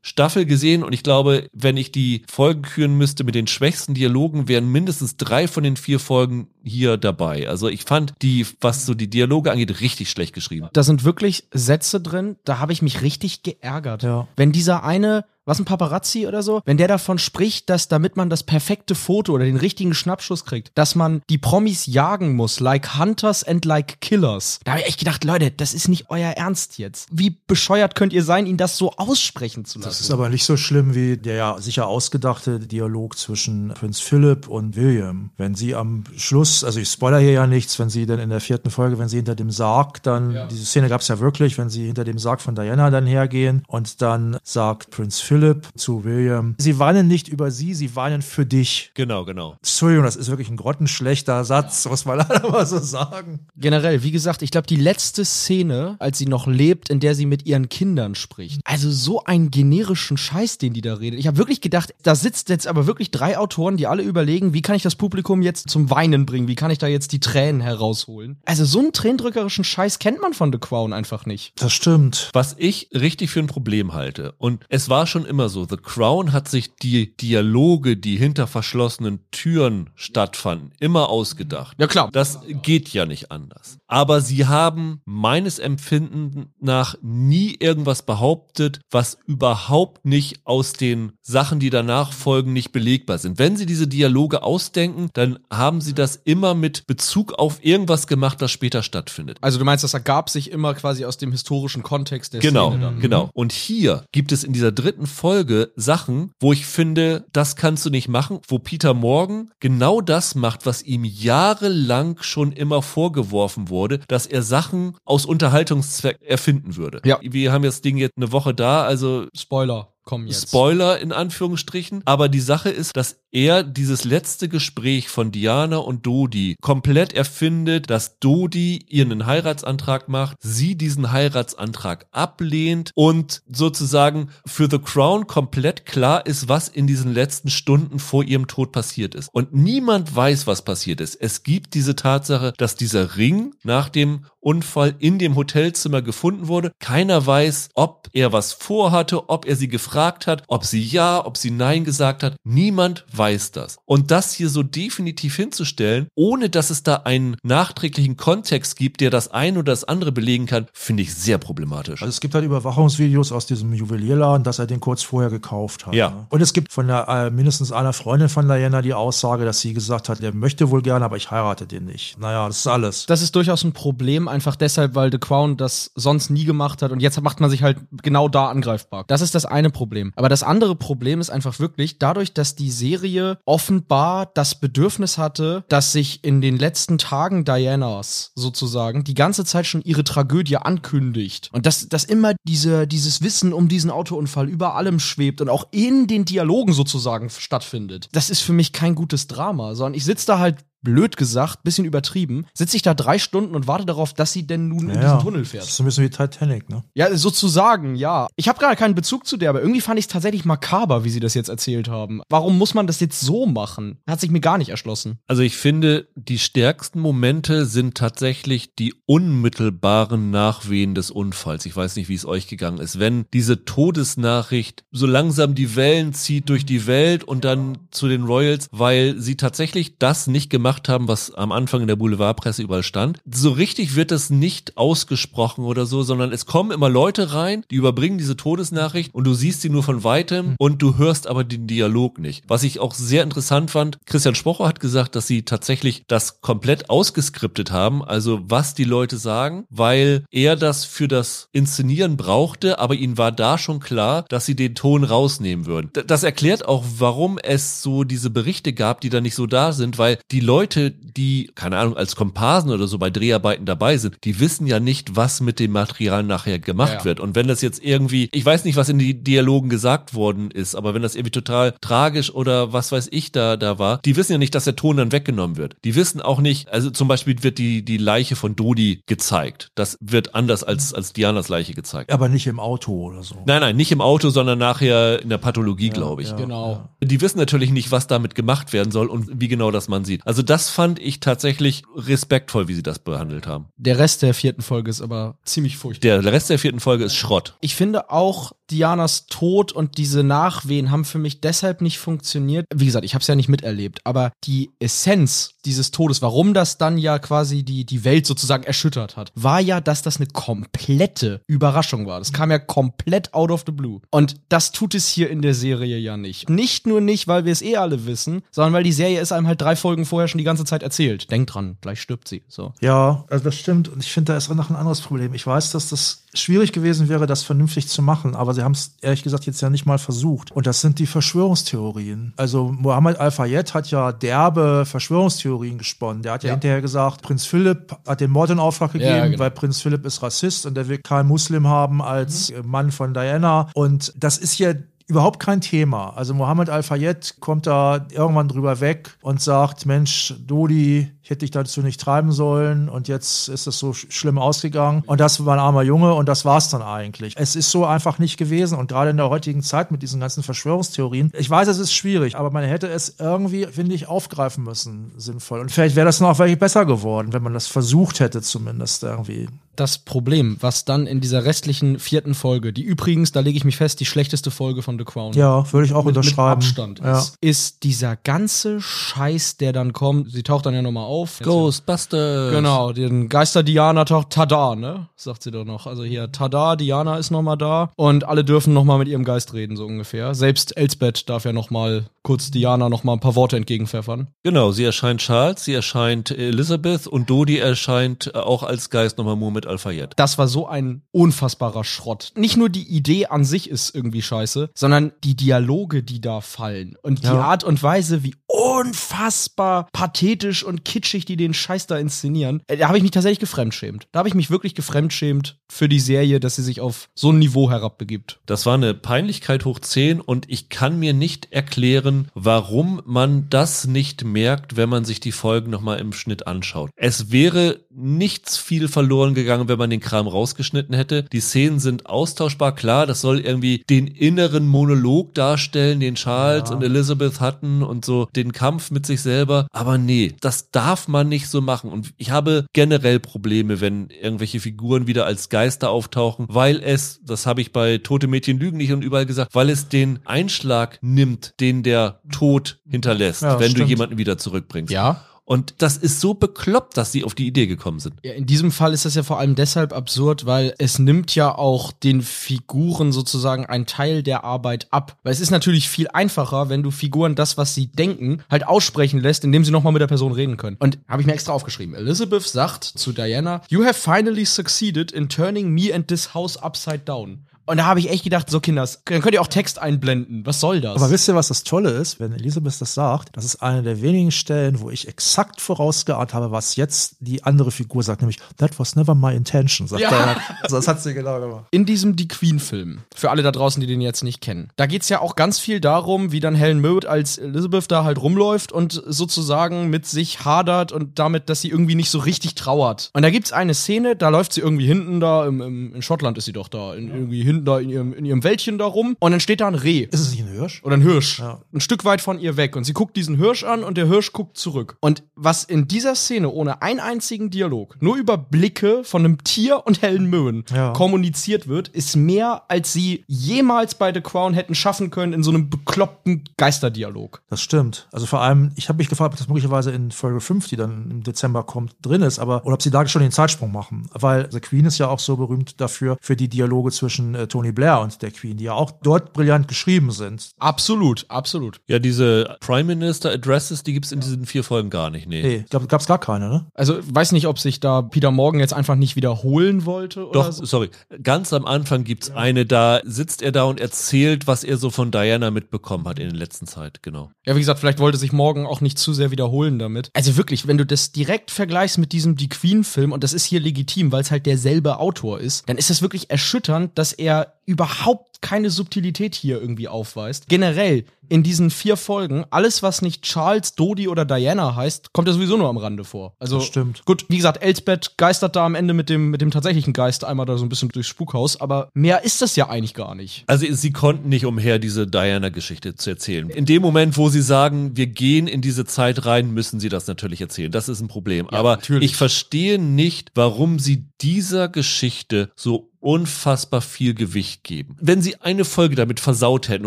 Staffel 0.00 0.46
gesehen 0.46 0.82
und 0.82 0.92
ich 0.92 1.02
glaube, 1.02 1.48
wenn 1.52 1.76
ich 1.76 1.92
die 1.92 2.22
Folgen 2.30 2.62
küren 2.62 2.96
müsste 2.96 3.24
mit 3.24 3.34
den 3.34 3.46
schwächsten 3.46 3.92
Dialogen, 3.92 4.48
wären 4.48 4.70
mindestens 4.70 5.16
drei 5.16 5.48
von 5.48 5.64
den 5.64 5.76
vier 5.76 6.00
Folgen 6.00 6.48
hier 6.62 6.96
dabei. 6.96 7.48
Also 7.48 7.68
ich 7.68 7.82
fand 7.82 8.14
die, 8.22 8.46
was 8.60 8.86
so 8.86 8.94
die 8.94 9.10
Dialoge 9.10 9.50
angeht, 9.50 9.80
richtig 9.80 10.08
schlecht 10.10 10.34
geschrieben. 10.34 10.68
Da 10.72 10.82
sind 10.82 11.04
wirklich 11.04 11.48
Sätze 11.52 12.00
drin, 12.00 12.36
da 12.44 12.58
habe 12.58 12.72
ich 12.72 12.80
mich 12.80 13.02
richtig 13.02 13.42
geärgert. 13.42 14.02
Ja. 14.02 14.28
Wenn 14.36 14.52
dieser 14.52 14.84
eine, 14.84 15.24
was 15.44 15.58
ein 15.58 15.66
Paparazzi 15.66 16.26
oder 16.26 16.42
so, 16.42 16.62
wenn 16.64 16.78
der 16.78 16.88
davon 16.88 17.18
spricht, 17.18 17.68
dass 17.68 17.88
damit 17.88 18.16
man 18.16 18.30
das 18.30 18.44
perfekte 18.44 18.94
Foto 18.94 19.32
oder 19.34 19.44
den 19.44 19.56
richtigen 19.56 19.92
Schnappschuss 19.92 20.46
kriegt, 20.46 20.70
dass 20.74 20.94
man 20.94 21.20
die 21.28 21.38
Promis 21.38 21.86
jagen 21.86 22.34
muss, 22.34 22.60
like 22.60 22.93
Hunters 22.98 23.44
and 23.44 23.64
like 23.64 24.00
Killers. 24.00 24.60
Da 24.64 24.72
habe 24.72 24.80
ich 24.82 24.88
echt 24.88 24.98
gedacht, 24.98 25.24
Leute, 25.24 25.50
das 25.50 25.74
ist 25.74 25.88
nicht 25.88 26.10
euer 26.10 26.30
Ernst 26.30 26.78
jetzt. 26.78 27.08
Wie 27.10 27.30
bescheuert 27.46 27.94
könnt 27.94 28.12
ihr 28.12 28.24
sein, 28.24 28.46
ihn 28.46 28.56
das 28.56 28.76
so 28.76 28.92
aussprechen 28.92 29.64
zu 29.64 29.78
lassen? 29.78 29.88
Das 29.88 30.00
ist 30.00 30.10
aber 30.10 30.28
nicht 30.28 30.44
so 30.44 30.56
schlimm 30.56 30.94
wie 30.94 31.16
der 31.16 31.34
ja 31.34 31.56
sicher 31.60 31.86
ausgedachte 31.86 32.60
Dialog 32.60 33.18
zwischen 33.18 33.68
Prinz 33.68 34.00
Philip 34.00 34.48
und 34.48 34.76
William. 34.76 35.30
Wenn 35.36 35.54
sie 35.54 35.74
am 35.74 36.04
Schluss, 36.16 36.64
also 36.64 36.80
ich 36.80 36.88
spoiler 36.88 37.18
hier 37.18 37.32
ja 37.32 37.46
nichts, 37.46 37.78
wenn 37.78 37.90
sie 37.90 38.06
dann 38.06 38.18
in 38.18 38.30
der 38.30 38.40
vierten 38.40 38.70
Folge, 38.70 38.98
wenn 38.98 39.08
sie 39.08 39.16
hinter 39.16 39.34
dem 39.34 39.50
Sarg 39.50 40.02
dann, 40.02 40.48
diese 40.50 40.64
Szene 40.64 40.88
gab 40.88 41.00
es 41.00 41.08
ja 41.08 41.20
wirklich, 41.20 41.58
wenn 41.58 41.70
sie 41.70 41.86
hinter 41.86 42.04
dem 42.04 42.18
Sarg 42.18 42.40
von 42.40 42.54
Diana 42.54 42.90
dann 42.90 43.06
hergehen 43.06 43.62
und 43.66 44.02
dann 44.02 44.38
sagt 44.42 44.90
Prinz 44.90 45.20
Philip 45.20 45.68
zu 45.76 46.04
William, 46.04 46.54
sie 46.58 46.78
weinen 46.78 47.08
nicht 47.08 47.28
über 47.28 47.50
sie, 47.50 47.74
sie 47.74 47.96
weinen 47.96 48.22
für 48.22 48.46
dich. 48.46 48.90
Genau, 48.94 49.24
genau. 49.24 49.56
Entschuldigung, 49.62 50.04
das 50.04 50.16
ist 50.16 50.28
wirklich 50.30 50.50
ein 50.50 50.56
grottenschlechter 50.56 51.44
Satz, 51.44 51.86
muss 51.86 52.04
man 52.04 52.18
leider 52.28 52.48
mal 52.48 52.66
so 52.66 52.78
sagen. 52.84 53.46
Generell, 53.56 54.02
wie 54.02 54.10
gesagt, 54.10 54.42
ich 54.42 54.50
glaube, 54.50 54.66
die 54.66 54.76
letzte 54.76 55.24
Szene, 55.24 55.96
als 55.98 56.18
sie 56.18 56.26
noch 56.26 56.46
lebt, 56.46 56.88
in 56.88 57.00
der 57.00 57.14
sie 57.14 57.26
mit 57.26 57.46
ihren 57.46 57.68
Kindern 57.68 58.14
spricht. 58.14 58.60
Also 58.64 58.90
so 58.90 59.24
einen 59.24 59.50
generischen 59.50 60.16
Scheiß, 60.16 60.58
den 60.58 60.72
die 60.72 60.80
da 60.80 60.94
redet. 60.94 61.18
Ich 61.18 61.26
habe 61.26 61.38
wirklich 61.38 61.60
gedacht, 61.60 61.94
da 62.02 62.14
sitzt 62.14 62.48
jetzt 62.48 62.66
aber 62.66 62.86
wirklich 62.86 63.10
drei 63.10 63.38
Autoren, 63.38 63.76
die 63.76 63.86
alle 63.86 64.02
überlegen, 64.02 64.54
wie 64.54 64.62
kann 64.62 64.76
ich 64.76 64.82
das 64.82 64.94
Publikum 64.94 65.42
jetzt 65.42 65.68
zum 65.68 65.90
Weinen 65.90 66.26
bringen? 66.26 66.48
Wie 66.48 66.54
kann 66.54 66.70
ich 66.70 66.78
da 66.78 66.86
jetzt 66.86 67.12
die 67.12 67.20
Tränen 67.20 67.60
herausholen? 67.60 68.38
Also 68.44 68.64
so 68.64 68.78
einen 68.78 68.92
tränendrückerischen 68.92 69.64
Scheiß 69.64 69.98
kennt 69.98 70.20
man 70.20 70.34
von 70.34 70.52
The 70.52 70.58
Crown 70.58 70.92
einfach 70.92 71.26
nicht. 71.26 71.52
Das 71.56 71.72
stimmt. 71.72 72.30
Was 72.32 72.54
ich 72.58 72.88
richtig 72.92 73.30
für 73.30 73.40
ein 73.40 73.46
Problem 73.46 73.94
halte, 73.94 74.34
und 74.38 74.64
es 74.68 74.88
war 74.88 75.06
schon 75.06 75.24
immer 75.24 75.48
so, 75.48 75.66
The 75.68 75.76
Crown 75.76 76.32
hat 76.32 76.48
sich 76.48 76.74
die 76.76 77.16
Dialoge, 77.16 77.96
die 77.96 78.16
hinter 78.16 78.46
verschlossenen 78.46 79.20
Türen 79.30 79.90
stattfanden, 79.94 80.72
immer 80.80 81.08
ausgedacht. 81.08 81.76
Ja 81.78 81.86
klar. 81.86 82.10
Das 82.12 82.40
geht 82.62 82.73
ja 82.92 83.06
nicht 83.06 83.30
anders. 83.30 83.78
Aber 83.94 84.20
sie 84.20 84.46
haben 84.46 85.02
meines 85.04 85.60
Empfinden 85.60 86.46
nach 86.58 86.96
nie 87.00 87.54
irgendwas 87.60 88.02
behauptet, 88.02 88.80
was 88.90 89.18
überhaupt 89.24 90.04
nicht 90.04 90.40
aus 90.44 90.72
den 90.72 91.12
Sachen, 91.22 91.60
die 91.60 91.70
danach 91.70 92.12
folgen, 92.12 92.52
nicht 92.52 92.72
belegbar 92.72 93.18
sind. 93.18 93.38
Wenn 93.38 93.56
sie 93.56 93.66
diese 93.66 93.86
Dialoge 93.86 94.42
ausdenken, 94.42 95.10
dann 95.12 95.38
haben 95.48 95.80
sie 95.80 95.94
das 95.94 96.16
immer 96.16 96.54
mit 96.56 96.88
Bezug 96.88 97.34
auf 97.34 97.64
irgendwas 97.64 98.08
gemacht, 98.08 98.42
das 98.42 98.50
später 98.50 98.82
stattfindet. 98.82 99.38
Also 99.42 99.60
du 99.60 99.64
meinst, 99.64 99.84
das 99.84 99.94
ergab 99.94 100.28
sich 100.28 100.50
immer 100.50 100.74
quasi 100.74 101.04
aus 101.04 101.16
dem 101.16 101.30
historischen 101.30 101.84
Kontext 101.84 102.32
der 102.32 102.40
Genau, 102.40 102.70
Szene 102.70 102.82
dann. 102.82 102.98
genau. 102.98 103.30
Und 103.32 103.52
hier 103.52 104.06
gibt 104.10 104.32
es 104.32 104.42
in 104.42 104.52
dieser 104.52 104.72
dritten 104.72 105.06
Folge 105.06 105.70
Sachen, 105.76 106.32
wo 106.40 106.52
ich 106.52 106.66
finde, 106.66 107.26
das 107.30 107.54
kannst 107.54 107.86
du 107.86 107.90
nicht 107.90 108.08
machen, 108.08 108.40
wo 108.48 108.58
Peter 108.58 108.92
Morgan 108.92 109.52
genau 109.60 110.00
das 110.00 110.34
macht, 110.34 110.66
was 110.66 110.82
ihm 110.82 111.04
jahrelang 111.04 112.16
schon 112.22 112.50
immer 112.50 112.82
vorgeworfen 112.82 113.68
wurde, 113.68 113.83
dass 114.08 114.26
er 114.26 114.42
Sachen 114.42 114.96
aus 115.04 115.26
Unterhaltungszweck 115.26 116.18
erfinden 116.22 116.76
würde. 116.76 117.00
Ja. 117.04 117.18
Wir 117.22 117.52
haben 117.52 117.62
das 117.62 117.80
Ding 117.80 117.96
jetzt 117.96 118.16
eine 118.16 118.32
Woche 118.32 118.54
da, 118.54 118.84
also 118.84 119.26
Spoiler, 119.34 119.93
komm 120.04 120.26
jetzt. 120.26 120.48
Spoiler 120.48 120.98
in 121.00 121.12
Anführungsstrichen. 121.12 122.02
Aber 122.04 122.28
die 122.28 122.40
Sache 122.40 122.70
ist, 122.70 122.96
dass 122.96 123.20
er 123.34 123.64
dieses 123.64 124.04
letzte 124.04 124.48
Gespräch 124.48 125.08
von 125.08 125.32
Diana 125.32 125.78
und 125.78 126.06
Dodi 126.06 126.54
komplett 126.62 127.12
erfindet, 127.12 127.90
dass 127.90 128.20
Dodi 128.20 128.84
ihr 128.88 129.04
einen 129.04 129.26
Heiratsantrag 129.26 130.08
macht, 130.08 130.36
sie 130.40 130.76
diesen 130.76 131.10
Heiratsantrag 131.10 132.06
ablehnt 132.12 132.92
und 132.94 133.42
sozusagen 133.50 134.30
für 134.46 134.68
The 134.70 134.78
Crown 134.78 135.26
komplett 135.26 135.84
klar 135.84 136.26
ist, 136.26 136.48
was 136.48 136.68
in 136.68 136.86
diesen 136.86 137.12
letzten 137.12 137.50
Stunden 137.50 137.98
vor 137.98 138.22
ihrem 138.22 138.46
Tod 138.46 138.70
passiert 138.70 139.16
ist. 139.16 139.30
Und 139.32 139.52
niemand 139.52 140.14
weiß, 140.14 140.46
was 140.46 140.62
passiert 140.62 141.00
ist. 141.00 141.16
Es 141.16 141.42
gibt 141.42 141.74
diese 141.74 141.96
Tatsache, 141.96 142.52
dass 142.56 142.76
dieser 142.76 143.16
Ring 143.16 143.54
nach 143.64 143.88
dem 143.88 144.26
Unfall 144.44 144.94
in 144.98 145.18
dem 145.18 145.36
Hotelzimmer 145.36 146.02
gefunden 146.02 146.48
wurde. 146.48 146.72
Keiner 146.78 147.26
weiß, 147.26 147.70
ob 147.74 148.08
er 148.12 148.32
was 148.32 148.52
vorhatte, 148.52 149.28
ob 149.28 149.46
er 149.46 149.56
sie 149.56 149.68
gefragt 149.68 150.26
hat, 150.26 150.44
ob 150.48 150.64
sie 150.64 150.82
ja, 150.82 151.24
ob 151.24 151.36
sie 151.36 151.50
nein 151.50 151.84
gesagt 151.84 152.22
hat. 152.22 152.36
Niemand 152.44 153.04
weiß 153.12 153.52
das. 153.52 153.76
Und 153.84 154.10
das 154.10 154.32
hier 154.32 154.48
so 154.48 154.62
definitiv 154.62 155.36
hinzustellen, 155.36 156.08
ohne 156.14 156.50
dass 156.50 156.70
es 156.70 156.82
da 156.82 156.96
einen 156.96 157.36
nachträglichen 157.42 158.16
Kontext 158.16 158.76
gibt, 158.76 159.00
der 159.00 159.10
das 159.10 159.28
eine 159.28 159.60
oder 159.60 159.72
das 159.72 159.84
andere 159.84 160.12
belegen 160.12 160.46
kann, 160.46 160.66
finde 160.72 161.02
ich 161.02 161.14
sehr 161.14 161.38
problematisch. 161.38 162.02
Also 162.02 162.10
es 162.10 162.20
gibt 162.20 162.34
halt 162.34 162.44
Überwachungsvideos 162.44 163.32
aus 163.32 163.46
diesem 163.46 163.72
Juwelierladen, 163.72 164.44
dass 164.44 164.58
er 164.58 164.66
den 164.66 164.80
kurz 164.80 165.02
vorher 165.02 165.30
gekauft 165.30 165.86
hat. 165.86 165.94
Ja. 165.94 166.10
ne? 166.10 166.26
Und 166.28 166.40
es 166.40 166.52
gibt 166.52 166.72
von 166.72 166.86
der, 166.86 167.08
äh, 167.08 167.30
mindestens 167.30 167.72
einer 167.72 167.92
Freundin 167.92 168.28
von 168.28 168.46
Diana 168.46 168.82
die 168.82 168.94
Aussage, 168.94 169.44
dass 169.44 169.60
sie 169.60 169.72
gesagt 169.74 170.08
hat, 170.08 170.20
er 170.20 170.34
möchte 170.34 170.70
wohl 170.70 170.82
gerne, 170.82 171.04
aber 171.04 171.16
ich 171.16 171.30
heirate 171.30 171.66
den 171.66 171.84
nicht. 171.84 172.18
Naja, 172.18 172.46
das 172.46 172.58
ist 172.58 172.66
alles. 172.66 173.06
Das 173.06 173.22
ist 173.22 173.34
durchaus 173.34 173.64
ein 173.64 173.72
Problem 173.72 174.28
einfach 174.34 174.56
deshalb, 174.56 174.94
weil 174.94 175.10
The 175.10 175.18
Crown 175.18 175.56
das 175.56 175.92
sonst 175.94 176.28
nie 176.28 176.44
gemacht 176.44 176.82
hat 176.82 176.92
und 176.92 177.00
jetzt 177.00 177.20
macht 177.22 177.40
man 177.40 177.48
sich 177.48 177.62
halt 177.62 177.78
genau 178.02 178.28
da 178.28 178.48
angreifbar. 178.48 179.04
Das 179.06 179.20
ist 179.20 179.34
das 179.34 179.46
eine 179.46 179.70
Problem. 179.70 180.12
Aber 180.16 180.28
das 180.28 180.42
andere 180.42 180.76
Problem 180.76 181.20
ist 181.20 181.30
einfach 181.30 181.58
wirklich, 181.58 181.98
dadurch, 181.98 182.34
dass 182.34 182.54
die 182.54 182.70
Serie 182.70 183.38
offenbar 183.46 184.30
das 184.34 184.56
Bedürfnis 184.56 185.16
hatte, 185.16 185.64
dass 185.68 185.92
sich 185.92 186.24
in 186.24 186.40
den 186.40 186.58
letzten 186.58 186.98
Tagen 186.98 187.44
Dianas 187.44 188.32
sozusagen 188.34 189.04
die 189.04 189.14
ganze 189.14 189.44
Zeit 189.44 189.66
schon 189.66 189.82
ihre 189.82 190.04
Tragödie 190.04 190.56
ankündigt 190.56 191.50
und 191.52 191.66
dass, 191.66 191.88
dass 191.88 192.04
immer 192.04 192.32
diese, 192.46 192.86
dieses 192.86 193.22
Wissen 193.22 193.52
um 193.52 193.68
diesen 193.68 193.90
Autounfall 193.90 194.48
über 194.48 194.74
allem 194.74 194.98
schwebt 195.00 195.40
und 195.40 195.48
auch 195.48 195.68
in 195.70 196.06
den 196.06 196.24
Dialogen 196.24 196.72
sozusagen 196.72 197.30
stattfindet. 197.30 198.08
Das 198.12 198.30
ist 198.30 198.40
für 198.40 198.52
mich 198.52 198.72
kein 198.72 198.94
gutes 198.94 199.26
Drama, 199.26 199.74
sondern 199.74 199.94
ich 199.94 200.04
sitze 200.04 200.26
da 200.26 200.38
halt 200.38 200.56
blöd 200.84 201.16
gesagt, 201.16 201.64
bisschen 201.64 201.84
übertrieben, 201.84 202.46
sitze 202.54 202.76
ich 202.76 202.82
da 202.82 202.94
drei 202.94 203.18
Stunden 203.18 203.56
und 203.56 203.66
warte 203.66 203.86
darauf, 203.86 204.12
dass 204.12 204.32
sie 204.32 204.46
denn 204.46 204.68
nun 204.68 204.90
in 204.90 205.00
diesen 205.00 205.18
Tunnel 205.18 205.44
fährt. 205.44 205.64
Das 205.64 205.70
ist 205.70 205.76
so 205.76 205.82
ein 205.82 205.86
bisschen 205.86 206.04
wie 206.04 206.10
Titanic, 206.10 206.68
ne? 206.68 206.84
Ja, 206.94 207.14
sozusagen, 207.16 207.96
ja. 207.96 208.28
Ich 208.36 208.48
habe 208.48 208.58
gerade 208.58 208.76
keinen 208.76 208.94
Bezug 208.94 209.26
zu 209.26 209.36
der, 209.36 209.50
aber 209.50 209.60
irgendwie 209.60 209.80
fand 209.80 209.98
ich 209.98 210.04
es 210.04 210.10
tatsächlich 210.12 210.44
makaber, 210.44 211.04
wie 211.04 211.10
sie 211.10 211.20
das 211.20 211.34
jetzt 211.34 211.48
erzählt 211.48 211.88
haben. 211.88 212.20
Warum 212.28 212.58
muss 212.58 212.74
man 212.74 212.86
das 212.86 213.00
jetzt 213.00 213.20
so 213.20 213.46
machen? 213.46 213.98
Hat 214.06 214.20
sich 214.20 214.30
mir 214.30 214.40
gar 214.40 214.58
nicht 214.58 214.68
erschlossen. 214.68 215.18
Also 215.26 215.42
ich 215.42 215.56
finde, 215.56 216.08
die 216.14 216.38
stärksten 216.38 217.00
Momente 217.00 217.66
sind 217.66 217.96
tatsächlich 217.96 218.74
die 218.74 218.94
unmittelbaren 219.06 220.30
Nachwehen 220.30 220.94
des 220.94 221.10
Unfalls. 221.10 221.64
Ich 221.66 221.74
weiß 221.74 221.96
nicht, 221.96 222.08
wie 222.08 222.14
es 222.14 222.26
euch 222.26 222.46
gegangen 222.46 222.78
ist. 222.78 222.98
Wenn 222.98 223.24
diese 223.32 223.64
Todesnachricht 223.64 224.84
so 224.92 225.06
langsam 225.06 225.54
die 225.54 225.76
Wellen 225.76 226.12
zieht 226.12 226.48
durch 226.48 226.66
die 226.66 226.86
Welt 226.86 227.24
und 227.24 227.44
dann 227.44 227.78
zu 227.90 228.08
den 228.08 228.24
Royals, 228.24 228.68
weil 228.70 229.18
sie 229.18 229.36
tatsächlich 229.36 229.98
das 229.98 230.26
nicht 230.26 230.50
gemacht 230.50 230.73
haben, 230.88 231.08
was 231.08 231.32
am 231.34 231.52
Anfang 231.52 231.82
in 231.82 231.88
der 231.88 231.96
Boulevardpresse 231.96 232.62
überall 232.62 232.82
stand. 232.82 233.18
So 233.30 233.50
richtig 233.50 233.96
wird 233.96 234.10
das 234.10 234.30
nicht 234.30 234.76
ausgesprochen 234.76 235.64
oder 235.64 235.86
so, 235.86 236.02
sondern 236.02 236.32
es 236.32 236.46
kommen 236.46 236.70
immer 236.70 236.88
Leute 236.88 237.32
rein, 237.32 237.64
die 237.70 237.76
überbringen 237.76 238.18
diese 238.18 238.36
Todesnachricht 238.36 239.14
und 239.14 239.24
du 239.24 239.34
siehst 239.34 239.60
sie 239.60 239.70
nur 239.70 239.82
von 239.82 240.04
weitem 240.04 240.54
und 240.58 240.82
du 240.82 240.98
hörst 240.98 241.26
aber 241.26 241.44
den 241.44 241.66
Dialog 241.66 242.18
nicht. 242.18 242.44
Was 242.48 242.62
ich 242.62 242.80
auch 242.80 242.94
sehr 242.94 243.22
interessant 243.22 243.70
fand, 243.70 243.98
Christian 244.06 244.34
Spocher 244.34 244.66
hat 244.66 244.80
gesagt, 244.80 245.16
dass 245.16 245.26
sie 245.26 245.42
tatsächlich 245.42 246.04
das 246.08 246.40
komplett 246.40 246.90
ausgeskriptet 246.90 247.70
haben, 247.70 248.04
also 248.04 248.40
was 248.44 248.74
die 248.74 248.84
Leute 248.84 249.16
sagen, 249.16 249.64
weil 249.70 250.24
er 250.30 250.56
das 250.56 250.84
für 250.84 251.08
das 251.08 251.48
Inszenieren 251.52 252.16
brauchte, 252.16 252.78
aber 252.78 252.94
ihnen 252.94 253.18
war 253.18 253.32
da 253.32 253.58
schon 253.58 253.80
klar, 253.80 254.24
dass 254.28 254.46
sie 254.46 254.56
den 254.56 254.74
Ton 254.74 255.04
rausnehmen 255.04 255.66
würden. 255.66 255.90
Das 256.06 256.22
erklärt 256.22 256.66
auch, 256.66 256.84
warum 256.98 257.38
es 257.38 257.82
so 257.82 258.04
diese 258.04 258.30
Berichte 258.30 258.72
gab, 258.72 259.00
die 259.00 259.10
da 259.10 259.20
nicht 259.20 259.34
so 259.34 259.46
da 259.46 259.72
sind, 259.72 259.98
weil 259.98 260.18
die 260.30 260.40
Leute, 260.40 260.63
die, 260.68 261.50
keine 261.54 261.78
Ahnung, 261.78 261.96
als 261.96 262.16
Komparsen 262.16 262.70
oder 262.70 262.86
so 262.86 262.98
bei 262.98 263.10
Dreharbeiten 263.10 263.66
dabei 263.66 263.96
sind, 263.98 264.16
die 264.24 264.40
wissen 264.40 264.66
ja 264.66 264.80
nicht, 264.80 265.16
was 265.16 265.40
mit 265.40 265.58
dem 265.60 265.72
Material 265.72 266.22
nachher 266.22 266.58
gemacht 266.58 266.92
Ja, 266.92 266.98
ja. 266.98 267.04
wird. 267.04 267.20
Und 267.20 267.34
wenn 267.34 267.46
das 267.48 267.60
jetzt 267.62 267.82
irgendwie, 267.84 268.28
ich 268.32 268.44
weiß 268.44 268.64
nicht, 268.64 268.76
was 268.76 268.88
in 268.88 268.98
die 268.98 269.14
Dialogen 269.22 269.68
gesagt 269.68 270.14
worden 270.14 270.50
ist, 270.50 270.74
aber 270.74 270.94
wenn 270.94 271.02
das 271.02 271.14
irgendwie 271.14 271.30
total 271.32 271.74
tragisch 271.80 272.32
oder 272.34 272.72
was 272.72 272.92
weiß 272.92 273.08
ich 273.12 273.32
da, 273.32 273.56
da 273.56 273.78
war, 273.78 273.98
die 274.04 274.16
wissen 274.16 274.32
ja 274.32 274.38
nicht, 274.38 274.54
dass 274.54 274.64
der 274.64 274.76
Ton 274.76 274.96
dann 274.96 275.12
weggenommen 275.12 275.56
wird. 275.56 275.76
Die 275.84 275.94
wissen 275.94 276.20
auch 276.20 276.40
nicht, 276.40 276.68
also 276.70 276.90
zum 276.90 277.08
Beispiel 277.08 277.42
wird 277.42 277.58
die, 277.58 277.84
die 277.84 277.96
Leiche 277.98 278.36
von 278.36 278.56
Dodi 278.56 279.02
gezeigt. 279.06 279.68
Das 279.74 279.98
wird 280.00 280.34
anders 280.34 280.64
als, 280.64 280.94
als 280.94 281.12
Dianas 281.12 281.48
Leiche 281.48 281.74
gezeigt. 281.74 282.12
Aber 282.12 282.28
nicht 282.28 282.46
im 282.46 282.60
Auto 282.60 282.92
oder 282.92 283.22
so. 283.22 283.36
Nein, 283.46 283.60
nein, 283.60 283.76
nicht 283.76 283.92
im 283.92 284.00
Auto, 284.00 284.30
sondern 284.30 284.58
nachher 284.58 285.20
in 285.22 285.28
der 285.28 285.38
Pathologie, 285.38 285.90
glaube 285.90 286.22
ich. 286.22 286.28
ja. 286.30 286.36
Genau. 286.36 286.88
Die 287.02 287.20
wissen 287.20 287.38
natürlich 287.38 287.70
nicht, 287.70 287.90
was 287.90 288.06
damit 288.06 288.34
gemacht 288.34 288.72
werden 288.72 288.90
soll 288.90 289.06
und 289.08 289.40
wie 289.40 289.48
genau 289.48 289.70
das 289.70 289.88
man 289.88 290.04
sieht. 290.04 290.26
Also 290.26 290.42
das 290.42 290.53
fand 290.70 290.98
ich 290.98 291.20
tatsächlich 291.20 291.82
respektvoll, 291.94 292.68
wie 292.68 292.74
sie 292.74 292.82
das 292.82 292.98
behandelt 292.98 293.46
haben. 293.46 293.66
Der 293.76 293.98
Rest 293.98 294.22
der 294.22 294.34
vierten 294.34 294.62
Folge 294.62 294.90
ist 294.90 295.00
aber 295.00 295.38
ziemlich 295.44 295.76
furchtbar. 295.76 296.22
Der 296.22 296.32
Rest 296.32 296.50
der 296.50 296.58
vierten 296.58 296.80
Folge 296.80 297.04
ist 297.04 297.14
Schrott. 297.14 297.56
Ich 297.60 297.74
finde 297.74 298.10
auch 298.10 298.52
Dianas 298.70 299.26
Tod 299.26 299.72
und 299.72 299.98
diese 299.98 300.22
Nachwehen 300.22 300.90
haben 300.90 301.04
für 301.04 301.18
mich 301.18 301.40
deshalb 301.40 301.80
nicht 301.80 301.98
funktioniert. 301.98 302.66
Wie 302.74 302.86
gesagt, 302.86 303.04
ich 303.04 303.14
habe 303.14 303.22
es 303.22 303.28
ja 303.28 303.34
nicht 303.34 303.48
miterlebt, 303.48 304.00
aber 304.04 304.32
die 304.44 304.70
Essenz 304.80 305.54
dieses 305.64 305.90
Todes, 305.90 306.22
warum 306.22 306.54
das 306.54 306.78
dann 306.78 306.98
ja 306.98 307.18
quasi 307.18 307.62
die, 307.62 307.84
die 307.84 308.04
Welt 308.04 308.26
sozusagen 308.26 308.64
erschüttert 308.64 309.16
hat, 309.16 309.32
war 309.34 309.60
ja, 309.60 309.80
dass 309.80 310.02
das 310.02 310.16
eine 310.16 310.26
komplette 310.26 311.40
Überraschung 311.46 312.06
war. 312.06 312.18
Das 312.18 312.32
kam 312.32 312.50
ja 312.50 312.58
komplett 312.58 313.32
out 313.34 313.50
of 313.50 313.64
the 313.66 313.72
blue. 313.72 314.00
Und 314.10 314.36
das 314.48 314.72
tut 314.72 314.94
es 314.94 315.08
hier 315.08 315.30
in 315.30 315.42
der 315.42 315.54
Serie 315.54 315.98
ja 315.98 316.16
nicht. 316.16 316.50
Nicht 316.50 316.86
nur 316.86 317.00
nicht, 317.00 317.28
weil 317.28 317.44
wir 317.44 317.52
es 317.52 317.62
eh 317.62 317.76
alle 317.76 318.06
wissen, 318.06 318.42
sondern 318.50 318.72
weil 318.72 318.84
die 318.84 318.92
Serie 318.92 319.20
es 319.20 319.32
einem 319.32 319.46
halt 319.46 319.60
drei 319.60 319.76
Folgen 319.76 320.04
vorher 320.04 320.28
schon 320.28 320.38
die 320.38 320.44
ganze 320.44 320.64
Zeit 320.64 320.82
erzählt. 320.82 321.30
Denkt 321.30 321.54
dran, 321.54 321.76
gleich 321.80 322.00
stirbt 322.00 322.28
sie. 322.28 322.42
So. 322.48 322.72
Ja, 322.80 323.24
also 323.30 323.44
das 323.44 323.56
stimmt. 323.56 323.88
Und 323.88 324.02
ich 324.02 324.12
finde, 324.12 324.32
da 324.32 324.36
ist 324.36 324.50
noch 324.54 324.70
ein 324.70 324.76
anderes 324.76 325.00
Problem. 325.00 325.34
Ich 325.34 325.46
weiß, 325.46 325.70
dass 325.72 325.88
das 325.88 326.23
schwierig 326.34 326.72
gewesen 326.72 327.08
wäre, 327.08 327.26
das 327.26 327.42
vernünftig 327.42 327.88
zu 327.88 328.02
machen, 328.02 328.34
aber 328.34 328.54
sie 328.54 328.62
haben 328.62 328.72
es 328.72 328.96
ehrlich 329.00 329.22
gesagt 329.22 329.46
jetzt 329.46 329.60
ja 329.60 329.70
nicht 329.70 329.86
mal 329.86 329.98
versucht. 329.98 330.52
Und 330.52 330.66
das 330.66 330.80
sind 330.80 330.98
die 330.98 331.06
Verschwörungstheorien. 331.06 332.32
Also 332.36 332.72
Mohammed 332.72 333.18
Al-Fayed 333.18 333.74
hat 333.74 333.90
ja 333.90 334.12
derbe 334.12 334.84
Verschwörungstheorien 334.86 335.78
gesponnen. 335.78 336.22
Der 336.22 336.32
hat 336.32 336.42
ja, 336.42 336.48
Ja. 336.48 336.54
hinterher 336.54 336.80
gesagt, 336.80 337.22
Prinz 337.22 337.44
Philipp 337.46 337.96
hat 338.06 338.20
den 338.20 338.30
Mord 338.30 338.50
in 338.50 338.58
Auftrag 338.58 338.92
gegeben, 338.92 339.10
Ja, 339.10 339.26
genau. 339.26 339.38
weil 339.38 339.50
Prinz 339.50 339.80
Philipp 339.80 340.04
ist 340.04 340.22
Rassist 340.22 340.66
und 340.66 340.74
der 340.74 340.88
will 340.88 340.98
keinen 340.98 341.28
Muslim 341.28 341.66
haben 341.68 342.02
als 342.02 342.50
äh, 342.50 342.62
Mann 342.62 342.90
von 342.90 343.14
Diana. 343.14 343.68
Und 343.74 344.12
das 344.16 344.38
ist 344.38 344.58
ja 344.58 344.72
überhaupt 345.06 345.38
kein 345.38 345.60
Thema. 345.60 346.14
Also 346.16 346.32
Mohammed 346.34 346.70
Al-Fayed 346.70 347.36
kommt 347.40 347.66
da 347.66 348.06
irgendwann 348.10 348.48
drüber 348.48 348.80
weg 348.80 349.16
und 349.20 349.40
sagt, 349.40 349.84
Mensch, 349.86 350.34
Dodi, 350.46 351.10
ich 351.24 351.30
hätte 351.30 351.40
dich 351.40 351.50
dazu 351.50 351.80
nicht 351.80 351.98
treiben 351.98 352.32
sollen 352.32 352.90
und 352.90 353.08
jetzt 353.08 353.48
ist 353.48 353.66
es 353.66 353.78
so 353.78 353.94
sch 353.94 354.06
schlimm 354.10 354.36
ausgegangen 354.36 355.02
und 355.06 355.20
das 355.20 355.46
war 355.46 355.54
ein 355.54 355.58
armer 355.58 355.82
Junge 355.82 356.12
und 356.12 356.28
das 356.28 356.44
war's 356.44 356.68
dann 356.68 356.82
eigentlich. 356.82 357.32
Es 357.38 357.56
ist 357.56 357.70
so 357.70 357.86
einfach 357.86 358.18
nicht 358.18 358.36
gewesen 358.36 358.78
und 358.78 358.88
gerade 358.88 359.08
in 359.08 359.16
der 359.16 359.30
heutigen 359.30 359.62
Zeit 359.62 359.90
mit 359.90 360.02
diesen 360.02 360.20
ganzen 360.20 360.42
Verschwörungstheorien, 360.42 361.32
ich 361.36 361.48
weiß, 361.48 361.68
es 361.68 361.78
ist 361.78 361.94
schwierig, 361.94 362.36
aber 362.36 362.50
man 362.50 362.64
hätte 362.64 362.88
es 362.88 363.16
irgendwie, 363.18 363.64
finde 363.64 363.94
ich, 363.94 364.06
aufgreifen 364.06 364.64
müssen, 364.64 365.12
sinnvoll. 365.16 365.60
Und 365.60 365.72
vielleicht 365.72 365.96
wäre 365.96 366.04
das 366.04 366.20
noch 366.20 366.38
wirklich 366.38 366.58
besser 366.58 366.84
geworden, 366.84 367.32
wenn 367.32 367.42
man 367.42 367.54
das 367.54 367.68
versucht 367.68 368.20
hätte 368.20 368.42
zumindest 368.42 369.02
irgendwie. 369.02 369.48
das 369.76 369.98
Problem, 369.98 370.58
was 370.60 370.84
dann 370.84 371.06
in 371.06 371.20
dieser 371.20 371.44
restlichen 371.44 371.98
vierten 371.98 372.34
Folge, 372.34 372.72
die 372.72 372.82
übrigens, 372.82 373.32
da 373.32 373.40
lege 373.40 373.56
ich 373.56 373.64
mich 373.64 373.76
fest, 373.78 373.98
die 373.98 374.04
schlechteste 374.04 374.50
Folge 374.50 374.82
von 374.82 374.98
The 374.98 375.04
Crown 375.04 375.32
Ja, 375.32 375.72
würde 375.72 375.86
ich 375.86 375.94
auch 375.94 376.04
mit, 376.04 376.14
mit 376.14 376.18
unterschreiben. 376.18 376.60
Abstand 376.60 377.00
ja. 377.00 377.18
ist, 377.18 377.36
ist 377.40 377.82
dieser 377.82 378.14
ganze 378.16 378.80
Scheiß, 378.80 379.56
der 379.56 379.72
dann 379.72 379.92
kommt. 379.94 380.30
Sie 380.30 380.42
taucht 380.42 380.66
dann 380.66 380.74
ja 380.74 380.82
nochmal 380.82 381.04
auf. 381.04 381.13
Ghostbusters. 381.42 382.52
Genau, 382.52 382.92
den 382.92 383.28
Geister 383.28 383.62
Diana 383.62 384.04
taucht 384.04 384.30
Tada, 384.30 384.74
ne? 384.74 385.08
Sagt 385.16 385.42
sie 385.42 385.50
doch 385.50 385.64
noch. 385.64 385.86
Also 385.86 386.04
hier, 386.04 386.30
Tada, 386.32 386.76
Diana 386.76 387.16
ist 387.18 387.30
nochmal 387.30 387.56
da 387.56 387.92
und 387.96 388.24
alle 388.24 388.44
dürfen 388.44 388.74
nochmal 388.74 388.98
mit 388.98 389.08
ihrem 389.08 389.24
Geist 389.24 389.54
reden, 389.54 389.76
so 389.76 389.84
ungefähr. 389.86 390.34
Selbst 390.34 390.76
Elsbeth 390.76 391.28
darf 391.28 391.44
ja 391.44 391.52
nochmal 391.52 392.06
kurz 392.22 392.50
Diana 392.50 392.88
nochmal 392.88 393.16
ein 393.16 393.20
paar 393.20 393.34
Worte 393.34 393.56
entgegenpfeffern. 393.56 394.28
Genau, 394.42 394.72
sie 394.72 394.84
erscheint 394.84 395.20
Charles, 395.20 395.64
sie 395.64 395.74
erscheint 395.74 396.30
Elizabeth 396.30 397.06
und 397.06 397.28
Dodi 397.28 397.58
erscheint 397.58 398.30
äh, 398.34 398.38
auch 398.38 398.62
als 398.62 398.88
Geist 398.90 399.18
nochmal 399.18 399.36
Muhammad 399.36 399.66
Al-Fayed. 399.66 400.12
Das 400.16 400.38
war 400.38 400.48
so 400.48 400.66
ein 400.66 401.02
unfassbarer 401.12 401.84
Schrott. 401.84 402.32
Nicht 402.36 402.56
nur 402.56 402.70
die 402.70 402.82
Idee 402.88 403.26
an 403.26 403.44
sich 403.44 403.68
ist 403.68 403.94
irgendwie 403.94 404.22
scheiße, 404.22 404.70
sondern 404.74 405.12
die 405.22 405.36
Dialoge, 405.36 406.02
die 406.02 406.20
da 406.20 406.40
fallen 406.40 406.96
und 407.02 407.22
die 407.22 407.26
Ja. 407.26 407.40
Art 407.40 407.62
und 407.64 407.82
Weise, 407.82 408.22
wie 408.24 408.34
unfassbar 408.46 409.88
pathetisch 409.92 410.64
und 410.64 410.84
kitschig 410.84 411.03
die 411.04 411.36
den 411.36 411.54
Scheiß 411.54 411.86
da 411.86 411.98
inszenieren. 411.98 412.62
Äh, 412.66 412.76
Da 412.76 412.88
habe 412.88 412.96
ich 412.98 413.02
mich 413.02 413.10
tatsächlich 413.12 413.38
gefremdschämt. 413.40 414.06
Da 414.12 414.18
habe 414.18 414.28
ich 414.28 414.34
mich 414.34 414.50
wirklich 414.50 414.74
gefremdschämt 414.74 415.58
für 415.70 415.88
die 415.88 416.00
Serie, 416.00 416.40
dass 416.40 416.56
sie 416.56 416.62
sich 416.62 416.80
auf 416.80 417.08
so 417.14 417.30
ein 417.32 417.38
Niveau 417.38 417.70
herabbegibt. 417.70 418.40
Das 418.46 418.66
war 418.66 418.74
eine 418.74 418.94
Peinlichkeit 418.94 419.64
hoch 419.64 419.78
10 419.78 420.20
und 420.20 420.46
ich 420.50 420.68
kann 420.68 420.98
mir 420.98 421.12
nicht 421.14 421.52
erklären, 421.52 422.28
warum 422.34 423.02
man 423.04 423.48
das 423.50 423.86
nicht 423.86 424.24
merkt, 424.24 424.76
wenn 424.76 424.88
man 424.88 425.04
sich 425.04 425.20
die 425.20 425.32
Folgen 425.32 425.70
nochmal 425.70 425.98
im 425.98 426.12
Schnitt 426.12 426.46
anschaut. 426.46 426.90
Es 426.96 427.30
wäre 427.32 427.80
nichts 427.90 428.56
viel 428.56 428.88
verloren 428.88 429.34
gegangen, 429.34 429.68
wenn 429.68 429.78
man 429.78 429.90
den 429.90 430.00
Kram 430.00 430.26
rausgeschnitten 430.28 430.94
hätte. 430.94 431.24
Die 431.32 431.40
Szenen 431.40 431.80
sind 431.80 432.06
austauschbar, 432.06 432.74
klar, 432.74 433.06
das 433.06 433.20
soll 433.20 433.40
irgendwie 433.40 433.82
den 433.90 434.06
inneren 434.06 434.66
Monolog 434.66 435.34
darstellen, 435.34 436.00
den 436.00 436.14
Charles 436.14 436.70
Ja. 436.70 436.76
und 436.76 436.82
Elizabeth 436.82 437.40
hatten 437.40 437.82
und 437.82 438.04
so 438.04 438.28
den 438.36 438.52
Kampf 438.52 438.90
mit 438.90 439.06
sich 439.06 439.20
selber. 439.20 439.66
Aber 439.72 439.98
nee, 439.98 440.34
das 440.40 440.70
darf 440.70 440.93
man 441.08 441.28
nicht 441.28 441.48
so 441.48 441.60
machen. 441.60 441.90
Und 441.90 442.12
ich 442.16 442.30
habe 442.30 442.66
generell 442.72 443.20
Probleme, 443.20 443.80
wenn 443.80 444.08
irgendwelche 444.10 444.60
Figuren 444.60 445.06
wieder 445.06 445.26
als 445.26 445.48
Geister 445.48 445.90
auftauchen, 445.90 446.46
weil 446.48 446.80
es, 446.82 447.20
das 447.24 447.46
habe 447.46 447.60
ich 447.60 447.72
bei 447.72 447.98
Tote 447.98 448.26
Mädchen 448.26 448.58
lügen 448.58 448.76
nicht 448.78 448.92
und 448.92 449.02
überall 449.02 449.26
gesagt, 449.26 449.54
weil 449.54 449.70
es 449.70 449.88
den 449.88 450.20
Einschlag 450.24 450.98
nimmt, 451.02 451.54
den 451.60 451.82
der 451.82 452.20
Tod 452.32 452.78
hinterlässt, 452.88 453.42
Ja, 453.42 453.58
wenn 453.60 453.68
du 453.68 453.76
stimmt. 453.76 453.90
jemanden 453.90 454.18
wieder 454.18 454.38
zurückbringst. 454.38 454.92
Ja. 454.92 455.24
Und 455.44 455.74
das 455.78 455.98
ist 455.98 456.20
so 456.20 456.34
bekloppt, 456.34 456.96
dass 456.96 457.12
sie 457.12 457.22
auf 457.22 457.34
die 457.34 457.46
Idee 457.46 457.66
gekommen 457.66 458.00
sind. 458.00 458.14
Ja, 458.22 458.32
in 458.32 458.46
diesem 458.46 458.70
Fall 458.70 458.94
ist 458.94 459.04
das 459.04 459.14
ja 459.14 459.22
vor 459.22 459.38
allem 459.38 459.54
deshalb 459.54 459.92
absurd, 459.92 460.46
weil 460.46 460.74
es 460.78 460.98
nimmt 460.98 461.34
ja 461.34 461.54
auch 461.54 461.92
den 461.92 462.22
Figuren 462.22 463.12
sozusagen 463.12 463.66
einen 463.66 463.84
Teil 463.84 464.22
der 464.22 464.44
Arbeit 464.44 464.86
ab. 464.90 465.18
Weil 465.22 465.32
es 465.32 465.40
ist 465.40 465.50
natürlich 465.50 465.88
viel 465.88 466.08
einfacher, 466.08 466.70
wenn 466.70 466.82
du 466.82 466.90
Figuren 466.90 467.34
das, 467.34 467.58
was 467.58 467.74
sie 467.74 467.88
denken, 467.88 468.42
halt 468.50 468.66
aussprechen 468.66 469.20
lässt, 469.20 469.44
indem 469.44 469.64
sie 469.64 469.70
nochmal 469.70 469.92
mit 469.92 470.00
der 470.00 470.06
Person 470.06 470.32
reden 470.32 470.56
können. 470.56 470.76
Und 470.80 470.98
habe 471.08 471.20
ich 471.20 471.26
mir 471.26 471.34
extra 471.34 471.52
aufgeschrieben. 471.52 471.94
Elizabeth 471.94 472.42
sagt 472.42 472.84
zu 472.84 473.12
Diana, 473.12 473.60
You 473.68 473.84
have 473.84 473.94
finally 473.94 474.46
succeeded 474.46 475.12
in 475.12 475.28
turning 475.28 475.70
me 475.70 475.94
and 475.94 476.08
this 476.08 476.32
house 476.32 476.56
upside 476.56 477.00
down. 477.00 477.44
Und 477.66 477.78
da 477.78 477.86
habe 477.86 478.00
ich 478.00 478.10
echt 478.10 478.24
gedacht, 478.24 478.50
so 478.50 478.60
Kinders, 478.60 479.00
dann 479.06 479.22
könnt 479.22 479.34
ihr 479.34 479.40
auch 479.40 479.46
Text 479.48 479.78
einblenden. 479.78 480.44
Was 480.44 480.60
soll 480.60 480.80
das? 480.80 480.96
Aber 481.00 481.10
wisst 481.10 481.28
ihr, 481.28 481.34
was 481.34 481.48
das 481.48 481.64
Tolle 481.64 481.90
ist, 481.90 482.20
wenn 482.20 482.32
Elisabeth 482.32 482.80
das 482.80 482.94
sagt? 482.94 483.30
Das 483.36 483.44
ist 483.44 483.56
eine 483.62 483.82
der 483.82 484.02
wenigen 484.02 484.30
Stellen, 484.30 484.80
wo 484.80 484.90
ich 484.90 485.08
exakt 485.08 485.60
vorausgeahnt 485.60 486.34
habe, 486.34 486.50
was 486.50 486.76
jetzt 486.76 487.16
die 487.20 487.42
andere 487.44 487.70
Figur 487.70 488.02
sagt, 488.02 488.20
nämlich 488.22 488.38
That 488.58 488.78
was 488.78 488.96
never 488.96 489.14
my 489.14 489.34
intention, 489.34 489.86
sagt 489.88 490.02
Ja. 490.02 490.10
er. 490.10 490.36
Also 490.62 490.76
das 490.76 490.88
hat 490.88 491.02
sie 491.02 491.14
genau 491.14 491.40
gemacht. 491.40 491.64
in 491.70 491.86
diesem 491.86 492.16
Die 492.16 492.28
Queen-Film, 492.28 493.00
für 493.14 493.30
alle 493.30 493.42
da 493.42 493.50
draußen, 493.50 493.80
die 493.80 493.86
den 493.86 494.00
jetzt 494.00 494.22
nicht 494.24 494.40
kennen, 494.40 494.70
da 494.76 494.86
geht's 494.86 495.08
ja 495.08 495.20
auch 495.20 495.34
ganz 495.36 495.58
viel 495.58 495.80
darum, 495.80 496.32
wie 496.32 496.40
dann 496.40 496.54
Helen 496.54 496.80
Mirren 496.80 497.06
als 497.06 497.38
Elizabeth 497.38 497.90
da 497.90 498.04
halt 498.04 498.20
rumläuft 498.20 498.72
und 498.72 499.02
sozusagen 499.06 499.88
mit 499.90 500.06
sich 500.06 500.44
hadert 500.44 500.92
und 500.92 501.18
damit, 501.18 501.48
dass 501.48 501.60
sie 501.62 501.70
irgendwie 501.70 501.94
nicht 501.94 502.10
so 502.10 502.18
richtig 502.18 502.54
trauert. 502.54 503.10
Und 503.14 503.22
da 503.22 503.30
gibt's 503.30 503.52
eine 503.52 503.74
Szene, 503.74 504.16
da 504.16 504.28
läuft 504.28 504.52
sie 504.52 504.60
irgendwie 504.60 504.86
hinten 504.86 505.18
da, 505.20 505.46
im, 505.46 505.60
im, 505.62 505.94
in 505.94 506.02
Schottland 506.02 506.36
ist 506.38 506.44
sie 506.44 506.52
doch 506.52 506.68
da, 506.68 506.94
in, 506.94 507.08
irgendwie 507.08 507.42
hinten 507.42 507.53
da 507.62 507.78
in 507.78 507.90
ihrem, 507.90 508.12
in 508.14 508.24
ihrem 508.24 508.42
Wäldchen 508.44 508.78
da 508.78 508.86
rum 508.86 509.16
und 509.20 509.30
dann 509.30 509.40
steht 509.40 509.60
da 509.60 509.68
ein 509.68 509.74
Reh. 509.74 510.08
Ist 510.10 510.20
es 510.20 510.30
nicht 510.32 510.42
ein 510.42 510.48
Hirsch? 510.52 510.82
Oder 510.84 510.96
ein 510.96 511.02
Hirsch. 511.02 511.38
Ja. 511.38 511.60
Ein 511.72 511.80
Stück 511.80 512.04
weit 512.04 512.20
von 512.20 512.38
ihr 512.38 512.56
weg. 512.56 512.76
Und 512.76 512.84
sie 512.84 512.92
guckt 512.92 513.16
diesen 513.16 513.36
Hirsch 513.36 513.64
an 513.64 513.84
und 513.84 513.96
der 513.98 514.06
Hirsch 514.08 514.32
guckt 514.32 514.56
zurück. 514.56 514.96
Und 515.00 515.22
was 515.34 515.64
in 515.64 515.86
dieser 515.88 516.14
Szene 516.14 516.48
ohne 516.50 516.82
einen 516.82 517.00
einzigen 517.00 517.50
Dialog, 517.50 517.96
nur 518.00 518.16
über 518.16 518.36
Blicke 518.38 519.04
von 519.04 519.24
einem 519.24 519.44
Tier 519.44 519.86
und 519.86 520.02
Helen 520.02 520.30
Mirren 520.30 520.64
Ja. 520.74 520.92
kommuniziert 520.92 521.68
wird, 521.68 521.88
ist 521.88 522.16
mehr, 522.16 522.62
als 522.68 522.92
sie 522.92 523.24
jemals 523.26 523.94
bei 523.94 524.12
The 524.12 524.20
Crown 524.20 524.54
hätten 524.54 524.74
schaffen 524.74 525.10
können 525.10 525.32
in 525.32 525.42
so 525.42 525.50
einem 525.50 525.68
bekloppten 525.70 526.44
Geisterdialog. 526.56 527.42
Das 527.50 527.60
stimmt. 527.60 528.08
Also 528.12 528.26
vor 528.26 528.40
allem, 528.40 528.72
ich 528.76 528.88
habe 528.88 528.98
mich 528.98 529.08
gefragt, 529.08 529.32
ob 529.34 529.38
das 529.38 529.48
möglicherweise 529.48 529.90
in 529.90 530.10
Folge 530.10 530.40
5, 530.40 530.68
die 530.68 530.76
dann 530.76 531.10
im 531.10 531.22
Dezember 531.22 531.62
kommt, 531.62 531.94
drin 532.02 532.22
ist, 532.22 532.38
aber 532.38 532.64
oder 532.64 532.74
ob 532.74 532.82
sie 532.82 532.90
da 532.90 533.06
schon 533.06 533.22
den 533.22 533.30
Zeitsprung 533.32 533.70
machen. 533.72 534.08
Weil 534.12 534.48
The 534.50 534.60
Queen 534.60 534.86
ist 534.86 534.98
ja 534.98 535.08
auch 535.08 535.18
so 535.18 535.36
berühmt 535.36 535.80
dafür, 535.80 536.16
für 536.20 536.36
die 536.36 536.48
Dialoge 536.48 536.90
zwischen 536.90 537.34
äh, 537.44 537.48
Tony 537.48 537.72
Blair 537.72 538.00
und 538.00 538.20
der 538.22 538.30
Queen, 538.30 538.56
die 538.56 538.64
ja 538.64 538.72
auch 538.72 538.90
dort 539.02 539.32
brillant 539.32 539.68
geschrieben 539.68 540.10
sind. 540.10 540.50
Absolut, 540.58 541.26
absolut. 541.28 541.80
Ja, 541.86 541.98
diese 541.98 542.56
Prime 542.60 542.84
Minister 542.84 543.30
Addresses, 543.30 543.82
die 543.82 543.92
gibt's 543.92 544.12
in 544.12 544.20
diesen 544.20 544.46
vier 544.46 544.64
Folgen 544.64 544.90
gar 544.90 545.10
nicht. 545.10 545.28
Nee. 545.28 545.42
Nee, 545.42 545.56
ich 545.64 545.70
glaube, 545.70 545.86
gab 545.86 546.00
es 546.00 546.06
gar 546.06 546.18
keine, 546.18 546.48
ne? 546.48 546.66
Also 546.74 546.98
weiß 547.02 547.32
nicht, 547.32 547.46
ob 547.46 547.58
sich 547.58 547.80
da 547.80 548.02
Peter 548.02 548.30
Morgan 548.30 548.60
jetzt 548.60 548.72
einfach 548.72 548.96
nicht 548.96 549.16
wiederholen 549.16 549.84
wollte 549.84 550.28
oder 550.28 550.44
Doch, 550.44 550.52
so. 550.52 550.64
sorry. 550.64 550.90
Ganz 551.22 551.52
am 551.52 551.66
Anfang 551.66 552.04
gibt's 552.04 552.30
eine, 552.30 552.66
da 552.66 553.00
sitzt 553.04 553.42
er 553.42 553.52
da 553.52 553.64
und 553.64 553.80
erzählt, 553.80 554.46
was 554.46 554.64
er 554.64 554.76
so 554.76 554.90
von 554.90 555.10
Diana 555.10 555.50
mitbekommen 555.50 556.06
hat 556.06 556.18
in 556.18 556.28
der 556.28 556.38
letzten 556.38 556.66
Zeit, 556.66 557.02
genau. 557.02 557.30
Ja, 557.46 557.54
wie 557.54 557.60
gesagt, 557.60 557.80
vielleicht 557.80 557.98
wollte 557.98 558.18
sich 558.18 558.32
Morgan 558.32 558.66
auch 558.66 558.80
nicht 558.80 558.98
zu 558.98 559.12
sehr 559.12 559.30
wiederholen 559.30 559.78
damit. 559.78 560.10
Also 560.14 560.36
wirklich, 560.36 560.66
wenn 560.66 560.78
du 560.78 560.86
das 560.86 561.12
direkt 561.12 561.50
vergleichst 561.50 561.98
mit 561.98 562.12
diesem 562.12 562.36
Die 562.36 562.48
Queen-Film, 562.48 563.12
und 563.12 563.24
das 563.24 563.32
ist 563.32 563.44
hier 563.44 563.60
legitim, 563.60 564.12
weil 564.12 564.22
es 564.22 564.30
halt 564.30 564.46
derselbe 564.46 564.98
Autor 564.98 565.40
ist, 565.40 565.68
dann 565.68 565.76
ist 565.76 565.90
das 565.90 566.02
wirklich 566.02 566.30
erschütternd, 566.30 566.96
dass 566.96 567.12
er 567.12 567.33
überhaupt 567.66 568.40
keine 568.42 568.68
Subtilität 568.70 569.34
hier 569.34 569.60
irgendwie 569.60 569.88
aufweist. 569.88 570.48
Generell 570.48 571.04
in 571.30 571.42
diesen 571.42 571.70
vier 571.70 571.96
Folgen, 571.96 572.44
alles, 572.50 572.82
was 572.82 573.00
nicht 573.00 573.22
Charles, 573.22 573.74
Dodi 573.74 574.08
oder 574.08 574.26
Diana 574.26 574.76
heißt, 574.76 575.14
kommt 575.14 575.26
ja 575.26 575.32
sowieso 575.32 575.56
nur 575.56 575.70
am 575.70 575.78
Rande 575.78 576.04
vor. 576.04 576.34
Also, 576.38 576.58
Das 576.58 576.66
stimmt. 576.66 577.02
gut, 577.06 577.24
wie 577.30 577.38
gesagt, 577.38 577.62
Elsbeth 577.62 578.18
geistert 578.18 578.54
da 578.56 578.66
am 578.66 578.74
Ende 578.74 578.92
mit 578.92 579.08
dem, 579.08 579.30
mit 579.30 579.40
dem 579.40 579.50
tatsächlichen 579.50 579.94
Geist 579.94 580.24
einmal 580.24 580.44
da 580.44 580.58
so 580.58 580.66
ein 580.66 580.68
bisschen 580.68 580.90
durchs 580.90 581.08
Spukhaus, 581.08 581.58
aber 581.58 581.88
mehr 581.94 582.24
ist 582.24 582.42
das 582.42 582.54
ja 582.56 582.68
eigentlich 582.68 582.92
gar 582.92 583.14
nicht. 583.14 583.44
Also 583.46 583.64
sie 583.70 583.92
konnten 583.92 584.28
nicht 584.28 584.44
umher, 584.44 584.78
diese 584.78 585.06
Diana-Geschichte 585.06 585.94
zu 585.94 586.10
erzählen. 586.10 586.50
In 586.50 586.66
dem 586.66 586.82
Moment, 586.82 587.16
wo 587.16 587.30
sie 587.30 587.40
sagen, 587.40 587.96
wir 587.96 588.08
gehen 588.08 588.46
in 588.46 588.60
diese 588.60 588.84
Zeit 588.84 589.24
rein, 589.24 589.52
müssen 589.54 589.80
sie 589.80 589.88
das 589.88 590.06
natürlich 590.06 590.42
erzählen. 590.42 590.70
Das 590.70 590.90
ist 590.90 591.00
ein 591.00 591.08
Problem. 591.08 591.48
Ja, 591.50 591.58
Aber 591.58 591.76
natürlich. 591.76 592.10
ich 592.10 592.16
verstehe 592.16 592.78
nicht, 592.78 593.30
warum 593.34 593.78
sie 593.78 594.04
dieser 594.20 594.68
Geschichte 594.68 595.50
so 595.56 595.90
unfassbar 596.04 596.82
viel 596.82 597.14
Gewicht 597.14 597.64
geben. 597.64 597.96
Wenn 598.00 598.20
sie 598.20 598.40
eine 598.40 598.64
Folge 598.64 598.94
damit 598.94 599.20
versaut 599.20 599.68
hätten 599.68 599.86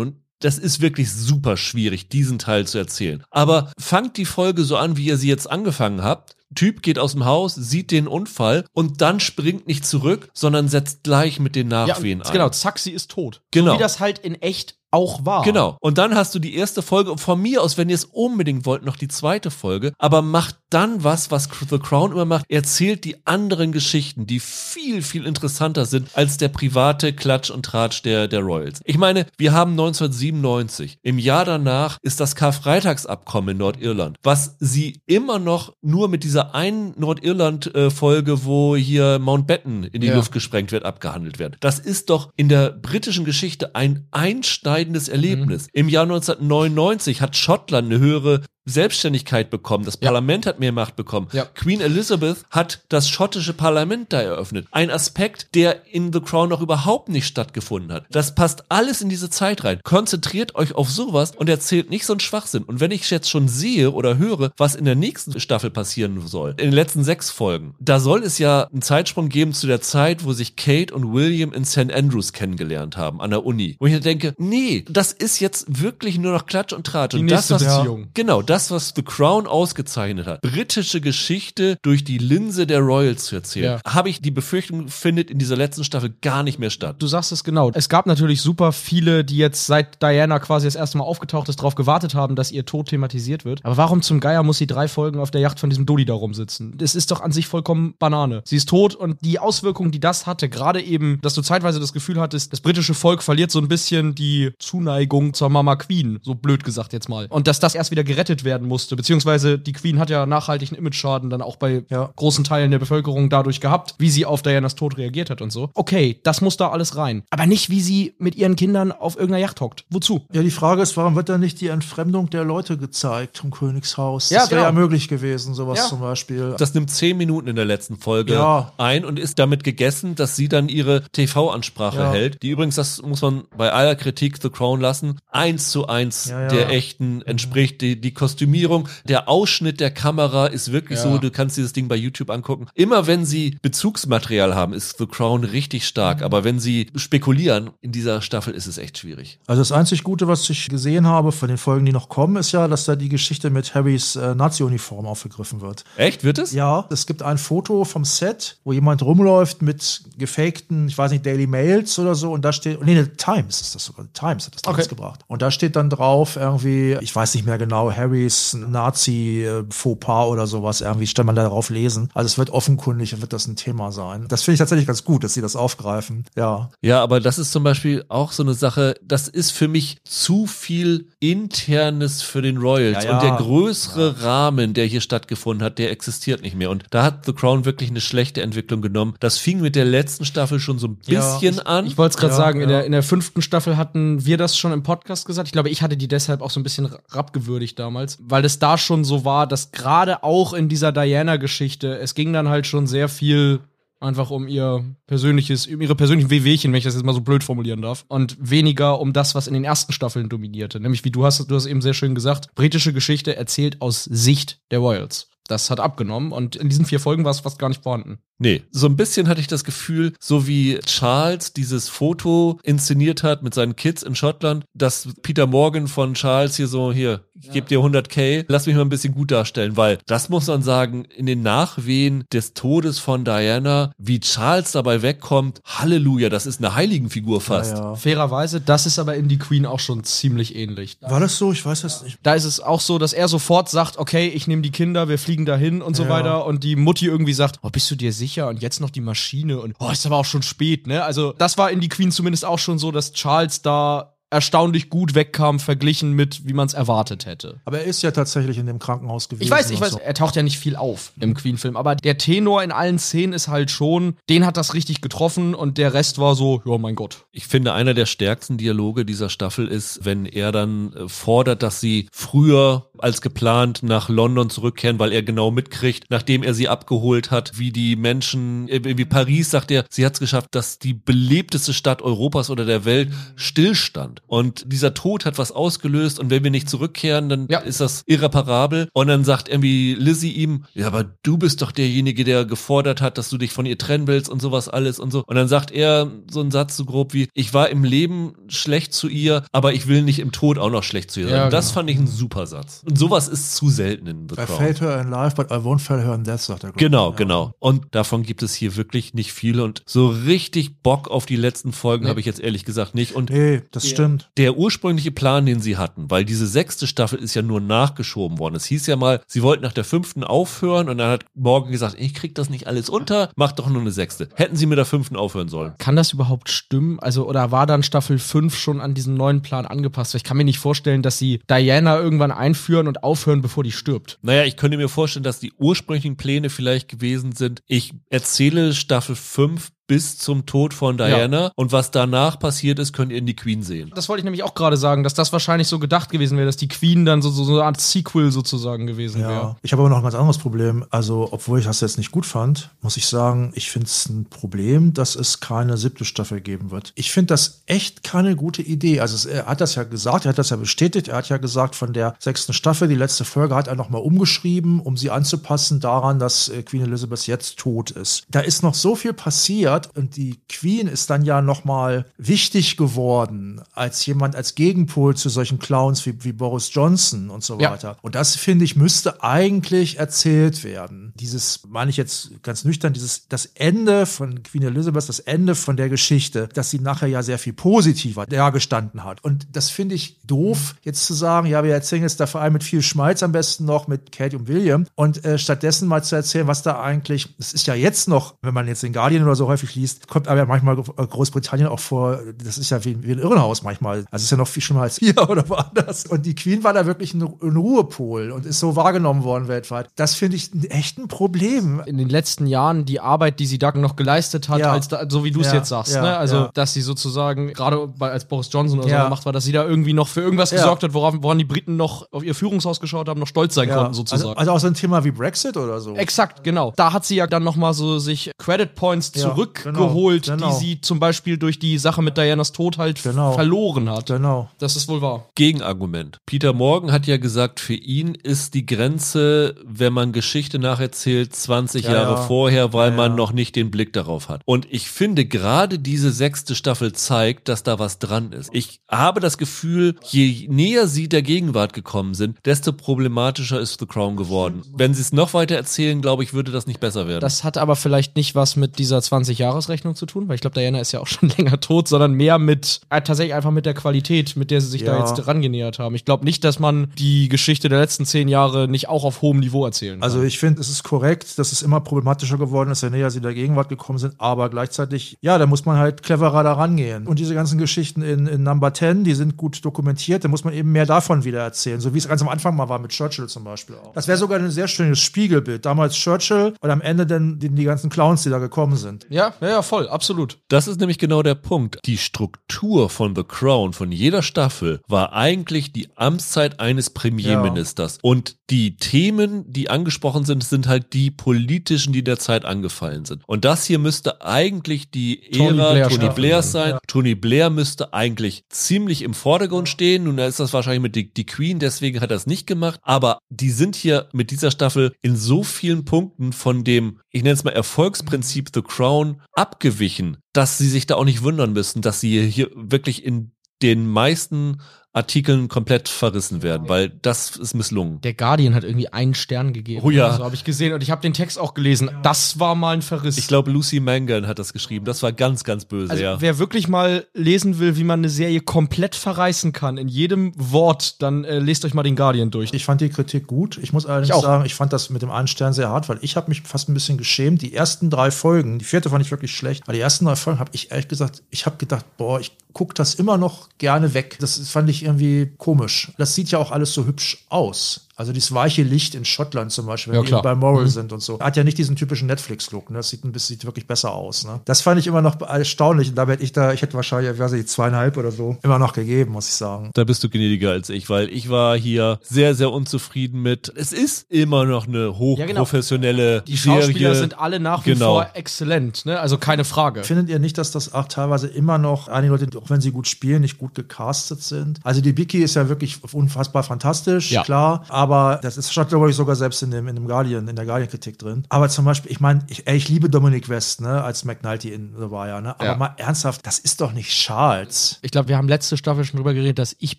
und 0.00 0.16
das 0.40 0.58
ist 0.58 0.80
wirklich 0.80 1.12
super 1.12 1.56
schwierig, 1.56 2.08
diesen 2.08 2.38
Teil 2.38 2.66
zu 2.66 2.78
erzählen. 2.78 3.24
Aber 3.30 3.72
fangt 3.78 4.16
die 4.16 4.24
Folge 4.24 4.64
so 4.64 4.76
an, 4.76 4.96
wie 4.96 5.06
ihr 5.06 5.16
sie 5.16 5.28
jetzt 5.28 5.50
angefangen 5.50 6.02
habt. 6.02 6.36
Typ 6.54 6.82
geht 6.82 6.98
aus 6.98 7.12
dem 7.12 7.24
Haus, 7.24 7.54
sieht 7.54 7.90
den 7.90 8.08
Unfall 8.08 8.64
und 8.72 9.00
dann 9.00 9.20
springt 9.20 9.66
nicht 9.66 9.84
zurück, 9.84 10.30
sondern 10.32 10.68
setzt 10.68 11.02
gleich 11.02 11.40
mit 11.40 11.54
den 11.54 11.68
Nachwehen 11.68 12.20
und 12.20 12.26
ein. 12.26 12.32
genau, 12.32 12.48
zack, 12.48 12.78
sie 12.78 12.92
ist 12.92 13.10
tot. 13.10 13.42
Genau. 13.50 13.72
So 13.72 13.78
wie 13.78 13.82
das 13.82 14.00
halt 14.00 14.18
in 14.20 14.34
echt 14.36 14.78
auch 14.90 15.24
war. 15.26 15.42
Genau. 15.42 15.76
Und 15.80 15.98
dann 15.98 16.14
hast 16.14 16.34
du 16.34 16.38
die 16.38 16.54
erste 16.54 16.82
Folge. 16.82 17.12
Und 17.12 17.18
von 17.18 17.40
mir 17.40 17.62
aus, 17.62 17.76
wenn 17.76 17.88
ihr 17.88 17.94
es 17.94 18.06
unbedingt 18.06 18.64
wollt, 18.64 18.84
noch 18.84 18.96
die 18.96 19.08
zweite 19.08 19.50
Folge. 19.50 19.92
Aber 19.98 20.22
macht 20.22 20.56
dann 20.70 21.04
was, 21.04 21.30
was 21.30 21.48
The 21.70 21.78
Crown 21.78 22.12
immer 22.12 22.24
macht. 22.24 22.44
Erzählt 22.48 23.04
die 23.04 23.16
anderen 23.26 23.72
Geschichten, 23.72 24.26
die 24.26 24.40
viel, 24.40 25.02
viel 25.02 25.26
interessanter 25.26 25.86
sind 25.86 26.10
als 26.14 26.36
der 26.36 26.48
private 26.48 27.12
Klatsch 27.12 27.50
und 27.50 27.64
Tratsch 27.64 28.02
der, 28.02 28.28
der 28.28 28.40
Royals. 28.40 28.80
Ich 28.84 28.98
meine, 28.98 29.26
wir 29.36 29.52
haben 29.52 29.72
1997. 29.72 30.98
Im 31.02 31.18
Jahr 31.18 31.44
danach 31.44 31.98
ist 32.02 32.20
das 32.20 32.34
Karfreitagsabkommen 32.34 33.50
in 33.50 33.58
Nordirland, 33.58 34.16
was 34.22 34.56
sie 34.60 35.00
immer 35.06 35.38
noch 35.38 35.74
nur 35.80 36.08
mit 36.08 36.24
dieser 36.24 36.54
einen 36.54 36.94
Nordirland-Folge, 36.98 38.44
wo 38.44 38.76
hier 38.76 39.18
Mountbatten 39.18 39.84
in 39.84 40.00
die 40.00 40.08
Ja. 40.08 40.14
Luft 40.14 40.32
gesprengt 40.32 40.72
wird, 40.72 40.84
abgehandelt 40.84 41.38
werden. 41.38 41.56
Das 41.60 41.78
ist 41.78 42.10
doch 42.10 42.30
in 42.36 42.48
der 42.48 42.70
britischen 42.70 43.24
Geschichte 43.24 43.74
ein 43.74 44.06
einschneidendes 44.10 45.08
Erlebnis. 45.08 45.68
Im 45.72 45.88
Jahr 45.88 46.04
1999 46.04 47.20
hat 47.20 47.36
Schottland 47.36 47.86
eine 47.86 47.98
höhere 47.98 48.42
Selbstständigkeit 48.68 49.50
bekommen. 49.50 49.84
Das 49.84 49.98
Ja. 50.00 50.08
Parlament 50.08 50.46
hat 50.46 50.60
mehr 50.60 50.72
Macht 50.72 50.96
bekommen. 50.96 51.28
Ja. 51.32 51.44
Queen 51.54 51.80
Elizabeth 51.80 52.38
hat 52.50 52.80
das 52.88 53.08
schottische 53.08 53.52
Parlament 53.52 54.12
da 54.12 54.20
eröffnet. 54.20 54.66
Ein 54.70 54.90
Aspekt, 54.90 55.54
der 55.54 55.86
in 55.92 56.12
The 56.12 56.20
Crown 56.20 56.48
noch 56.48 56.60
überhaupt 56.60 57.08
nicht 57.08 57.26
stattgefunden 57.26 57.92
hat. 57.92 58.04
Das 58.10 58.34
passt 58.34 58.64
alles 58.70 59.00
in 59.00 59.08
diese 59.08 59.30
Zeit 59.30 59.64
rein. 59.64 59.80
Konzentriert 59.84 60.54
euch 60.54 60.74
auf 60.74 60.90
sowas 60.90 61.32
und 61.36 61.48
erzählt 61.48 61.90
nicht 61.90 62.06
so 62.06 62.12
einen 62.12 62.20
Schwachsinn. 62.20 62.62
Und 62.62 62.80
wenn 62.80 62.90
ich 62.90 63.08
jetzt 63.10 63.30
schon 63.30 63.48
sehe 63.48 63.90
oder 63.92 64.18
höre, 64.18 64.52
was 64.56 64.74
in 64.74 64.84
der 64.84 64.94
nächsten 64.94 65.38
Staffel 65.40 65.70
passieren 65.70 66.26
soll, 66.26 66.50
in 66.50 66.56
den 66.66 66.72
letzten 66.72 67.04
sechs 67.04 67.30
Folgen, 67.30 67.74
da 67.80 68.00
soll 68.00 68.22
es 68.22 68.38
ja 68.38 68.64
einen 68.64 68.82
Zeitsprung 68.82 69.28
geben 69.28 69.52
zu 69.52 69.66
der 69.66 69.80
Zeit, 69.80 70.24
wo 70.24 70.32
sich 70.32 70.56
Kate 70.56 70.94
und 70.94 71.12
William 71.12 71.52
in 71.52 71.64
St. 71.64 71.92
Andrews 71.92 72.32
kennengelernt 72.32 72.96
haben, 72.96 73.20
an 73.20 73.30
der 73.30 73.44
Uni. 73.46 73.76
Wo 73.78 73.86
ich 73.86 73.98
denke, 74.00 74.34
nee, 74.38 74.84
das 74.88 75.12
ist 75.12 75.40
jetzt 75.40 75.80
wirklich 75.80 76.18
nur 76.18 76.32
noch 76.32 76.46
Klatsch 76.46 76.72
und 76.72 76.86
Tratsch. 76.86 77.14
Die 77.14 77.20
und 77.20 77.26
nächste 77.26 77.54
das, 77.54 77.64
was, 77.64 77.76
Beziehung. 77.78 78.08
Genau, 78.14 78.42
das, 78.42 78.57
was 78.70 78.92
The 78.94 79.02
Crown 79.02 79.46
ausgezeichnet 79.46 80.26
hat. 80.26 80.40
Britische 80.42 81.00
Geschichte 81.00 81.78
durch 81.82 82.04
die 82.04 82.18
Linse 82.18 82.66
der 82.66 82.80
Royals 82.80 83.24
zu 83.24 83.36
erzählen. 83.36 83.80
Habe 83.86 84.10
ich 84.10 84.20
die 84.20 84.30
Befürchtung, 84.30 84.88
findet 84.88 85.30
in 85.30 85.38
dieser 85.38 85.56
letzten 85.56 85.84
Staffel 85.84 86.12
gar 86.20 86.42
nicht 86.42 86.58
mehr 86.58 86.70
statt. 86.70 86.96
Du 86.98 87.06
sagst 87.06 87.32
es 87.32 87.44
genau. 87.44 87.70
Es 87.74 87.88
gab 87.88 88.06
natürlich 88.06 88.42
super 88.42 88.72
viele, 88.72 89.24
die 89.24 89.36
jetzt 89.36 89.66
seit 89.66 90.02
Diana 90.02 90.38
quasi 90.38 90.66
das 90.66 90.74
erste 90.74 90.98
Mal 90.98 91.04
aufgetaucht 91.04 91.48
ist, 91.48 91.60
darauf 91.60 91.74
gewartet 91.74 92.14
haben, 92.14 92.36
dass 92.36 92.50
ihr 92.50 92.66
Tod 92.66 92.88
thematisiert 92.88 93.44
wird. 93.44 93.64
Aber 93.64 93.76
warum 93.76 94.02
zum 94.02 94.20
Geier 94.20 94.42
muss 94.42 94.58
sie 94.58 94.66
drei 94.66 94.88
Folgen 94.88 95.20
auf 95.20 95.30
der 95.30 95.40
Yacht 95.40 95.60
von 95.60 95.70
diesem 95.70 95.86
Dodi 95.86 96.04
da 96.04 96.14
rumsitzen? 96.14 96.76
Das 96.76 96.94
ist 96.94 97.10
doch 97.10 97.20
an 97.20 97.32
sich 97.32 97.46
vollkommen 97.46 97.94
Banane. 97.98 98.42
Sie 98.44 98.56
ist 98.56 98.68
tot 98.68 98.94
und 98.94 99.18
die 99.22 99.38
Auswirkungen, 99.38 99.90
die 99.90 100.00
das 100.00 100.26
hatte, 100.26 100.48
gerade 100.48 100.82
eben, 100.82 101.20
dass 101.22 101.34
du 101.34 101.42
zeitweise 101.42 101.80
das 101.80 101.92
Gefühl 101.92 102.20
hattest, 102.20 102.52
das 102.52 102.60
britische 102.60 102.94
Volk 102.94 103.22
verliert 103.22 103.50
so 103.50 103.58
ein 103.60 103.68
bisschen 103.68 104.14
die 104.14 104.52
Zuneigung 104.58 105.34
zur 105.34 105.48
Mama 105.48 105.76
Queen, 105.76 106.18
so 106.22 106.34
blöd 106.34 106.64
gesagt 106.64 106.92
jetzt 106.92 107.08
mal. 107.08 107.26
Und 107.28 107.46
dass 107.46 107.60
das 107.60 107.74
erst 107.74 107.90
wieder 107.90 108.04
gerettet 108.04 108.44
werden 108.48 108.66
musste, 108.66 108.96
beziehungsweise 108.96 109.58
die 109.58 109.72
Queen 109.72 109.98
hat 110.00 110.10
ja 110.10 110.26
nachhaltigen 110.26 110.76
Image-Schaden 110.76 111.28
dann 111.30 111.42
auch 111.42 111.56
bei 111.56 111.84
Ja. 111.90 112.10
großen 112.16 112.42
Teilen 112.44 112.70
der 112.70 112.78
Bevölkerung 112.78 113.28
dadurch 113.30 113.60
gehabt, 113.60 113.94
wie 113.98 114.08
sie 114.10 114.24
auf 114.24 114.42
Dianas 114.42 114.74
Tod 114.74 114.96
reagiert 114.96 115.28
hat 115.30 115.42
und 115.42 115.52
so. 115.52 115.70
Okay, 115.74 116.18
das 116.22 116.40
muss 116.40 116.56
da 116.56 116.70
alles 116.70 116.96
rein. 116.96 117.22
Aber 117.30 117.46
nicht, 117.46 117.68
wie 117.70 117.80
sie 117.80 118.14
mit 118.18 118.34
ihren 118.36 118.56
Kindern 118.56 118.90
auf 118.90 119.16
irgendeiner 119.16 119.42
Yacht 119.42 119.60
hockt. 119.60 119.84
Wozu? 119.90 120.26
Ja, 120.32 120.42
die 120.42 120.50
Frage 120.50 120.80
ist, 120.82 120.96
warum 120.96 121.14
wird 121.14 121.28
da 121.28 121.36
nicht 121.38 121.60
die 121.60 121.68
Entfremdung 121.68 122.30
der 122.30 122.44
Leute 122.44 122.76
gezeigt 122.78 123.38
vom 123.38 123.50
Königshaus? 123.50 124.30
Ja, 124.30 124.40
das 124.40 124.50
wäre 124.50 124.60
genau. 124.62 124.68
ja 124.70 124.72
möglich 124.72 125.08
gewesen, 125.08 125.54
sowas 125.54 125.78
Ja. 125.78 125.86
zum 125.86 126.00
Beispiel. 126.00 126.54
Das 126.58 126.72
nimmt 126.74 126.90
zehn 126.90 127.16
Minuten 127.18 127.48
in 127.48 127.56
der 127.56 127.66
letzten 127.66 127.98
Folge 127.98 128.32
Ja. 128.34 128.72
ein 128.78 129.04
und 129.04 129.18
ist 129.18 129.38
damit 129.38 129.62
gegessen, 129.64 130.14
dass 130.14 130.34
sie 130.36 130.48
dann 130.48 130.68
ihre 130.68 131.02
TV-Ansprache 131.12 131.98
Ja. 131.98 132.10
hält, 132.12 132.42
die 132.42 132.48
übrigens, 132.50 132.76
das 132.76 133.02
muss 133.02 133.20
man 133.22 133.44
bei 133.56 133.70
aller 133.72 133.94
Kritik 133.94 134.38
The 134.40 134.48
Crown 134.50 134.80
lassen, 134.80 135.18
eins 135.30 135.70
zu 135.70 135.86
eins 135.86 136.26
Ja, 136.30 136.42
ja. 136.42 136.48
der 136.48 136.70
echten 136.70 137.22
entspricht. 137.22 137.80
Die, 137.80 138.00
die 138.00 138.14
Kostümierung, 138.28 138.88
der 139.06 139.26
Ausschnitt 139.26 139.80
der 139.80 139.90
Kamera 139.90 140.46
ist 140.48 140.70
wirklich 140.70 140.98
Ja. 140.98 141.04
so, 141.04 141.16
du 141.18 141.30
kannst 141.30 141.56
dieses 141.56 141.72
Ding 141.72 141.88
bei 141.88 141.96
YouTube 141.96 142.28
angucken. 142.28 142.66
Immer 142.74 143.06
wenn 143.06 143.24
sie 143.24 143.56
Bezugsmaterial 143.62 144.54
haben, 144.54 144.74
ist 144.74 144.98
The 144.98 145.06
Crown 145.06 145.44
richtig 145.44 145.86
stark, 145.86 146.20
aber 146.20 146.44
wenn 146.44 146.58
sie 146.60 146.88
spekulieren, 146.94 147.70
in 147.80 147.90
dieser 147.90 148.20
Staffel 148.20 148.52
ist 148.52 148.66
es 148.66 148.76
echt 148.76 148.98
schwierig. 148.98 149.38
Also 149.46 149.62
das 149.62 149.72
einzig 149.72 150.04
Gute, 150.04 150.28
was 150.28 150.48
ich 150.50 150.68
gesehen 150.68 151.06
habe 151.06 151.32
von 151.32 151.48
den 151.48 151.56
Folgen, 151.56 151.86
die 151.86 151.92
noch 151.92 152.10
kommen, 152.10 152.36
ist 152.36 152.52
ja, 152.52 152.68
dass 152.68 152.84
da 152.84 152.96
die 152.96 153.08
Geschichte 153.08 153.48
mit 153.48 153.74
Harrys 153.74 154.14
äh, 154.16 154.34
Nazi-Uniform 154.34 155.06
aufgegriffen 155.06 155.62
wird. 155.62 155.84
Echt, 155.96 156.22
wird 156.22 156.38
es? 156.38 156.52
Ja, 156.52 156.86
es 156.90 157.06
gibt 157.06 157.22
ein 157.22 157.38
Foto 157.38 157.84
vom 157.84 158.04
Set, 158.04 158.58
wo 158.64 158.72
jemand 158.74 159.02
rumläuft 159.02 159.62
mit 159.62 160.02
gefakten, 160.18 160.88
ich 160.88 160.98
weiß 160.98 161.12
nicht, 161.12 161.24
Daily 161.24 161.46
Mails 161.46 161.98
oder 161.98 162.14
so 162.14 162.32
und 162.32 162.44
da 162.44 162.52
steht, 162.52 162.84
nee, 162.84 162.94
ne, 162.94 163.10
Times 163.16 163.62
ist 163.62 163.74
das 163.74 163.86
sogar, 163.86 164.06
Times 164.12 164.46
hat 164.46 164.54
das 164.54 164.66
Okay. 164.66 164.86
gebracht. 164.86 165.20
Und 165.28 165.40
da 165.40 165.50
steht 165.50 165.76
dann 165.76 165.88
drauf 165.88 166.36
irgendwie, 166.36 166.98
ich 167.00 167.14
weiß 167.16 167.34
nicht 167.34 167.46
mehr 167.46 167.56
genau, 167.58 167.90
Harrys 168.18 168.54
Nazi-Fauxpas 168.54 170.26
oder 170.26 170.46
sowas, 170.46 170.80
irgendwie 170.80 171.06
stellt 171.06 171.26
man 171.26 171.36
da 171.36 171.48
drauf 171.48 171.70
lesen. 171.70 172.10
Also 172.14 172.26
es 172.26 172.38
wird 172.38 172.50
offenkundig, 172.50 173.20
wird 173.20 173.32
das 173.32 173.46
ein 173.46 173.56
Thema 173.56 173.92
sein. 173.92 174.26
Das 174.28 174.42
finde 174.42 174.54
ich 174.54 174.58
tatsächlich 174.58 174.86
ganz 174.86 175.04
gut, 175.04 175.24
dass 175.24 175.34
sie 175.34 175.40
das 175.40 175.56
aufgreifen. 175.56 176.24
Ja. 176.36 176.70
Ja, 176.82 177.02
aber 177.02 177.20
das 177.20 177.38
ist 177.38 177.52
zum 177.52 177.62
Beispiel 177.64 178.04
auch 178.08 178.32
so 178.32 178.42
eine 178.42 178.54
Sache, 178.54 178.94
das 179.02 179.28
ist 179.28 179.50
für 179.52 179.68
mich 179.68 179.98
zu 180.04 180.46
viel 180.46 181.08
Internes 181.20 182.22
für 182.22 182.42
den 182.42 182.58
Royals. 182.58 183.04
Ja, 183.04 183.10
ja. 183.10 183.16
Und 183.18 183.22
der 183.22 183.36
größere 183.36 184.22
Rahmen, 184.22 184.74
der 184.74 184.86
hier 184.86 185.00
stattgefunden 185.00 185.64
hat, 185.64 185.78
der 185.78 185.90
existiert 185.90 186.42
nicht 186.42 186.56
mehr. 186.56 186.70
Und 186.70 186.84
da 186.90 187.02
hat 187.02 187.24
The 187.26 187.32
Crown 187.32 187.64
wirklich 187.64 187.90
eine 187.90 188.00
schlechte 188.00 188.42
Entwicklung 188.42 188.82
genommen. 188.82 189.14
Das 189.20 189.38
fing 189.38 189.60
mit 189.60 189.76
der 189.76 189.84
letzten 189.84 190.24
Staffel 190.24 190.60
schon 190.60 190.78
so 190.78 190.88
ein 190.88 190.98
Ja, 191.06 191.34
bisschen 191.38 191.60
an. 191.60 191.86
Ich 191.86 191.98
wollte 191.98 192.14
es 192.14 192.16
gerade 192.16 192.32
Ja, 192.32 192.36
sagen, 192.36 192.60
in, 192.60 192.70
ja. 192.70 192.78
der, 192.78 192.86
in 192.86 192.92
der 192.92 193.02
fünften 193.02 193.42
Staffel 193.42 193.76
hatten 193.76 194.24
wir 194.24 194.36
das 194.36 194.56
schon 194.56 194.72
im 194.72 194.82
Podcast 194.82 195.26
gesagt. 195.26 195.48
Ich 195.48 195.52
glaube, 195.52 195.70
ich 195.70 195.82
hatte 195.82 195.96
die 195.96 196.08
deshalb 196.08 196.40
auch 196.40 196.50
so 196.50 196.60
ein 196.60 196.62
bisschen 196.62 196.88
rabgewürdigt 197.10 197.78
damals, 197.78 198.07
weil 198.20 198.44
es 198.44 198.58
da 198.58 198.78
schon 198.78 199.04
so 199.04 199.24
war, 199.24 199.46
dass 199.46 199.72
gerade 199.72 200.22
auch 200.22 200.52
in 200.52 200.68
dieser 200.68 200.92
Diana-Geschichte, 200.92 201.98
es 201.98 202.14
ging 202.14 202.32
dann 202.32 202.48
halt 202.48 202.66
schon 202.66 202.86
sehr 202.86 203.08
viel 203.08 203.60
einfach 204.00 204.30
um 204.30 204.46
ihr 204.46 204.84
persönliches, 205.06 205.66
um 205.66 205.80
ihre 205.80 205.96
persönlichen 205.96 206.30
Wehwehchen, 206.30 206.72
wenn 206.72 206.78
ich 206.78 206.84
das 206.84 206.94
jetzt 206.94 207.04
mal 207.04 207.12
so 207.12 207.20
blöd 207.20 207.42
formulieren 207.42 207.82
darf. 207.82 208.04
Und 208.08 208.36
weniger 208.40 209.00
um 209.00 209.12
das, 209.12 209.34
was 209.34 209.46
in 209.46 209.54
den 209.54 209.64
ersten 209.64 209.92
Staffeln 209.92 210.28
dominierte. 210.28 210.80
Nämlich, 210.80 211.04
wie 211.04 211.10
du 211.10 211.24
hast, 211.24 211.50
du 211.50 211.54
hast 211.54 211.66
eben 211.66 211.82
sehr 211.82 211.94
schön 211.94 212.14
gesagt, 212.14 212.54
britische 212.54 212.92
Geschichte 212.92 213.36
erzählt 213.36 213.82
aus 213.82 214.04
Sicht 214.04 214.60
der 214.70 214.78
Royals. 214.78 215.28
Das 215.46 215.70
hat 215.70 215.80
abgenommen 215.80 216.32
und 216.32 216.56
in 216.56 216.68
diesen 216.68 216.84
vier 216.84 217.00
Folgen 217.00 217.24
war 217.24 217.30
es 217.30 217.40
fast 217.40 217.58
gar 217.58 217.68
nicht 217.68 217.82
vorhanden. 217.82 218.18
Nee, 218.38 218.62
so 218.70 218.86
ein 218.86 218.96
bisschen 218.96 219.26
hatte 219.28 219.40
ich 219.40 219.48
das 219.48 219.64
Gefühl, 219.64 220.12
so 220.20 220.46
wie 220.46 220.78
Charles 220.86 221.52
dieses 221.52 221.88
Foto 221.88 222.58
inszeniert 222.62 223.22
hat 223.24 223.42
mit 223.42 223.52
seinen 223.52 223.74
Kids 223.74 224.02
in 224.04 224.14
Schottland, 224.14 224.64
dass 224.74 225.08
Peter 225.22 225.46
Morgan 225.46 225.88
von 225.88 226.14
Charles 226.14 226.56
hier 226.56 226.68
so, 226.68 226.92
hier, 226.92 227.24
ich 227.40 227.50
gebe 227.50 227.66
dir 227.66 227.80
100k, 227.80 228.44
lass 228.48 228.66
mich 228.66 228.76
mal 228.76 228.82
ein 228.82 228.88
bisschen 228.88 229.12
gut 229.14 229.30
darstellen, 229.32 229.76
weil 229.76 229.98
das 230.06 230.28
muss 230.28 230.46
man 230.46 230.62
sagen, 230.62 231.04
in 231.04 231.26
den 231.26 231.42
Nachwehen 231.42 232.24
des 232.32 232.54
Todes 232.54 232.98
von 233.00 233.24
Diana, 233.24 233.92
wie 233.98 234.20
Charles 234.20 234.70
dabei 234.72 235.02
wegkommt, 235.02 235.60
Halleluja, 235.64 236.28
das 236.28 236.46
ist 236.46 236.60
eine 236.60 236.74
Heiligenfigur 236.76 237.40
fast. 237.40 237.72
Ja, 237.72 237.90
ja. 237.90 237.94
Fairerweise, 237.96 238.60
das 238.60 238.86
ist 238.86 238.98
aber 239.00 239.16
in 239.16 239.26
die 239.28 239.38
Queen 239.38 239.66
auch 239.66 239.80
schon 239.80 240.04
ziemlich 240.04 240.54
ähnlich. 240.54 240.96
War 241.00 241.18
das 241.20 241.38
so? 241.38 241.50
Ich 241.52 241.64
weiß 241.64 241.82
das 241.82 242.02
nicht. 242.04 242.18
Da 242.22 242.34
ist 242.34 242.44
es 242.44 242.60
auch 242.60 242.80
so, 242.80 242.98
dass 242.98 243.12
er 243.12 243.26
sofort 243.26 243.68
sagt, 243.68 243.98
okay, 243.98 244.28
ich 244.28 244.46
nehme 244.46 244.62
die 244.62 244.70
Kinder, 244.70 245.08
wir 245.08 245.18
fliegen 245.18 245.44
dahin 245.44 245.82
und 245.82 245.96
so 245.96 246.04
Ja. 246.04 246.08
weiter. 246.08 246.46
Und 246.46 246.62
die 246.62 246.76
Mutti 246.76 247.06
irgendwie 247.06 247.32
sagt, 247.34 247.58
oh, 247.62 247.70
bist 247.70 247.90
du 247.90 247.96
dir 247.96 248.12
sicher? 248.12 248.27
Und 248.36 248.62
jetzt 248.62 248.80
noch 248.80 248.90
die 248.90 249.00
Maschine 249.00 249.60
und 249.60 249.74
oh, 249.78 249.90
ist 249.90 250.06
aber 250.06 250.16
auch 250.16 250.24
schon 250.24 250.42
spät, 250.42 250.86
ne? 250.86 251.02
Also, 251.04 251.32
das 251.32 251.58
war 251.58 251.70
in 251.70 251.80
die 251.80 251.88
Queen 251.88 252.12
zumindest 252.12 252.44
auch 252.44 252.58
schon 252.58 252.78
so, 252.78 252.92
dass 252.92 253.12
Charles 253.12 253.62
da 253.62 254.14
erstaunlich 254.30 254.90
gut 254.90 255.14
wegkam, 255.14 255.58
verglichen 255.58 256.12
mit, 256.12 256.46
wie 256.46 256.52
man 256.52 256.66
es 256.66 256.74
erwartet 256.74 257.24
hätte. 257.24 257.60
Aber 257.64 257.78
er 257.78 257.84
ist 257.84 258.02
ja 258.02 258.10
tatsächlich 258.10 258.58
in 258.58 258.66
dem 258.66 258.78
Krankenhaus 258.78 259.28
gewesen. 259.28 259.44
Ich 259.44 259.50
weiß, 259.50 259.70
ich 259.70 259.80
weiß, 259.80 259.92
So. 259.92 259.98
er 260.00 260.14
taucht 260.14 260.36
ja 260.36 260.42
nicht 260.42 260.58
viel 260.58 260.76
auf 260.76 261.12
im 261.18 261.34
Queen-Film, 261.34 261.76
aber 261.76 261.96
der 261.96 262.18
Tenor 262.18 262.62
in 262.62 262.70
allen 262.70 262.98
Szenen 262.98 263.32
ist 263.32 263.48
halt 263.48 263.70
schon, 263.70 264.16
den 264.28 264.44
hat 264.44 264.56
das 264.56 264.74
richtig 264.74 265.00
getroffen 265.00 265.54
und 265.54 265.78
der 265.78 265.94
Rest 265.94 266.18
war 266.18 266.34
so, 266.34 266.62
ja, 266.66 266.76
mein 266.76 266.94
Gott. 266.94 267.24
Ich 267.32 267.46
finde, 267.46 267.72
einer 267.72 267.94
der 267.94 268.06
stärksten 268.06 268.58
Dialoge 268.58 269.06
dieser 269.06 269.30
Staffel 269.30 269.66
ist, 269.66 270.04
wenn 270.04 270.26
er 270.26 270.52
dann 270.52 270.92
äh, 270.92 271.08
fordert, 271.08 271.62
dass 271.62 271.80
sie 271.80 272.08
früher 272.12 272.87
als 273.00 273.20
geplant 273.20 273.82
nach 273.82 274.08
London 274.08 274.50
zurückkehren, 274.50 274.98
weil 274.98 275.12
er 275.12 275.22
genau 275.22 275.50
mitkriegt, 275.50 276.04
nachdem 276.10 276.42
er 276.42 276.54
sie 276.54 276.68
abgeholt 276.68 277.30
hat, 277.30 277.58
wie 277.58 277.70
die 277.72 277.96
Menschen, 277.96 278.68
äh, 278.68 278.80
wie 278.96 279.04
Paris 279.04 279.50
sagt 279.50 279.70
er, 279.70 279.84
sie 279.90 280.04
hat 280.04 280.14
es 280.14 280.20
geschafft, 280.20 280.48
dass 280.52 280.78
die 280.78 280.94
belebteste 280.94 281.72
Stadt 281.72 282.02
Europas 282.02 282.50
oder 282.50 282.64
der 282.64 282.84
Welt 282.84 283.10
stillstand. 283.36 284.22
Und 284.26 284.64
dieser 284.72 284.94
Tod 284.94 285.24
hat 285.24 285.38
was 285.38 285.52
ausgelöst 285.52 286.18
und 286.20 286.30
wenn 286.30 286.44
wir 286.44 286.50
nicht 286.50 286.68
zurückkehren, 286.68 287.28
dann 287.28 287.46
Ja. 287.50 287.58
ist 287.60 287.80
das 287.80 288.02
irreparabel. 288.06 288.88
Und 288.92 289.08
dann 289.08 289.24
sagt 289.24 289.48
irgendwie 289.48 289.94
Lizzie 289.94 290.32
ihm, 290.32 290.64
ja, 290.74 290.86
aber 290.86 291.04
du 291.22 291.38
bist 291.38 291.62
doch 291.62 291.72
derjenige, 291.72 292.24
der 292.24 292.44
gefordert 292.44 293.00
hat, 293.00 293.18
dass 293.18 293.30
du 293.30 293.38
dich 293.38 293.52
von 293.52 293.66
ihr 293.66 293.78
trennen 293.78 294.06
willst 294.06 294.28
und 294.28 294.40
sowas 294.40 294.68
alles 294.68 294.98
und 294.98 295.10
so. 295.10 295.22
Und 295.26 295.36
dann 295.36 295.48
sagt 295.48 295.70
er 295.70 296.10
so 296.30 296.40
einen 296.40 296.50
Satz 296.50 296.76
so 296.76 296.84
grob 296.84 297.14
wie, 297.14 297.28
ich 297.34 297.54
war 297.54 297.68
im 297.70 297.84
Leben 297.84 298.34
schlecht 298.48 298.92
zu 298.92 299.08
ihr, 299.08 299.44
aber 299.52 299.72
ich 299.72 299.86
will 299.88 300.02
nicht 300.02 300.18
im 300.18 300.32
Tod 300.32 300.58
auch 300.58 300.70
noch 300.70 300.82
schlecht 300.84 301.10
zu 301.10 301.20
ihr 301.20 301.28
sein. 301.28 301.36
Ja, 301.36 301.44
Und 301.46 301.52
das 301.52 301.66
genau. 301.68 301.74
fand 301.74 301.90
ich 301.90 301.96
ein 301.98 302.06
super 302.06 302.46
Satz. 302.46 302.82
Und 302.88 302.98
sowas 302.98 303.28
ist 303.28 303.54
zu 303.56 303.68
selten 303.68 304.06
in 304.06 304.28
The 304.28 304.34
I 304.40 304.44
Crown. 304.46 304.58
failed 304.58 304.80
her 304.80 305.00
in 305.00 305.10
life, 305.10 305.36
but 305.36 305.50
I 305.50 305.54
won't 305.54 305.80
fail 305.80 305.98
her 306.00 306.14
in 306.14 306.24
death, 306.24 306.40
sagt 306.40 306.64
er. 306.64 306.72
Genau, 306.72 307.10
Ja. 307.10 307.16
genau. 307.16 307.52
Und 307.58 307.86
davon 307.94 308.22
gibt 308.22 308.42
es 308.42 308.54
hier 308.54 308.76
wirklich 308.76 309.14
nicht 309.14 309.32
viele 309.32 309.64
und 309.64 309.82
so 309.86 310.08
richtig 310.08 310.82
Bock 310.82 311.08
auf 311.08 311.26
die 311.26 311.36
letzten 311.36 311.72
Folgen 311.72 312.04
Nee. 312.04 312.10
habe 312.10 312.20
ich 312.20 312.26
jetzt 312.26 312.40
ehrlich 312.40 312.64
gesagt 312.64 312.94
nicht. 312.94 313.14
Und 313.14 313.30
Nee, 313.30 313.62
das 313.72 313.86
stimmt. 313.88 314.30
der 314.36 314.56
ursprüngliche 314.56 315.10
Plan, 315.10 315.44
den 315.46 315.60
sie 315.60 315.76
hatten, 315.76 316.10
weil 316.10 316.24
diese 316.24 316.46
sechste 316.46 316.86
Staffel 316.86 317.18
ist 317.18 317.34
ja 317.34 317.42
nur 317.42 317.60
nachgeschoben 317.60 318.38
worden. 318.38 318.54
Es 318.54 318.64
hieß 318.66 318.86
ja 318.86 318.96
mal, 318.96 319.20
sie 319.26 319.42
wollten 319.42 319.62
nach 319.62 319.72
der 319.72 319.84
fünften 319.84 320.24
aufhören 320.24 320.88
und 320.88 320.98
dann 320.98 321.10
hat 321.10 321.24
Morgan 321.34 321.70
gesagt, 321.72 321.96
ich 321.98 322.14
krieg 322.14 322.34
das 322.34 322.48
nicht 322.50 322.66
alles 322.66 322.88
unter, 322.88 323.30
mach 323.36 323.52
doch 323.52 323.68
nur 323.68 323.80
eine 323.80 323.90
sechste. 323.92 324.28
Hätten 324.34 324.56
sie 324.56 324.66
mit 324.66 324.78
der 324.78 324.84
fünften 324.86 325.16
aufhören 325.16 325.48
sollen. 325.48 325.72
Kann 325.78 325.96
das 325.96 326.12
überhaupt 326.12 326.48
stimmen? 326.50 326.98
Also, 327.00 327.28
oder 327.28 327.50
war 327.50 327.66
dann 327.66 327.82
Staffel 327.82 328.18
5 328.18 328.56
schon 328.56 328.80
an 328.80 328.94
diesen 328.94 329.14
neuen 329.14 329.42
Plan 329.42 329.66
angepasst? 329.66 330.14
Ich 330.14 330.24
kann 330.24 330.36
mir 330.36 330.44
nicht 330.44 330.58
vorstellen, 330.58 331.02
dass 331.02 331.18
sie 331.18 331.40
Diana 331.50 331.98
irgendwann 331.98 332.30
einführen 332.30 332.77
und 332.86 333.02
aufhören, 333.02 333.42
bevor 333.42 333.64
die 333.64 333.72
stirbt. 333.72 334.18
Naja, 334.22 334.44
ich 334.44 334.56
könnte 334.56 334.76
mir 334.76 334.88
vorstellen, 334.88 335.24
dass 335.24 335.40
die 335.40 335.52
ursprünglichen 335.52 336.16
Pläne 336.16 336.50
vielleicht 336.50 336.88
gewesen 336.88 337.32
sind, 337.32 337.62
ich 337.66 337.94
erzähle 338.10 338.74
Staffel 338.74 339.16
5 339.16 339.70
bis 339.88 340.18
zum 340.18 340.46
Tod 340.46 340.74
von 340.74 340.96
Diana 340.98 341.50
und 341.56 341.72
was 341.72 341.90
danach 341.90 342.38
passiert 342.38 342.78
ist, 342.78 342.92
könnt 342.92 343.10
ihr 343.10 343.18
in 343.18 343.26
die 343.26 343.34
Queen 343.34 343.62
sehen. 343.62 343.90
Das 343.94 344.08
wollte 344.08 344.20
ich 344.20 344.24
nämlich 344.24 344.42
auch 344.44 344.54
gerade 344.54 344.76
sagen, 344.76 345.02
dass 345.02 345.14
das 345.14 345.32
wahrscheinlich 345.32 345.66
so 345.66 345.78
gedacht 345.78 346.10
gewesen 346.10 346.36
wäre, 346.36 346.46
dass 346.46 346.58
die 346.58 346.68
Queen 346.68 347.04
dann 347.06 347.22
so, 347.22 347.30
so, 347.30 347.42
so 347.42 347.54
eine 347.54 347.64
Art 347.64 347.80
Sequel 347.80 348.30
sozusagen 348.30 348.86
gewesen 348.86 349.22
Ja, 349.22 349.28
wäre. 349.28 349.56
ich 349.62 349.72
habe 349.72 349.82
aber 349.82 349.88
noch 349.88 349.96
ein 349.96 350.02
ganz 350.02 350.14
anderes 350.14 350.38
Problem. 350.38 350.84
Also, 350.90 351.28
obwohl 351.32 351.58
ich 351.58 351.64
das 351.64 351.80
jetzt 351.80 351.96
nicht 351.96 352.10
gut 352.10 352.26
fand, 352.26 352.70
muss 352.82 352.98
ich 352.98 353.06
sagen, 353.06 353.50
ich 353.54 353.70
finde 353.70 353.86
es 353.86 354.08
ein 354.08 354.26
Problem, 354.26 354.92
dass 354.92 355.16
es 355.16 355.40
keine 355.40 355.78
siebte 355.78 356.04
Staffel 356.04 356.42
geben 356.42 356.70
wird. 356.70 356.92
Ich 356.94 357.10
finde 357.10 357.28
das 357.32 357.62
echt 357.64 358.04
keine 358.04 358.36
gute 358.36 358.60
Idee. 358.60 359.00
Also, 359.00 359.14
es, 359.16 359.24
er 359.24 359.46
hat 359.46 359.62
das 359.62 359.74
ja 359.74 359.84
gesagt, 359.84 360.26
er 360.26 360.30
hat 360.30 360.38
das 360.38 360.50
ja 360.50 360.56
bestätigt. 360.56 361.08
Er 361.08 361.16
hat 361.16 361.30
ja 361.30 361.38
gesagt, 361.38 361.74
von 361.74 361.94
der 361.94 362.14
sechsten 362.18 362.52
Staffel, 362.52 362.88
die 362.88 362.94
letzte 362.94 363.24
Folge, 363.24 363.54
hat 363.54 363.68
er 363.68 363.74
nochmal 363.74 364.02
umgeschrieben, 364.02 364.80
um 364.80 364.98
sie 364.98 365.10
anzupassen 365.10 365.80
daran, 365.80 366.18
dass 366.18 366.50
äh, 366.50 366.62
Queen 366.62 366.82
Elizabeth 366.82 367.26
jetzt 367.26 367.58
tot 367.58 367.90
ist. 367.92 368.24
Da 368.30 368.40
ist 368.40 368.62
noch 368.62 368.74
so 368.74 368.94
viel 368.94 369.14
passiert 369.14 369.77
und 369.86 370.16
die 370.16 370.38
Queen 370.48 370.88
ist 370.88 371.10
dann 371.10 371.24
ja 371.24 371.40
nochmal 371.40 372.06
wichtig 372.16 372.76
geworden 372.76 373.60
als 373.72 374.04
jemand, 374.06 374.34
als 374.36 374.54
Gegenpol 374.54 375.16
zu 375.16 375.28
solchen 375.28 375.58
Clowns 375.58 376.04
wie, 376.06 376.24
wie 376.24 376.32
Boris 376.32 376.70
Johnson 376.72 377.30
und 377.30 377.44
so 377.44 377.58
Ja. 377.60 377.70
weiter. 377.72 377.96
Und 378.02 378.14
das, 378.14 378.36
finde 378.36 378.64
ich, 378.64 378.76
müsste 378.76 379.22
eigentlich 379.22 379.98
erzählt 379.98 380.64
werden. 380.64 381.12
Dieses, 381.18 381.60
meine 381.68 381.90
ich 381.90 381.96
jetzt 381.96 382.42
ganz 382.42 382.64
nüchtern, 382.64 382.92
dieses, 382.92 383.28
das 383.28 383.46
Ende 383.46 384.06
von 384.06 384.42
Queen 384.42 384.62
Elizabeth, 384.62 385.08
das 385.08 385.20
Ende 385.20 385.54
von 385.54 385.76
der 385.76 385.88
Geschichte, 385.88 386.48
dass 386.54 386.70
sie 386.70 386.80
nachher 386.80 387.08
ja 387.08 387.22
sehr 387.22 387.38
viel 387.38 387.52
positiver 387.52 388.26
dargestanden 388.26 389.04
hat. 389.04 389.22
Und 389.24 389.46
das 389.52 389.70
finde 389.70 389.94
ich 389.94 390.20
doof, 390.24 390.74
jetzt 390.82 391.04
zu 391.06 391.14
sagen, 391.14 391.46
ja, 391.46 391.62
wir 391.64 391.72
erzählen 391.72 392.02
jetzt 392.02 392.20
der 392.20 392.26
Verein 392.26 392.52
mit 392.52 392.64
viel 392.64 392.82
Schmalz 392.82 393.22
am 393.22 393.32
besten 393.32 393.64
noch 393.64 393.88
mit 393.88 394.12
Kate 394.12 394.36
und 394.36 394.48
William 394.48 394.86
und 394.94 395.24
äh, 395.24 395.38
stattdessen 395.38 395.88
mal 395.88 396.02
zu 396.02 396.16
erzählen, 396.16 396.46
was 396.46 396.62
da 396.62 396.80
eigentlich, 396.80 397.34
es 397.38 397.52
ist 397.52 397.66
ja 397.66 397.74
jetzt 397.74 398.08
noch, 398.08 398.34
wenn 398.42 398.54
man 398.54 398.66
jetzt 398.68 398.82
den 398.82 398.92
Guardian 398.92 399.22
oder 399.24 399.34
so 399.36 399.46
häufig 399.48 399.67
liest, 399.74 400.08
kommt 400.08 400.28
aber 400.28 400.38
ja 400.38 400.46
manchmal 400.46 400.78
äh, 400.78 401.06
Großbritannien 401.06 401.68
auch 401.68 401.80
vor, 401.80 402.18
das 402.42 402.58
ist 402.58 402.70
ja 402.70 402.84
wie, 402.84 403.02
wie 403.02 403.12
ein 403.12 403.18
Irrenhaus 403.18 403.62
manchmal. 403.62 403.98
Also 404.10 404.16
es 404.16 404.22
ist 404.24 404.30
ja 404.30 404.36
noch 404.36 404.48
viel 404.48 404.62
schlimmer 404.62 404.82
als 404.82 404.96
hier 404.98 405.16
oder 405.30 405.48
woanders. 405.48 406.06
Und 406.06 406.26
die 406.26 406.34
Queen 406.34 406.64
war 406.64 406.72
da 406.72 406.86
wirklich 406.86 407.14
ein, 407.14 407.22
ein 407.22 407.56
Ruhepol 407.56 408.30
und 408.30 408.46
ist 408.46 408.60
so 408.60 408.76
wahrgenommen 408.76 409.24
worden 409.24 409.48
weltweit. 409.48 409.88
Das 409.96 410.14
finde 410.14 410.36
ich 410.36 410.52
ein- 410.54 410.64
echt 410.70 410.98
ein 410.98 411.08
Problem. 411.08 411.82
In 411.86 411.98
den 411.98 412.08
letzten 412.08 412.46
Jahren 412.46 412.84
die 412.84 413.00
Arbeit, 413.00 413.40
die 413.40 413.46
sie 413.46 413.58
da 413.58 413.72
noch 413.72 413.96
geleistet 413.96 414.48
hat, 414.48 414.58
Ja. 414.60 414.72
als 414.72 414.88
da, 414.88 415.04
so 415.08 415.24
wie 415.24 415.30
du 415.30 415.40
es 415.40 415.48
Ja, 415.48 415.54
jetzt 415.54 415.68
sagst, 415.68 415.94
ja, 415.94 416.02
ne? 416.02 416.16
Also, 416.16 416.48
dass 416.54 416.72
sie 416.72 416.80
sozusagen, 416.82 417.52
gerade 417.52 417.88
als 418.00 418.24
Boris 418.26 418.48
Johnson 418.52 418.78
oder 418.80 418.88
so 418.88 419.04
gemacht 419.04 419.24
war, 419.26 419.32
dass 419.32 419.44
sie 419.44 419.52
da 419.52 419.64
irgendwie 419.64 419.92
noch 419.92 420.08
für 420.08 420.20
irgendwas 420.20 420.50
gesorgt 420.50 420.82
hat, 420.82 420.94
worauf, 420.94 421.14
woran 421.20 421.38
die 421.38 421.44
Briten 421.44 421.76
noch 421.76 422.06
auf 422.12 422.22
ihr 422.24 422.34
Führungshaus 422.34 422.80
geschaut 422.80 423.08
haben, 423.08 423.20
noch 423.20 423.26
stolz 423.26 423.54
sein 423.54 423.68
konnten, 423.68 423.94
sozusagen. 423.94 424.28
Also, 424.30 424.36
also 424.38 424.52
auch 424.52 424.60
so 424.60 424.66
ein 424.66 424.74
Thema 424.74 425.04
wie 425.04 425.10
Brexit 425.10 425.56
oder 425.56 425.80
so. 425.80 425.94
Exakt, 425.96 426.42
genau. 426.44 426.72
Da 426.76 426.92
hat 426.92 427.04
sie 427.04 427.16
ja 427.16 427.26
dann 427.26 427.44
noch 427.44 427.56
mal 427.56 427.74
so 427.74 427.98
sich 427.98 428.30
Credit 428.38 428.74
Points 428.74 429.12
Ja. 429.14 429.28
Genau, 429.62 429.92
genau. 430.20 430.58
die 430.58 430.64
sie 430.64 430.80
zum 430.80 431.00
Beispiel 431.00 431.36
durch 431.38 431.58
die 431.58 431.78
Sache 431.78 432.02
mit 432.02 432.16
Dianas 432.16 432.52
Tod 432.52 432.78
halt 432.78 433.02
Genau. 433.02 433.32
verloren 433.32 433.90
hat. 433.90 434.06
Genau. 434.06 434.48
Das 434.58 434.76
ist 434.76 434.88
wohl 434.88 435.00
wahr. 435.02 435.26
Gegenargument. 435.34 436.18
Peter 436.26 436.52
Morgan 436.52 436.92
hat 436.92 437.06
ja 437.06 437.16
gesagt, 437.16 437.60
für 437.60 437.74
ihn 437.74 438.14
ist 438.14 438.54
die 438.54 438.66
Grenze, 438.66 439.54
wenn 439.64 439.92
man 439.92 440.12
Geschichte 440.12 440.58
nacherzählt, 440.58 441.34
20 441.34 441.84
Ja, 441.84 441.92
Jahre 441.92 442.12
ja. 442.14 442.26
vorher, 442.26 442.72
weil 442.72 442.90
Ja, 442.90 442.96
man 442.96 443.10
ja. 443.12 443.16
noch 443.16 443.32
nicht 443.32 443.56
den 443.56 443.70
Blick 443.70 443.92
darauf 443.92 444.28
hat. 444.28 444.42
Und 444.44 444.66
ich 444.70 444.88
finde, 444.90 445.24
gerade 445.24 445.78
diese 445.78 446.10
sechste 446.10 446.54
Staffel 446.54 446.92
zeigt, 446.92 447.48
dass 447.48 447.62
da 447.62 447.78
was 447.78 447.98
dran 447.98 448.32
ist. 448.32 448.50
Ich 448.52 448.80
habe 448.88 449.20
das 449.20 449.38
Gefühl, 449.38 449.96
je 450.04 450.46
näher 450.48 450.86
sie 450.88 451.08
der 451.08 451.22
Gegenwart 451.22 451.72
gekommen 451.72 452.14
sind, 452.14 452.38
desto 452.44 452.72
problematischer 452.72 453.60
ist 453.60 453.78
The 453.80 453.86
Crown 453.86 454.16
geworden. 454.16 454.62
Wenn 454.74 454.94
sie 454.94 455.02
es 455.02 455.12
noch 455.12 455.34
weiter 455.34 455.56
erzählen, 455.56 456.00
glaube 456.02 456.22
ich, 456.24 456.32
würde 456.34 456.52
das 456.52 456.66
nicht 456.66 456.80
besser 456.80 457.06
werden. 457.08 457.20
Das 457.20 457.44
hat 457.44 457.58
aber 457.58 457.76
vielleicht 457.76 458.16
nicht 458.16 458.34
was 458.34 458.56
mit 458.56 458.78
dieser 458.78 459.02
20-Jahres-Rechnung 459.48 459.94
zu 459.94 460.06
tun, 460.06 460.28
weil 460.28 460.34
ich 460.36 460.40
glaube, 460.40 460.54
Diana 460.58 460.80
ist 460.80 460.92
ja 460.92 461.00
auch 461.00 461.06
schon 461.06 461.30
länger 461.36 461.60
tot, 461.60 461.88
sondern 461.88 462.12
mehr 462.12 462.38
mit, 462.38 462.80
äh, 462.90 463.00
tatsächlich 463.02 463.34
einfach 463.34 463.50
mit 463.50 463.66
der 463.66 463.74
Qualität, 463.74 464.36
mit 464.36 464.50
der 464.50 464.60
sie 464.60 464.68
sich 464.68 464.84
da 464.84 464.98
Ja. 464.98 465.06
jetzt 465.06 465.26
rangenähert 465.26 465.78
haben. 465.78 465.94
Ich 465.94 466.04
glaube 466.04 466.24
nicht, 466.24 466.44
dass 466.44 466.58
man 466.58 466.92
die 466.98 467.28
Geschichte 467.28 467.68
der 467.68 467.80
letzten 467.80 468.04
zehn 468.06 468.28
Jahre 468.28 468.68
nicht 468.68 468.88
auch 468.88 469.04
auf 469.04 469.22
hohem 469.22 469.40
Niveau 469.40 469.64
erzählen 469.64 469.94
kann. 470.00 470.02
Also 470.02 470.22
ich 470.22 470.38
finde, 470.38 470.60
es 470.60 470.68
ist 470.68 470.82
korrekt, 470.82 471.38
dass 471.38 471.52
es 471.52 471.62
immer 471.62 471.80
problematischer 471.80 472.38
geworden 472.38 472.70
ist, 472.70 472.82
je 472.82 472.90
näher 472.90 473.10
sie 473.10 473.20
der 473.20 473.34
Gegenwart 473.34 473.68
gekommen 473.68 473.98
sind, 473.98 474.14
aber 474.18 474.48
gleichzeitig, 474.50 475.18
ja, 475.20 475.38
da 475.38 475.46
muss 475.46 475.64
man 475.64 475.76
halt 475.78 476.02
cleverer 476.02 476.42
da 476.42 476.52
rangehen. 476.54 477.06
Und 477.06 477.18
diese 477.18 477.34
ganzen 477.34 477.58
Geschichten 477.58 478.02
in, 478.02 478.26
in 478.26 478.42
Number 478.42 478.72
10, 478.72 479.04
die 479.04 479.14
sind 479.14 479.36
gut 479.36 479.64
dokumentiert, 479.64 480.24
da 480.24 480.28
muss 480.28 480.44
man 480.44 480.54
eben 480.54 480.72
mehr 480.72 480.86
davon 480.86 481.24
wieder 481.24 481.40
erzählen, 481.42 481.80
so 481.80 481.94
wie 481.94 481.98
es 481.98 482.08
ganz 482.08 482.22
am 482.22 482.28
Anfang 482.28 482.56
mal 482.56 482.68
war 482.68 482.78
mit 482.78 482.90
Churchill 482.90 483.26
zum 483.28 483.44
Beispiel 483.44 483.76
auch. 483.76 483.92
Das 483.94 484.08
wäre 484.08 484.18
sogar 484.18 484.38
ein 484.38 484.50
sehr 484.50 484.68
schönes 484.68 484.98
Spiegelbild. 485.00 485.64
Damals 485.66 485.94
Churchill 485.96 486.54
und 486.60 486.70
am 486.70 486.80
Ende 486.80 487.06
dann 487.06 487.38
die, 487.38 487.48
die 487.50 487.64
ganzen 487.64 487.90
Clowns, 487.90 488.22
die 488.22 488.30
da 488.30 488.38
gekommen 488.38 488.76
sind. 488.76 489.06
ja, 489.08 489.27
ja, 489.40 489.48
ja, 489.48 489.62
voll, 489.62 489.88
absolut. 489.88 490.38
Das 490.48 490.68
ist 490.68 490.80
nämlich 490.80 490.98
genau 490.98 491.22
der 491.22 491.34
Punkt. 491.34 491.78
Die 491.84 491.98
Struktur 491.98 492.90
von 492.90 493.14
The 493.14 493.24
Crown, 493.24 493.72
von 493.72 493.92
jeder 493.92 494.22
Staffel, 494.22 494.80
war 494.88 495.12
eigentlich 495.12 495.72
die 495.72 495.88
Amtszeit 495.96 496.60
eines 496.60 496.90
Premierministers. 496.90 497.98
Und 498.02 498.36
die 498.50 498.76
Themen, 498.76 499.44
die 499.52 499.68
angesprochen 499.70 500.24
sind, 500.24 500.42
sind 500.42 500.68
halt 500.68 500.92
die 500.92 501.10
politischen, 501.10 501.92
die 501.92 502.02
derzeit 502.02 502.44
angefallen 502.44 503.04
sind. 503.04 503.22
Und 503.26 503.44
das 503.44 503.64
hier 503.64 503.78
müsste 503.78 504.22
eigentlich 504.22 504.90
die 504.90 505.20
Tony 505.32 505.58
Ära 505.58 505.72
Blair 505.72 505.88
Tony 505.88 505.94
Staffel 505.94 506.14
Blair 506.14 506.42
sein. 506.42 506.50
sein. 506.50 506.70
Ja. 506.70 506.78
Tony 506.86 507.14
Blair 507.14 507.50
müsste 507.50 507.92
eigentlich 507.92 508.44
ziemlich 508.48 509.02
im 509.02 509.14
Vordergrund 509.14 509.68
stehen. 509.68 510.04
Nun, 510.04 510.16
da 510.16 510.26
ist 510.26 510.40
das 510.40 510.52
wahrscheinlich 510.52 510.82
mit 510.82 510.96
die, 510.96 511.12
die 511.12 511.26
Queen, 511.26 511.58
deswegen 511.58 512.00
hat 512.00 512.10
er 512.10 512.16
es 512.16 512.26
nicht 512.26 512.46
gemacht. 512.46 512.80
Aber 512.82 513.18
die 513.28 513.50
sind 513.50 513.76
hier 513.76 514.08
mit 514.12 514.30
dieser 514.30 514.50
Staffel 514.50 514.94
in 515.02 515.16
so 515.16 515.42
vielen 515.42 515.84
Punkten 515.84 516.32
von 516.32 516.64
dem, 516.64 517.00
ich 517.10 517.22
nenne 517.22 517.34
es 517.34 517.44
mal 517.44 517.50
Erfolgsprinzip 517.50 518.48
The 518.54 518.62
Crown 518.62 519.17
abgewichen, 519.32 520.18
dass 520.32 520.58
sie 520.58 520.68
sich 520.68 520.86
da 520.86 520.96
auch 520.96 521.04
nicht 521.04 521.22
wundern 521.22 521.52
müssen, 521.52 521.82
dass 521.82 522.00
sie 522.00 522.26
hier 522.28 522.50
wirklich 522.54 523.04
in 523.04 523.32
den 523.62 523.88
meisten 523.88 524.60
Artikeln 524.94 525.48
komplett 525.48 525.88
verrissen 525.88 526.42
werden, 526.42 526.68
weil 526.68 526.88
das 526.88 527.36
ist 527.36 527.54
misslungen. 527.54 528.00
Der 528.00 528.14
Guardian 528.14 528.54
hat 528.54 528.64
irgendwie 528.64 528.88
einen 528.88 529.14
Stern 529.14 529.52
gegeben. 529.52 529.82
Oh 529.84 529.90
ja. 529.90 530.16
So 530.16 530.24
habe 530.24 530.34
ich 530.34 530.44
gesehen 530.44 530.72
und 530.72 530.82
ich 530.82 530.90
habe 530.90 531.02
den 531.02 531.12
Text 531.12 531.38
auch 531.38 531.54
gelesen. 531.54 531.90
Das 532.02 532.40
war 532.40 532.54
mal 532.54 532.72
ein 532.74 532.82
Verriss. 532.82 533.18
Ich 533.18 533.28
glaube, 533.28 533.50
Lucy 533.50 533.80
Mangan 533.80 534.26
hat 534.26 534.38
das 534.38 534.52
geschrieben. 534.52 534.86
Das 534.86 535.02
war 535.02 535.12
ganz, 535.12 535.44
ganz 535.44 535.66
böse, 535.66 535.90
Also, 535.92 536.02
ja. 536.02 536.20
wer 536.20 536.38
wirklich 536.38 536.68
mal 536.68 537.06
lesen 537.14 537.58
will, 537.58 537.76
wie 537.76 537.84
man 537.84 538.00
eine 538.00 538.08
Serie 538.08 538.40
komplett 538.40 538.94
verreißen 538.96 539.52
kann, 539.52 539.76
in 539.76 539.88
jedem 539.88 540.32
Wort, 540.36 541.02
dann 541.02 541.24
äh, 541.24 541.38
lest 541.38 541.64
euch 541.66 541.74
mal 541.74 541.82
den 541.82 541.94
Guardian 541.94 542.30
durch. 542.30 542.52
Ich 542.54 542.64
fand 542.64 542.80
die 542.80 542.88
Kritik 542.88 543.26
gut. 543.26 543.58
Ich 543.62 543.72
muss 543.74 543.84
allerdings 543.86 544.08
Ich 544.08 544.14
auch. 544.14 544.22
sagen, 544.22 544.46
ich 544.46 544.54
fand 544.54 544.72
das 544.72 544.88
mit 544.90 545.02
dem 545.02 545.10
einen 545.10 545.28
Stern 545.28 545.52
sehr 545.52 545.68
hart, 545.68 545.88
weil 545.88 545.98
ich 546.00 546.16
habe 546.16 546.28
mich 546.30 546.40
fast 546.42 546.68
ein 546.68 546.74
bisschen 546.74 546.96
geschämt. 546.98 547.42
Die 547.42 547.52
ersten 547.54 547.90
drei 547.90 548.10
Folgen, 548.10 548.58
die 548.58 548.64
vierte 548.64 548.88
fand 548.90 549.04
ich 549.04 549.10
wirklich 549.10 549.34
schlecht, 549.34 549.64
aber 549.64 549.74
die 549.74 549.80
ersten 549.80 550.06
drei 550.06 550.16
Folgen 550.16 550.40
habe 550.40 550.50
ich 550.54 550.70
ehrlich 550.70 550.88
gesagt, 550.88 551.22
ich 551.30 551.44
habe 551.46 551.56
gedacht, 551.58 551.84
boah, 551.98 552.18
ich 552.18 552.32
gucke 552.54 552.74
das 552.74 552.94
immer 552.94 553.18
noch 553.18 553.50
gerne 553.58 553.94
weg. 553.94 554.16
Das 554.20 554.38
fand 554.48 554.68
ich 554.70 554.82
irgendwie 554.88 555.32
komisch. 555.38 555.92
Das 555.98 556.14
sieht 556.14 556.30
ja 556.30 556.38
auch 556.38 556.50
alles 556.50 556.74
so 556.74 556.86
hübsch 556.86 557.24
aus. 557.28 557.87
Also 557.98 558.12
dieses 558.12 558.32
weiche 558.32 558.62
Licht 558.62 558.94
in 558.94 559.04
Schottland 559.04 559.50
zum 559.50 559.66
Beispiel, 559.66 559.92
wenn 559.92 559.98
Ja, 560.00 560.04
die 560.04 560.08
klar. 560.08 560.22
bei 560.22 560.34
Moral 560.36 560.64
Mhm. 560.64 560.68
sind 560.68 560.92
und 560.92 561.02
so. 561.02 561.18
Hat 561.18 561.36
ja 561.36 561.42
nicht 561.44 561.58
diesen 561.58 561.74
typischen 561.76 562.06
Netflix-Look. 562.06 562.70
Ne? 562.70 562.76
Das 562.78 562.90
sieht, 562.90 563.04
ein 563.04 563.10
bisschen, 563.12 563.34
sieht 563.34 563.44
wirklich 563.44 563.66
besser 563.66 563.92
aus. 563.92 564.24
Ne? 564.24 564.40
Das 564.44 564.60
fand 564.62 564.78
ich 564.80 564.86
immer 564.86 565.02
noch 565.02 565.20
erstaunlich. 565.20 565.88
Und 565.90 565.96
da 565.96 566.06
hätte 566.06 566.22
ich 566.22 566.32
da, 566.32 566.52
ich 566.52 566.62
hätte 566.62 566.74
wahrscheinlich, 566.74 567.10
ich 567.12 567.18
weiß 567.18 567.32
nicht, 567.32 567.48
zweieinhalb 567.50 567.96
oder 567.96 568.12
so, 568.12 568.36
immer 568.44 568.58
noch 568.60 568.72
gegeben, 568.72 569.12
muss 569.12 569.26
ich 569.28 569.34
sagen. 569.34 569.70
Da 569.74 569.82
bist 569.84 570.02
du 570.04 570.08
gnädiger 570.08 570.52
als 570.52 570.70
ich, 570.70 570.88
weil 570.88 571.08
ich 571.10 571.28
war 571.28 571.58
hier 571.58 571.98
sehr, 572.02 572.34
sehr 572.36 572.52
unzufrieden 572.52 573.20
mit. 573.20 573.52
Es 573.56 573.72
ist 573.72 574.06
immer 574.10 574.44
noch 574.44 574.68
eine 574.68 574.96
hochprofessionelle 574.96 576.22
Die 576.22 576.36
Schauspieler 576.36 576.78
Serie. 576.90 576.94
sind 576.94 577.18
alle 577.18 577.40
nach 577.40 577.64
wie 577.66 577.72
Genau. 577.72 577.94
vor 577.94 578.10
exzellent, 578.14 578.86
ne? 578.86 579.00
Also 579.00 579.18
keine 579.18 579.44
Frage. 579.44 579.84
Findet 579.84 580.08
ihr 580.08 580.18
nicht, 580.18 580.38
dass 580.38 580.50
das 580.52 580.72
auch 580.72 580.86
teilweise 580.88 581.26
immer 581.26 581.58
noch 581.58 581.88
einige 581.88 582.12
Leute, 582.12 582.38
auch 582.38 582.50
wenn 582.50 582.60
sie 582.60 582.70
gut 582.70 582.86
spielen, 582.88 583.22
nicht 583.22 583.38
gut 583.38 583.54
gecastet 583.54 584.22
sind? 584.22 584.60
Also 584.62 584.80
die 584.80 584.96
Vicky 584.96 585.18
ist 585.18 585.34
ja 585.34 585.48
wirklich 585.48 585.78
unfassbar 585.92 586.42
fantastisch, 586.42 587.10
Ja. 587.10 587.22
klar, 587.22 587.64
aber 587.68 587.87
das 588.22 588.36
ist 588.36 588.52
stand, 588.52 588.68
glaube 588.70 588.90
ich, 588.90 588.96
sogar 588.96 589.16
selbst 589.16 589.42
in 589.42 589.50
dem, 589.50 589.68
in 589.68 589.74
dem 589.76 589.86
Guardian, 589.86 590.26
in 590.28 590.36
der 590.36 590.44
Guardian-Kritik 590.46 590.98
drin. 590.98 591.24
Aber 591.28 591.48
zum 591.48 591.64
Beispiel, 591.64 591.90
ich 591.90 592.00
meine, 592.00 592.20
ich, 592.28 592.46
ey, 592.46 592.56
ich 592.56 592.68
liebe 592.68 592.88
Dominic 592.90 593.28
West, 593.28 593.60
ne, 593.60 593.82
als 593.82 594.04
McNulty 594.04 594.50
in 594.52 594.72
The 594.76 594.90
Wire, 594.90 595.20
ne? 595.22 595.34
Aber 595.34 595.44
Ja. 595.44 595.56
mal 595.56 595.74
ernsthaft, 595.76 596.26
das 596.26 596.38
ist 596.38 596.60
doch 596.60 596.72
nicht 596.72 596.90
Charles. 596.90 597.78
Ich 597.82 597.90
glaube, 597.90 598.08
wir 598.08 598.16
haben 598.16 598.28
letzte 598.28 598.56
Staffel 598.56 598.84
schon 598.84 598.98
drüber 598.98 599.14
geredet, 599.14 599.38
dass 599.38 599.56
ich 599.58 599.78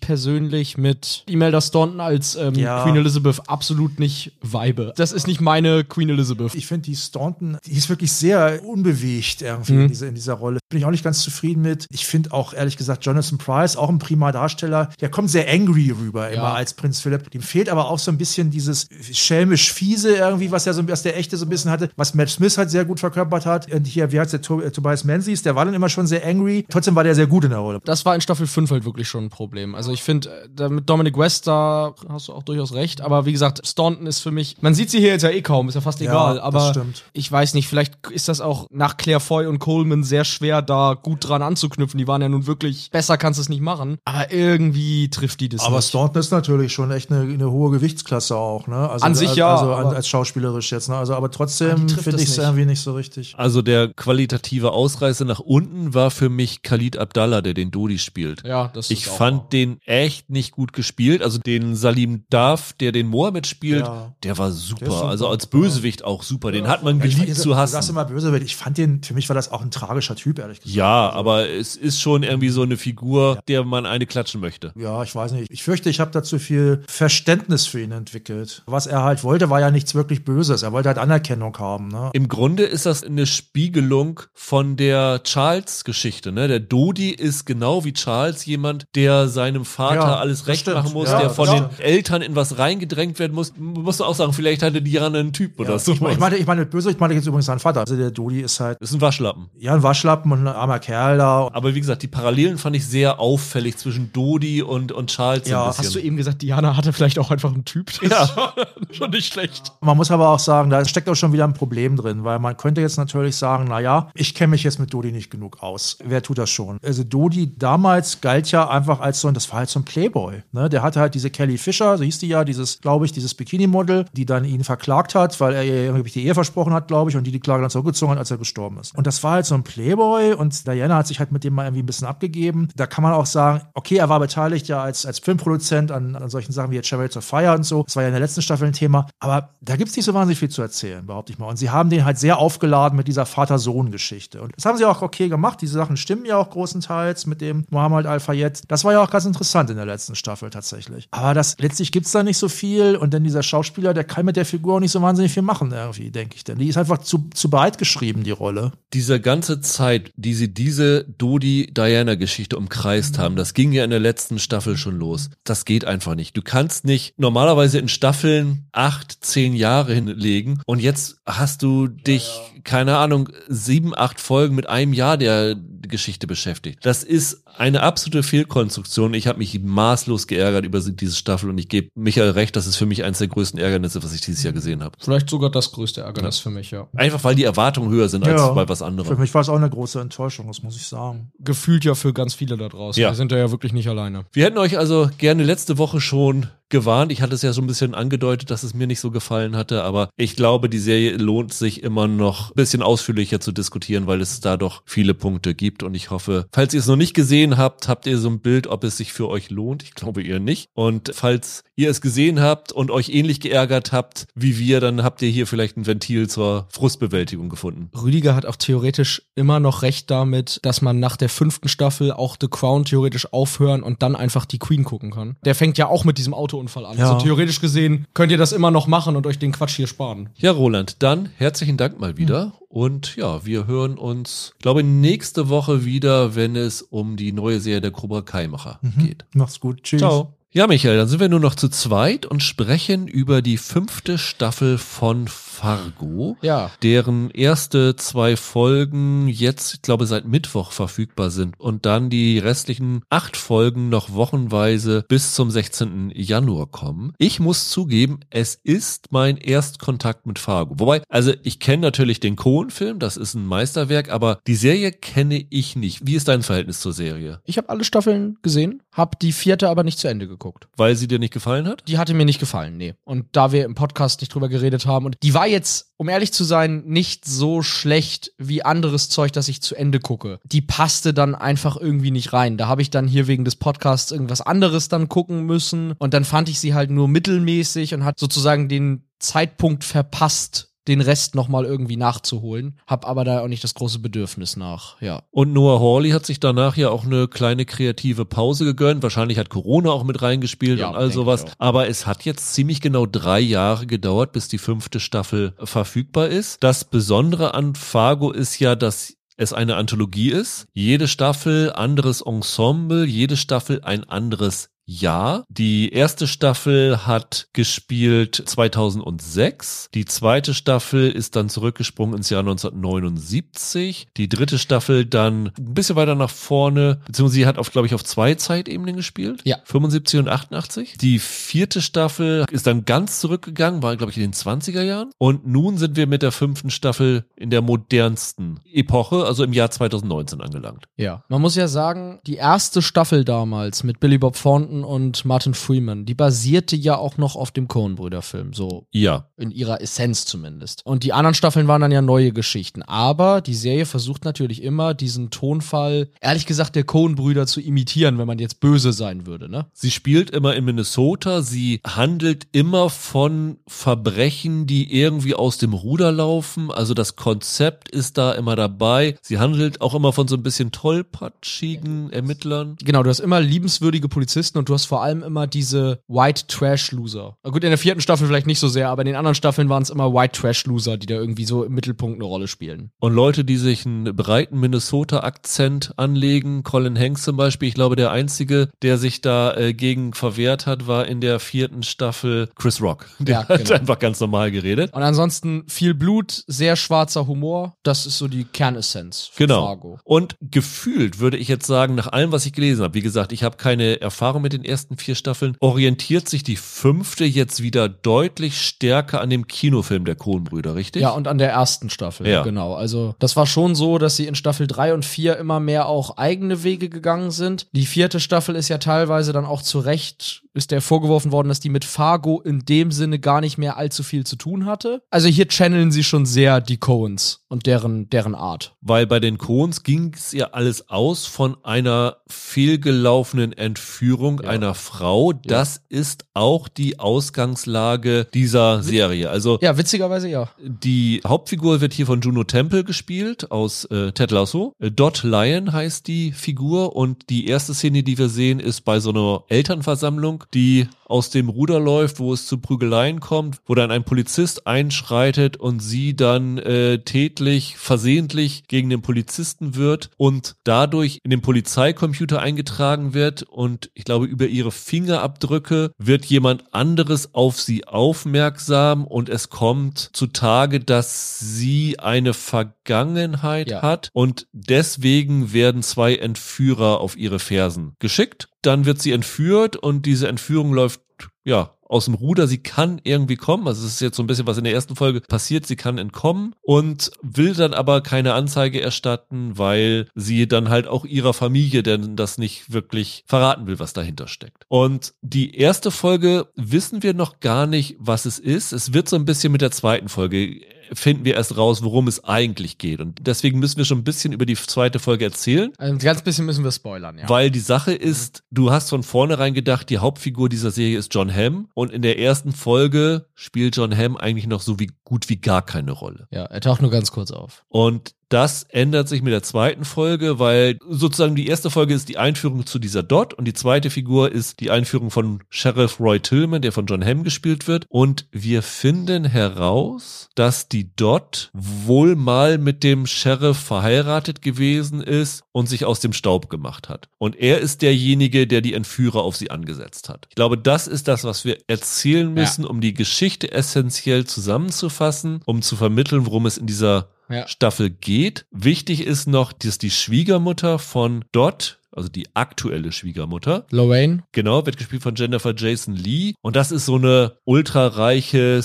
persönlich 0.00 0.76
mit 0.78 1.24
Imelda 1.26 1.60
Staunton 1.60 2.00
als 2.00 2.36
ähm, 2.36 2.54
Ja. 2.54 2.82
Queen 2.82 2.96
Elizabeth 2.96 3.48
absolut 3.48 3.98
nicht 3.98 4.32
vibe. 4.42 4.92
Das 4.96 5.12
ist 5.12 5.26
nicht 5.26 5.40
meine 5.40 5.84
Queen 5.84 6.08
Elizabeth. 6.08 6.54
Ich 6.54 6.66
finde 6.66 6.82
die 6.86 6.96
Staunton, 6.96 7.58
die 7.66 7.72
ist 7.76 7.88
wirklich 7.88 8.12
sehr 8.12 8.60
unbewegt 8.64 9.42
irgendwie 9.42 9.72
Mhm. 9.74 9.80
in, 9.82 9.88
dieser, 9.88 10.08
in 10.08 10.14
dieser 10.14 10.34
Rolle. 10.34 10.58
Bin 10.68 10.78
ich 10.78 10.84
auch 10.84 10.90
nicht 10.90 11.04
ganz 11.04 11.20
zufrieden 11.22 11.62
mit. 11.62 11.86
Ich 11.90 12.06
finde 12.06 12.32
auch, 12.32 12.52
ehrlich 12.54 12.76
gesagt, 12.76 13.04
Jonathan 13.06 13.38
Price, 13.38 13.76
auch 13.76 13.88
ein 13.88 13.98
prima 13.98 14.32
Darsteller, 14.32 14.90
der 15.00 15.10
kommt 15.10 15.30
sehr 15.30 15.48
angry 15.52 15.90
rüber 15.90 16.28
immer 16.30 16.42
Ja. 16.42 16.52
als 16.54 16.74
Prinz 16.74 17.00
Philipp. 17.00 17.30
Dem 17.30 17.42
fehlt 17.42 17.68
aber 17.68 17.88
auch 17.90 17.98
so 18.04 18.10
ein 18.10 18.18
bisschen 18.18 18.50
dieses 18.50 18.88
schelmisch 19.12 19.72
fiese 19.72 20.16
irgendwie, 20.16 20.50
was 20.50 20.64
ja 20.64 20.72
so, 20.72 20.86
was 20.88 21.02
der 21.02 21.16
echte 21.16 21.36
so 21.36 21.46
ein 21.46 21.48
bisschen 21.48 21.70
hatte, 21.70 21.90
was 21.96 22.14
Matt 22.14 22.30
Smith 22.30 22.56
halt 22.58 22.70
sehr 22.70 22.84
gut 22.84 23.00
verkörpert 23.00 23.46
hat. 23.46 23.72
Und 23.72 23.86
hier, 23.86 24.10
wie 24.12 24.20
heißt 24.20 24.32
der, 24.32 24.40
äh, 24.40 24.70
Tobias 24.70 25.04
Menzies, 25.04 25.42
der 25.42 25.54
war 25.56 25.64
dann 25.64 25.74
immer 25.74 25.88
schon 25.88 26.06
sehr 26.06 26.26
angry. 26.26 26.66
Trotzdem 26.68 26.94
war 26.94 27.04
der 27.04 27.14
sehr 27.14 27.26
gut 27.26 27.44
in 27.44 27.50
der 27.50 27.58
Rolle. 27.60 27.80
Das 27.84 28.04
war 28.04 28.14
in 28.14 28.20
Staffel 28.20 28.46
5 28.46 28.70
halt 28.70 28.84
wirklich 28.84 29.08
schon 29.08 29.24
ein 29.24 29.30
Problem. 29.30 29.74
Also 29.74 29.92
ich 29.92 30.02
finde, 30.02 30.28
äh, 30.58 30.68
mit 30.68 30.88
Dominic 30.88 31.16
West, 31.16 31.46
da 31.46 31.94
hast 32.08 32.28
du 32.28 32.32
auch 32.32 32.42
durchaus 32.42 32.72
recht. 32.74 33.00
Aber 33.00 33.26
wie 33.26 33.32
gesagt, 33.32 33.66
Staunton 33.66 34.06
ist 34.06 34.20
für 34.20 34.30
mich, 34.30 34.56
man 34.60 34.74
sieht 34.74 34.90
sie 34.90 34.98
hier 34.98 35.08
jetzt 35.10 35.22
ja 35.22 35.30
eh 35.30 35.42
kaum, 35.42 35.68
ist 35.68 35.74
ja 35.74 35.80
fast 35.80 36.00
Ja, 36.00 36.10
egal. 36.10 36.34
das 36.36 36.44
Aber 36.44 36.86
ich 37.12 37.30
weiß 37.30 37.54
nicht, 37.54 37.68
vielleicht 37.68 37.94
ist 38.10 38.28
das 38.28 38.40
auch 38.40 38.66
nach 38.70 38.96
Claire 38.96 39.20
Foy 39.20 39.46
und 39.46 39.58
Coleman 39.58 40.04
sehr 40.04 40.24
schwer, 40.24 40.62
da 40.62 40.94
gut 41.00 41.28
dran 41.28 41.42
anzuknüpfen. 41.42 41.98
Die 41.98 42.06
waren 42.08 42.22
ja 42.22 42.28
nun 42.28 42.46
wirklich, 42.46 42.90
besser 42.90 43.16
kannst 43.18 43.38
du 43.38 43.42
es 43.42 43.48
nicht 43.48 43.62
machen. 43.62 43.98
Aber 44.04 44.32
irgendwie 44.32 45.08
trifft 45.10 45.40
die 45.40 45.48
das 45.48 45.62
Aber 45.62 45.76
nicht. 45.76 45.88
Staunton 45.88 46.20
ist 46.20 46.30
natürlich 46.30 46.72
schon 46.72 46.90
echt 46.90 47.10
eine, 47.10 47.32
eine 47.32 47.50
hohe 47.50 47.70
Gewichtsklasse 47.90 48.36
auch, 48.36 48.66
ne? 48.66 48.88
Also, 48.88 49.04
An 49.04 49.14
sich 49.14 49.34
ja, 49.34 49.54
Also 49.56 49.72
an, 49.74 49.86
aber- 49.86 49.96
als 49.96 50.06
schauspielerisch 50.08 50.70
jetzt, 50.72 50.88
ne? 50.88 50.96
Also, 50.96 51.14
aber 51.14 51.26
Ah, 51.26 51.30
trotzdem 51.30 51.86
trifft 51.88 52.04
finde 52.04 52.22
ich 52.22 52.28
es 52.28 52.38
irgendwie 52.38 52.64
nicht 52.66 52.80
so 52.80 52.94
richtig. 52.94 53.34
Also 53.36 53.62
der 53.62 53.88
qualitative 53.88 54.72
Ausreißer 54.72 55.24
nach 55.24 55.40
unten 55.40 55.94
war 55.94 56.10
für 56.10 56.28
mich 56.28 56.62
Khalid 56.62 56.96
Abdallah, 56.96 57.40
der 57.42 57.54
den 57.54 57.70
Dodi 57.70 57.98
spielt. 57.98 58.44
ja, 58.46 58.68
das 58.74 58.90
Ich 58.90 59.08
auch 59.08 59.16
fand 59.16 59.38
wahr. 59.38 59.46
den 59.52 59.80
echt 59.86 60.30
nicht 60.30 60.52
gut 60.52 60.72
gespielt. 60.72 61.22
Also 61.22 61.38
den 61.38 61.74
Salim 61.76 62.24
Daf, 62.30 62.72
der 62.74 62.92
den 62.92 63.06
Mohammed 63.08 63.46
spielt, 63.46 63.84
Ja. 63.86 64.12
der 64.22 64.38
war 64.38 64.50
super. 64.52 64.78
Der 64.80 64.88
ist 64.88 64.94
super. 64.94 65.08
Also 65.08 65.28
als 65.28 65.46
Bösewicht 65.46 66.04
auch 66.04 66.22
super. 66.22 66.52
Den 66.52 66.68
hat 66.68 66.82
man 66.82 66.98
Ja, 66.98 67.02
geliebt 67.06 67.36
zu 67.36 67.48
Du 67.50 67.54
sagst 67.54 67.74
hassen. 67.74 67.90
immer 67.90 68.04
Bösewicht. 68.04 68.44
Ich 68.44 68.56
fand 68.56 68.78
den, 68.78 69.02
für 69.02 69.14
mich 69.14 69.28
war 69.28 69.34
das 69.34 69.50
auch 69.52 69.62
ein 69.62 69.70
tragischer 69.70 70.16
Typ, 70.16 70.38
ehrlich 70.38 70.60
gesagt. 70.60 70.76
Ja, 70.76 71.10
aber 71.10 71.48
es 71.48 71.76
ist 71.76 72.00
schon 72.00 72.22
irgendwie 72.22 72.48
so 72.50 72.62
eine 72.62 72.76
Figur, 72.76 73.40
der 73.48 73.64
man 73.64 73.86
eine 73.86 74.06
klatschen 74.06 74.40
möchte. 74.40 74.72
Ja, 74.76 75.02
ich 75.02 75.14
weiß 75.14 75.32
nicht. 75.32 75.50
Ich 75.50 75.62
fürchte, 75.62 75.90
ich 75.90 76.00
habe 76.00 76.10
da 76.10 76.22
zu 76.22 76.38
viel 76.38 76.82
Verständnis 76.88 77.66
für 77.66 77.79
ihn 77.80 77.92
entwickelt. 77.92 78.62
Was 78.66 78.86
er 78.86 79.02
halt 79.02 79.24
wollte, 79.24 79.50
war 79.50 79.60
ja 79.60 79.70
nichts 79.70 79.94
wirklich 79.94 80.24
Böses. 80.24 80.62
Er 80.62 80.72
wollte 80.72 80.88
halt 80.88 80.98
Anerkennung 80.98 81.56
haben. 81.58 81.88
Ne? 81.88 82.10
Im 82.12 82.28
Grunde 82.28 82.64
ist 82.64 82.86
das 82.86 83.02
eine 83.04 83.26
Spiegelung 83.26 84.20
von 84.34 84.76
der 84.76 85.22
Charles-Geschichte. 85.22 86.32
Ne? 86.32 86.48
Der 86.48 86.60
Dodi 86.60 87.10
ist 87.10 87.44
genau 87.46 87.84
wie 87.84 87.92
Charles 87.92 88.44
jemand, 88.46 88.86
der 88.94 89.28
seinem 89.28 89.64
Vater 89.64 89.94
Ja, 89.96 90.16
alles 90.16 90.46
recht 90.46 90.62
stimmt. 90.62 90.76
machen 90.78 90.92
muss, 90.92 91.08
Ja, 91.10 91.20
der 91.20 91.30
von 91.30 91.46
den 91.48 91.56
stimmt. 91.64 91.80
Eltern 91.80 92.22
in 92.22 92.36
was 92.36 92.58
reingedrängt 92.58 93.18
werden 93.18 93.34
muss. 93.34 93.52
Musst 93.58 94.00
du 94.00 94.04
auch 94.04 94.14
sagen, 94.14 94.32
vielleicht 94.32 94.62
hatte 94.62 94.82
Diana 94.82 95.18
einen 95.18 95.32
Typ 95.32 95.58
oder 95.60 95.78
so. 95.78 95.92
Ich 95.92 96.00
meine, 96.00 96.14
ich 96.14 96.20
meine, 96.20 96.36
ich 96.36 96.46
meine, 96.46 96.60
mit 96.62 96.70
Bösewicht 96.70 97.00
meine 97.00 97.12
ich 97.14 97.18
jetzt 97.18 97.26
übrigens 97.26 97.46
seinen 97.46 97.58
Vater. 97.60 97.80
Also 97.80 97.96
der 97.96 98.10
Dodi 98.10 98.40
ist 98.40 98.60
halt, 98.60 98.78
ist 98.80 98.92
ein 98.92 99.00
Waschlappen. 99.00 99.50
ja, 99.58 99.74
ein 99.74 99.82
Waschlappen 99.82 100.32
und 100.32 100.40
ein 100.40 100.48
armer 100.48 100.78
Kerl 100.78 101.18
da. 101.18 101.48
Aber 101.52 101.74
wie 101.74 101.80
gesagt, 101.80 102.02
die 102.02 102.08
Parallelen 102.08 102.58
fand 102.58 102.76
ich 102.76 102.86
sehr 102.86 103.20
auffällig 103.20 103.76
zwischen 103.76 104.12
Dodi 104.12 104.62
und, 104.62 104.92
und 104.92 105.10
Charles 105.10 105.48
Ja, 105.48 105.64
ein 105.66 105.78
Hast 105.78 105.94
du 105.94 105.98
eben 105.98 106.16
gesagt, 106.16 106.42
Diana 106.42 106.76
hatte 106.76 106.92
vielleicht 106.92 107.18
auch 107.18 107.30
einfach 107.30 107.52
einen 107.52 107.64
Typ? 107.70 107.86
Das 108.00 108.10
Ja. 108.10 108.22
ist 108.24 108.30
schon, 108.34 108.74
schon 108.94 109.10
nicht 109.10 109.32
schlecht. 109.32 109.72
Man 109.80 109.96
muss 109.96 110.10
aber 110.10 110.28
auch 110.30 110.38
sagen, 110.40 110.70
da 110.70 110.84
steckt 110.84 111.08
auch 111.08 111.14
schon 111.14 111.32
wieder 111.32 111.44
ein 111.44 111.54
Problem 111.54 111.96
drin, 111.96 112.24
weil 112.24 112.38
man 112.40 112.56
könnte 112.56 112.80
jetzt 112.80 112.96
natürlich 112.96 113.36
sagen, 113.36 113.66
na 113.68 113.78
ja, 113.78 114.10
ich 114.14 114.34
kenne 114.34 114.50
mich 114.50 114.64
jetzt 114.64 114.78
mit 114.80 114.92
Dodi 114.92 115.12
nicht 115.12 115.30
genug 115.30 115.62
aus. 115.62 115.98
Wer 116.04 116.22
tut 116.22 116.38
das 116.38 116.50
schon? 116.50 116.78
Also 116.84 117.04
Dodi 117.04 117.56
damals 117.56 118.20
galt 118.20 118.50
ja 118.50 118.68
einfach 118.68 119.00
als 119.00 119.20
so 119.20 119.28
ein, 119.28 119.34
das 119.34 119.48
war 119.50 119.60
halt 119.60 119.68
so 119.68 119.78
ein 119.78 119.84
Playboy. 119.84 120.42
Ne? 120.52 120.68
Der 120.68 120.82
hatte 120.82 120.98
halt 121.00 121.14
diese 121.14 121.30
Kelly 121.30 121.58
Fischer, 121.58 121.96
so 121.96 122.02
hieß 122.04 122.18
die 122.18 122.28
ja, 122.28 122.44
dieses, 122.44 122.80
glaube 122.80 123.06
ich, 123.06 123.12
dieses 123.12 123.34
Bikini-Model, 123.34 124.06
die 124.14 124.26
dann 124.26 124.44
ihn 124.44 124.64
verklagt 124.64 125.14
hat, 125.14 125.38
weil 125.40 125.54
er 125.54 125.62
ihr 125.64 125.74
irgendwie 125.84 126.10
die 126.10 126.26
Ehe 126.26 126.34
versprochen 126.34 126.72
hat, 126.72 126.88
glaube 126.88 127.10
ich, 127.10 127.16
und 127.16 127.24
die 127.24 127.30
die 127.32 127.40
Klage 127.40 127.60
dann 127.62 127.70
zurückgezogen 127.70 128.12
hat, 128.12 128.18
als 128.18 128.30
er 128.30 128.38
gestorben 128.38 128.78
ist. 128.78 128.96
Und 128.96 129.06
das 129.06 129.22
war 129.22 129.32
halt 129.32 129.46
so 129.46 129.54
ein 129.54 129.62
Playboy 129.62 130.32
und 130.34 130.66
Diana 130.66 130.96
hat 130.96 131.06
sich 131.06 131.20
halt 131.20 131.30
mit 131.30 131.44
dem 131.44 131.54
mal 131.54 131.64
irgendwie 131.66 131.82
ein 131.82 131.86
bisschen 131.86 132.08
abgegeben. 132.08 132.68
Da 132.74 132.86
kann 132.86 133.02
man 133.02 133.12
auch 133.12 133.26
sagen, 133.26 133.62
okay, 133.74 133.96
er 133.96 134.08
war 134.08 134.18
beteiligt 134.20 134.66
ja 134.68 134.82
als, 134.82 135.06
als 135.06 135.18
Filmproduzent 135.20 135.92
an, 135.92 136.16
an 136.16 136.28
solchen 136.30 136.52
Sachen 136.52 136.70
wie 136.70 136.82
Chariots 136.82 137.16
of 137.16 137.24
Fire 137.24 137.49
und 137.54 137.64
so. 137.64 137.84
Das 137.84 137.96
war 137.96 138.02
ja 138.02 138.08
in 138.08 138.14
der 138.14 138.20
letzten 138.20 138.42
Staffel 138.42 138.66
ein 138.66 138.72
Thema. 138.72 139.08
Aber 139.18 139.50
da 139.60 139.76
gibt's 139.76 139.96
nicht 139.96 140.04
so 140.04 140.14
wahnsinnig 140.14 140.38
viel 140.38 140.48
zu 140.48 140.62
erzählen, 140.62 141.04
behaupte 141.06 141.32
ich 141.32 141.38
mal. 141.38 141.46
Und 141.46 141.56
sie 141.56 141.70
haben 141.70 141.90
den 141.90 142.04
halt 142.04 142.18
sehr 142.18 142.38
aufgeladen 142.38 142.96
mit 142.96 143.08
dieser 143.08 143.26
Vater-Sohn-Geschichte. 143.26 144.40
Und 144.40 144.52
das 144.56 144.64
haben 144.64 144.78
sie 144.78 144.84
auch 144.84 145.02
okay 145.02 145.28
gemacht. 145.28 145.60
Diese 145.60 145.74
Sachen 145.74 145.96
stimmen 145.96 146.24
ja 146.24 146.36
auch 146.36 146.50
großenteils 146.50 147.26
mit 147.26 147.40
dem 147.40 147.64
Mohammed 147.70 148.06
Al-Fayed. 148.06 148.62
Das 148.68 148.84
war 148.84 148.92
ja 148.92 149.02
auch 149.02 149.10
ganz 149.10 149.24
interessant 149.24 149.70
in 149.70 149.76
der 149.76 149.86
letzten 149.86 150.14
Staffel 150.14 150.50
tatsächlich. 150.50 151.08
Aber 151.10 151.34
das 151.34 151.56
letztlich 151.58 151.92
gibt's 151.92 152.12
da 152.12 152.22
nicht 152.22 152.38
so 152.38 152.48
viel. 152.48 152.96
Und 152.96 153.14
dann 153.14 153.24
dieser 153.24 153.42
Schauspieler, 153.42 153.94
der 153.94 154.04
kann 154.04 154.26
mit 154.26 154.36
der 154.36 154.44
Figur 154.44 154.76
auch 154.76 154.80
nicht 154.80 154.92
so 154.92 155.02
wahnsinnig 155.02 155.32
viel 155.32 155.42
machen, 155.42 155.72
irgendwie, 155.72 156.10
denke 156.10 156.36
ich. 156.36 156.44
Denn 156.44 156.58
die 156.58 156.68
ist 156.68 156.76
einfach 156.76 156.98
zu, 156.98 157.28
zu 157.34 157.50
breit 157.50 157.78
geschrieben, 157.78 158.22
die 158.22 158.30
Rolle. 158.30 158.72
Diese 158.92 159.20
ganze 159.20 159.60
Zeit, 159.60 160.12
die 160.16 160.34
sie 160.34 160.52
diese 160.52 161.04
Dodi-Diana-Geschichte 161.04 162.56
umkreist 162.56 163.18
haben, 163.18 163.36
das 163.36 163.54
ging 163.54 163.72
ja 163.72 163.84
in 163.84 163.90
der 163.90 164.00
letzten 164.00 164.38
Staffel 164.38 164.76
schon 164.76 164.96
los. 164.98 165.30
Das 165.44 165.64
geht 165.64 165.84
einfach 165.84 166.14
nicht. 166.14 166.36
Du 166.36 166.42
kannst 166.42 166.84
nicht 166.84 167.14
normalerweise 167.40 167.78
in 167.78 167.88
Staffeln 167.88 168.66
acht, 168.72 169.24
zehn 169.24 169.54
Jahre 169.54 169.94
hinlegen 169.94 170.60
und 170.66 170.78
jetzt 170.78 171.22
hast 171.24 171.62
du 171.62 171.88
dich, 171.88 172.30
keine 172.64 172.98
Ahnung, 172.98 173.30
sieben, 173.48 173.96
acht 173.96 174.20
Folgen 174.20 174.54
mit 174.54 174.68
einem 174.68 174.92
Jahr 174.92 175.16
der 175.16 175.56
Geschichte 175.80 176.26
beschäftigt. 176.26 176.80
Das 176.82 177.02
ist 177.02 177.46
eine 177.56 177.82
absolute 177.82 178.22
Fehlkonstruktion. 178.22 179.14
Ich 179.14 179.26
habe 179.26 179.38
mich 179.38 179.58
maßlos 179.58 180.26
geärgert 180.26 180.66
über 180.66 180.80
diese 180.80 181.16
Staffel 181.16 181.48
und 181.48 181.56
ich 181.56 181.70
gebe 181.70 181.88
Michael 181.94 182.30
recht, 182.30 182.56
das 182.56 182.66
ist 182.66 182.76
für 182.76 182.84
mich 182.84 183.04
eines 183.04 183.18
der 183.18 183.28
größten 183.28 183.58
Ärgernisse, 183.58 184.02
was 184.02 184.12
ich 184.12 184.20
dieses 184.20 184.42
Jahr 184.42 184.52
gesehen 184.52 184.84
habe. 184.84 184.98
Vielleicht 185.00 185.30
sogar 185.30 185.50
das 185.50 185.72
größte 185.72 186.02
Ärgernis 186.02 186.38
für 186.40 186.50
mich, 186.50 186.70
ja. 186.70 186.88
Einfach 186.94 187.24
weil 187.24 187.34
die 187.34 187.44
Erwartungen 187.44 187.90
höher 187.90 188.10
sind 188.10 188.26
als 188.26 188.54
bei 188.54 188.68
was 188.68 188.80
Für 188.80 188.84
anderem. 188.84 189.18
mich 189.18 189.32
war 189.32 189.40
es 189.40 189.48
auch 189.48 189.56
eine 189.56 189.70
große 189.70 189.98
Enttäuschung, 189.98 190.46
das 190.46 190.62
muss 190.62 190.76
ich 190.76 190.86
sagen. 190.86 191.32
Gefühlt 191.38 191.86
ja 191.86 191.94
für 191.94 192.12
ganz 192.12 192.34
viele 192.34 192.58
da 192.58 192.68
draußen. 192.68 193.02
Ja. 193.02 193.10
Wir 193.10 193.14
sind 193.14 193.32
da 193.32 193.38
ja 193.38 193.50
wirklich 193.50 193.72
nicht 193.72 193.88
alleine. 193.88 194.26
Wir 194.32 194.44
hätten 194.44 194.58
euch 194.58 194.76
also 194.76 195.08
gerne 195.16 195.42
letzte 195.42 195.78
Woche 195.78 196.02
schon 196.02 196.46
gewarnt. 196.70 197.12
Ich 197.12 197.22
hatte 197.22 197.34
es 197.34 197.42
ja 197.42 197.52
so 197.52 197.60
ein 197.60 197.66
bisschen 197.66 197.94
angedeutet, 197.94 198.50
dass 198.50 198.62
es 198.62 198.74
mir 198.74 198.86
nicht 198.86 199.00
so 199.00 199.10
gefallen 199.10 199.56
hatte, 199.56 199.82
aber 199.82 200.10
ich 200.16 200.36
glaube, 200.36 200.68
die 200.68 200.78
Serie 200.78 201.16
lohnt 201.16 201.52
sich 201.52 201.82
immer 201.82 202.08
noch 202.08 202.50
ein 202.50 202.54
bisschen 202.54 202.82
ausführlicher 202.82 203.40
zu 203.40 203.52
diskutieren, 203.52 204.06
weil 204.06 204.20
es 204.20 204.40
da 204.40 204.56
doch 204.56 204.82
viele 204.86 205.14
Punkte 205.14 205.54
gibt 205.54 205.82
und 205.82 205.94
ich 205.94 206.10
hoffe, 206.10 206.46
falls 206.52 206.74
ihr 206.74 206.80
es 206.80 206.86
noch 206.86 206.96
nicht 206.96 207.14
gesehen 207.14 207.56
habt, 207.56 207.88
habt 207.88 208.06
ihr 208.06 208.18
so 208.18 208.28
ein 208.28 208.40
Bild, 208.40 208.66
ob 208.66 208.84
es 208.84 208.96
sich 208.96 209.12
für 209.12 209.28
euch 209.28 209.50
lohnt. 209.50 209.82
Ich 209.82 209.94
glaube 209.94 210.22
eher 210.22 210.40
nicht. 210.40 210.68
Und 210.74 211.12
falls 211.14 211.64
ihr 211.76 211.90
es 211.90 212.00
gesehen 212.00 212.40
habt 212.40 212.72
und 212.72 212.90
euch 212.90 213.08
ähnlich 213.08 213.40
geärgert 213.40 213.92
habt 213.92 214.26
wie 214.34 214.58
wir, 214.58 214.80
dann 214.80 215.02
habt 215.02 215.22
ihr 215.22 215.28
hier 215.28 215.46
vielleicht 215.46 215.76
ein 215.76 215.86
Ventil 215.86 216.28
zur 216.28 216.66
Frustbewältigung 216.70 217.48
gefunden. 217.48 217.90
Rüdiger 218.00 218.34
hat 218.34 218.46
auch 218.46 218.56
theoretisch 218.56 219.22
immer 219.34 219.60
noch 219.60 219.82
recht 219.82 220.10
damit, 220.10 220.60
dass 220.62 220.82
man 220.82 221.00
nach 221.00 221.16
der 221.16 221.28
fünften 221.28 221.68
Staffel 221.68 222.12
auch 222.12 222.36
The 222.40 222.48
Crown 222.48 222.84
theoretisch 222.84 223.32
aufhören 223.32 223.82
und 223.82 224.02
dann 224.02 224.16
einfach 224.16 224.44
die 224.44 224.58
Queen 224.58 224.84
gucken 224.84 225.10
kann. 225.10 225.36
Der 225.44 225.54
fängt 225.54 225.78
ja 225.78 225.86
auch 225.86 226.04
mit 226.04 226.18
diesem 226.18 226.34
Autounfall 226.60 226.86
an. 226.86 226.98
Ja. 226.98 227.12
Also 227.12 227.24
theoretisch 227.24 227.60
gesehen 227.60 228.06
könnt 228.14 228.32
ihr 228.32 228.38
das 228.38 228.52
immer 228.52 228.70
noch 228.70 228.86
machen 228.86 229.16
und 229.16 229.26
euch 229.26 229.38
den 229.38 229.52
Quatsch 229.52 229.76
hier 229.76 229.86
sparen. 229.86 230.28
Ja, 230.36 230.52
Roland, 230.52 231.02
dann 231.02 231.30
herzlichen 231.36 231.76
Dank 231.76 231.98
mal 231.98 232.16
wieder. 232.16 232.52
Und 232.68 233.16
ja, 233.16 233.44
wir 233.44 233.66
hören 233.66 233.98
uns, 233.98 234.52
glaube 234.60 234.84
nächste 234.84 235.48
Woche 235.48 235.84
wieder, 235.84 236.34
wenn 236.34 236.56
es 236.56 236.82
um 236.82 237.16
die 237.16 237.32
neue 237.32 237.60
Serie 237.60 237.80
der 237.80 237.90
Cobra 237.90 238.22
Kai-Macher 238.22 238.78
geht. 238.98 239.24
Macht's 239.34 239.60
gut. 239.60 239.82
Tschüss. 239.82 240.00
Ciao. 240.00 240.34
Ja, 240.52 240.66
Michael, 240.66 240.96
dann 240.96 241.06
sind 241.06 241.20
wir 241.20 241.28
nur 241.28 241.38
noch 241.38 241.54
zu 241.54 241.68
zweit 241.68 242.26
und 242.26 242.42
sprechen 242.42 243.06
über 243.06 243.40
die 243.40 243.56
fünfte 243.56 244.18
Staffel 244.18 244.78
von 244.78 245.28
Fargo. 245.60 246.38
Ja. 246.40 246.70
Deren 246.82 247.30
erste 247.30 247.94
zwei 247.94 248.36
Folgen 248.36 249.28
jetzt, 249.28 249.74
ich 249.74 249.82
glaube, 249.82 250.06
seit 250.06 250.24
Mittwoch 250.24 250.72
verfügbar 250.72 251.30
sind 251.30 251.60
und 251.60 251.84
dann 251.84 252.08
die 252.08 252.38
restlichen 252.38 253.02
acht 253.10 253.36
Folgen 253.36 253.90
noch 253.90 254.14
wochenweise 254.14 255.04
bis 255.06 255.34
zum 255.34 255.50
16. 255.50 256.12
Januar 256.14 256.66
kommen. 256.66 257.12
Ich 257.18 257.40
muss 257.40 257.68
zugeben, 257.68 258.20
es 258.30 258.54
ist 258.54 259.08
mein 259.10 259.36
Erstkontakt 259.36 260.26
mit 260.26 260.38
Fargo. 260.38 260.78
Wobei, 260.78 261.02
also 261.10 261.34
ich 261.42 261.60
kenne 261.60 261.82
natürlich 261.82 262.20
den 262.20 262.36
Cohen-Film, 262.36 262.98
das 262.98 263.18
ist 263.18 263.34
ein 263.34 263.44
Meisterwerk, 263.44 264.10
aber 264.10 264.38
die 264.46 264.56
Serie 264.56 264.92
kenne 264.92 265.44
ich 265.50 265.76
nicht. 265.76 266.06
Wie 266.06 266.14
ist 266.14 266.28
dein 266.28 266.42
Verhältnis 266.42 266.80
zur 266.80 266.94
Serie? 266.94 267.42
Ich 267.44 267.58
habe 267.58 267.68
alle 267.68 267.84
Staffeln 267.84 268.38
gesehen, 268.40 268.82
habe 268.92 269.18
die 269.20 269.32
vierte 269.32 269.68
aber 269.68 269.84
nicht 269.84 269.98
zu 269.98 270.08
Ende 270.08 270.26
geguckt. 270.26 270.68
Weil 270.78 270.96
sie 270.96 271.06
dir 271.06 271.18
nicht 271.18 271.34
gefallen 271.34 271.68
hat? 271.68 271.82
Die 271.86 271.98
hatte 271.98 272.14
mir 272.14 272.24
nicht 272.24 272.40
gefallen, 272.40 272.78
nee. 272.78 272.94
Und 273.04 273.26
da 273.32 273.52
wir 273.52 273.66
im 273.66 273.74
Podcast 273.74 274.22
nicht 274.22 274.32
drüber 274.32 274.48
geredet 274.48 274.86
haben 274.86 275.04
und 275.04 275.16
die 275.22 275.34
war 275.34 275.49
jetzt, 275.50 275.92
um 275.96 276.08
ehrlich 276.08 276.32
zu 276.32 276.44
sein, 276.44 276.84
nicht 276.86 277.24
so 277.24 277.62
schlecht 277.62 278.32
wie 278.38 278.64
anderes 278.64 279.08
Zeug, 279.08 279.32
das 279.32 279.48
ich 279.48 279.60
zu 279.60 279.74
Ende 279.74 280.00
gucke. 280.00 280.40
Die 280.44 280.62
passte 280.62 281.12
dann 281.12 281.34
einfach 281.34 281.76
irgendwie 281.76 282.10
nicht 282.10 282.32
rein. 282.32 282.56
Da 282.56 282.68
habe 282.68 282.82
ich 282.82 282.90
dann 282.90 283.06
hier 283.06 283.26
wegen 283.26 283.44
des 283.44 283.56
Podcasts 283.56 284.12
irgendwas 284.12 284.40
anderes 284.40 284.88
dann 284.88 285.08
gucken 285.08 285.44
müssen 285.44 285.92
und 285.98 286.14
dann 286.14 286.24
fand 286.24 286.48
ich 286.48 286.60
sie 286.60 286.74
halt 286.74 286.90
nur 286.90 287.08
mittelmäßig 287.08 287.94
und 287.94 288.04
hat 288.04 288.18
sozusagen 288.18 288.68
den 288.68 289.04
Zeitpunkt 289.18 289.84
verpasst, 289.84 290.69
den 290.88 291.00
Rest 291.00 291.34
nochmal 291.34 291.64
irgendwie 291.64 291.96
nachzuholen. 291.96 292.78
Hab 292.86 293.06
aber 293.06 293.24
da 293.24 293.40
auch 293.40 293.48
nicht 293.48 293.62
das 293.62 293.74
große 293.74 293.98
Bedürfnis 293.98 294.56
nach, 294.56 295.00
ja. 295.00 295.22
Und 295.30 295.52
Noah 295.52 295.80
Hawley 295.80 296.10
hat 296.10 296.26
sich 296.26 296.40
danach 296.40 296.76
ja 296.76 296.90
auch 296.90 297.04
eine 297.04 297.28
kleine 297.28 297.64
kreative 297.64 298.24
Pause 298.24 298.64
gegönnt. 298.64 299.02
Wahrscheinlich 299.02 299.38
hat 299.38 299.50
Corona 299.50 299.90
auch 299.90 300.04
mit 300.04 300.22
reingespielt 300.22 300.80
Ja, 300.80 300.88
und 300.90 300.96
all 300.96 301.12
sowas. 301.12 301.44
Aber 301.58 301.88
es 301.88 302.06
hat 302.06 302.24
jetzt 302.24 302.54
ziemlich 302.54 302.80
genau 302.80 303.06
drei 303.06 303.40
Jahre 303.40 303.86
gedauert, 303.86 304.32
bis 304.32 304.48
die 304.48 304.58
fünfte 304.58 305.00
Staffel 305.00 305.54
verfügbar 305.62 306.28
ist. 306.28 306.62
Das 306.62 306.84
Besondere 306.84 307.54
an 307.54 307.74
Fargo 307.74 308.30
ist 308.30 308.58
ja, 308.58 308.74
dass 308.74 309.16
es 309.36 309.52
eine 309.52 309.76
Anthologie 309.76 310.30
ist. 310.30 310.66
Jede 310.72 311.08
Staffel 311.08 311.72
anderes 311.72 312.20
Ensemble, 312.20 313.06
jede 313.06 313.36
Staffel 313.38 313.80
ein 313.82 314.04
anderes 314.04 314.69
Jahr. 314.90 315.44
Die 315.48 315.92
erste 315.92 316.26
Staffel 316.26 317.06
hat 317.06 317.48
gespielt 317.52 318.42
2006. 318.44 319.88
Die 319.94 320.04
zweite 320.04 320.52
Staffel 320.52 321.10
ist 321.10 321.36
dann 321.36 321.48
zurückgesprungen 321.48 322.16
ins 322.16 322.30
Jahr 322.30 322.40
1979. 322.40 324.08
Die 324.16 324.28
dritte 324.28 324.58
Staffel 324.58 325.06
dann 325.06 325.52
ein 325.56 325.74
bisschen 325.74 325.96
weiter 325.96 326.16
nach 326.16 326.30
vorne, 326.30 327.00
beziehungsweise 327.06 327.34
sie 327.34 327.46
hat 327.46 327.58
auf, 327.58 327.70
glaube 327.70 327.86
ich, 327.86 327.94
auf 327.94 328.04
zwei 328.04 328.34
Zeitebenen 328.34 328.96
gespielt. 328.96 329.42
Ja. 329.44 329.58
75 329.64 330.20
und 330.20 330.28
88. 330.28 330.98
Die 330.98 331.20
vierte 331.20 331.82
Staffel 331.82 332.44
ist 332.50 332.66
dann 332.66 332.84
ganz 332.84 333.20
zurückgegangen, 333.20 333.82
war, 333.82 333.96
glaube 333.96 334.10
ich, 334.10 334.18
in 334.18 334.24
den 334.24 334.32
20er 334.32 334.82
Jahren. 334.82 335.10
Und 335.18 335.46
nun 335.46 335.78
sind 335.78 335.96
wir 335.96 336.08
mit 336.08 336.22
der 336.22 336.32
fünften 336.32 336.70
Staffel 336.70 337.24
in 337.36 337.50
der 337.50 337.62
modernsten 337.62 338.58
Epoche, 338.72 339.24
also 339.24 339.44
im 339.44 339.52
Jahr 339.52 339.70
2019 339.70 340.40
angelangt. 340.40 340.84
Ja. 340.96 341.22
Man 341.28 341.40
muss 341.40 341.54
ja 341.54 341.68
sagen, 341.68 342.18
die 342.26 342.36
erste 342.36 342.82
Staffel 342.82 343.24
damals 343.24 343.84
mit 343.84 344.00
Billy 344.00 344.18
Bob 344.18 344.40
Thornton 344.40 344.79
und 344.84 345.24
Martin 345.24 345.54
Freeman, 345.54 346.04
die 346.04 346.14
basierte 346.14 346.76
ja 346.76 346.96
auch 346.96 347.16
noch 347.16 347.36
auf 347.36 347.50
dem 347.50 347.68
Coen-Brüder-Film, 347.68 348.52
so 348.52 348.86
Ja. 348.92 349.26
in 349.36 349.50
ihrer 349.50 349.80
Essenz 349.80 350.24
zumindest. 350.24 350.84
Und 350.84 351.04
die 351.04 351.12
anderen 351.12 351.34
Staffeln 351.34 351.68
waren 351.68 351.80
dann 351.80 351.92
ja 351.92 352.02
neue 352.02 352.32
Geschichten. 352.32 352.82
Aber 352.82 353.40
die 353.40 353.54
Serie 353.54 353.86
versucht 353.86 354.24
natürlich 354.24 354.62
immer, 354.62 354.94
diesen 354.94 355.30
Tonfall, 355.30 356.10
ehrlich 356.20 356.46
gesagt, 356.46 356.76
der 356.76 356.84
Coen-Brüder 356.84 357.46
zu 357.46 357.60
imitieren, 357.60 358.18
wenn 358.18 358.26
man 358.26 358.38
jetzt 358.38 358.60
böse 358.60 358.92
sein 358.92 359.26
würde, 359.26 359.48
ne? 359.50 359.66
Sie 359.72 359.90
spielt 359.90 360.30
immer 360.30 360.54
in 360.54 360.64
Minnesota. 360.64 361.42
Sie 361.42 361.80
handelt 361.86 362.46
immer 362.52 362.90
von 362.90 363.58
Verbrechen, 363.66 364.66
die 364.66 364.92
irgendwie 364.98 365.34
aus 365.34 365.58
dem 365.58 365.72
Ruder 365.74 366.12
laufen. 366.12 366.70
Also 366.70 366.94
das 366.94 367.16
Konzept 367.16 367.88
ist 367.90 368.18
da 368.18 368.32
immer 368.32 368.56
dabei. 368.56 369.16
Sie 369.22 369.38
handelt 369.38 369.80
auch 369.80 369.94
immer 369.94 370.12
von 370.12 370.28
so 370.28 370.36
ein 370.36 370.42
bisschen 370.42 370.72
tollpatschigen 370.72 372.12
Ermittlern. 372.12 372.76
Genau, 372.82 373.02
du 373.02 373.10
hast 373.10 373.20
immer 373.20 373.40
liebenswürdige 373.40 374.08
Polizisten 374.08 374.58
und 374.58 374.68
du 374.70 374.74
hast 374.74 374.86
vor 374.86 375.02
allem 375.02 375.22
immer 375.22 375.46
diese 375.46 376.00
White 376.08 376.46
Trash 376.46 376.92
Loser. 376.92 377.36
Gut, 377.42 377.64
in 377.64 377.70
der 377.70 377.78
vierten 377.78 378.00
Staffel 378.00 378.26
vielleicht 378.26 378.46
nicht 378.46 378.60
so 378.60 378.68
sehr, 378.68 378.88
aber 378.88 379.02
in 379.02 379.06
den 379.06 379.16
anderen 379.16 379.34
Staffeln 379.34 379.68
waren 379.68 379.82
es 379.82 379.90
immer 379.90 380.14
White 380.14 380.40
Trash 380.40 380.64
Loser, 380.66 380.96
die 380.96 381.06
da 381.06 381.14
irgendwie 381.16 381.44
so 381.44 381.64
im 381.64 381.72
Mittelpunkt 381.74 382.16
eine 382.16 382.24
Rolle 382.24 382.48
spielen. 382.48 382.90
Und 383.00 383.12
Leute, 383.14 383.44
die 383.44 383.56
sich 383.56 383.84
einen 383.84 384.04
breiten 384.16 384.58
Minnesota-Akzent 384.60 385.92
anlegen, 385.96 386.62
Colin 386.62 386.98
Hanks 386.98 387.22
zum 387.22 387.36
Beispiel, 387.36 387.68
ich 387.68 387.74
glaube, 387.74 387.96
der 387.96 388.10
einzige, 388.10 388.68
der 388.82 388.98
sich 388.98 389.20
da 389.20 389.54
äh, 389.56 389.74
gegen 389.74 390.14
verwehrt 390.14 390.66
hat, 390.66 390.86
war 390.86 391.06
in 391.06 391.20
der 391.20 391.40
vierten 391.40 391.82
Staffel 391.82 392.48
Chris 392.54 392.80
Rock. 392.80 393.06
Der 393.18 393.40
Ja, 393.40 393.48
hat 393.48 393.64
genau. 393.64 393.74
einfach 393.80 393.98
ganz 393.98 394.20
normal 394.20 394.50
geredet. 394.50 394.92
Und 394.94 395.02
ansonsten 395.02 395.64
viel 395.68 395.94
Blut, 395.94 396.44
sehr 396.46 396.76
schwarzer 396.76 397.26
Humor. 397.26 397.74
Das 397.82 398.06
ist 398.06 398.18
so 398.18 398.28
die 398.28 398.44
Kernessenz 398.44 399.30
von 399.32 399.46
Genau. 399.46 399.66
Fargo. 399.66 399.98
Und 400.04 400.36
gefühlt 400.40 401.18
würde 401.20 401.36
ich 401.36 401.48
jetzt 401.48 401.66
sagen, 401.66 401.94
nach 401.94 402.08
allem, 402.12 402.32
was 402.32 402.46
ich 402.46 402.52
gelesen 402.52 402.82
habe, 402.82 402.94
wie 402.94 403.02
gesagt, 403.02 403.32
ich 403.32 403.42
habe 403.42 403.56
keine 403.56 404.00
Erfahrung 404.00 404.42
mit 404.42 404.52
den 404.52 404.59
ersten 404.64 404.96
vier 404.96 405.14
Staffeln, 405.14 405.56
orientiert 405.60 406.28
sich 406.28 406.42
die 406.42 406.56
fünfte 406.56 407.24
jetzt 407.24 407.62
wieder 407.62 407.88
deutlich 407.88 408.60
stärker 408.60 409.20
an 409.20 409.30
dem 409.30 409.46
Kinofilm 409.46 410.04
der 410.04 410.14
Coen-Brüder, 410.16 410.74
richtig? 410.74 411.02
Ja, 411.02 411.10
und 411.10 411.28
an 411.28 411.38
der 411.38 411.50
ersten 411.50 411.90
Staffel, 411.90 412.26
Ja. 412.28 412.42
genau. 412.42 412.74
Also 412.74 413.14
das 413.18 413.36
war 413.36 413.46
schon 413.46 413.74
so, 413.74 413.98
dass 413.98 414.16
sie 414.16 414.26
in 414.26 414.34
Staffel 414.34 414.66
3 414.66 414.94
und 414.94 415.04
4 415.04 415.36
immer 415.36 415.60
mehr 415.60 415.86
auch 415.86 416.16
eigene 416.16 416.62
Wege 416.62 416.88
gegangen 416.88 417.30
sind. 417.30 417.66
Die 417.72 417.86
vierte 417.86 418.20
Staffel 418.20 418.56
ist 418.56 418.68
ja 418.68 418.78
teilweise 418.78 419.32
dann 419.32 419.44
auch 419.44 419.62
zu 419.62 419.78
Recht, 419.80 420.42
ist 420.54 420.70
der 420.70 420.80
vorgeworfen 420.80 421.32
worden, 421.32 421.48
dass 421.48 421.60
die 421.60 421.68
mit 421.68 421.84
Fargo 421.84 422.40
in 422.40 422.60
dem 422.60 422.90
Sinne 422.92 423.18
gar 423.18 423.40
nicht 423.40 423.58
mehr 423.58 423.76
allzu 423.76 424.02
viel 424.02 424.24
zu 424.24 424.36
tun 424.36 424.66
hatte. 424.66 425.02
Also 425.10 425.28
hier 425.28 425.48
channeln 425.48 425.92
sie 425.92 426.04
schon 426.04 426.26
sehr 426.26 426.60
die 426.60 426.78
Coens 426.78 427.44
und 427.48 427.66
deren, 427.66 428.08
deren 428.10 428.34
Art. 428.34 428.74
Weil 428.80 429.06
bei 429.06 429.20
den 429.20 429.38
Coens 429.38 429.82
ging 429.82 430.12
es 430.14 430.32
ja 430.32 430.50
alles 430.52 430.88
aus 430.88 431.26
von 431.26 431.56
einer 431.64 432.16
fehlgelaufenen 432.28 433.52
Entführung 433.52 434.40
einer 434.40 434.74
Frau. 434.74 435.32
Das 435.32 435.82
ist 435.88 436.26
auch 436.34 436.68
die 436.68 436.98
Ausgangslage 436.98 438.26
dieser 438.32 438.82
Serie. 438.82 439.30
Also 439.30 439.58
Ja, 439.60 439.76
witzigerweise 439.76 440.28
ja. 440.28 440.48
Die 440.60 441.20
Hauptfigur 441.26 441.80
wird 441.80 441.92
hier 441.92 442.06
von 442.06 442.20
Juno 442.20 442.44
Temple 442.44 442.84
gespielt 442.84 443.50
aus 443.50 443.84
äh, 443.86 444.12
Ted 444.12 444.30
Lasso. 444.30 444.74
Äh, 444.78 444.90
Dot 444.90 445.22
Lion 445.22 445.72
heißt 445.72 446.06
die 446.06 446.32
Figur 446.32 446.96
und 446.96 447.30
die 447.30 447.46
erste 447.46 447.74
Szene, 447.74 448.02
die 448.02 448.18
wir 448.18 448.28
sehen, 448.28 448.60
ist 448.60 448.82
bei 448.82 449.00
so 449.00 449.10
einer 449.10 449.44
Elternversammlung, 449.48 450.39
die 450.54 450.88
aus 451.06 451.30
dem 451.30 451.48
Ruder 451.48 451.80
läuft, 451.80 452.20
wo 452.20 452.32
es 452.32 452.46
zu 452.46 452.58
Prügeleien 452.58 453.18
kommt, 453.18 453.58
wo 453.66 453.74
dann 453.74 453.90
ein 453.90 454.04
Polizist 454.04 454.66
einschreitet 454.68 455.56
und 455.56 455.80
sie 455.80 456.14
dann 456.14 456.56
äh, 456.58 456.98
tätlich, 457.00 457.76
versehentlich 457.76 458.68
gegen 458.68 458.90
den 458.90 459.02
Polizisten 459.02 459.74
wird 459.74 460.10
und 460.16 460.54
dadurch 460.62 461.18
in 461.24 461.30
den 461.30 461.42
Polizeicomputer 461.42 462.40
eingetragen 462.40 463.12
wird 463.12 463.42
und 463.42 463.90
ich 463.94 464.04
glaube 464.04 464.26
über 464.26 464.46
ihre 464.46 464.70
Fingerabdrücke 464.70 465.90
wird 465.98 466.24
jemand 466.26 466.72
anderes 466.72 467.34
auf 467.34 467.60
sie 467.60 467.86
aufmerksam 467.88 469.04
und 469.04 469.28
es 469.28 469.50
kommt 469.50 470.10
zutage, 470.12 470.78
dass 470.78 471.40
sie 471.40 471.98
eine 471.98 472.34
Vergangenheit 472.34 473.70
Ja. 473.70 473.82
hat 473.82 474.10
und 474.12 474.46
deswegen 474.52 475.52
werden 475.52 475.82
zwei 475.82 476.14
Entführer 476.14 477.00
auf 477.00 477.16
ihre 477.16 477.38
Fersen 477.40 477.96
geschickt. 477.98 478.48
Dann 478.62 478.84
wird 478.84 479.00
sie 479.00 479.12
entführt 479.12 479.76
und 479.76 480.06
diese 480.06 480.28
Entführung 480.28 480.72
läuft 480.72 481.00
ja 481.44 481.74
aus 481.90 482.04
dem 482.04 482.14
Ruder. 482.14 482.46
Sie 482.46 482.62
kann 482.62 483.00
irgendwie 483.02 483.36
kommen. 483.36 483.66
Also 483.66 483.84
es 483.84 483.94
ist 483.94 484.00
jetzt 484.00 484.16
so 484.16 484.22
ein 484.22 484.28
bisschen 484.28 484.46
was 484.46 484.58
in 484.58 484.64
der 484.64 484.72
ersten 484.72 484.94
Folge 484.94 485.20
passiert. 485.20 485.66
Sie 485.66 485.74
kann 485.74 485.98
entkommen 485.98 486.54
und 486.62 487.10
will 487.20 487.52
dann 487.52 487.74
aber 487.74 488.00
keine 488.00 488.34
Anzeige 488.34 488.80
erstatten, 488.80 489.58
weil 489.58 490.06
sie 490.14 490.46
dann 490.46 490.68
halt 490.68 490.86
auch 490.86 491.04
ihrer 491.04 491.34
Familie 491.34 491.82
denn 491.82 492.14
das 492.14 492.38
nicht 492.38 492.72
wirklich 492.72 493.24
verraten 493.26 493.66
will, 493.66 493.80
was 493.80 493.92
dahinter 493.92 494.28
steckt. 494.28 494.64
Und 494.68 495.14
die 495.20 495.56
erste 495.56 495.90
Folge 495.90 496.46
wissen 496.54 497.02
wir 497.02 497.12
noch 497.12 497.40
gar 497.40 497.66
nicht, 497.66 497.96
was 497.98 498.24
es 498.24 498.38
ist. 498.38 498.72
Es 498.72 498.94
wird 498.94 499.08
so 499.08 499.16
ein 499.16 499.24
bisschen 499.24 499.50
mit 499.50 499.60
der 499.60 499.72
zweiten 499.72 500.08
Folge 500.08 500.60
finden 500.92 501.24
wir 501.24 501.34
erst 501.34 501.56
raus, 501.56 501.82
worum 501.82 502.08
es 502.08 502.24
eigentlich 502.24 502.78
geht. 502.78 503.00
Und 503.00 503.18
deswegen 503.26 503.58
müssen 503.58 503.78
wir 503.78 503.84
schon 503.84 503.98
ein 503.98 504.04
bisschen 504.04 504.32
über 504.32 504.46
die 504.46 504.54
zweite 504.54 504.98
Folge 504.98 505.24
erzählen. 505.24 505.72
Also 505.78 505.92
ein 505.92 505.98
ganz 505.98 506.22
bisschen 506.22 506.46
müssen 506.46 506.64
wir 506.64 506.72
spoilern, 506.72 507.18
ja. 507.18 507.28
Weil 507.28 507.50
die 507.50 507.60
Sache 507.60 507.92
ist, 507.92 508.42
du 508.50 508.70
hast 508.70 508.90
von 508.90 509.02
vornherein 509.02 509.54
gedacht, 509.54 509.90
die 509.90 509.98
Hauptfigur 509.98 510.48
dieser 510.48 510.70
Serie 510.70 510.98
ist 510.98 511.14
John 511.14 511.34
Hamm 511.34 511.68
und 511.74 511.92
in 511.92 512.02
der 512.02 512.18
ersten 512.18 512.52
Folge 512.52 513.26
spielt 513.34 513.76
John 513.76 513.96
Hamm 513.96 514.16
eigentlich 514.16 514.46
noch 514.46 514.60
so 514.60 514.78
wie 514.78 514.90
gut 515.04 515.28
wie 515.28 515.40
gar 515.40 515.62
keine 515.62 515.92
Rolle. 515.92 516.28
ja, 516.30 516.44
er 516.44 516.60
taucht 516.60 516.82
nur 516.82 516.90
ganz 516.90 517.10
kurz 517.10 517.30
auf. 517.30 517.64
Und 517.68 518.14
das 518.30 518.62
ändert 518.68 519.08
sich 519.08 519.22
mit 519.22 519.32
der 519.32 519.42
zweiten 519.42 519.84
Folge, 519.84 520.38
weil 520.38 520.78
sozusagen 520.88 521.34
die 521.34 521.48
erste 521.48 521.68
Folge 521.68 521.94
ist 521.94 522.08
die 522.08 522.16
Einführung 522.16 522.64
zu 522.64 522.78
dieser 522.78 523.02
Dot 523.02 523.34
und 523.34 523.44
die 523.44 523.52
zweite 523.52 523.90
Figur 523.90 524.30
ist 524.30 524.60
die 524.60 524.70
Einführung 524.70 525.10
von 525.10 525.42
Sheriff 525.50 525.98
Roy 525.98 526.20
Tillman, 526.20 526.62
der 526.62 526.70
von 526.70 526.86
John 526.86 527.04
Hamm 527.04 527.24
gespielt 527.24 527.66
wird. 527.66 527.86
Und 527.88 528.28
wir 528.30 528.62
finden 528.62 529.24
heraus, 529.24 530.28
dass 530.36 530.68
die 530.68 530.94
Dot 530.94 531.50
wohl 531.52 532.14
mal 532.14 532.58
mit 532.58 532.84
dem 532.84 533.06
Sheriff 533.06 533.58
verheiratet 533.58 534.42
gewesen 534.42 535.02
ist 535.02 535.42
und 535.50 535.68
sich 535.68 535.84
aus 535.84 535.98
dem 535.98 536.12
Staub 536.12 536.48
gemacht 536.48 536.88
hat. 536.88 537.08
Und 537.18 537.34
er 537.34 537.58
ist 537.58 537.82
derjenige, 537.82 538.46
der 538.46 538.60
die 538.60 538.74
Entführer 538.74 539.22
auf 539.22 539.36
sie 539.36 539.50
angesetzt 539.50 540.08
hat. 540.08 540.26
Ich 540.28 540.36
glaube, 540.36 540.56
das 540.56 540.86
ist 540.86 541.08
das, 541.08 541.24
was 541.24 541.44
wir 541.44 541.58
erzählen 541.66 542.32
müssen, 542.32 542.64
um 542.64 542.80
die 542.80 542.94
Geschichte 542.94 543.50
essentiell 543.50 544.24
zusammenzufassen, 544.24 545.40
um 545.46 545.62
zu 545.62 545.74
vermitteln, 545.74 546.26
worum 546.26 546.46
es 546.46 546.56
in 546.56 546.68
dieser 546.68 547.08
Ja. 547.30 547.46
Staffel 547.48 547.90
geht. 547.90 548.44
Wichtig 548.50 549.06
ist 549.06 549.26
noch, 549.28 549.52
dass 549.52 549.78
die 549.78 549.90
Schwiegermutter 549.90 550.78
von 550.78 551.24
Dot, 551.32 551.78
also 551.92 552.08
die 552.08 552.28
aktuelle 552.34 552.92
Schwiegermutter, 552.92 553.66
Lorraine? 553.70 554.24
genau, 554.32 554.66
wird 554.66 554.76
gespielt 554.76 555.02
von 555.02 555.14
Jennifer 555.14 555.54
Jason 555.56 555.94
Lee. 555.94 556.34
Und 556.42 556.56
das 556.56 556.70
ist 556.72 556.86
so 556.86 556.96
eine 556.96 557.36
ultrareiche 557.44 558.60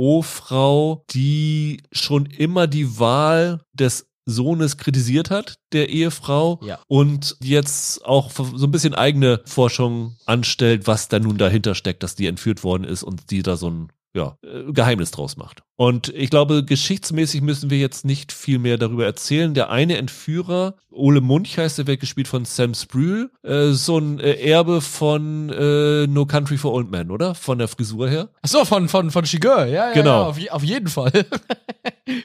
CEO-Frau, 0.00 1.04
die 1.10 1.82
schon 1.92 2.26
immer 2.26 2.66
die 2.66 2.98
Wahl 2.98 3.60
des 3.72 4.06
Sohnes 4.28 4.76
kritisiert 4.76 5.30
hat, 5.30 5.54
der 5.72 5.88
Ehefrau, 5.88 6.58
Ja. 6.64 6.80
und 6.88 7.36
jetzt 7.40 8.04
auch 8.04 8.32
so 8.32 8.66
ein 8.66 8.72
bisschen 8.72 8.92
eigene 8.94 9.40
Forschung 9.44 10.16
anstellt, 10.26 10.88
was 10.88 11.06
da 11.06 11.20
nun 11.20 11.38
dahinter 11.38 11.76
steckt, 11.76 12.02
dass 12.02 12.16
die 12.16 12.26
entführt 12.26 12.64
worden 12.64 12.82
ist 12.82 13.04
und 13.04 13.30
die 13.30 13.42
da 13.44 13.56
so 13.56 13.70
ein 13.70 13.88
ja, 14.16 14.36
äh, 14.42 14.72
Geheimnis 14.72 15.10
draus 15.10 15.36
macht. 15.36 15.62
Und 15.76 16.08
ich 16.08 16.30
glaube, 16.30 16.64
geschichtsmäßig 16.64 17.42
müssen 17.42 17.68
wir 17.70 17.78
jetzt 17.78 18.04
nicht 18.06 18.32
viel 18.32 18.58
mehr 18.58 18.78
darüber 18.78 19.04
erzählen. 19.04 19.52
Der 19.52 19.68
eine 19.70 19.98
Entführer, 19.98 20.74
Ole 20.90 21.20
Munch 21.20 21.58
heißt, 21.58 21.76
der 21.76 21.86
wird 21.86 22.00
gespielt 22.00 22.26
von 22.28 22.46
Sam 22.46 22.72
Sprühl, 22.74 23.30
äh, 23.42 23.72
so 23.72 23.98
ein 23.98 24.18
äh, 24.18 24.32
Erbe 24.36 24.80
von 24.80 25.50
äh, 25.50 26.06
No 26.06 26.24
Country 26.24 26.56
for 26.56 26.72
Old 26.72 26.90
Men, 26.90 27.10
oder? 27.10 27.34
Von 27.34 27.58
der 27.58 27.68
Frisur 27.68 28.08
her. 28.08 28.30
Achso, 28.40 28.64
von, 28.64 28.88
von, 28.88 29.10
von 29.10 29.24
Chigurh, 29.24 29.66
ja, 29.66 29.88
ja, 29.88 29.92
Genau. 29.92 30.22
ja 30.22 30.26
auf, 30.28 30.38
je- 30.38 30.50
auf 30.50 30.64
jeden 30.64 30.88
Fall. 30.88 31.12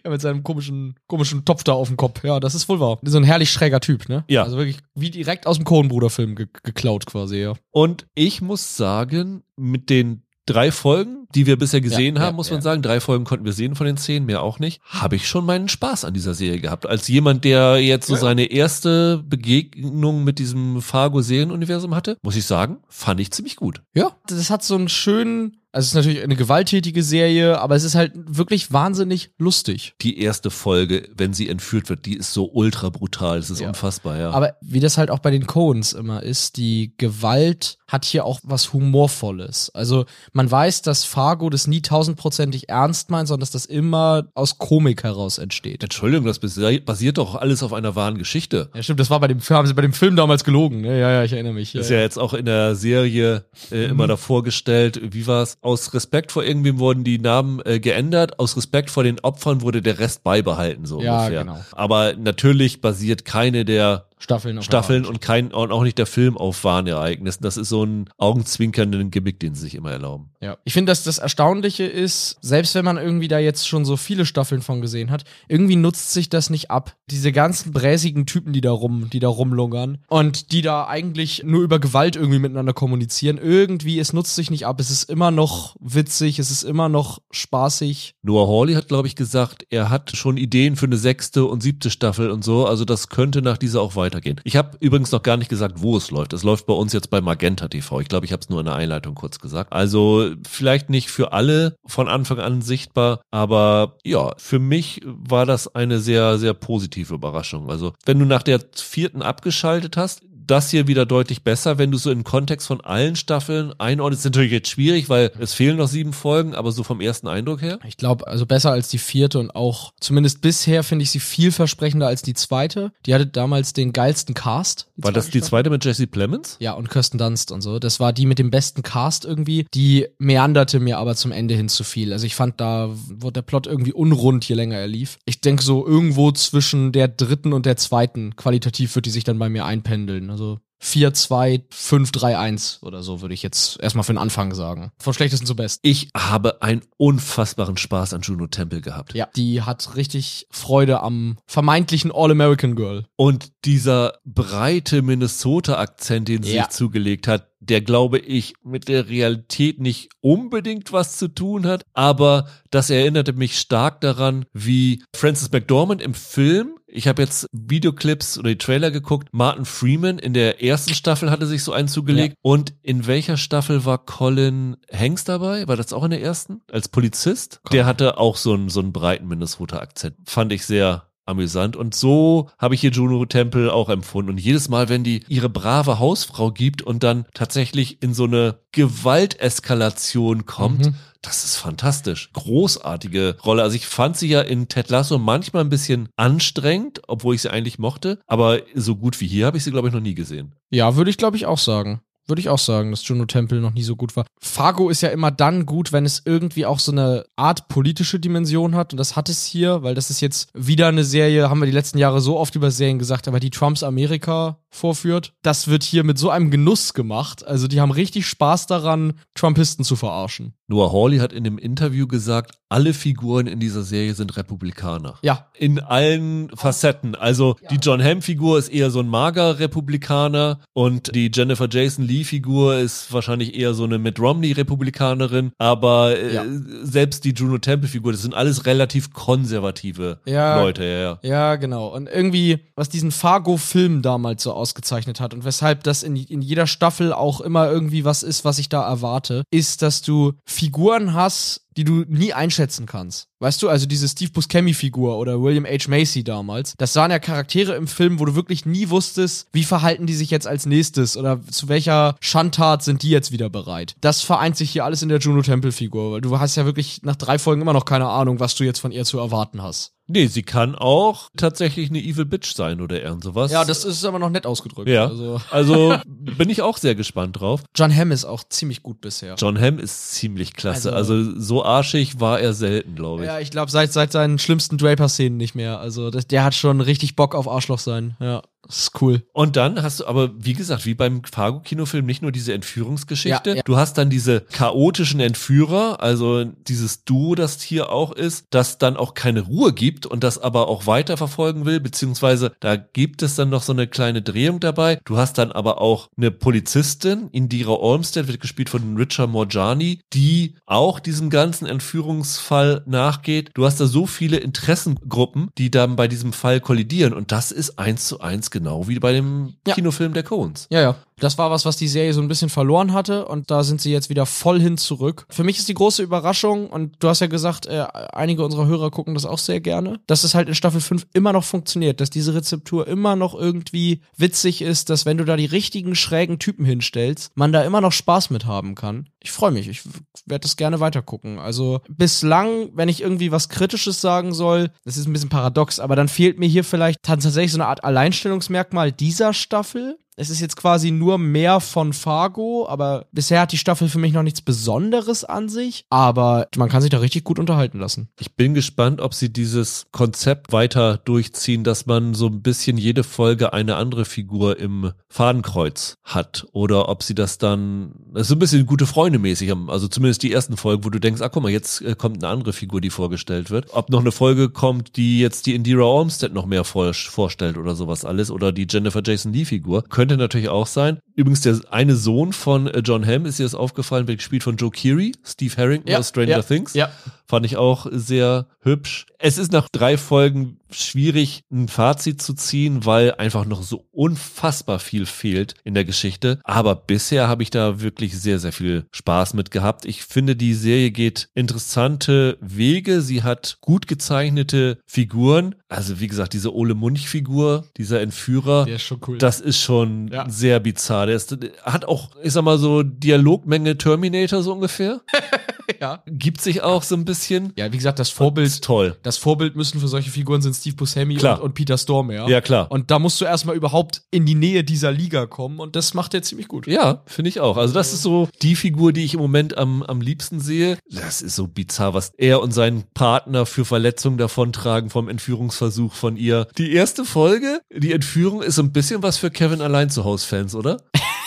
ja, 0.03 0.09
mit 0.09 0.21
seinem 0.21 0.43
komischen, 0.43 0.95
komischen 1.07 1.43
Topf 1.43 1.63
da 1.65 1.73
auf 1.73 1.89
dem 1.89 1.97
Kopf. 1.97 2.23
Ja, 2.23 2.39
das 2.39 2.55
ist 2.55 2.69
wohl 2.69 2.79
wahr. 2.79 2.99
So 3.03 3.17
ein 3.17 3.23
herrlich 3.25 3.51
schräger 3.51 3.81
Typ, 3.81 4.07
ne? 4.07 4.23
Ja. 4.29 4.43
Also 4.43 4.57
wirklich 4.57 4.77
wie 4.95 5.09
direkt 5.09 5.45
aus 5.45 5.57
dem 5.57 5.65
Coen-Bruder-Film 5.65 6.35
ge 6.35 6.47
geklaut 6.63 7.05
quasi, 7.05 7.37
ja. 7.41 7.53
Und 7.71 8.07
ich 8.15 8.41
muss 8.41 8.77
sagen, 8.77 9.43
mit 9.57 9.89
den 9.89 10.23
drei 10.45 10.71
Folgen, 10.71 11.27
die 11.35 11.45
wir 11.45 11.57
bisher 11.57 11.81
gesehen 11.81 12.15
Ja, 12.15 12.21
haben, 12.21 12.33
ja, 12.33 12.35
muss 12.37 12.49
man 12.49 12.59
ja. 12.59 12.63
sagen, 12.63 12.81
drei 12.81 12.99
Folgen 12.99 13.25
konnten 13.25 13.45
wir 13.45 13.53
sehen 13.53 13.75
von 13.75 13.85
den 13.85 13.97
zehn, 13.97 14.25
mehr 14.25 14.41
auch 14.41 14.59
nicht, 14.59 14.81
habe 14.85 15.15
ich 15.15 15.27
schon 15.27 15.45
meinen 15.45 15.69
Spaß 15.69 16.05
an 16.05 16.13
dieser 16.13 16.33
Serie 16.33 16.59
gehabt. 16.59 16.85
Als 16.85 17.07
jemand, 17.07 17.43
der 17.45 17.77
jetzt 17.77 18.07
so 18.07 18.15
seine 18.15 18.45
erste 18.45 19.23
Begegnung 19.25 20.23
mit 20.23 20.39
diesem 20.39 20.81
Fargo-Serienuniversum 20.81 21.95
hatte, 21.95 22.17
muss 22.21 22.35
ich 22.35 22.45
sagen, 22.45 22.79
fand 22.89 23.19
ich 23.19 23.31
ziemlich 23.31 23.55
gut. 23.55 23.81
Ja, 23.93 24.11
das 24.27 24.49
hat 24.49 24.63
so 24.63 24.75
einen 24.75 24.89
schönen, 24.89 25.60
also 25.73 25.85
es 25.85 25.87
ist 25.89 25.93
natürlich 25.95 26.21
eine 26.23 26.35
gewalttätige 26.35 27.03
Serie, 27.03 27.59
aber 27.59 27.75
es 27.75 27.83
ist 27.83 27.95
halt 27.95 28.11
wirklich 28.15 28.71
wahnsinnig 28.73 29.31
lustig. 29.37 29.93
Die 30.01 30.19
erste 30.19 30.49
Folge, 30.49 31.07
wenn 31.15 31.33
sie 31.33 31.49
entführt 31.49 31.89
wird, 31.89 32.05
die 32.05 32.15
ist 32.17 32.33
so 32.33 32.49
ultra 32.51 32.89
brutal, 32.89 33.39
das 33.39 33.49
ist 33.49 33.61
Ja. 33.61 33.69
unfassbar, 33.69 34.17
ja. 34.19 34.31
Aber 34.31 34.55
wie 34.61 34.79
das 34.79 34.97
halt 34.97 35.09
auch 35.11 35.19
bei 35.19 35.31
den 35.31 35.47
Coens 35.47 35.93
immer 35.93 36.23
ist, 36.23 36.57
die 36.57 36.93
Gewalt 36.97 37.77
hat 37.87 38.05
hier 38.05 38.25
auch 38.25 38.39
was 38.43 38.73
Humorvolles. 38.73 39.69
Also 39.73 40.05
man 40.33 40.49
weiß, 40.49 40.81
dass 40.81 41.03
Fargo 41.03 41.49
das 41.49 41.67
nie 41.67 41.81
tausendprozentig 41.81 42.69
ernst 42.69 43.09
meint, 43.09 43.27
sondern 43.27 43.41
dass 43.41 43.51
das 43.51 43.65
immer 43.65 44.25
aus 44.33 44.57
Komik 44.57 45.03
heraus 45.03 45.37
entsteht. 45.37 45.83
Entschuldigung, 45.83 46.25
das 46.25 46.41
basi- 46.41 46.83
basiert 46.83 47.17
doch 47.17 47.35
alles 47.35 47.63
auf 47.63 47.73
einer 47.73 47.95
wahren 47.95 48.17
Geschichte. 48.17 48.69
Ja, 48.73 48.83
stimmt, 48.83 48.99
das 48.99 49.09
war 49.09 49.19
bei 49.19 49.27
dem 49.27 49.39
Film, 49.41 49.57
haben 49.57 49.67
sie 49.67 49.73
bei 49.73 49.81
dem 49.81 49.93
Film 49.93 50.15
damals 50.15 50.43
gelogen. 50.43 50.81
Ne? 50.81 50.99
Ja, 50.99 51.11
ja, 51.11 51.23
ich 51.23 51.33
erinnere 51.33 51.53
mich. 51.53 51.73
Das 51.73 51.85
ist 51.85 51.89
ja 51.91 51.99
jetzt 51.99 52.17
auch 52.17 52.33
in 52.33 52.45
der 52.45 52.75
Serie 52.75 53.45
äh, 53.71 53.85
Mhm. 53.85 53.91
immer 53.91 54.07
davor 54.07 54.43
gestellt. 54.43 54.99
Wie 55.13 55.27
war 55.27 55.43
es? 55.43 55.57
Aus 55.61 55.93
Respekt 55.93 56.31
vor 56.31 56.43
irgendwem 56.43 56.79
wurden 56.79 57.03
die 57.03 57.19
Namen 57.19 57.61
äh, 57.65 57.79
geändert. 57.79 58.39
Aus 58.39 58.57
Respekt 58.57 58.89
vor 58.89 59.03
den 59.03 59.19
Opfern 59.19 59.61
wurde 59.61 59.81
der 59.83 59.99
Rest 59.99 60.23
beibehalten, 60.23 60.85
so 60.85 61.01
Ja, 61.01 61.19
ungefähr. 61.19 61.43
genau. 61.43 61.59
Aber 61.73 62.13
natürlich 62.15 62.81
basiert 62.81 63.25
keine 63.25 63.63
der 63.63 64.05
Staffeln. 64.21 64.57
auf 64.57 64.65
Staffeln 64.65 65.05
und 65.05 65.19
kein 65.19 65.51
und 65.51 65.71
auch 65.71 65.83
nicht 65.83 65.97
der 65.97 66.05
Film 66.05 66.37
auf 66.37 66.63
wahren 66.63 66.87
Ereignissen. 66.87 67.43
Das 67.43 67.57
ist 67.57 67.69
so 67.69 67.83
ein 67.83 68.09
augenzwinkernden 68.17 69.11
Gimmick, 69.11 69.39
den 69.39 69.55
sie 69.55 69.61
sich 69.61 69.75
immer 69.75 69.91
erlauben. 69.91 70.29
Ja. 70.41 70.57
Ich 70.63 70.73
finde, 70.73 70.91
dass 70.91 71.03
das 71.03 71.17
Erstaunliche 71.17 71.83
ist, 71.83 72.37
selbst 72.41 72.75
wenn 72.75 72.85
man 72.85 72.97
irgendwie 72.97 73.27
da 73.27 73.39
jetzt 73.39 73.67
schon 73.67 73.85
so 73.85 73.97
viele 73.97 74.25
Staffeln 74.25 74.61
von 74.61 74.81
gesehen 74.81 75.11
hat, 75.11 75.23
irgendwie 75.47 75.75
nutzt 75.75 76.11
sich 76.13 76.29
das 76.29 76.49
nicht 76.49 76.71
ab. 76.71 76.95
Diese 77.09 77.31
ganzen 77.31 77.71
bräsigen 77.71 78.25
Typen, 78.25 78.53
die 78.53 78.61
da 78.61 78.71
rum, 78.71 79.09
die 79.11 79.19
da 79.19 79.27
rumlungern 79.27 79.99
und 80.07 80.51
die 80.51 80.61
da 80.61 80.87
eigentlich 80.87 81.43
nur 81.43 81.61
über 81.61 81.79
Gewalt 81.79 82.15
irgendwie 82.15 82.39
miteinander 82.39 82.73
kommunizieren, 82.73 83.37
irgendwie, 83.37 83.99
es 83.99 84.13
nutzt 84.13 84.35
sich 84.35 84.51
nicht 84.51 84.65
ab. 84.65 84.79
Es 84.79 84.91
ist 84.91 85.09
immer 85.09 85.31
noch 85.31 85.75
witzig, 85.79 86.39
es 86.39 86.51
ist 86.51 86.63
immer 86.63 86.89
noch 86.89 87.19
spaßig. 87.31 88.15
Noah 88.21 88.47
Hawley 88.47 88.73
hat, 88.73 88.87
glaube 88.87 89.07
ich, 89.07 89.15
gesagt, 89.15 89.65
er 89.69 89.89
hat 89.89 90.15
schon 90.15 90.37
Ideen 90.37 90.75
für 90.75 90.85
eine 90.85 90.97
sechste 90.97 91.45
und 91.45 91.61
siebte 91.61 91.89
Staffel 91.89 92.31
und 92.31 92.43
so. 92.43 92.65
Also 92.65 92.85
das 92.85 93.09
könnte 93.09 93.41
nach 93.41 93.57
dieser 93.57 93.81
auch 93.81 93.95
weitergehen. 94.11 94.39
Ich 94.43 94.55
habe 94.55 94.77
übrigens 94.79 95.11
noch 95.11 95.23
gar 95.23 95.37
nicht 95.37 95.49
gesagt, 95.49 95.81
wo 95.81 95.97
es 95.97 96.11
läuft. 96.11 96.33
Es 96.33 96.43
läuft 96.43 96.65
bei 96.65 96.73
uns 96.73 96.93
jetzt 96.93 97.09
bei 97.09 97.21
Magenta 97.21 97.67
TV. 97.67 98.01
Ich 98.01 98.07
glaube, 98.09 98.25
ich 98.25 98.33
habe 98.33 98.41
es 98.41 98.49
nur 98.49 98.59
in 98.59 98.65
der 98.65 98.75
Einleitung 98.75 99.15
kurz 99.15 99.39
gesagt. 99.39 99.71
Also 99.71 100.31
vielleicht 100.47 100.89
nicht 100.89 101.09
für 101.09 101.33
alle 101.33 101.75
von 101.85 102.07
Anfang 102.07 102.39
an 102.39 102.61
sichtbar, 102.61 103.21
aber 103.31 103.97
ja, 104.03 104.33
für 104.37 104.59
mich 104.59 105.01
war 105.05 105.45
das 105.45 105.73
eine 105.73 105.99
sehr, 105.99 106.37
sehr 106.37 106.53
positive 106.53 107.13
Überraschung. 107.13 107.69
Also 107.69 107.93
wenn 108.05 108.19
du 108.19 108.25
nach 108.25 108.43
der 108.43 108.59
vierten 108.75 109.21
abgeschaltet 109.21 109.97
hast, 109.97 110.23
das 110.47 110.69
hier 110.69 110.87
wieder 110.87 111.05
deutlich 111.05 111.43
besser, 111.43 111.77
wenn 111.77 111.91
du 111.91 111.97
so 111.97 112.11
im 112.11 112.23
Kontext 112.23 112.67
von 112.67 112.81
allen 112.81 113.15
Staffeln 113.15 113.73
einordnest. 113.79 114.21
Ist 114.21 114.31
natürlich 114.31 114.51
jetzt 114.51 114.69
schwierig, 114.69 115.09
weil 115.09 115.31
es 115.39 115.53
fehlen 115.53 115.77
noch 115.77 115.87
sieben 115.87 116.13
Folgen, 116.13 116.55
aber 116.55 116.71
so 116.71 116.83
vom 116.83 117.01
ersten 117.01 117.27
Eindruck 117.27 117.61
her. 117.61 117.79
Ich 117.87 117.97
glaube, 117.97 118.27
also 118.27 118.45
besser 118.45 118.71
als 118.71 118.87
die 118.87 118.97
vierte 118.97 119.39
und 119.39 119.55
auch, 119.55 119.93
zumindest 119.99 120.41
bisher 120.41 120.83
finde 120.83 121.03
ich 121.03 121.11
sie 121.11 121.19
vielversprechender 121.19 122.07
als 122.07 122.21
die 122.21 122.33
zweite. 122.33 122.91
Die 123.05 123.13
hatte 123.13 123.27
damals 123.27 123.73
den 123.73 123.93
geilsten 123.93 124.35
Cast. 124.35 124.87
War 124.97 125.11
das 125.11 125.25
die 125.25 125.39
Staffel. 125.39 125.49
zweite 125.49 125.69
mit 125.69 125.85
Jesse 125.85 126.07
Plemons? 126.07 126.57
Ja, 126.59 126.73
und 126.73 126.89
Kirsten 126.89 127.17
Dunst 127.17 127.51
und 127.51 127.61
so. 127.61 127.79
Das 127.79 127.99
war 127.99 128.13
die 128.13 128.25
mit 128.25 128.39
dem 128.39 128.51
besten 128.51 128.83
Cast 128.83 129.25
irgendwie. 129.25 129.65
Die 129.73 130.07
meanderte 130.17 130.79
mir 130.79 130.97
aber 130.97 131.15
zum 131.15 131.31
Ende 131.31 131.55
hin 131.55 131.69
zu 131.69 131.83
viel. 131.83 132.13
Also 132.13 132.25
ich 132.25 132.35
fand, 132.35 132.59
da 132.59 132.89
wurde 133.07 133.33
der 133.33 133.41
Plot 133.43 133.67
irgendwie 133.67 133.93
unrund, 133.93 134.45
je 134.45 134.55
länger 134.55 134.77
er 134.77 134.87
lief. 134.87 135.17
Ich 135.25 135.41
denke 135.41 135.63
so 135.63 135.85
irgendwo 135.85 136.31
zwischen 136.31 136.91
der 136.91 137.07
dritten 137.07 137.53
und 137.53 137.65
der 137.65 137.77
zweiten 137.77 138.35
qualitativ 138.35 138.95
wird 138.95 139.05
die 139.05 139.11
sich 139.11 139.23
dann 139.23 139.39
bei 139.39 139.49
mir 139.49 139.65
einpendeln. 139.65 140.29
Also 140.31 140.59
4, 140.83 141.13
2, 141.13 141.65
5, 141.69 142.11
3, 142.11 142.37
1 142.39 142.79
oder 142.81 143.03
so 143.03 143.21
würde 143.21 143.35
ich 143.35 143.43
jetzt 143.43 143.79
erstmal 143.81 144.03
für 144.03 144.13
den 144.13 144.17
Anfang 144.17 144.55
sagen. 144.55 144.91
Vom 144.99 145.13
schlechtesten 145.13 145.45
zu 145.45 145.55
besten. 145.55 145.79
Ich 145.87 146.09
habe 146.17 146.63
einen 146.63 146.81
unfassbaren 146.97 147.77
Spaß 147.77 148.15
an 148.15 148.21
Juno 148.21 148.47
Temple 148.47 148.81
gehabt. 148.81 149.13
Ja, 149.13 149.27
die 149.35 149.61
hat 149.61 149.95
richtig 149.95 150.47
Freude 150.49 151.01
am 151.01 151.37
vermeintlichen 151.45 152.11
All-American 152.11 152.75
Girl. 152.75 153.05
Und 153.15 153.51
dieser 153.65 154.13
breite 154.25 155.03
Minnesota-Akzent, 155.03 156.27
den 156.27 156.41
sie 156.41 156.55
Ja. 156.55 156.63
sich 156.63 156.71
zugelegt 156.71 157.27
hat, 157.27 157.50
der 157.61 157.81
glaube 157.81 158.19
ich 158.19 158.55
mit 158.63 158.87
der 158.89 159.07
Realität 159.07 159.79
nicht 159.79 160.09
unbedingt 160.19 160.91
was 160.91 161.17
zu 161.17 161.29
tun 161.29 161.65
hat, 161.65 161.83
aber 161.93 162.49
das 162.69 162.89
erinnerte 162.89 163.33
mich 163.33 163.57
stark 163.57 164.01
daran, 164.01 164.45
wie 164.51 165.03
Francis 165.15 165.51
McDormand 165.51 166.01
im 166.01 166.13
Film 166.13 166.75
ich 166.93 167.07
habe 167.07 167.21
jetzt 167.21 167.47
Videoclips 167.53 168.37
oder 168.37 168.49
die 168.49 168.57
Trailer 168.57 168.91
geguckt. 168.91 169.29
Martin 169.31 169.65
Freeman 169.65 170.19
in 170.19 170.33
der 170.33 170.61
ersten 170.61 170.93
Staffel 170.93 171.31
hatte 171.31 171.45
sich 171.45 171.63
so 171.63 171.71
einen 171.71 171.87
zugelegt. 171.87 172.35
Und 172.41 172.73
in 172.81 173.07
welcher 173.07 173.37
Staffel 173.37 173.85
war 173.85 174.05
Colin 174.05 174.77
Hanks 174.91 175.23
dabei? 175.23 175.67
War 175.67 175.77
das 175.77 175.93
auch 175.93 176.03
in 176.03 176.11
der 176.11 176.21
ersten? 176.21 176.61
Als 176.69 176.89
Polizist? 176.89 177.61
Der 177.71 177.85
hatte 177.85 178.17
auch 178.17 178.35
so 178.35 178.53
einen, 178.53 178.69
so 178.69 178.81
einen 178.81 178.91
breiten 178.91 179.27
Minnesota-Akzent. 179.27 180.15
Fand 180.25 180.51
ich 180.51 180.65
sehr 180.65 181.07
amüsant. 181.31 181.75
Und 181.75 181.95
so 181.95 182.49
habe 182.59 182.75
ich 182.75 182.81
hier 182.81 182.91
Juno 182.91 183.25
Temple 183.25 183.73
auch 183.73 183.89
empfunden. 183.89 184.31
Und 184.31 184.37
jedes 184.39 184.69
Mal, 184.69 184.87
wenn 184.89 185.03
die 185.03 185.23
ihre 185.27 185.49
brave 185.49 185.97
Hausfrau 185.99 186.51
gibt 186.51 186.81
und 186.81 187.01
dann 187.03 187.25
tatsächlich 187.33 188.01
in 188.03 188.13
so 188.13 188.25
eine 188.25 188.59
Gewalteskalation 188.71 190.45
kommt, 190.45 190.85
Mhm. 190.87 190.95
das 191.21 191.43
ist 191.43 191.55
fantastisch. 191.57 192.29
Großartige 192.33 193.37
Rolle. 193.45 193.63
Also 193.63 193.75
ich 193.75 193.85
fand 193.87 194.17
sie 194.17 194.27
ja 194.27 194.41
in 194.41 194.67
Ted 194.67 194.89
Lasso 194.89 195.17
manchmal 195.17 195.63
ein 195.63 195.69
bisschen 195.69 196.09
anstrengend, 196.17 197.01
obwohl 197.07 197.35
ich 197.35 197.41
sie 197.41 197.51
eigentlich 197.51 197.79
mochte. 197.79 198.19
Aber 198.27 198.59
so 198.75 198.95
gut 198.95 199.19
wie 199.21 199.27
hier 199.27 199.45
habe 199.45 199.57
ich 199.57 199.63
sie, 199.63 199.71
glaube 199.71 199.87
ich, 199.87 199.93
noch 199.93 200.01
nie 200.01 200.15
gesehen. 200.15 200.55
Ja, 200.69 200.95
würde 200.95 201.09
ich 201.09 201.17
glaube 201.17 201.37
ich 201.37 201.45
auch 201.45 201.57
sagen. 201.57 202.01
Würde 202.31 202.39
ich 202.39 202.47
auch 202.47 202.59
sagen, 202.59 202.91
dass 202.91 203.05
Juno 203.05 203.25
Temple 203.25 203.59
noch 203.59 203.73
nie 203.73 203.83
so 203.83 203.97
gut 203.97 204.15
war. 204.15 204.25
Fargo 204.39 204.89
ist 204.89 205.01
ja 205.01 205.09
immer 205.09 205.31
dann 205.31 205.65
gut, 205.65 205.91
wenn 205.91 206.05
es 206.05 206.21
irgendwie 206.23 206.65
auch 206.65 206.79
so 206.79 206.93
eine 206.93 207.25
Art 207.35 207.67
politische 207.67 208.21
Dimension 208.21 208.73
hat. 208.73 208.93
Und 208.93 208.99
das 208.99 209.17
hat 209.17 209.27
es 209.27 209.43
hier, 209.43 209.83
weil 209.83 209.95
das 209.95 210.09
ist 210.09 210.21
jetzt 210.21 210.49
wieder 210.53 210.87
eine 210.87 211.03
Serie, 211.03 211.49
haben 211.49 211.59
wir 211.59 211.65
die 211.65 211.73
letzten 211.73 211.97
Jahre 211.97 212.21
so 212.21 212.39
oft 212.39 212.55
über 212.55 212.71
Serien 212.71 212.99
gesagt, 212.99 213.27
aber 213.27 213.41
die 213.41 213.49
Trumps 213.49 213.83
Amerika 213.83 214.60
vorführt. 214.71 215.33
Das 215.43 215.67
wird 215.67 215.83
hier 215.83 216.03
mit 216.03 216.17
so 216.17 216.29
einem 216.29 216.49
Genuss 216.49 216.93
gemacht. 216.93 217.45
Also 217.45 217.67
die 217.67 217.79
haben 217.81 217.91
richtig 217.91 218.25
Spaß 218.25 218.67
daran, 218.67 219.13
Trumpisten 219.35 219.83
zu 219.85 219.95
verarschen. 219.95 220.53
Noah 220.67 220.93
Hawley 220.93 221.17
hat 221.17 221.33
in 221.33 221.43
dem 221.43 221.57
Interview 221.57 222.07
gesagt, 222.07 222.53
alle 222.69 222.93
Figuren 222.93 223.45
in 223.47 223.59
dieser 223.59 223.83
Serie 223.83 224.13
sind 224.13 224.37
Republikaner. 224.37 225.15
Ja, 225.21 225.47
In 225.57 225.81
allen 225.81 226.49
Facetten. 226.55 227.15
Also 227.15 227.57
die 227.69 227.75
John 227.75 228.01
Hamm-Figur 228.01 228.57
ist 228.57 228.69
eher 228.69 228.89
so 228.89 229.01
ein 229.01 229.09
mager 229.09 229.59
Republikaner 229.59 230.59
und 230.71 231.13
die 231.13 231.29
Jennifer 231.33 231.67
Jason 231.69 232.05
Lee-Figur 232.05 232.77
ist 232.77 233.11
wahrscheinlich 233.11 233.55
eher 233.55 233.73
so 233.73 233.83
eine 233.83 233.97
Mitt 233.99 234.17
Romney-Republikanerin. 234.19 235.51
Aber 235.57 236.17
äh, 236.17 236.35
Ja. 236.35 236.45
selbst 236.83 237.25
die 237.25 237.31
Juno 237.33 237.57
Temple-Figur, 237.57 238.13
das 238.13 238.21
sind 238.21 238.33
alles 238.33 238.65
relativ 238.65 239.11
konservative 239.11 240.19
Ja. 240.25 240.61
Leute. 240.61 240.85
Ja, 240.85 240.99
ja. 241.01 241.19
Ja, 241.23 241.55
genau. 241.57 241.87
Und 241.93 242.07
irgendwie, 242.07 242.59
was 242.75 242.87
diesen 242.87 243.11
Fargo-Film 243.11 244.01
damals 244.01 244.43
so 244.43 244.53
ausgezeichnet 244.61 245.19
hat 245.19 245.33
und 245.33 245.43
weshalb 245.43 245.83
das 245.83 246.03
in, 246.03 246.15
in 246.15 246.41
jeder 246.41 246.67
Staffel 246.67 247.11
auch 247.11 247.41
immer 247.41 247.69
irgendwie 247.69 248.05
was 248.05 248.21
ist, 248.21 248.45
was 248.45 248.59
ich 248.59 248.69
da 248.69 248.87
erwarte, 248.87 249.43
ist, 249.51 249.81
dass 249.81 250.03
du 250.03 250.33
Figuren 250.45 251.13
hast, 251.15 251.65
die 251.77 251.83
du 251.83 252.03
nie 252.07 252.33
einschätzen 252.33 252.85
kannst. 252.85 253.27
Weißt 253.39 253.61
du, 253.61 253.69
also 253.69 253.85
diese 253.85 254.07
Steve 254.07 254.31
Buscemi-Figur 254.31 255.17
oder 255.17 255.41
William 255.41 255.65
H. 255.65 255.89
Macy 255.89 256.23
damals, 256.23 256.73
das 256.77 256.95
waren 256.95 257.11
ja 257.11 257.19
Charaktere 257.19 257.75
im 257.75 257.87
Film, 257.87 258.19
wo 258.19 258.25
du 258.25 258.35
wirklich 258.35 258.65
nie 258.65 258.89
wusstest, 258.89 259.47
wie 259.51 259.63
verhalten 259.63 260.05
die 260.05 260.13
sich 260.13 260.29
jetzt 260.29 260.47
als 260.47 260.65
nächstes 260.65 261.17
oder 261.17 261.41
zu 261.49 261.69
welcher 261.69 262.15
Schandtat 262.19 262.83
sind 262.83 263.03
die 263.03 263.09
jetzt 263.09 263.31
wieder 263.31 263.49
bereit. 263.49 263.95
Das 264.01 264.21
vereint 264.21 264.57
sich 264.57 264.71
hier 264.71 264.85
alles 264.85 265.01
in 265.01 265.09
der 265.09 265.19
Juno 265.19 265.41
Temple-Figur, 265.41 266.11
weil 266.11 266.21
du 266.21 266.39
hast 266.39 266.55
ja 266.55 266.65
wirklich 266.65 267.01
nach 267.03 267.15
drei 267.15 267.39
Folgen 267.39 267.61
immer 267.61 267.73
noch 267.73 267.85
keine 267.85 268.07
Ahnung, 268.07 268.39
was 268.39 268.55
du 268.55 268.63
jetzt 268.63 268.79
von 268.79 268.91
ihr 268.91 269.05
zu 269.05 269.17
erwarten 269.17 269.63
hast. 269.63 269.93
Nee, 270.11 270.27
sie 270.27 270.43
kann 270.43 270.75
auch 270.75 271.29
tatsächlich 271.37 271.89
eine 271.89 271.99
Evil 271.99 272.25
Bitch 272.25 272.53
sein 272.53 272.81
oder 272.81 273.01
irgend 273.01 273.23
sowas. 273.23 273.51
Ja, 273.51 273.63
das 273.65 273.85
ist 273.85 274.03
aber 274.05 274.19
noch 274.19 274.29
nett 274.29 274.45
ausgedrückt. 274.45 274.89
Ja. 274.89 275.07
Also, 275.07 275.41
Also 275.51 275.95
bin 276.07 276.49
ich 276.49 276.61
auch 276.61 276.77
sehr 276.77 276.95
gespannt 276.95 277.39
drauf. 277.39 277.63
John 277.75 277.95
Hamm 277.95 278.11
ist 278.11 278.25
auch 278.25 278.43
ziemlich 278.49 278.83
gut 278.83 279.01
bisher. 279.01 279.35
John 279.37 279.59
Hamm 279.59 279.79
ist 279.79 280.11
ziemlich 280.13 280.53
klasse. 280.53 280.93
Also, 280.93 281.13
Also- 281.13 281.39
so 281.39 281.63
arschig 281.65 282.19
war 282.19 282.39
er 282.39 282.53
selten, 282.53 282.95
glaube 282.95 283.23
ich. 283.23 283.27
Ja, 283.27 283.39
ich 283.39 283.51
glaube, 283.51 283.71
seit, 283.71 283.91
seit 283.93 284.11
seinen 284.11 284.37
schlimmsten 284.39 284.77
Draper-Szenen 284.77 285.37
nicht 285.37 285.55
mehr. 285.55 285.79
Also, 285.79 286.09
das, 286.11 286.27
der 286.27 286.43
hat 286.43 286.53
schon 286.55 286.81
richtig 286.81 287.15
Bock 287.15 287.33
auf 287.35 287.47
Arschloch 287.47 287.79
sein. 287.79 288.15
Ja, 288.19 288.41
das 288.67 288.83
ist 288.83 289.01
cool. 289.01 289.23
Und 289.33 289.55
dann 289.55 289.81
hast 289.81 289.99
du 289.99 290.05
aber, 290.05 290.31
wie 290.37 290.53
gesagt, 290.53 290.85
wie 290.85 290.93
beim 290.93 291.23
Fargo-Kinofilm, 291.23 292.05
nicht 292.05 292.21
nur 292.21 292.31
diese 292.31 292.53
Entführungsgeschichte. 292.53 293.49
Ja, 293.49 293.55
ja. 293.57 293.61
Du 293.63 293.77
hast 293.77 293.97
dann 293.97 294.09
diese 294.09 294.41
chaotischen 294.41 295.19
Entführer, 295.19 296.01
also 296.01 296.45
dieses 296.45 297.03
Duo, 297.03 297.35
das 297.35 297.61
hier 297.61 297.89
auch 297.89 298.11
ist, 298.11 298.45
das 298.51 298.77
dann 298.77 298.97
auch 298.97 299.13
keine 299.13 299.41
Ruhe 299.41 299.73
gibt 299.73 300.05
und 300.05 300.23
das 300.23 300.37
aber 300.37 300.67
auch 300.67 300.85
weiterverfolgen 300.85 301.65
will, 301.65 301.79
beziehungsweise 301.79 302.53
da 302.59 302.75
gibt 302.75 303.23
es 303.23 303.35
dann 303.35 303.49
noch 303.49 303.63
so 303.63 303.73
eine 303.73 303.87
kleine 303.87 304.21
Drehung 304.21 304.59
dabei. 304.59 304.99
Du 305.05 305.17
hast 305.17 305.37
dann 305.37 305.51
aber 305.51 305.81
auch 305.81 306.09
eine 306.15 306.29
Polizistin, 306.31 307.29
Indira 307.31 307.73
Olmsted, 307.73 308.27
wird 308.27 308.41
gespielt 308.41 308.69
von 308.69 308.95
Richard 308.95 309.31
Morjani, 309.31 310.01
die 310.13 310.55
auch 310.67 310.99
diesem 310.99 311.29
ganzen 311.29 311.65
Entführungsfall 311.65 312.83
nachgeht. 312.85 313.49
Du 313.55 313.65
hast 313.65 313.79
da 313.79 313.87
so 313.87 314.05
viele 314.05 314.37
Interessengruppen, 314.37 315.49
die 315.57 315.71
dann 315.71 315.95
bei 315.95 316.07
diesem 316.07 316.31
Fall 316.31 316.59
kollidieren 316.59 317.13
und 317.13 317.31
das 317.31 317.51
ist 317.51 317.79
eins 317.79 318.05
zu 318.05 318.21
eins 318.21 318.50
genau 318.51 318.87
wie 318.87 318.99
bei 318.99 319.13
dem 319.13 319.53
Ja. 319.67 319.73
Kinofilm 319.73 320.13
der 320.13 320.23
Coens. 320.23 320.67
Ja, 320.69 320.81
ja. 320.81 320.95
Das 321.21 321.37
war 321.37 321.51
was, 321.51 321.65
was 321.65 321.77
die 321.77 321.87
Serie 321.87 322.13
so 322.13 322.21
ein 322.21 322.27
bisschen 322.27 322.49
verloren 322.49 322.93
hatte 322.93 323.27
und 323.27 323.51
da 323.51 323.63
sind 323.63 323.79
sie 323.79 323.91
jetzt 323.91 324.09
wieder 324.09 324.25
voll 324.25 324.59
hin 324.59 324.77
zurück. 324.77 325.27
Für 325.29 325.43
mich 325.43 325.59
ist 325.59 325.69
die 325.69 325.75
große 325.75 326.01
Überraschung 326.01 326.67
und 326.67 326.95
du 326.99 327.07
hast 327.07 327.19
ja 327.19 327.27
gesagt, 327.27 327.67
äh, 327.67 327.85
einige 328.11 328.43
unserer 328.43 328.65
Hörer 328.65 328.89
gucken 328.89 329.13
das 329.13 329.27
auch 329.27 329.37
sehr 329.37 329.61
gerne, 329.61 329.99
dass 330.07 330.23
es 330.23 330.33
halt 330.33 330.47
in 330.47 330.55
Staffel 330.55 330.81
5 330.81 331.05
immer 331.13 331.31
noch 331.31 331.43
funktioniert, 331.43 332.01
dass 332.01 332.09
diese 332.09 332.33
Rezeptur 332.33 332.87
immer 332.87 333.15
noch 333.15 333.35
irgendwie 333.35 334.01
witzig 334.17 334.63
ist, 334.63 334.89
dass 334.89 335.05
wenn 335.05 335.17
du 335.17 335.23
da 335.23 335.37
die 335.37 335.45
richtigen 335.45 335.93
schrägen 335.93 336.39
Typen 336.39 336.65
hinstellst, 336.65 337.31
man 337.35 337.51
da 337.51 337.61
immer 337.61 337.81
noch 337.81 337.91
Spaß 337.91 338.31
mit 338.31 338.45
haben 338.45 338.73
kann. 338.73 339.07
Ich 339.19 339.31
freue 339.31 339.51
mich, 339.51 339.67
ich 339.67 339.83
werde 340.25 340.41
das 340.41 340.57
gerne 340.57 340.79
weitergucken. 340.79 341.37
Also 341.37 341.81
bislang, 341.87 342.69
wenn 342.73 342.89
ich 342.89 343.01
irgendwie 343.01 343.31
was 343.31 343.49
Kritisches 343.49 344.01
sagen 344.01 344.33
soll, 344.33 344.71
das 344.85 344.97
ist 344.97 345.07
ein 345.07 345.13
bisschen 345.13 345.29
paradox, 345.29 345.79
aber 345.79 345.95
dann 345.95 346.07
fehlt 346.07 346.39
mir 346.39 346.47
hier 346.47 346.63
vielleicht 346.63 347.03
tatsächlich 347.03 347.51
so 347.51 347.57
eine 347.57 347.67
Art 347.67 347.83
Alleinstellungsmerkmal 347.83 348.91
dieser 348.91 349.33
Staffel 349.33 349.99
Es 350.21 350.29
ist 350.29 350.39
jetzt 350.39 350.55
quasi 350.55 350.91
nur 350.91 351.17
mehr 351.17 351.59
von 351.59 351.93
Fargo, 351.93 352.67
aber 352.69 353.07
bisher 353.11 353.41
hat 353.41 353.53
die 353.53 353.57
Staffel 353.57 353.89
für 353.89 353.97
mich 353.97 354.13
noch 354.13 354.21
nichts 354.21 354.43
Besonderes 354.43 355.23
an 355.23 355.49
sich. 355.49 355.83
Aber 355.89 356.47
man 356.57 356.69
kann 356.69 356.83
sich 356.83 356.91
da 356.91 356.99
richtig 356.99 357.23
gut 357.23 357.39
unterhalten 357.39 357.79
lassen. 357.79 358.09
Ich 358.19 358.35
bin 358.35 358.53
gespannt, 358.53 359.01
ob 359.01 359.15
sie 359.15 359.33
dieses 359.33 359.87
Konzept 359.91 360.51
weiter 360.51 360.97
durchziehen, 361.05 361.63
dass 361.63 361.87
man 361.87 362.13
so 362.13 362.27
ein 362.27 362.43
bisschen 362.43 362.77
jede 362.77 363.03
Folge 363.03 363.53
eine 363.53 363.77
andere 363.77 364.05
Figur 364.05 364.59
im 364.59 364.91
Fadenkreuz 365.09 365.95
hat. 366.03 366.45
Oder 366.51 366.87
ob 366.87 367.01
sie 367.01 367.15
das 367.15 367.39
dann, 367.39 367.95
das 368.13 368.27
so 368.27 368.35
ein 368.35 368.39
bisschen 368.39 368.67
gute 368.67 368.85
Freunde 368.85 369.17
mäßig, 369.17 369.51
also 369.69 369.87
zumindest 369.87 370.21
die 370.21 370.31
ersten 370.31 370.55
Folgen, 370.55 370.85
wo 370.85 370.91
du 370.91 370.99
denkst, 370.99 371.21
ah 371.21 371.29
guck 371.29 371.41
mal, 371.41 371.51
jetzt 371.51 371.81
äh, 371.81 371.95
kommt 371.95 372.23
eine 372.23 372.31
andere 372.31 372.53
Figur, 372.53 372.79
die 372.79 372.91
vorgestellt 372.91 373.49
wird. 373.49 373.73
Ob 373.73 373.89
noch 373.89 374.01
eine 374.01 374.11
Folge 374.11 374.49
kommt, 374.49 374.97
die 374.97 375.19
jetzt 375.19 375.47
die 375.47 375.55
Indira 375.55 375.81
Olmsted 375.81 376.31
noch 376.31 376.45
mehr 376.45 376.63
vor, 376.63 376.93
vorstellt 376.93 377.57
oder 377.57 377.73
sowas 377.73 378.05
alles. 378.05 378.29
Oder 378.29 378.51
die 378.51 378.67
Jennifer 378.69 379.01
Jason 379.03 379.33
Lee 379.33 379.45
Figur. 379.45 379.83
Könnte 379.89 380.10
natürlich 380.17 380.49
auch 380.49 380.67
sein. 380.67 380.99
Übrigens, 381.15 381.41
der 381.41 381.59
eine 381.69 381.95
Sohn 381.95 382.33
von 382.33 382.67
äh, 382.67 382.79
John 382.79 383.05
Hamm 383.05 383.25
ist 383.25 383.39
dir 383.39 383.43
das 383.43 383.55
aufgefallen, 383.55 384.07
wird 384.07 384.19
gespielt 384.19 384.43
von 384.43 384.55
Joe 384.57 384.71
Keery, 384.71 385.13
Steve 385.23 385.53
Harrington 385.57 385.91
Ja, 385.91 385.99
aus 385.99 386.09
Stranger 386.09 386.29
ja, 386.29 386.41
Things. 386.41 386.73
ja. 386.73 386.89
Fand 387.27 387.45
ich 387.45 387.55
auch 387.57 387.87
sehr 387.91 388.47
hübsch. 388.61 389.05
Es 389.17 389.37
ist 389.37 389.51
nach 389.53 389.69
drei 389.71 389.97
Folgen 389.97 390.57
schwierig, 390.69 391.43
ein 391.51 391.67
Fazit 391.67 392.21
zu 392.21 392.33
ziehen, 392.33 392.85
weil 392.85 393.13
einfach 393.13 393.45
noch 393.45 393.63
so 393.63 393.85
unfassbar 393.91 394.79
viel 394.79 395.05
fehlt 395.05 395.55
in 395.63 395.73
der 395.73 395.85
Geschichte. 395.85 396.39
Aber 396.43 396.75
bisher 396.75 397.27
habe 397.27 397.43
ich 397.43 397.49
da 397.49 397.81
wirklich 397.81 398.19
sehr, 398.19 398.39
sehr 398.39 398.51
viel 398.51 398.85
Spaß 398.91 399.33
mit 399.33 399.51
gehabt. 399.51 399.85
Ich 399.85 400.03
finde, 400.03 400.35
die 400.35 400.53
Serie 400.53 400.91
geht 400.91 401.29
interessante 401.33 402.37
Wege. 402.41 403.01
Sie 403.01 403.23
hat 403.23 403.57
gut 403.61 403.87
gezeichnete 403.87 404.79
Figuren. 404.85 405.55
Also, 405.69 405.99
wie 405.99 406.07
gesagt, 406.07 406.33
diese 406.33 406.53
Ole 406.53 406.75
Munch-Figur, 406.75 407.65
dieser 407.77 408.01
Entführer. 408.01 408.67
Cool. 409.07 409.17
Das 409.17 409.39
ist 409.39 409.61
schon 409.61 409.90
Ja. 410.11 410.29
sehr 410.29 410.59
bizarr. 410.59 411.05
Der 411.05 411.15
ist, 411.15 411.37
hat 411.63 411.85
auch, 411.85 412.09
ich 412.21 412.33
sag 412.33 412.43
mal 412.43 412.57
so, 412.57 412.83
Dialogmenge 412.83 413.77
Terminator 413.77 414.41
so 414.43 414.53
ungefähr. 414.53 415.01
ja. 415.81 416.03
Gibt 416.05 416.41
sich 416.41 416.63
auch 416.63 416.83
so 416.83 416.95
ein 416.95 417.05
bisschen. 417.05 417.53
Ja, 417.55 417.71
wie 417.71 417.77
gesagt, 417.77 417.99
das 417.99 418.09
Vorbild. 418.09 418.47
Ist 418.47 418.63
toll. 418.63 418.97
Das 419.03 419.17
Vorbild 419.17 419.55
müssen 419.55 419.79
für 419.79 419.87
solche 419.87 420.09
Figuren 420.09 420.41
sind 420.41 420.55
Steve 420.55 420.75
Buscemi 420.75 421.17
und, 421.17 421.39
und 421.39 421.53
Peter 421.53 421.77
Stormare. 421.77 422.21
Ja? 422.21 422.27
Ja, 422.27 422.41
klar. 422.41 422.71
Und 422.71 422.91
da 422.91 422.99
musst 422.99 423.19
du 423.21 423.25
erstmal 423.25 423.55
überhaupt 423.55 424.01
in 424.11 424.25
die 424.25 424.35
Nähe 424.35 424.63
dieser 424.63 424.91
Liga 424.91 425.25
kommen 425.25 425.59
und 425.59 425.75
das 425.75 425.93
macht 425.93 426.13
er 426.13 426.21
ziemlich 426.21 426.47
gut. 426.47 426.67
Ja, 426.67 427.03
finde 427.05 427.29
ich 427.29 427.39
auch. 427.39 427.57
Also 427.57 427.73
das 427.73 427.93
ist 427.93 428.01
so 428.01 428.29
die 428.41 428.55
Figur, 428.55 428.93
die 428.93 429.03
ich 429.03 429.13
im 429.13 429.19
Moment 429.19 429.57
am, 429.57 429.83
am 429.83 430.01
liebsten 430.01 430.39
sehe. 430.39 430.77
Das 430.89 431.21
ist 431.21 431.35
so 431.35 431.47
bizarr, 431.47 431.93
was 431.93 432.11
er 432.17 432.41
und 432.41 432.51
sein 432.51 432.83
Partner 432.93 433.45
für 433.45 433.65
Verletzungen 433.65 434.17
davontragen 434.17 434.89
vom 434.89 435.09
Entführungsversuch 435.09 435.93
von 435.93 436.17
ihr. 436.17 436.47
Die 436.57 436.73
erste 436.73 437.05
Folge, 437.05 437.61
die 437.75 437.93
Entführung, 437.93 438.41
ist 438.41 438.55
so 438.55 438.63
ein 438.63 438.71
bisschen 438.71 439.03
was 439.03 439.17
für 439.17 439.31
Kevin 439.31 439.61
allein 439.61 439.89
zu 439.89 440.03
Haus 440.03 440.23
Fans, 440.23 440.55
oder? 440.55 440.77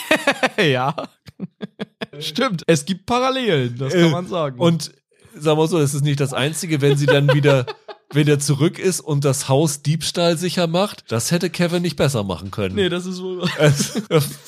ja. 0.57 0.95
Stimmt, 2.19 2.63
es 2.67 2.85
gibt 2.85 3.05
Parallelen, 3.05 3.77
das 3.77 3.93
kann 3.93 4.11
man 4.11 4.27
sagen. 4.27 4.57
Äh, 4.59 4.61
Und 4.63 4.91
sagen 5.37 5.57
wir 5.59 5.67
so, 5.67 5.79
das 5.79 5.93
ist 5.93 6.03
nicht 6.03 6.19
das 6.19 6.33
Einzige, 6.33 6.81
wenn 6.81 6.97
sie 6.97 7.07
dann 7.07 7.33
wieder, 7.33 7.65
wenn 8.13 8.27
er 8.27 8.39
zurück 8.39 8.79
ist 8.79 9.01
und 9.01 9.25
das 9.25 9.49
Haus 9.49 9.81
Diebstahl 9.81 10.37
sicher 10.37 10.67
macht. 10.67 11.03
Das 11.09 11.31
hätte 11.31 11.49
Kevin 11.49 11.81
nicht 11.81 11.97
besser 11.97 12.23
machen 12.23 12.51
können. 12.51 12.75
nee, 12.75 12.87
das 12.87 13.05
ist 13.05 13.21
wohl. 13.21 13.43
Also, 13.59 13.99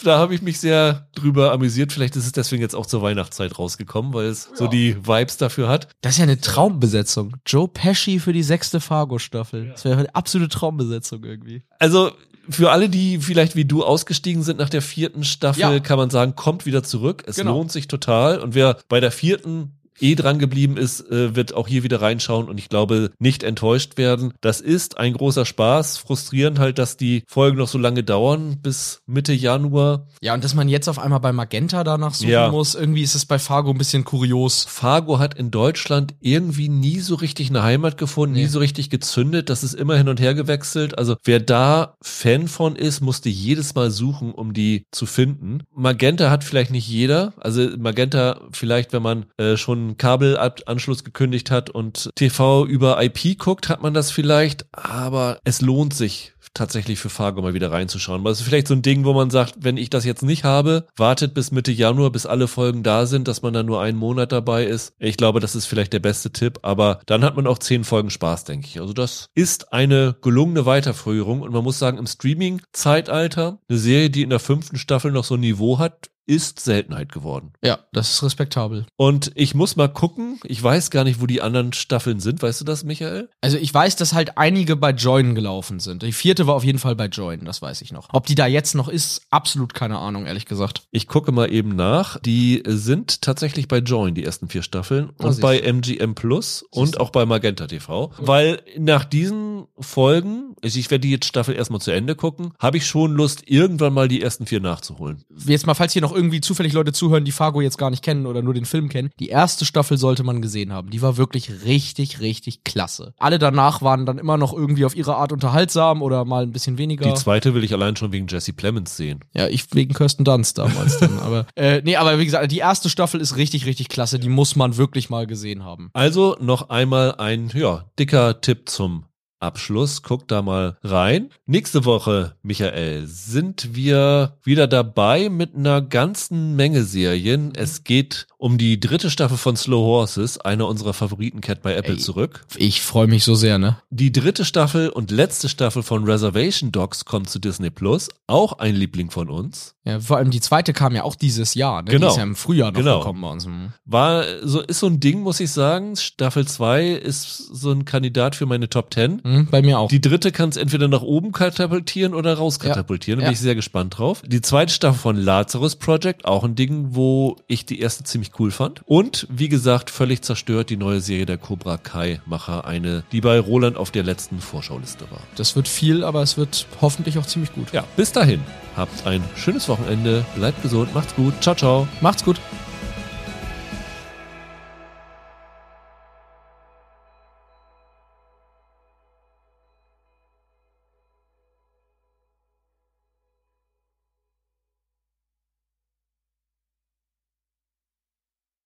da 0.05 0.17
habe 0.19 0.33
ich 0.33 0.41
mich 0.41 0.59
sehr 0.61 1.09
drüber 1.15 1.51
amüsiert. 1.51 1.91
Vielleicht 1.91 2.15
ist 2.15 2.25
es 2.25 2.31
deswegen 2.31 2.61
jetzt 2.61 2.75
auch 2.75 2.85
zur 2.85 3.01
Weihnachtszeit 3.01 3.59
rausgekommen, 3.59 4.13
weil 4.13 4.27
es 4.27 4.49
so 4.53 4.67
die 4.67 4.95
Vibes 5.05 5.35
dafür 5.35 5.67
hat. 5.67 5.89
Das 6.01 6.13
ist 6.13 6.19
ja 6.19 6.23
eine 6.23 6.39
Traumbesetzung. 6.39 7.35
Joe 7.45 7.67
Pesci 7.67 8.19
für 8.19 8.31
die 8.31 8.43
sechste 8.43 8.79
Fargo-Staffel. 8.79 9.69
Das 9.71 9.83
wäre 9.83 9.97
eine 9.97 10.15
absolute 10.15 10.55
Traumbesetzung 10.55 11.25
irgendwie. 11.25 11.63
Also 11.79 12.11
für 12.49 12.71
alle, 12.71 12.89
die 12.89 13.19
vielleicht 13.19 13.55
wie 13.55 13.65
du 13.65 13.83
ausgestiegen 13.83 14.43
sind 14.43 14.57
nach 14.59 14.69
der 14.69 14.81
vierten 14.81 15.23
Staffel, 15.23 15.61
Ja. 15.61 15.79
kann 15.79 15.97
man 15.97 16.09
sagen, 16.09 16.35
kommt 16.35 16.65
wieder 16.65 16.83
zurück. 16.83 17.23
Es 17.27 17.35
Genau. 17.37 17.53
lohnt 17.57 17.71
sich 17.71 17.87
total. 17.87 18.39
Und 18.39 18.55
wer 18.55 18.77
bei 18.89 18.99
der 18.99 19.11
vierten 19.11 19.76
eh 20.01 20.15
dran 20.15 20.39
geblieben 20.39 20.77
ist, 20.77 21.01
äh, 21.11 21.35
wird 21.35 21.53
auch 21.53 21.67
hier 21.67 21.83
wieder 21.83 22.01
reinschauen 22.01 22.49
und 22.49 22.57
ich 22.59 22.69
glaube 22.69 23.11
nicht 23.19 23.43
enttäuscht 23.43 23.97
werden. 23.97 24.33
Das 24.41 24.61
ist 24.61 24.97
ein 24.97 25.13
großer 25.13 25.45
Spaß. 25.45 25.97
Frustrierend 25.97 26.59
halt, 26.59 26.77
dass 26.79 26.97
die 26.97 27.23
Folgen 27.27 27.57
noch 27.57 27.67
so 27.67 27.77
lange 27.77 28.03
dauern, 28.03 28.57
bis 28.61 29.01
Mitte 29.05 29.33
Januar. 29.33 30.07
Ja, 30.21 30.33
und 30.33 30.43
dass 30.43 30.53
man 30.55 30.69
jetzt 30.69 30.87
auf 30.87 30.99
einmal 30.99 31.19
bei 31.19 31.31
Magenta 31.31 31.83
danach 31.83 32.13
suchen 32.13 32.29
Ja. 32.29 32.49
muss, 32.51 32.75
irgendwie 32.75 33.03
ist 33.03 33.15
es 33.15 33.25
bei 33.25 33.39
Fargo 33.39 33.71
ein 33.71 33.77
bisschen 33.77 34.03
kurios. 34.03 34.65
Fargo 34.67 35.19
hat 35.19 35.33
in 35.35 35.51
Deutschland 35.51 36.15
irgendwie 36.19 36.69
nie 36.69 36.99
so 36.99 37.15
richtig 37.15 37.49
eine 37.49 37.63
Heimat 37.63 37.97
gefunden, 37.97 38.35
nie 38.35 38.41
Nee. 38.43 38.47
so 38.47 38.59
richtig 38.59 38.89
gezündet. 38.89 39.49
Das 39.49 39.63
ist 39.63 39.73
immer 39.73 39.95
hin 39.97 40.09
und 40.09 40.19
her 40.19 40.33
gewechselt. 40.33 40.97
Also 40.97 41.15
wer 41.23 41.39
da 41.39 41.95
Fan 42.01 42.47
von 42.47 42.75
ist, 42.75 43.01
musste 43.01 43.29
jedes 43.29 43.75
Mal 43.75 43.91
suchen, 43.91 44.31
um 44.31 44.53
die 44.53 44.85
zu 44.91 45.05
finden. 45.05 45.63
Magenta 45.73 46.29
hat 46.29 46.43
vielleicht 46.43 46.71
nicht 46.71 46.87
jeder. 46.87 47.33
Also 47.37 47.67
Magenta 47.77 48.41
vielleicht, 48.51 48.93
wenn 48.93 49.01
man 49.03 49.25
äh, 49.37 49.57
schon 49.57 49.86
einen 49.87 49.97
Kabelanschluss 49.97 51.03
gekündigt 51.03 51.51
hat 51.51 51.69
und 51.69 52.09
TV 52.15 52.65
über 52.65 53.01
IP 53.03 53.37
guckt, 53.37 53.69
hat 53.69 53.81
man 53.81 53.93
das 53.93 54.11
vielleicht. 54.11 54.65
Aber 54.71 55.39
es 55.43 55.61
lohnt 55.61 55.93
sich 55.93 56.33
tatsächlich 56.57 56.99
für 56.99 57.09
Fargo 57.09 57.41
mal 57.41 57.53
wieder 57.53 57.71
reinzuschauen. 57.71 58.23
Weil 58.23 58.31
es 58.31 58.39
ist 58.39 58.45
vielleicht 58.45 58.67
so 58.67 58.73
ein 58.73 58.81
Ding, 58.81 59.05
wo 59.05 59.13
man 59.13 59.29
sagt, 59.29 59.55
wenn 59.59 59.77
ich 59.77 59.89
das 59.89 60.05
jetzt 60.05 60.23
nicht 60.23 60.43
habe, 60.43 60.87
wartet 60.95 61.33
bis 61.33 61.51
Mitte 61.51 61.71
Januar, 61.71 62.11
bis 62.11 62.25
alle 62.25 62.47
Folgen 62.47 62.83
da 62.83 63.05
sind, 63.05 63.27
dass 63.27 63.41
man 63.41 63.53
dann 63.53 63.65
nur 63.65 63.81
einen 63.81 63.97
Monat 63.97 64.31
dabei 64.31 64.65
ist. 64.65 64.93
Ich 64.99 65.17
glaube, 65.17 65.39
das 65.39 65.55
ist 65.55 65.65
vielleicht 65.65 65.93
der 65.93 65.99
beste 65.99 66.31
Tipp, 66.31 66.59
aber 66.63 66.99
dann 67.05 67.23
hat 67.23 67.35
man 67.35 67.47
auch 67.47 67.59
zehn 67.59 67.83
Folgen 67.83 68.09
Spaß, 68.09 68.43
denke 68.45 68.67
ich. 68.67 68.79
Also 68.79 68.93
das 68.93 69.27
ist 69.35 69.71
eine 69.71 70.15
gelungene 70.21 70.65
Weiterführung 70.65 71.41
und 71.41 71.53
man 71.53 71.63
muss 71.63 71.79
sagen, 71.79 71.97
im 71.97 72.07
Streaming-Zeitalter, 72.07 73.59
eine 73.69 73.79
Serie, 73.79 74.09
die 74.09 74.23
in 74.23 74.29
der 74.29 74.39
fünften 74.39 74.77
Staffel 74.77 75.11
noch 75.11 75.23
so 75.23 75.35
ein 75.35 75.41
Niveau 75.41 75.79
hat, 75.79 76.09
ist 76.27 76.59
Seltenheit 76.59 77.11
geworden. 77.11 77.53
Ja, 77.63 77.79
das 77.93 78.11
ist 78.11 78.23
respektabel. 78.23 78.85
Und 78.97 79.31
ich 79.35 79.55
muss 79.55 79.75
mal 79.77 79.87
gucken, 79.87 80.39
ich 80.43 80.61
weiß 80.61 80.91
gar 80.91 81.03
nicht, 81.05 81.21
wo 81.21 81.25
die 81.25 81.41
anderen 81.41 81.73
Staffeln 81.73 82.19
sind. 82.19 82.41
Weißt 82.43 82.61
du 82.61 82.65
das, 82.65 82.83
Michael? 82.83 83.29
Also 83.41 83.57
ich 83.57 83.73
weiß, 83.73 83.95
dass 83.95 84.13
halt 84.13 84.37
einige 84.37 84.75
bei 84.75 84.91
Join 84.91 85.35
gelaufen 85.35 85.79
sind. 85.79 86.03
Die 86.03 86.11
vierte 86.11 86.45
war 86.45 86.55
auf 86.55 86.63
jeden 86.65 86.79
Fall 86.79 86.95
bei 86.95 87.05
Join, 87.05 87.45
das 87.45 87.61
weiß 87.61 87.81
ich 87.81 87.91
noch. 87.91 88.09
Ob 88.11 88.25
die 88.27 88.35
da 88.35 88.45
jetzt 88.45 88.75
noch 88.75 88.89
ist, 88.89 89.21
absolut 89.29 89.73
keine 89.73 89.97
Ahnung, 89.97 90.25
ehrlich 90.25 90.45
gesagt. 90.45 90.83
Ich 90.91 91.07
gucke 91.07 91.31
mal 91.31 91.51
eben 91.51 91.75
nach. 91.75 92.19
Die 92.19 92.61
sind 92.65 93.21
tatsächlich 93.21 93.67
bei 93.67 93.77
Join, 93.79 94.13
die 94.13 94.23
ersten 94.25 94.49
vier 94.49 94.63
Staffeln. 94.63 95.11
Ah, 95.19 95.27
Und 95.27 95.39
bei 95.41 95.59
MGM 95.59 96.13
Plus 96.13 96.63
und 96.71 96.99
auch 96.99 97.09
bei 97.09 97.25
Magenta 97.25 97.67
TV. 97.67 98.11
Weil 98.19 98.61
nach 98.77 99.05
diesen 99.05 99.65
Folgen, 99.79 100.55
also 100.61 100.77
ich 100.77 100.91
werde 100.91 101.01
die 101.03 101.11
jetzt 101.11 101.25
Staffel 101.25 101.55
erstmal 101.55 101.79
zu 101.81 101.91
Ende 101.91 102.15
gucken, 102.15 102.51
habe 102.59 102.77
ich 102.77 102.85
schon 102.85 103.13
Lust, 103.13 103.43
irgendwann 103.45 103.93
mal 103.93 104.07
die 104.09 104.21
ersten 104.21 104.45
vier 104.45 104.59
nachzuholen. 104.59 105.23
Jetzt 105.45 105.65
mal, 105.65 105.73
falls 105.73 105.93
hier 105.93 106.01
noch 106.01 106.16
irgendwie 106.17 106.41
zufällig 106.41 106.73
Leute 106.73 106.91
zuhören, 106.91 107.23
die 107.23 107.31
Fargo 107.31 107.61
jetzt 107.61 107.77
gar 107.77 107.91
nicht 107.91 108.03
kennen 108.03 108.25
oder 108.25 108.41
nur 108.41 108.53
den 108.53 108.65
Film 108.65 108.89
kennen. 108.89 109.11
Die 109.19 109.29
erste 109.29 109.63
Staffel 109.65 109.97
sollte 109.97 110.23
man 110.23 110.41
gesehen 110.41 110.73
haben. 110.73 110.89
Die 110.89 111.01
war 111.01 111.17
wirklich 111.17 111.63
richtig, 111.65 112.19
richtig 112.19 112.63
klasse. 112.63 113.13
Alle 113.17 113.39
danach 113.39 113.81
waren 113.81 114.05
dann 114.05 114.17
immer 114.17 114.37
noch 114.37 114.53
irgendwie 114.53 114.85
auf 114.85 114.95
ihre 114.95 115.15
Art 115.15 115.31
unterhaltsam 115.31 116.01
oder 116.01 116.25
mal 116.25 116.43
ein 116.43 116.51
bisschen 116.51 116.77
weniger. 116.77 117.05
Die 117.05 117.13
zweite 117.13 117.53
will 117.53 117.63
ich 117.63 117.73
allein 117.73 117.95
schon 117.95 118.11
wegen 118.11 118.27
Jesse 118.27 118.53
Plemons 118.53 118.97
sehen. 118.97 119.19
Ja, 119.35 119.47
ich 119.47 119.73
wegen 119.73 119.93
Kirsten 119.93 120.23
Dunst 120.23 120.57
damals 120.57 120.97
dann. 120.97 121.19
Aber 121.27 121.45
äh, 121.55 121.81
nee, 121.83 121.95
aber 121.95 122.19
wie 122.19 122.25
gesagt, 122.25 122.51
die 122.51 122.59
erste 122.59 122.89
Staffel 122.89 123.21
ist 123.21 123.35
richtig, 123.35 123.65
richtig 123.65 123.89
klasse. 123.89 124.19
Die 124.19 124.29
muss 124.29 124.55
man 124.55 124.77
wirklich 124.77 125.09
mal 125.09 125.27
gesehen 125.27 125.63
haben. 125.63 125.89
Also 125.93 126.35
noch 126.39 126.69
einmal 126.69 127.15
ein, 127.15 127.51
ja, 127.53 127.85
dicker 127.99 128.41
Tipp 128.41 128.69
zum 128.69 129.03
Abschluss. 129.39 130.03
Guckt 130.03 130.31
da 130.31 130.41
mal 130.41 130.77
rein. 130.83 131.29
Nächste 131.45 131.85
Woche, 131.85 132.35
Michael, 132.41 133.05
sind 133.07 133.75
wir 133.75 134.37
wieder 134.43 134.67
dabei 134.67 135.29
mit 135.29 135.55
einer 135.55 135.81
ganzen 135.81 136.55
Menge 136.55 136.83
Serien. 136.83 137.53
Es 137.55 137.83
geht 137.83 138.27
um 138.37 138.57
die 138.57 138.79
dritte 138.79 139.09
Staffel 139.09 139.37
von 139.37 139.55
Slow 139.55 139.85
Horses, 139.85 140.39
einer 140.39 140.67
unserer 140.67 140.93
Favoriten 140.93 141.41
kehrt 141.41 141.61
bei 141.61 141.75
Apple 141.75 141.95
Ey. 141.95 141.99
zurück. 141.99 142.45
Ich 142.55 142.81
freue 142.81 143.07
mich 143.07 143.23
so 143.23 143.35
sehr, 143.35 143.57
ne? 143.57 143.77
Die 143.89 144.11
dritte 144.11 144.45
Staffel 144.45 144.89
und 144.89 145.11
letzte 145.11 145.49
Staffel 145.49 145.83
von 145.83 146.03
Reservation 146.03 146.71
Dogs 146.71 147.05
kommt 147.05 147.29
zu 147.29 147.39
Disney 147.39 147.69
Plus. 147.69 148.09
Auch 148.27 148.59
ein 148.59 148.75
Liebling 148.75 149.09
von 149.09 149.29
uns. 149.29 149.75
Ja, 149.87 149.99
vor 150.01 150.17
allem 150.17 150.31
die 150.31 150.41
zweite 150.41 150.73
kam 150.73 150.93
ja 150.95 151.03
auch 151.03 151.15
dieses 151.15 151.53
Jahr, 151.53 151.81
ne? 151.81 151.91
Genau. 151.91 152.07
Die 152.07 152.11
ist 152.11 152.17
ja 152.17 152.23
im 152.23 152.35
Frühjahr 152.35 152.71
noch 152.71 152.77
Genau. 152.79 152.99
gekommen 152.99 153.21
bei 153.21 153.29
uns. 153.29 153.45
Hm. 153.45 153.71
War 153.85 154.23
so, 154.43 154.61
ist 154.61 154.79
so 154.79 154.87
ein 154.87 154.99
Ding, 154.99 155.21
muss 155.21 155.39
ich 155.39 155.51
sagen. 155.51 155.95
Staffel 155.95 156.45
2 156.47 156.89
ist 156.91 157.37
so 157.37 157.71
ein 157.71 157.85
Kandidat 157.85 158.35
für 158.35 158.45
meine 158.45 158.67
Top 158.69 158.93
10. 158.93 159.21
Hm, 159.23 159.47
bei 159.49 159.61
mir 159.61 159.79
auch. 159.79 159.87
Die 159.89 160.01
dritte 160.01 160.31
kann 160.31 160.49
es 160.49 160.57
entweder 160.57 160.87
nach 160.87 161.01
oben 161.03 161.31
katapultieren 161.31 162.13
oder 162.13 162.33
rauskatapultieren. 162.33 163.19
Da 163.19 163.25
Ja. 163.25 163.29
bin 163.29 163.33
ich 163.33 163.39
sehr 163.39 163.55
gespannt 163.55 163.97
drauf. 163.97 164.21
Die 164.25 164.41
zweite 164.41 164.73
Staffel 164.73 164.99
von 164.99 165.15
Lazarus 165.15 165.75
Project, 165.77 166.25
auch 166.25 166.43
ein 166.43 166.55
Ding, 166.55 166.87
wo 166.95 167.37
ich 167.47 167.65
die 167.65 167.79
erste 167.79 168.03
ziemlich 168.03 168.31
cool 168.39 168.51
fand. 168.51 168.81
Und 168.85 169.25
wie 169.29 169.47
gesagt, 169.49 169.89
völlig 169.89 170.21
zerstört 170.21 170.69
die 170.69 170.77
neue 170.77 170.99
Serie 170.99 171.25
der 171.25 171.37
Cobra 171.37 171.77
Kai-Macher. 171.77 172.65
Eine, 172.65 173.03
die 173.11 173.21
bei 173.21 173.39
Roland 173.39 173.77
auf 173.77 173.91
der 173.91 174.03
letzten 174.03 174.39
Vorschauliste 174.41 175.05
war. 175.11 175.21
Das 175.35 175.55
wird 175.55 175.67
viel, 175.67 176.03
aber 176.03 176.21
es 176.21 176.37
wird 176.37 176.65
hoffentlich 176.81 177.17
auch 177.17 177.25
ziemlich 177.25 177.53
gut. 177.53 177.71
Ja, 177.71 177.83
bis 177.95 178.11
dahin. 178.11 178.41
Habt 178.77 179.07
ein 179.07 179.23
schönes 179.35 179.67
Wochenende. 179.67 180.23
Bleibt 180.35 180.61
gesund. 180.61 180.93
Macht's 180.93 181.15
gut. 181.15 181.33
Ciao, 181.41 181.55
ciao. 181.55 181.87
Macht's 181.99 182.23
gut. 182.23 182.39